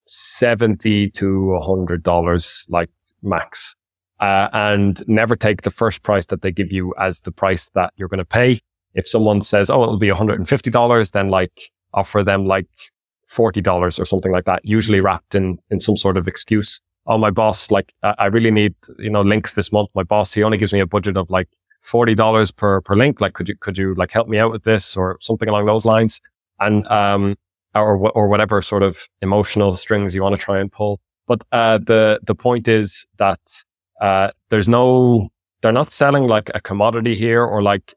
70 0.08 1.10
to 1.12 1.26
$100, 1.62 2.70
like 2.70 2.90
max. 3.24 3.76
Uh, 4.20 4.50
and 4.54 5.02
never 5.08 5.36
take 5.36 5.64
the 5.64 5.72
first 5.72 6.04
price 6.04 6.28
that 6.28 6.44
they 6.44 6.52
give 6.52 6.72
you 6.72 6.94
as 7.00 7.22
the 7.22 7.32
price 7.32 7.70
that 7.70 7.92
you're 7.98 8.08
going 8.08 8.20
to 8.20 8.26
pay 8.26 8.60
if 8.94 9.08
someone 9.08 9.42
says, 9.42 9.70
oh, 9.70 9.82
it'll 9.84 9.98
be 9.98 10.10
$150, 10.10 11.12
then 11.12 11.30
like 11.30 11.72
offer 11.94 12.24
them 12.24 12.46
like 12.46 12.68
$40 13.30 14.00
or 14.00 14.06
something 14.06 14.32
like 14.32 14.46
that, 14.46 14.62
usually 14.64 15.00
wrapped 15.00 15.36
in, 15.36 15.58
in 15.70 15.80
some 15.80 15.98
sort 15.98 16.18
of 16.18 16.28
excuse. 16.28 16.82
Oh, 17.08 17.18
my 17.18 17.32
boss, 17.32 17.72
like 17.72 17.94
I 18.04 18.28
really 18.28 18.52
need, 18.52 18.76
you 19.00 19.10
know, 19.10 19.22
links 19.22 19.54
this 19.54 19.72
month. 19.72 19.90
My 19.96 20.04
boss, 20.04 20.34
he 20.34 20.44
only 20.44 20.58
gives 20.58 20.72
me 20.72 20.80
a 20.80 20.86
budget 20.86 21.18
of 21.18 21.30
like 21.30 21.50
$40 21.84 22.56
per, 22.56 22.82
per 22.82 22.96
link. 22.96 23.22
Like, 23.22 23.34
could 23.34 23.50
you, 23.50 23.56
could 23.58 23.78
you 23.78 23.96
like 23.96 24.12
help 24.12 24.28
me 24.28 24.38
out 24.38 24.52
with 24.52 24.64
this 24.64 24.96
or 24.96 25.18
something 25.20 25.50
along 25.50 25.66
those 25.66 25.86
lines? 25.86 26.22
And, 26.60 26.88
um, 26.88 27.36
or, 27.74 28.12
or 28.12 28.28
whatever 28.28 28.62
sort 28.62 28.84
of 28.84 29.08
emotional 29.22 29.74
strings 29.74 30.14
you 30.14 30.22
want 30.22 30.34
to 30.34 30.42
try 30.42 30.60
and 30.60 30.72
pull. 30.72 31.00
But, 31.28 31.44
uh, 31.52 31.80
the, 31.80 32.20
the 32.24 32.36
point 32.36 32.68
is 32.68 33.08
that, 33.18 33.40
uh, 34.00 34.32
there's 34.50 34.68
no, 34.68 35.30
they're 35.62 35.72
not 35.72 35.92
selling 35.92 36.28
like 36.28 36.52
a 36.54 36.62
commodity 36.62 37.16
here 37.16 37.44
or 37.44 37.64
like 37.64 37.94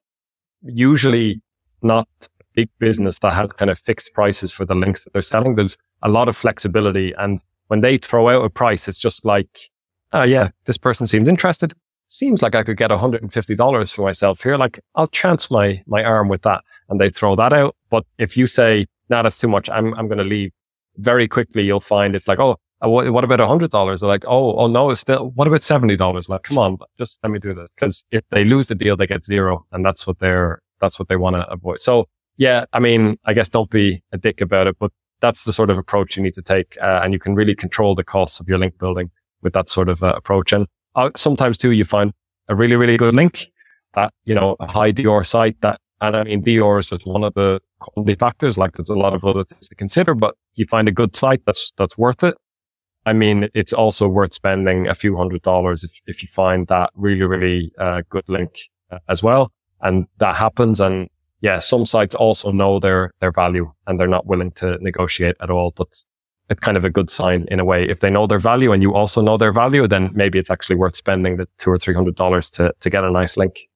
usually 0.62 1.42
not 1.82 2.08
big 2.54 2.68
business 2.78 3.18
that 3.18 3.32
has 3.32 3.52
kind 3.52 3.70
of 3.70 3.78
fixed 3.78 4.14
prices 4.14 4.52
for 4.52 4.64
the 4.64 4.74
links 4.74 5.04
that 5.04 5.12
they're 5.12 5.22
selling. 5.22 5.56
There's 5.56 5.76
a 6.02 6.08
lot 6.08 6.28
of 6.28 6.36
flexibility. 6.36 7.12
And 7.18 7.42
when 7.68 7.80
they 7.80 7.98
throw 7.98 8.28
out 8.28 8.44
a 8.44 8.50
price, 8.50 8.88
it's 8.88 8.98
just 8.98 9.24
like, 9.24 9.70
oh 10.12 10.22
yeah, 10.22 10.50
this 10.64 10.78
person 10.78 11.06
seems 11.06 11.28
interested. 11.28 11.72
Seems 12.06 12.42
like 12.42 12.54
I 12.54 12.62
could 12.62 12.76
get 12.76 12.90
$150 12.90 13.94
for 13.94 14.02
myself 14.02 14.42
here. 14.42 14.56
Like 14.56 14.78
I'll 14.94 15.06
chance 15.06 15.50
my, 15.50 15.82
my 15.86 16.04
arm 16.04 16.28
with 16.28 16.42
that. 16.42 16.62
And 16.88 17.00
they 17.00 17.08
throw 17.08 17.34
that 17.36 17.52
out. 17.52 17.74
But 17.90 18.04
if 18.18 18.36
you 18.36 18.46
say, 18.46 18.86
no, 19.08 19.16
nah, 19.16 19.22
that's 19.22 19.38
too 19.38 19.48
much. 19.48 19.68
I'm, 19.70 19.94
I'm 19.94 20.06
going 20.06 20.18
to 20.18 20.24
leave 20.24 20.52
very 20.96 21.26
quickly. 21.26 21.62
You'll 21.62 21.80
find 21.80 22.14
it's 22.14 22.28
like, 22.28 22.38
oh, 22.38 22.56
uh, 22.84 22.88
what, 22.88 23.10
what 23.10 23.24
about 23.24 23.40
$100? 23.40 24.00
They're 24.00 24.08
like, 24.08 24.24
oh, 24.26 24.56
oh 24.56 24.66
no, 24.66 24.90
it's 24.90 25.00
still, 25.00 25.30
what 25.34 25.48
about 25.48 25.60
$70? 25.60 26.28
Like, 26.28 26.42
come 26.42 26.58
on, 26.58 26.76
just 26.98 27.18
let 27.22 27.30
me 27.30 27.38
do 27.38 27.54
this. 27.54 27.70
Cause 27.74 28.04
if 28.10 28.22
they 28.30 28.44
lose 28.44 28.66
the 28.66 28.74
deal, 28.74 28.96
they 28.96 29.06
get 29.06 29.24
zero. 29.24 29.66
And 29.72 29.84
that's 29.84 30.06
what 30.06 30.18
they're, 30.18 30.60
that's 30.80 30.98
what 30.98 31.08
they 31.08 31.16
want 31.16 31.36
to 31.36 31.50
avoid. 31.50 31.80
So 31.80 32.06
yeah, 32.36 32.64
I 32.72 32.80
mean, 32.80 33.18
I 33.24 33.32
guess 33.32 33.48
don't 33.48 33.70
be 33.70 34.02
a 34.12 34.18
dick 34.18 34.40
about 34.40 34.66
it, 34.66 34.76
but 34.78 34.92
that's 35.24 35.44
the 35.44 35.54
sort 35.54 35.70
of 35.70 35.78
approach 35.78 36.18
you 36.18 36.22
need 36.22 36.34
to 36.34 36.42
take. 36.42 36.76
Uh, 36.82 37.00
and 37.02 37.14
you 37.14 37.18
can 37.18 37.34
really 37.34 37.54
control 37.54 37.94
the 37.94 38.04
costs 38.04 38.40
of 38.40 38.48
your 38.48 38.58
link 38.58 38.78
building 38.78 39.10
with 39.40 39.54
that 39.54 39.70
sort 39.70 39.88
of 39.88 40.02
uh, 40.02 40.12
approach. 40.14 40.52
And 40.52 40.66
uh, 40.96 41.10
sometimes 41.16 41.56
too, 41.56 41.70
you 41.70 41.86
find 41.86 42.12
a 42.48 42.54
really, 42.54 42.76
really 42.76 42.98
good 42.98 43.14
link 43.14 43.46
that, 43.94 44.12
you 44.26 44.34
know, 44.34 44.54
a 44.60 44.66
high 44.66 44.90
DR 44.92 45.24
site 45.24 45.58
that, 45.62 45.80
and 46.02 46.14
I 46.14 46.24
mean, 46.24 46.42
DR 46.42 46.78
is 46.78 46.88
just 46.88 47.06
one 47.06 47.24
of 47.24 47.32
the 47.32 47.58
quality 47.78 48.16
factors. 48.16 48.58
Like 48.58 48.72
there's 48.72 48.90
a 48.90 48.98
lot 48.98 49.14
of 49.14 49.24
other 49.24 49.44
things 49.44 49.66
to 49.68 49.74
consider, 49.74 50.14
but 50.14 50.34
you 50.56 50.66
find 50.66 50.88
a 50.88 50.92
good 50.92 51.16
site 51.16 51.40
that's, 51.46 51.72
that's 51.78 51.96
worth 51.96 52.22
it. 52.22 52.34
I 53.06 53.14
mean, 53.14 53.48
it's 53.54 53.72
also 53.72 54.06
worth 54.06 54.34
spending 54.34 54.88
a 54.88 54.94
few 54.94 55.16
hundred 55.16 55.40
dollars 55.40 55.84
if, 55.84 56.02
if 56.06 56.22
you 56.22 56.28
find 56.28 56.66
that 56.68 56.90
really, 56.94 57.22
really 57.22 57.72
uh, 57.78 58.02
good 58.10 58.28
link 58.28 58.58
uh, 58.90 58.98
as 59.08 59.22
well. 59.22 59.48
And 59.80 60.06
that 60.18 60.36
happens. 60.36 60.80
And 60.80 61.08
yeah, 61.44 61.58
some 61.58 61.84
sites 61.84 62.14
also 62.14 62.50
know 62.52 62.80
their, 62.80 63.12
their 63.20 63.30
value 63.30 63.70
and 63.86 64.00
they're 64.00 64.08
not 64.08 64.26
willing 64.26 64.50
to 64.52 64.78
negotiate 64.80 65.36
at 65.42 65.50
all. 65.50 65.74
But 65.76 65.88
it's 66.48 66.60
kind 66.60 66.78
of 66.78 66.86
a 66.86 66.90
good 66.90 67.10
sign 67.10 67.44
in 67.50 67.60
a 67.60 67.66
way. 67.66 67.86
If 67.86 68.00
they 68.00 68.08
know 68.08 68.26
their 68.26 68.38
value 68.38 68.72
and 68.72 68.82
you 68.82 68.94
also 68.94 69.20
know 69.20 69.36
their 69.36 69.52
value, 69.52 69.86
then 69.86 70.08
maybe 70.14 70.38
it's 70.38 70.50
actually 70.50 70.76
worth 70.76 70.96
spending 70.96 71.36
the 71.36 71.46
two 71.58 71.68
or 71.68 71.76
three 71.76 71.92
hundred 71.92 72.14
dollars 72.14 72.48
to, 72.52 72.72
to 72.80 72.88
get 72.88 73.04
a 73.04 73.10
nice 73.10 73.36
link. 73.36 73.68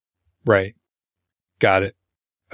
Right. 0.47 0.75
Got 1.59 1.83
it. 1.83 1.95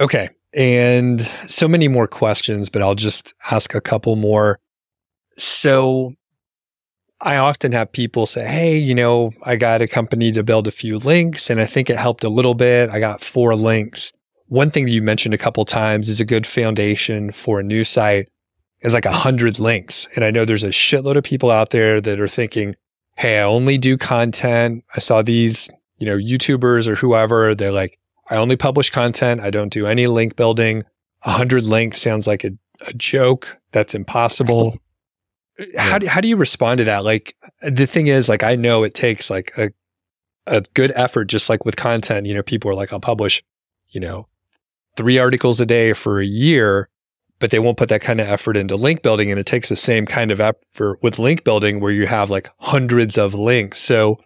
Okay. 0.01 0.27
And 0.53 1.21
so 1.47 1.69
many 1.69 1.87
more 1.87 2.07
questions, 2.07 2.67
but 2.67 2.81
I'll 2.81 2.93
just 2.93 3.33
ask 3.49 3.73
a 3.73 3.79
couple 3.79 4.17
more. 4.17 4.59
So 5.37 6.13
I 7.21 7.37
often 7.37 7.71
have 7.71 7.89
people 7.89 8.25
say, 8.25 8.45
Hey, 8.45 8.77
you 8.77 8.93
know, 8.93 9.31
I 9.43 9.55
got 9.55 9.81
a 9.81 9.87
company 9.87 10.33
to 10.33 10.43
build 10.43 10.67
a 10.67 10.71
few 10.71 10.97
links 10.97 11.49
and 11.49 11.61
I 11.61 11.65
think 11.65 11.89
it 11.89 11.97
helped 11.97 12.25
a 12.25 12.29
little 12.29 12.53
bit. 12.53 12.89
I 12.89 12.99
got 12.99 13.21
four 13.21 13.55
links. 13.55 14.11
One 14.47 14.69
thing 14.69 14.85
that 14.85 14.91
you 14.91 15.01
mentioned 15.01 15.33
a 15.33 15.39
couple 15.39 15.65
times 15.65 16.07
is 16.07 16.19
a 16.19 16.25
good 16.25 16.45
foundation 16.45 17.31
for 17.31 17.59
a 17.59 17.63
new 17.63 17.83
site 17.83 18.29
is 18.81 18.93
like 18.93 19.05
a 19.05 19.11
hundred 19.11 19.59
links. 19.59 20.07
And 20.15 20.23
I 20.23 20.31
know 20.31 20.45
there's 20.45 20.63
a 20.63 20.69
shitload 20.69 21.15
of 21.15 21.23
people 21.23 21.49
out 21.49 21.71
there 21.71 21.99
that 21.99 22.19
are 22.19 22.27
thinking, 22.27 22.75
Hey, 23.17 23.39
I 23.39 23.43
only 23.43 23.77
do 23.77 23.97
content. 23.97 24.83
I 24.95 24.99
saw 24.99 25.21
these, 25.21 25.69
you 25.97 26.05
know, 26.05 26.17
YouTubers 26.17 26.87
or 26.87 26.95
whoever. 26.95 27.55
They're 27.55 27.71
like, 27.71 27.97
I 28.29 28.35
only 28.35 28.57
publish 28.57 28.89
content. 28.89 29.41
I 29.41 29.49
don't 29.49 29.71
do 29.71 29.87
any 29.87 30.07
link 30.07 30.35
building. 30.35 30.83
A 31.23 31.31
hundred 31.31 31.63
links 31.63 32.01
sounds 32.01 32.27
like 32.27 32.43
a, 32.43 32.51
a 32.85 32.93
joke. 32.93 33.57
That's 33.71 33.95
impossible. 33.95 34.77
How 35.77 35.97
do, 35.97 36.05
how 36.05 36.19
do 36.19 36.27
you 36.27 36.35
respond 36.35 36.79
to 36.79 36.83
that? 36.83 37.05
Like 37.05 37.33
the 37.61 37.85
thing 37.85 38.07
is, 38.07 38.27
like, 38.27 38.43
I 38.43 38.57
know 38.57 38.83
it 38.83 38.93
takes 38.93 39.29
like 39.29 39.53
a, 39.57 39.71
a 40.47 40.59
good 40.73 40.91
effort, 40.97 41.25
just 41.25 41.49
like 41.49 41.63
with 41.63 41.77
content, 41.77 42.27
you 42.27 42.33
know, 42.33 42.43
people 42.43 42.69
are 42.69 42.75
like, 42.75 42.91
I'll 42.91 42.99
publish, 42.99 43.41
you 43.87 44.01
know, 44.01 44.27
three 44.95 45.19
articles 45.19 45.59
a 45.61 45.65
day 45.65 45.93
for 45.93 46.19
a 46.19 46.25
year 46.25 46.89
but 47.39 47.51
they 47.51 47.59
won't 47.59 47.77
put 47.77 47.89
that 47.89 48.01
kind 48.01 48.21
of 48.21 48.27
effort 48.27 48.55
into 48.57 48.75
link 48.75 49.01
building. 49.01 49.29
And 49.29 49.39
it 49.39 49.45
takes 49.45 49.69
the 49.69 49.75
same 49.75 50.05
kind 50.05 50.31
of 50.31 50.39
effort 50.39 50.99
with 51.01 51.19
link 51.19 51.43
building 51.43 51.79
where 51.79 51.91
you 51.91 52.07
have 52.07 52.29
like 52.29 52.49
hundreds 52.59 53.17
of 53.17 53.33
links. 53.33 53.79
So, 53.79 54.19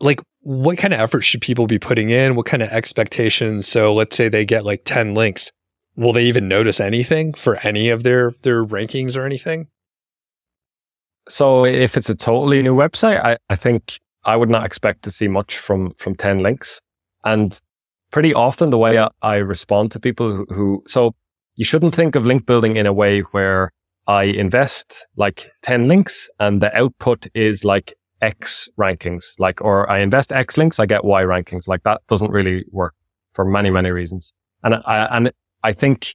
like, 0.00 0.20
what 0.40 0.78
kind 0.78 0.94
of 0.94 1.00
effort 1.00 1.22
should 1.22 1.40
people 1.40 1.66
be 1.66 1.78
putting 1.78 2.10
in? 2.10 2.36
What 2.36 2.46
kind 2.46 2.62
of 2.62 2.68
expectations? 2.70 3.66
So, 3.66 3.92
let's 3.92 4.16
say 4.16 4.28
they 4.28 4.44
get 4.44 4.64
like 4.64 4.82
10 4.84 5.14
links. 5.14 5.50
Will 5.96 6.12
they 6.12 6.24
even 6.26 6.46
notice 6.46 6.80
anything 6.80 7.34
for 7.34 7.56
any 7.66 7.90
of 7.90 8.04
their 8.04 8.32
their 8.42 8.64
rankings 8.64 9.16
or 9.16 9.26
anything? 9.26 9.66
So, 11.28 11.64
if 11.64 11.96
it's 11.96 12.08
a 12.08 12.14
totally 12.14 12.62
new 12.62 12.76
website, 12.76 13.22
I, 13.22 13.36
I 13.50 13.56
think 13.56 13.98
I 14.24 14.36
would 14.36 14.48
not 14.48 14.64
expect 14.64 15.02
to 15.02 15.10
see 15.10 15.26
much 15.26 15.58
from 15.58 15.92
from 15.94 16.14
10 16.14 16.38
links. 16.38 16.80
And 17.24 17.60
pretty 18.10 18.34
often 18.34 18.70
the 18.70 18.78
way 18.78 18.98
I, 18.98 19.08
I 19.22 19.36
respond 19.36 19.92
to 19.92 20.00
people 20.00 20.30
who, 20.34 20.46
who 20.50 20.82
so 20.86 21.14
you 21.56 21.64
shouldn't 21.64 21.94
think 21.94 22.14
of 22.14 22.24
link 22.24 22.46
building 22.46 22.76
in 22.76 22.86
a 22.86 22.92
way 22.92 23.20
where 23.20 23.72
I 24.06 24.24
invest 24.24 25.06
like 25.16 25.50
10 25.62 25.88
links 25.88 26.30
and 26.40 26.62
the 26.62 26.74
output 26.76 27.26
is 27.34 27.64
like 27.64 27.94
X 28.22 28.68
rankings, 28.78 29.38
like, 29.38 29.60
or 29.60 29.88
I 29.90 29.98
invest 29.98 30.32
X 30.32 30.56
links, 30.56 30.80
I 30.80 30.86
get 30.86 31.04
Y 31.04 31.22
rankings. 31.22 31.68
Like 31.68 31.82
that 31.82 32.00
doesn't 32.08 32.30
really 32.30 32.64
work 32.70 32.94
for 33.32 33.44
many, 33.44 33.70
many 33.70 33.90
reasons. 33.90 34.32
And 34.62 34.76
I, 34.86 35.08
and 35.10 35.32
I 35.62 35.72
think 35.72 36.14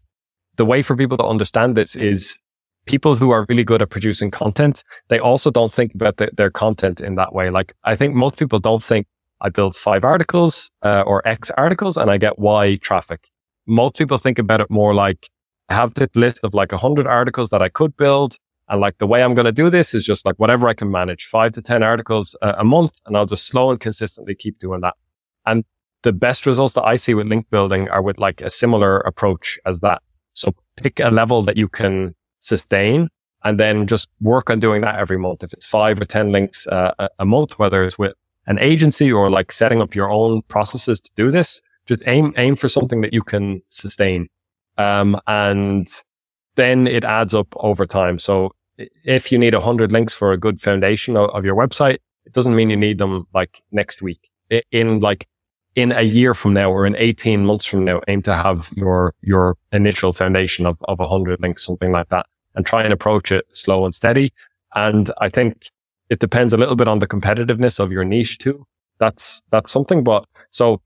the 0.56 0.66
way 0.66 0.82
for 0.82 0.96
people 0.96 1.18
to 1.18 1.26
understand 1.26 1.76
this 1.76 1.96
is 1.96 2.42
people 2.86 3.16
who 3.16 3.32
are 3.32 3.46
really 3.48 3.64
good 3.64 3.82
at 3.82 3.90
producing 3.90 4.32
content, 4.32 4.84
they 5.10 5.20
also 5.20 5.52
don't 5.52 5.72
think 5.72 5.94
about 5.94 6.18
the, 6.18 6.30
their 6.36 6.50
content 6.50 7.00
in 7.00 7.16
that 7.16 7.34
way. 7.34 7.50
Like 7.50 7.74
I 7.84 7.96
think 7.96 8.16
most 8.16 8.38
people 8.38 8.60
don't 8.60 8.84
think 8.84 9.08
I 9.44 9.50
build 9.50 9.76
five 9.76 10.04
articles 10.06 10.72
uh, 10.84 11.04
or 11.06 11.26
X 11.28 11.52
articles 11.52 11.98
and 11.98 12.10
I 12.10 12.18
get 12.18 12.40
Y 12.40 12.78
traffic. 12.78 13.30
Most 13.68 13.98
people 13.98 14.18
think 14.18 14.40
about 14.40 14.62
it 14.62 14.70
more 14.70 14.94
like 14.94 15.30
I 15.70 15.76
have 15.76 15.94
this 15.94 16.10
list 16.16 16.40
of 16.44 16.54
like 16.54 16.72
a 16.72 16.78
hundred 16.78 17.08
articles 17.08 17.50
that 17.50 17.62
I 17.62 17.70
could 17.70 17.96
build. 17.98 18.38
And 18.70 18.80
like 18.80 18.98
the 18.98 19.08
way 19.08 19.22
I'm 19.22 19.34
going 19.36 19.46
to 19.46 19.52
do 19.52 19.70
this 19.70 19.94
is 19.94 20.06
just 20.06 20.26
like 20.26 20.36
whatever 20.38 20.70
I 20.70 20.74
can 20.74 20.90
manage, 20.90 21.26
five 21.26 21.52
to 21.54 21.62
10 21.62 21.84
articles 21.84 22.36
a, 22.42 22.56
a 22.60 22.64
month. 22.64 23.00
And 23.06 23.18
I'll 23.18 23.26
just 23.26 23.48
slow 23.48 23.70
and 23.70 23.80
consistently 23.80 24.34
keep 24.34 24.58
doing 24.58 24.82
that. 24.82 24.96
And 25.46 25.66
the 26.04 26.14
best 26.14 26.46
results 26.46 26.74
that 26.76 26.84
I 26.84 26.96
see 26.96 27.14
with 27.14 27.28
link 27.28 27.50
building 27.50 27.90
are 27.90 28.02
with 28.02 28.18
like 28.18 28.42
a 28.42 28.50
similar 28.50 29.00
approach 29.00 29.60
as 29.66 29.82
that. 29.82 30.02
So 30.32 30.54
pick 30.78 31.00
a 31.02 31.10
level 31.10 31.44
that 31.44 31.58
you 31.58 31.68
can 31.68 32.16
sustain 32.40 33.10
and 33.44 33.60
then 33.60 33.88
just 33.88 34.08
work 34.22 34.50
on 34.50 34.60
doing 34.60 34.82
that 34.82 34.96
every 34.96 35.18
month. 35.18 35.44
If 35.44 35.54
it's 35.54 35.68
five 35.68 36.00
or 36.00 36.06
10 36.06 36.32
links 36.32 36.66
uh, 36.68 36.94
a, 36.98 37.10
a 37.20 37.26
month, 37.26 37.60
whether 37.60 37.84
it's 37.84 37.98
with 37.98 38.14
an 38.48 38.60
agency 38.60 39.12
or 39.12 39.30
like 39.30 39.52
setting 39.52 39.82
up 39.82 39.96
your 39.96 40.10
own 40.10 40.42
processes 40.44 41.00
to 41.02 41.12
do 41.16 41.32
this, 41.32 41.62
just 41.86 42.08
aim, 42.08 42.34
aim 42.38 42.56
for 42.56 42.68
something 42.68 43.02
that 43.02 43.14
you 43.14 43.22
can 43.22 43.62
sustain. 43.70 44.28
Um, 44.78 45.20
and 45.28 45.88
then 46.56 46.88
it 46.88 47.04
adds 47.04 47.34
up 47.34 47.48
over 47.58 47.86
time. 47.86 48.20
So 48.20 48.52
if 48.78 49.32
you 49.32 49.38
need 49.38 49.54
100 49.54 49.92
links 49.92 50.14
for 50.14 50.32
a 50.32 50.38
good 50.38 50.60
foundation 50.60 51.16
of, 51.16 51.30
of, 51.32 51.46
your 51.46 51.56
website, 51.56 51.98
it 52.26 52.34
doesn't 52.34 52.56
mean 52.56 52.70
you 52.70 52.78
need 52.78 52.98
them 52.98 53.28
like 53.34 53.62
next 53.72 54.02
week. 54.02 54.30
In 54.72 55.00
like 55.00 55.28
in 55.76 55.92
a 55.92 56.04
year 56.04 56.34
from 56.34 56.54
now 56.54 56.72
or 56.72 56.86
in 56.86 56.96
18 56.96 57.46
months 57.46 57.66
from 57.66 57.86
now, 57.86 58.02
aim 58.08 58.22
to 58.24 58.34
have 58.34 58.72
your 58.76 59.14
your 59.22 59.58
initial 59.72 60.14
foundation 60.14 60.66
of 60.66 60.80
of 60.88 61.00
100 61.00 61.42
links, 61.42 61.66
something 61.66 61.92
like 61.92 62.10
that, 62.10 62.28
and 62.56 62.66
try 62.66 62.84
and 62.84 62.94
approach 62.94 63.32
it 63.32 63.46
slow 63.50 63.86
and 63.86 63.96
steady. 63.96 64.32
And 64.76 65.10
I 65.20 65.30
think 65.30 65.68
it 66.10 66.20
depends 66.20 66.54
a 66.54 66.58
little 66.58 66.76
bit 66.76 66.88
on 66.88 67.00
the 67.00 67.08
competitiveness 67.08 67.80
of 67.80 67.92
your 67.92 68.04
niche 68.04 68.38
too. 68.38 68.66
That's 69.00 69.42
that's 69.52 69.72
something. 69.72 70.04
But 70.04 70.26
so 70.50 70.82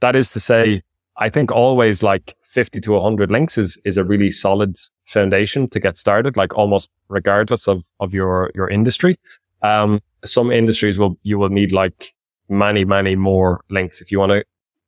that 0.00 0.16
is 0.16 0.30
to 0.32 0.40
say, 0.40 0.82
I 1.16 1.30
think 1.30 1.50
always 1.50 2.02
like 2.02 2.36
50 2.42 2.80
to 2.80 2.92
100 2.92 3.30
links 3.30 3.58
is, 3.58 3.78
is 3.84 3.96
a 3.96 4.04
really 4.04 4.30
solid 4.30 4.76
foundation 5.04 5.68
to 5.70 5.80
get 5.80 5.96
started, 5.96 6.36
like 6.36 6.54
almost 6.54 6.90
regardless 7.08 7.68
of, 7.68 7.84
of 8.00 8.12
your, 8.12 8.50
your 8.54 8.68
industry. 8.68 9.18
Um, 9.62 10.00
some 10.24 10.50
industries 10.50 10.98
will, 10.98 11.18
you 11.22 11.38
will 11.38 11.48
need 11.48 11.72
like 11.72 12.14
many, 12.48 12.84
many 12.84 13.16
more 13.16 13.62
links. 13.70 14.00
If 14.00 14.10
you 14.10 14.18
want 14.18 14.32
to 14.32 14.44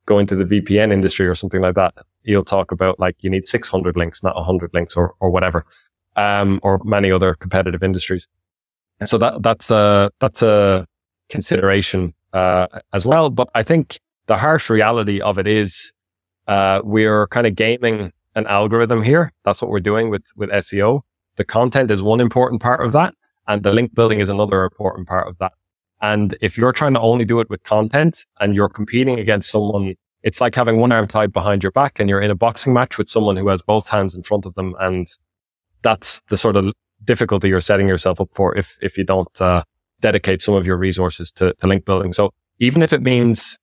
go 0.07 0.19
into 0.19 0.37
the 0.37 0.45
VPN 0.45 0.93
industry 0.93 1.27
or 1.27 1.35
something 1.35 1.61
like 1.61 1.75
that, 1.75 1.95
you'll 2.23 2.45
talk 2.45 2.73
about 2.73 2.99
like 2.99 3.17
you 3.21 3.31
need 3.31 3.47
600 3.47 3.97
links, 3.97 4.23
not 4.23 4.37
100 4.37 4.71
links 4.75 4.97
or, 4.97 5.15
or 5.21 5.31
whatever. 5.31 5.65
Um, 6.17 6.59
or 6.63 6.81
many 6.85 7.13
other 7.13 7.35
competitive 7.35 7.83
industries. 7.83 8.27
So 9.05 9.19
that, 9.19 9.43
that's 9.43 9.71
a, 9.71 10.11
that's 10.21 10.43
a 10.43 10.87
consideration, 11.29 12.15
uh, 12.33 12.67
as 12.93 13.07
well. 13.07 13.31
But 13.31 13.49
I 13.55 13.63
think 13.63 14.01
the 14.27 14.37
harsh 14.37 14.71
reality 14.71 15.21
of 15.21 15.39
it 15.39 15.47
is 15.47 15.93
uh, 16.47 16.81
we're 16.83 17.27
kind 17.29 17.47
of 17.47 17.55
gaming 17.55 18.13
an 18.35 18.47
algorithm 18.47 19.03
here. 19.03 19.33
That's 19.45 19.61
what 19.63 19.71
we're 19.71 19.81
doing 19.81 20.11
with, 20.11 20.25
with 20.37 20.51
SEO. 20.51 21.03
The 21.37 21.45
content 21.45 21.91
is 21.91 22.03
one 22.03 22.21
important 22.21 22.61
part 22.61 22.85
of 22.85 22.93
that. 22.93 23.15
And 23.47 23.63
the 23.63 23.73
link 23.73 23.95
building 23.95 24.21
is 24.21 24.29
another 24.29 24.65
important 24.65 25.09
part 25.09 25.29
of 25.29 25.39
that. 25.39 25.53
And 26.01 26.37
if 26.41 26.57
you're 26.57 26.73
trying 26.73 26.95
to 26.95 27.01
only 27.01 27.25
do 27.25 27.41
it 27.41 27.51
with 27.51 27.63
content 27.65 28.25
and 28.41 28.55
you're 28.55 28.69
competing 28.69 29.19
against 29.19 29.51
someone, 29.51 29.95
it's 30.23 30.41
like 30.41 30.55
having 30.55 30.79
one 30.79 30.93
arm 30.93 31.07
tied 31.07 31.33
behind 31.33 31.63
your 31.63 31.73
back 31.73 31.99
and 31.99 32.09
you're 32.09 32.21
in 32.21 32.31
a 32.31 32.37
boxing 32.37 32.73
match 32.73 32.99
with 32.99 33.09
someone 33.09 33.37
who 33.37 33.49
has 33.49 33.63
both 33.63 33.89
hands 33.89 34.15
in 34.15 34.23
front 34.23 34.47
of 34.47 34.55
them. 34.55 34.75
And 34.79 35.07
that's 35.83 36.21
the 36.29 36.37
sort 36.37 36.57
of 36.57 36.73
difficulty 37.05 37.49
you're 37.49 37.61
setting 37.61 37.89
yourself 37.89 38.21
up 38.21 38.29
for 38.33 38.57
if, 38.57 38.77
if 38.83 38.99
you 38.99 39.05
don't, 39.05 39.41
uh, 39.41 39.63
dedicate 40.01 40.43
some 40.43 40.55
of 40.55 40.67
your 40.67 40.77
resources 40.77 41.33
to, 41.33 41.55
to 41.55 41.67
link 41.67 41.85
building. 41.85 42.13
So 42.13 42.33
even 42.61 42.83
if 42.83 42.93
it 42.93 43.03
means 43.03 43.59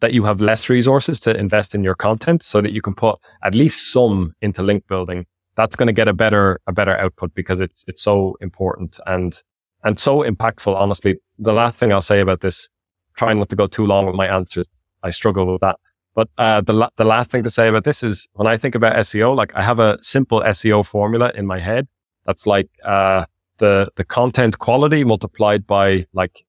that 0.00 0.12
you 0.12 0.24
have 0.24 0.40
less 0.40 0.68
resources 0.68 1.18
to 1.20 1.36
invest 1.36 1.74
in 1.74 1.82
your 1.82 1.94
content 1.94 2.42
so 2.42 2.60
that 2.60 2.72
you 2.72 2.82
can 2.82 2.94
put 2.94 3.18
at 3.42 3.54
least 3.54 3.92
some 3.92 4.32
into 4.40 4.62
link 4.62 4.86
building 4.86 5.26
that's 5.58 5.74
going 5.74 5.88
to 5.88 5.92
get 5.92 6.06
a 6.08 6.12
better 6.12 6.60
a 6.68 6.72
better 6.72 6.96
output 6.96 7.34
because 7.34 7.60
it's 7.60 7.84
it's 7.88 8.02
so 8.02 8.36
important 8.40 8.98
and 9.06 9.42
and 9.84 9.98
so 9.98 10.22
impactful 10.22 10.74
honestly 10.74 11.18
the 11.38 11.52
last 11.52 11.78
thing 11.78 11.92
i'll 11.92 12.00
say 12.00 12.20
about 12.20 12.40
this 12.40 12.68
trying 13.16 13.38
not 13.38 13.48
to 13.48 13.56
go 13.56 13.66
too 13.66 13.84
long 13.84 14.06
with 14.06 14.14
my 14.14 14.28
answer 14.28 14.64
i 15.02 15.10
struggle 15.10 15.52
with 15.52 15.60
that 15.60 15.76
but 16.14 16.28
uh, 16.38 16.60
the 16.60 16.72
la- 16.72 16.90
the 16.96 17.04
last 17.04 17.30
thing 17.30 17.42
to 17.42 17.50
say 17.50 17.68
about 17.68 17.82
this 17.82 18.02
is 18.02 18.28
when 18.34 18.46
i 18.46 18.56
think 18.56 18.74
about 18.76 18.94
seo 18.96 19.34
like 19.34 19.52
i 19.54 19.62
have 19.62 19.80
a 19.80 19.98
simple 20.00 20.40
seo 20.42 20.86
formula 20.86 21.32
in 21.34 21.44
my 21.44 21.58
head 21.58 21.88
that's 22.28 22.46
like 22.46 22.68
uh, 22.84 23.24
the 23.56 23.88
the 23.96 24.04
content 24.04 24.58
quality 24.58 25.02
multiplied 25.02 25.66
by 25.66 26.06
like 26.12 26.44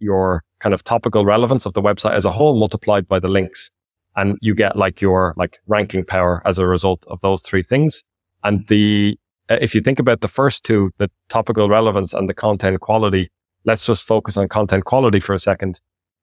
your 0.00 0.42
kind 0.58 0.74
of 0.74 0.82
topical 0.82 1.24
relevance 1.24 1.66
of 1.66 1.72
the 1.72 1.80
website 1.80 2.12
as 2.12 2.24
a 2.24 2.32
whole 2.32 2.58
multiplied 2.58 3.06
by 3.06 3.18
the 3.20 3.28
links. 3.28 3.70
And 4.16 4.36
you 4.40 4.54
get 4.54 4.76
like 4.76 5.00
your 5.00 5.34
like 5.36 5.60
ranking 5.68 6.04
power 6.04 6.42
as 6.44 6.58
a 6.58 6.66
result 6.66 7.06
of 7.06 7.20
those 7.20 7.42
three 7.42 7.62
things. 7.62 8.02
And 8.42 8.66
the, 8.66 9.18
uh, 9.48 9.58
if 9.60 9.74
you 9.74 9.80
think 9.80 10.00
about 10.00 10.20
the 10.20 10.28
first 10.28 10.64
two, 10.64 10.90
the 10.98 11.08
topical 11.28 11.68
relevance 11.68 12.12
and 12.12 12.28
the 12.28 12.34
content 12.34 12.80
quality, 12.80 13.28
let's 13.64 13.86
just 13.86 14.02
focus 14.02 14.36
on 14.36 14.48
content 14.48 14.84
quality 14.84 15.20
for 15.20 15.34
a 15.34 15.38
second. 15.38 15.80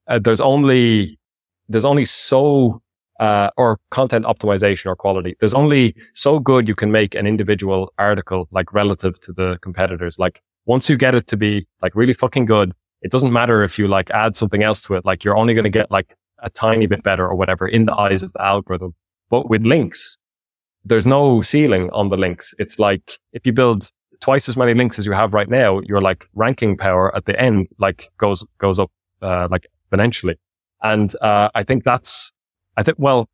Uh, 0.07 0.19
there's 0.19 0.41
only, 0.41 1.17
there's 1.69 1.85
only 1.85 2.05
so, 2.05 2.81
uh, 3.19 3.49
or 3.57 3.79
content 3.91 4.25
optimization 4.25 4.87
or 4.87 4.95
quality. 4.95 5.35
There's 5.39 5.53
only 5.53 5.95
so 6.13 6.39
good 6.39 6.67
you 6.67 6.75
can 6.75 6.91
make 6.91 7.15
an 7.15 7.25
individual 7.27 7.93
article 7.97 8.47
like 8.51 8.73
relative 8.73 9.19
to 9.21 9.33
the 9.33 9.57
competitors. 9.61 10.19
Like 10.19 10.41
once 10.65 10.89
you 10.89 10.97
get 10.97 11.15
it 11.15 11.27
to 11.27 11.37
be 11.37 11.67
like 11.81 11.95
really 11.95 12.13
fucking 12.13 12.45
good, 12.45 12.73
it 13.01 13.11
doesn't 13.11 13.31
matter 13.31 13.63
if 13.63 13.79
you 13.79 13.87
like 13.87 14.09
add 14.11 14.35
something 14.35 14.63
else 14.63 14.81
to 14.83 14.95
it. 14.95 15.05
Like 15.05 15.23
you're 15.23 15.37
only 15.37 15.53
going 15.53 15.63
to 15.63 15.69
get 15.69 15.91
like 15.91 16.15
a 16.39 16.49
tiny 16.49 16.85
bit 16.85 17.03
better 17.03 17.27
or 17.27 17.35
whatever 17.35 17.67
in 17.67 17.85
the 17.85 17.95
eyes 17.95 18.23
of 18.23 18.33
the 18.33 18.43
algorithm. 18.43 18.93
But 19.29 19.49
with 19.49 19.65
links, 19.65 20.17
there's 20.85 21.05
no 21.05 21.41
ceiling 21.41 21.89
on 21.91 22.09
the 22.09 22.17
links. 22.17 22.53
It's 22.59 22.79
like 22.79 23.19
if 23.33 23.45
you 23.45 23.53
build 23.53 23.89
twice 24.19 24.47
as 24.49 24.57
many 24.57 24.73
links 24.73 24.97
as 24.97 25.05
you 25.05 25.11
have 25.11 25.33
right 25.33 25.49
now, 25.49 25.79
your 25.81 26.01
like 26.01 26.27
ranking 26.33 26.77
power 26.77 27.15
at 27.15 27.25
the 27.25 27.39
end 27.39 27.67
like 27.77 28.09
goes 28.17 28.45
goes 28.57 28.79
up 28.79 28.91
uh, 29.21 29.47
like 29.49 29.67
exponentially. 29.91 30.35
And 30.81 31.13
uh, 31.21 31.49
I 31.55 31.63
think 31.63 31.83
that's 31.83 32.31
I 32.77 32.83
think, 32.83 32.97
well, 32.99 33.27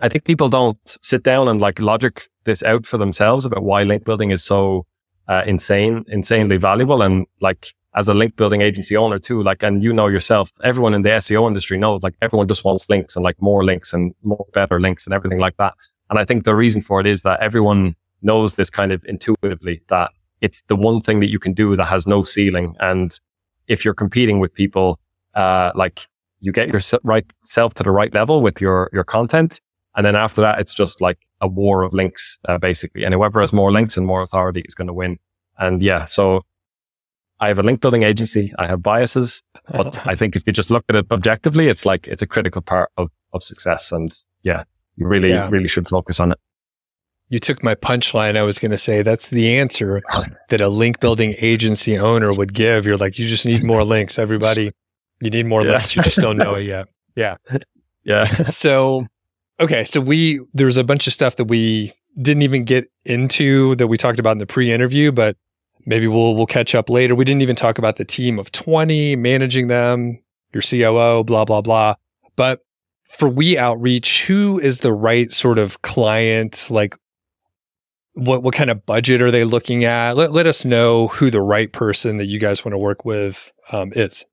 I 0.00 0.08
think 0.08 0.24
people 0.24 0.48
don't 0.48 0.78
sit 0.84 1.22
down 1.22 1.46
and 1.48 1.60
like 1.60 1.78
logic 1.78 2.28
this 2.44 2.62
out 2.62 2.86
for 2.86 2.96
themselves 2.98 3.44
about 3.44 3.62
why 3.62 3.82
link 3.82 4.04
building 4.04 4.30
is 4.30 4.42
so 4.42 4.86
uh, 5.28 5.42
insane, 5.46 6.04
insanely 6.08 6.56
valuable. 6.56 7.02
And 7.02 7.26
like 7.40 7.74
as 7.94 8.08
a 8.08 8.14
link 8.14 8.36
building 8.36 8.62
agency 8.62 8.96
owner 8.96 9.18
too, 9.18 9.42
like, 9.42 9.62
and 9.62 9.82
you 9.82 9.92
know 9.92 10.06
yourself, 10.06 10.50
everyone 10.64 10.94
in 10.94 11.02
the 11.02 11.10
SEO 11.10 11.46
industry 11.46 11.76
knows 11.78 12.02
like 12.02 12.14
everyone 12.22 12.48
just 12.48 12.64
wants 12.64 12.88
links 12.88 13.14
and 13.14 13.22
like 13.22 13.40
more 13.40 13.64
links 13.64 13.92
and 13.92 14.14
more 14.22 14.46
better 14.54 14.80
links 14.80 15.06
and 15.06 15.14
everything 15.14 15.38
like 15.38 15.56
that. 15.58 15.74
And 16.08 16.18
I 16.18 16.24
think 16.24 16.44
the 16.44 16.56
reason 16.56 16.80
for 16.80 17.00
it 17.00 17.06
is 17.06 17.22
that 17.22 17.42
everyone 17.42 17.94
knows 18.22 18.56
this 18.56 18.70
kind 18.70 18.92
of 18.92 19.04
intuitively 19.04 19.82
that 19.88 20.10
it's 20.40 20.62
the 20.62 20.76
one 20.76 21.00
thing 21.00 21.20
that 21.20 21.30
you 21.30 21.38
can 21.38 21.52
do 21.52 21.76
that 21.76 21.84
has 21.86 22.06
no 22.06 22.22
ceiling. 22.22 22.74
And 22.80 23.18
if 23.68 23.84
you're 23.84 23.94
competing 23.94 24.40
with 24.40 24.54
people, 24.54 24.98
uh, 25.34 25.72
like 25.74 26.06
you 26.40 26.52
get 26.52 26.68
your 26.68 26.80
right 27.04 27.30
self 27.44 27.74
to 27.74 27.82
the 27.82 27.90
right 27.90 28.12
level 28.12 28.42
with 28.42 28.60
your, 28.60 28.90
your 28.92 29.04
content. 29.04 29.60
And 29.96 30.06
then 30.06 30.16
after 30.16 30.40
that, 30.40 30.60
it's 30.60 30.74
just 30.74 31.00
like 31.00 31.18
a 31.40 31.48
war 31.48 31.82
of 31.82 31.92
links, 31.92 32.38
uh, 32.48 32.58
basically. 32.58 33.04
And 33.04 33.14
whoever 33.14 33.40
has 33.40 33.52
more 33.52 33.72
links 33.72 33.96
and 33.96 34.06
more 34.06 34.22
authority 34.22 34.62
is 34.62 34.74
going 34.74 34.88
to 34.88 34.94
win. 34.94 35.18
And 35.58 35.82
yeah, 35.82 36.04
so 36.04 36.42
I 37.40 37.48
have 37.48 37.58
a 37.58 37.62
link 37.62 37.80
building 37.80 38.02
agency. 38.02 38.52
I 38.58 38.66
have 38.66 38.82
biases, 38.82 39.42
but 39.70 40.06
I 40.06 40.14
think 40.14 40.36
if 40.36 40.42
you 40.46 40.52
just 40.52 40.70
look 40.70 40.84
at 40.88 40.96
it 40.96 41.06
objectively, 41.10 41.68
it's 41.68 41.84
like, 41.84 42.06
it's 42.06 42.22
a 42.22 42.26
critical 42.26 42.62
part 42.62 42.90
of, 42.96 43.10
of 43.32 43.42
success. 43.42 43.92
And 43.92 44.12
yeah, 44.42 44.64
you 44.96 45.06
really, 45.06 45.30
yeah. 45.30 45.48
really 45.48 45.68
should 45.68 45.88
focus 45.88 46.20
on 46.20 46.32
it. 46.32 46.38
You 47.28 47.38
took 47.38 47.62
my 47.62 47.76
punchline. 47.76 48.36
I 48.36 48.42
was 48.42 48.58
going 48.58 48.72
to 48.72 48.78
say 48.78 49.02
that's 49.02 49.28
the 49.28 49.56
answer 49.56 50.02
that 50.48 50.60
a 50.60 50.68
link 50.68 50.98
building 50.98 51.36
agency 51.40 51.96
owner 51.96 52.32
would 52.34 52.52
give. 52.52 52.84
You're 52.84 52.96
like, 52.96 53.20
you 53.20 53.26
just 53.26 53.46
need 53.46 53.64
more 53.64 53.84
links. 53.84 54.18
Everybody, 54.18 54.72
you 55.20 55.30
need 55.30 55.46
more 55.46 55.62
yeah. 55.62 55.72
links. 55.72 55.96
You 55.96 56.02
just 56.02 56.18
don't 56.18 56.36
know 56.36 56.54
it 56.54 56.62
yet. 56.66 56.88
Yeah. 57.16 57.36
Yeah. 58.04 58.24
so, 58.24 59.06
okay. 59.60 59.84
So 59.84 60.00
we, 60.00 60.40
there's 60.54 60.76
a 60.76 60.84
bunch 60.84 61.06
of 61.06 61.12
stuff 61.12 61.36
that 61.36 61.44
we 61.44 61.92
didn't 62.20 62.42
even 62.42 62.64
get 62.64 62.90
into 63.04 63.76
that 63.76 63.86
we 63.86 63.96
talked 63.96 64.18
about 64.18 64.32
in 64.32 64.38
the 64.38 64.46
pre 64.46 64.72
interview, 64.72 65.12
but 65.12 65.36
maybe 65.86 66.06
we'll, 66.06 66.34
we'll 66.34 66.46
catch 66.46 66.74
up 66.74 66.90
later. 66.90 67.14
We 67.14 67.24
didn't 67.24 67.42
even 67.42 67.56
talk 67.56 67.78
about 67.78 67.96
the 67.96 68.04
team 68.04 68.38
of 68.38 68.50
20, 68.52 69.16
managing 69.16 69.68
them, 69.68 70.18
your 70.52 70.62
COO, 70.62 71.24
blah, 71.24 71.44
blah, 71.44 71.60
blah. 71.60 71.94
But 72.36 72.60
for 73.10 73.28
we 73.28 73.58
outreach, 73.58 74.26
who 74.26 74.58
is 74.58 74.78
the 74.78 74.92
right 74.92 75.30
sort 75.30 75.58
of 75.58 75.82
client? 75.82 76.68
Like, 76.70 76.96
what 78.14 78.42
what 78.42 78.54
kind 78.54 78.70
of 78.70 78.84
budget 78.86 79.22
are 79.22 79.30
they 79.30 79.44
looking 79.44 79.84
at? 79.84 80.16
Let 80.16 80.32
let 80.32 80.46
us 80.46 80.64
know 80.64 81.08
who 81.08 81.30
the 81.30 81.40
right 81.40 81.72
person 81.72 82.16
that 82.18 82.26
you 82.26 82.38
guys 82.38 82.64
want 82.64 82.74
to 82.74 82.78
work 82.78 83.04
with 83.04 83.52
um, 83.72 83.92
is. 83.94 84.24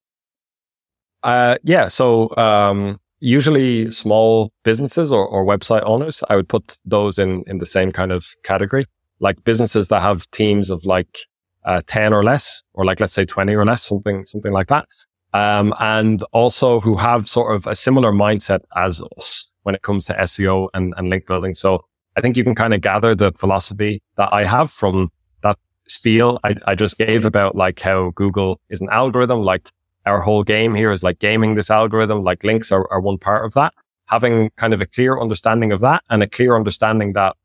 Uh, 1.27 1.57
yeah. 1.63 1.87
So 1.87 2.35
um, 2.37 2.99
usually 3.19 3.91
small 3.91 4.51
businesses 4.63 5.11
or, 5.11 5.27
or 5.27 5.45
website 5.45 5.83
owners, 5.85 6.23
I 6.29 6.35
would 6.35 6.49
put 6.49 6.79
those 6.85 7.19
in 7.19 7.43
in 7.45 7.59
the 7.59 7.65
same 7.65 7.91
kind 7.91 8.11
of 8.11 8.25
category, 8.43 8.85
like 9.19 9.43
businesses 9.43 9.89
that 9.89 10.01
have 10.01 10.29
teams 10.31 10.71
of 10.71 10.85
like 10.85 11.19
uh, 11.65 11.81
ten 11.85 12.13
or 12.13 12.23
less, 12.23 12.63
or 12.73 12.83
like 12.85 12.99
let's 12.99 13.13
say 13.13 13.25
twenty 13.25 13.53
or 13.53 13.65
less, 13.65 13.83
something 13.83 14.25
something 14.25 14.53
like 14.53 14.67
that 14.67 14.87
um, 15.33 15.73
and 15.79 16.23
also 16.31 16.79
who 16.79 16.95
have 16.95 17.27
sort 17.27 17.55
of 17.55 17.67
a 17.67 17.75
similar 17.75 18.11
mindset 18.11 18.61
as 18.75 19.01
us 19.17 19.53
when 19.63 19.75
it 19.75 19.81
comes 19.81 20.05
to 20.05 20.13
SEO 20.13 20.69
and, 20.73 20.93
and 20.97 21.09
link 21.09 21.27
building. 21.27 21.53
So 21.53 21.83
I 22.15 22.21
think 22.21 22.37
you 22.37 22.43
can 22.43 22.55
kind 22.55 22.73
of 22.73 22.81
gather 22.81 23.13
the 23.13 23.31
philosophy 23.33 24.01
that 24.15 24.29
I 24.31 24.45
have 24.45 24.71
from 24.71 25.09
that 25.43 25.57
spiel 25.87 26.39
I, 26.43 26.55
I 26.65 26.75
just 26.75 26.97
gave 26.97 27.25
about 27.25 27.55
like 27.55 27.79
how 27.79 28.11
Google 28.15 28.59
is 28.69 28.81
an 28.81 28.89
algorithm, 28.91 29.41
like 29.41 29.69
our 30.07 30.21
whole 30.21 30.43
game 30.43 30.73
here 30.73 30.91
is 30.91 31.03
like 31.03 31.19
gaming 31.19 31.55
this 31.55 31.69
algorithm, 31.69 32.23
like 32.23 32.43
links 32.43 32.71
are, 32.71 32.87
are 32.91 33.01
one 33.01 33.17
part 33.17 33.45
of 33.45 33.53
that. 33.53 33.73
Having 34.05 34.51
kind 34.55 34.73
of 34.73 34.79
a 34.81 34.85
clear 34.85 35.19
understanding 35.19 35.71
of 35.71 35.81
that 35.81 36.03
and 36.09 36.23
a 36.23 36.27
clear 36.27 36.55
understanding 36.55 37.13
that 37.13 37.35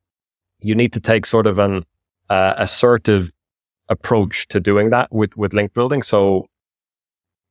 you 0.61 0.75
need 0.75 0.93
to 0.93 1.01
take 1.01 1.27
sort 1.27 1.47
of 1.47 1.59
an 1.59 1.85
uh, 2.31 2.55
assertive 2.57 3.33
approach 3.89 4.47
to 4.49 4.61
doing 4.61 4.91
that 4.91 5.13
with, 5.13 5.37
with 5.37 5.53
link 5.53 5.75
building. 5.75 6.03
So 6.03 6.47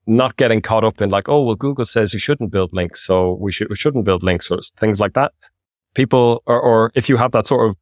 not 0.08 0.38
getting 0.38 0.62
caught 0.62 0.86
up 0.86 1.02
in 1.02 1.10
like, 1.10 1.28
oh, 1.28 1.44
well, 1.44 1.56
Google 1.56 1.86
says 1.86 2.14
you 2.14 2.20
shouldn't 2.20 2.52
build 2.52 2.74
links, 2.74 3.02
so 3.02 3.34
we 3.34 3.52
should 3.52 3.70
we 3.70 3.76
shouldn't 3.76 4.06
build 4.06 4.24
links 4.24 4.50
or 4.50 4.60
things 4.78 5.00
like 5.00 5.14
that. 5.14 5.32
People, 5.94 6.42
or, 6.46 6.60
or 6.60 6.92
if 6.96 7.10
you 7.10 7.18
have 7.18 7.32
that 7.34 7.46
sort 7.46 7.70
of 7.70 7.76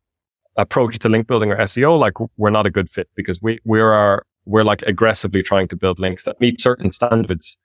approach 0.57 0.99
to 0.99 1.09
link 1.09 1.27
building 1.27 1.51
or 1.51 1.57
SEO, 1.57 1.97
like 1.97 2.15
we're 2.37 2.49
not 2.49 2.65
a 2.65 2.69
good 2.69 2.89
fit 2.89 3.07
because 3.15 3.41
we 3.41 3.59
we 3.63 3.79
are 3.79 4.25
we're 4.49 4.63
like 4.63 4.81
aggressively 4.83 5.43
trying 5.43 5.67
to 5.69 5.75
build 5.75 5.99
links 5.99 6.25
that 6.25 6.39
meet 6.41 6.59
certain 6.59 6.91
standards, 6.91 7.57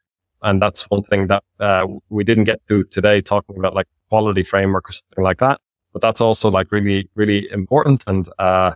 and 0.42 0.60
that's 0.60 0.82
one 0.90 1.02
thing 1.02 1.26
that 1.28 1.42
uh, 1.60 1.86
we 2.10 2.24
didn't 2.24 2.44
get 2.44 2.60
to 2.68 2.84
today, 2.84 3.20
talking 3.20 3.56
about 3.58 3.74
like 3.74 3.86
quality 4.08 4.42
framework 4.42 4.88
or 4.88 4.92
something 4.92 5.24
like 5.24 5.38
that. 5.38 5.60
But 5.92 6.02
that's 6.02 6.20
also 6.20 6.50
like 6.50 6.70
really 6.70 7.08
really 7.14 7.48
important, 7.50 8.04
and 8.06 8.28
uh, 8.38 8.74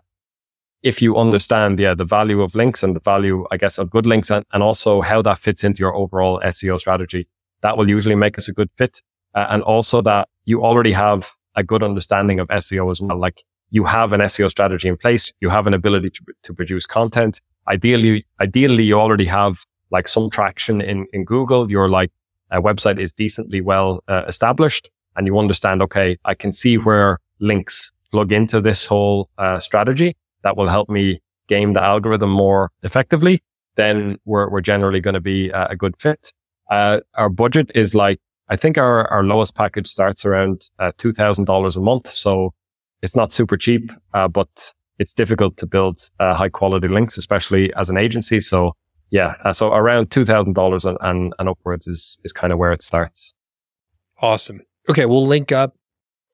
if 0.83 1.03
you 1.03 1.17
understand, 1.17 1.81
yeah, 1.81 1.95
the 1.95 2.05
value 2.05 2.41
of 2.41 2.55
links 2.55 2.83
and 2.83 2.95
the 2.95 3.01
value, 3.01 3.45
I 3.51 3.57
guess, 3.57 3.79
of 3.79 3.91
good 3.91 4.07
links 4.07 4.31
and, 4.31 4.45
and 4.53 4.63
also 4.63 5.01
how 5.01 5.23
that 5.23 5.39
fits 5.39 5.65
into 5.65 5.81
your 5.81 5.95
overall 5.95 6.41
SEO 6.45 6.79
strategy, 6.79 7.27
that 7.63 7.77
will 7.77 7.89
usually 7.89 8.15
make 8.15 8.39
us 8.39 8.49
a 8.49 8.53
good 8.53 8.71
fit. 8.77 9.03
Uh, 9.35 9.47
and 9.51 9.63
also 9.63 10.01
that 10.03 10.29
you 10.45 10.63
already 10.65 10.93
have 10.93 11.33
a 11.57 11.63
good 11.63 11.83
understanding 11.83 12.39
of 12.39 12.49
SEO 12.49 12.91
as 12.91 13.01
well. 13.01 13.19
Like 13.19 13.43
you 13.71 13.85
have 13.85 14.13
an 14.13 14.21
SEO 14.21 14.49
strategy 14.49 14.89
in 14.89 14.97
place. 14.97 15.33
You 15.41 15.51
have 15.51 15.67
an 15.67 15.75
ability 15.75 16.11
to, 16.11 16.25
to 16.45 16.55
produce 16.55 16.87
content. 16.87 17.41
Ideally, 17.69 18.27
ideally, 18.41 18.85
you 18.85 18.99
already 18.99 19.27
have 19.27 19.65
like 19.91 20.09
some 20.09 20.31
traction 20.31 20.81
in, 20.81 21.07
in 21.13 21.25
Google. 21.25 21.71
Your 21.71 21.89
like 21.89 22.11
uh, 22.51 22.61
website 22.61 22.99
is 22.99 23.13
decently 23.13 23.61
well 23.61 24.03
uh, 24.09 24.25
established 24.27 24.91
and 25.17 25.27
you 25.27 25.39
understand, 25.39 25.83
okay, 25.83 26.17
I 26.25 26.35
can 26.35 26.53
see 26.53 26.79
where 26.79 27.19
links 27.41 27.93
plug 28.11 28.33
into 28.33 28.61
this 28.61 28.87
whole 28.87 29.29
uh, 29.37 29.59
strategy 29.59 30.17
that 30.43 30.57
will 30.57 30.69
help 30.69 30.89
me 30.89 31.21
game 31.49 31.73
the 31.73 31.83
algorithm 31.83 32.31
more 32.31 32.71
effectively, 32.83 33.43
then 33.75 34.19
we're, 34.25 34.49
we're 34.49 34.61
generally 34.61 35.01
going 35.01 35.15
to 35.15 35.21
be 35.21 35.51
a, 35.51 35.69
a 35.71 35.77
good 35.77 35.97
fit. 35.97 36.33
Uh, 36.71 37.01
our 37.15 37.29
budget 37.29 37.71
is 37.75 37.95
like, 37.95 38.21
I 38.49 38.57
think 38.57 38.79
our, 38.79 39.09
our 39.09 39.25
lowest 39.25 39.55
package 39.55 39.89
starts 39.89 40.25
around 40.25 40.71
uh, 40.79 40.93
$2,000 40.99 41.77
a 41.77 41.81
month. 41.81 42.07
So 42.07 42.55
it's 43.03 43.17
not 43.17 43.33
super 43.33 43.57
cheap, 43.57 43.91
uh, 44.15 44.29
but 44.29 44.73
it's 44.99 45.15
difficult 45.15 45.57
to 45.59 45.67
build 45.67 46.01
uh, 46.21 46.35
high 46.35 46.49
quality 46.49 46.89
links, 46.89 47.17
especially 47.19 47.73
as 47.75 47.91
an 47.91 47.97
agency. 47.97 48.41
So 48.41 48.75
yeah, 49.11 49.35
uh, 49.45 49.53
so 49.53 49.73
around 49.73 50.11
$2,000 50.11 50.85
and, 50.85 50.99
and, 51.01 51.35
and 51.39 51.49
upwards 51.49 51.87
is, 51.87 52.21
is 52.25 52.33
kind 52.33 52.53
of 52.53 52.59
where 52.59 52.73
it 52.73 52.83
starts. 52.83 53.33
Awesome. 54.21 54.61
Okay. 54.89 55.07
We'll 55.07 55.27
link 55.27 55.53
up 55.53 55.77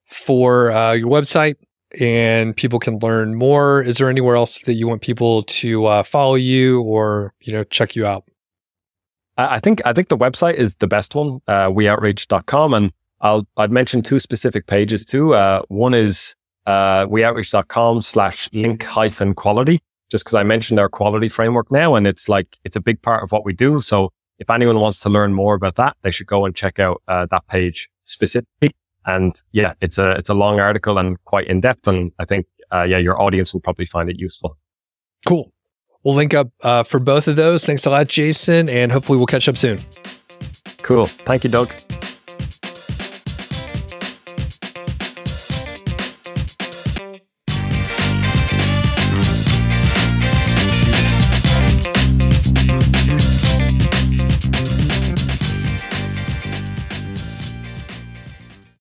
for 0.06 0.70
uh, 0.70 0.92
your 0.92 1.08
website 1.08 1.56
and 2.00 2.56
people 2.56 2.78
can 2.78 2.98
learn 2.98 3.34
more. 3.34 3.82
Is 3.82 3.98
there 3.98 4.10
anywhere 4.10 4.36
else 4.36 4.60
that 4.60 4.74
you 4.74 4.88
want 4.88 5.02
people 5.02 5.42
to 5.44 5.86
uh, 5.86 6.02
follow 6.02 6.34
you 6.34 6.82
or 6.82 7.34
you 7.40 7.52
know 7.52 7.64
check 7.64 7.94
you 7.94 8.06
out? 8.06 8.24
I 9.36 9.58
think 9.58 9.82
I 9.84 9.92
think 9.92 10.08
the 10.08 10.16
website 10.16 10.54
is 10.54 10.76
the 10.76 10.86
best 10.86 11.14
one, 11.14 11.40
uh, 11.48 11.68
weoutreach.com, 11.68 12.74
and 12.74 12.92
I'll 13.20 13.46
I'd 13.56 13.72
mention 13.72 14.02
two 14.02 14.20
specific 14.20 14.66
pages 14.66 15.04
too. 15.04 15.34
Uh, 15.34 15.62
one 15.68 15.94
is 15.94 16.36
uh, 16.66 17.06
weoutreach.com 17.06 18.02
slash 18.02 18.48
link 18.52 18.82
hyphen 18.82 19.34
quality, 19.34 19.80
just 20.10 20.24
because 20.24 20.34
I 20.34 20.42
mentioned 20.42 20.80
our 20.80 20.88
quality 20.88 21.28
framework 21.28 21.70
now, 21.70 21.94
and 21.94 22.06
it's 22.06 22.28
like 22.28 22.58
it's 22.64 22.76
a 22.76 22.80
big 22.80 23.02
part 23.02 23.22
of 23.22 23.32
what 23.32 23.44
we 23.44 23.52
do. 23.52 23.80
So 23.80 24.10
if 24.38 24.50
anyone 24.50 24.80
wants 24.80 25.00
to 25.00 25.08
learn 25.08 25.32
more 25.32 25.54
about 25.54 25.76
that, 25.76 25.96
they 26.02 26.10
should 26.10 26.26
go 26.26 26.44
and 26.44 26.54
check 26.54 26.78
out 26.78 27.02
uh, 27.08 27.26
that 27.30 27.46
page 27.46 27.88
specifically. 28.04 28.72
And 29.06 29.34
yeah, 29.52 29.74
it's 29.80 29.98
a, 29.98 30.12
it's 30.12 30.28
a 30.28 30.34
long 30.34 30.60
article 30.60 30.98
and 30.98 31.22
quite 31.24 31.46
in 31.46 31.60
depth. 31.60 31.86
And 31.86 32.12
I 32.18 32.24
think, 32.24 32.46
uh, 32.72 32.84
yeah, 32.84 32.98
your 32.98 33.20
audience 33.20 33.52
will 33.52 33.60
probably 33.60 33.84
find 33.84 34.08
it 34.08 34.18
useful. 34.18 34.56
Cool. 35.26 35.52
We'll 36.02 36.14
link 36.14 36.34
up 36.34 36.48
uh, 36.62 36.82
for 36.82 36.98
both 36.98 37.28
of 37.28 37.36
those. 37.36 37.64
Thanks 37.64 37.86
a 37.86 37.90
lot, 37.90 38.08
Jason. 38.08 38.68
And 38.68 38.90
hopefully 38.90 39.18
we'll 39.18 39.26
catch 39.26 39.48
up 39.48 39.56
soon. 39.56 39.84
Cool. 40.82 41.06
Thank 41.06 41.44
you, 41.44 41.50
Doug. 41.50 41.74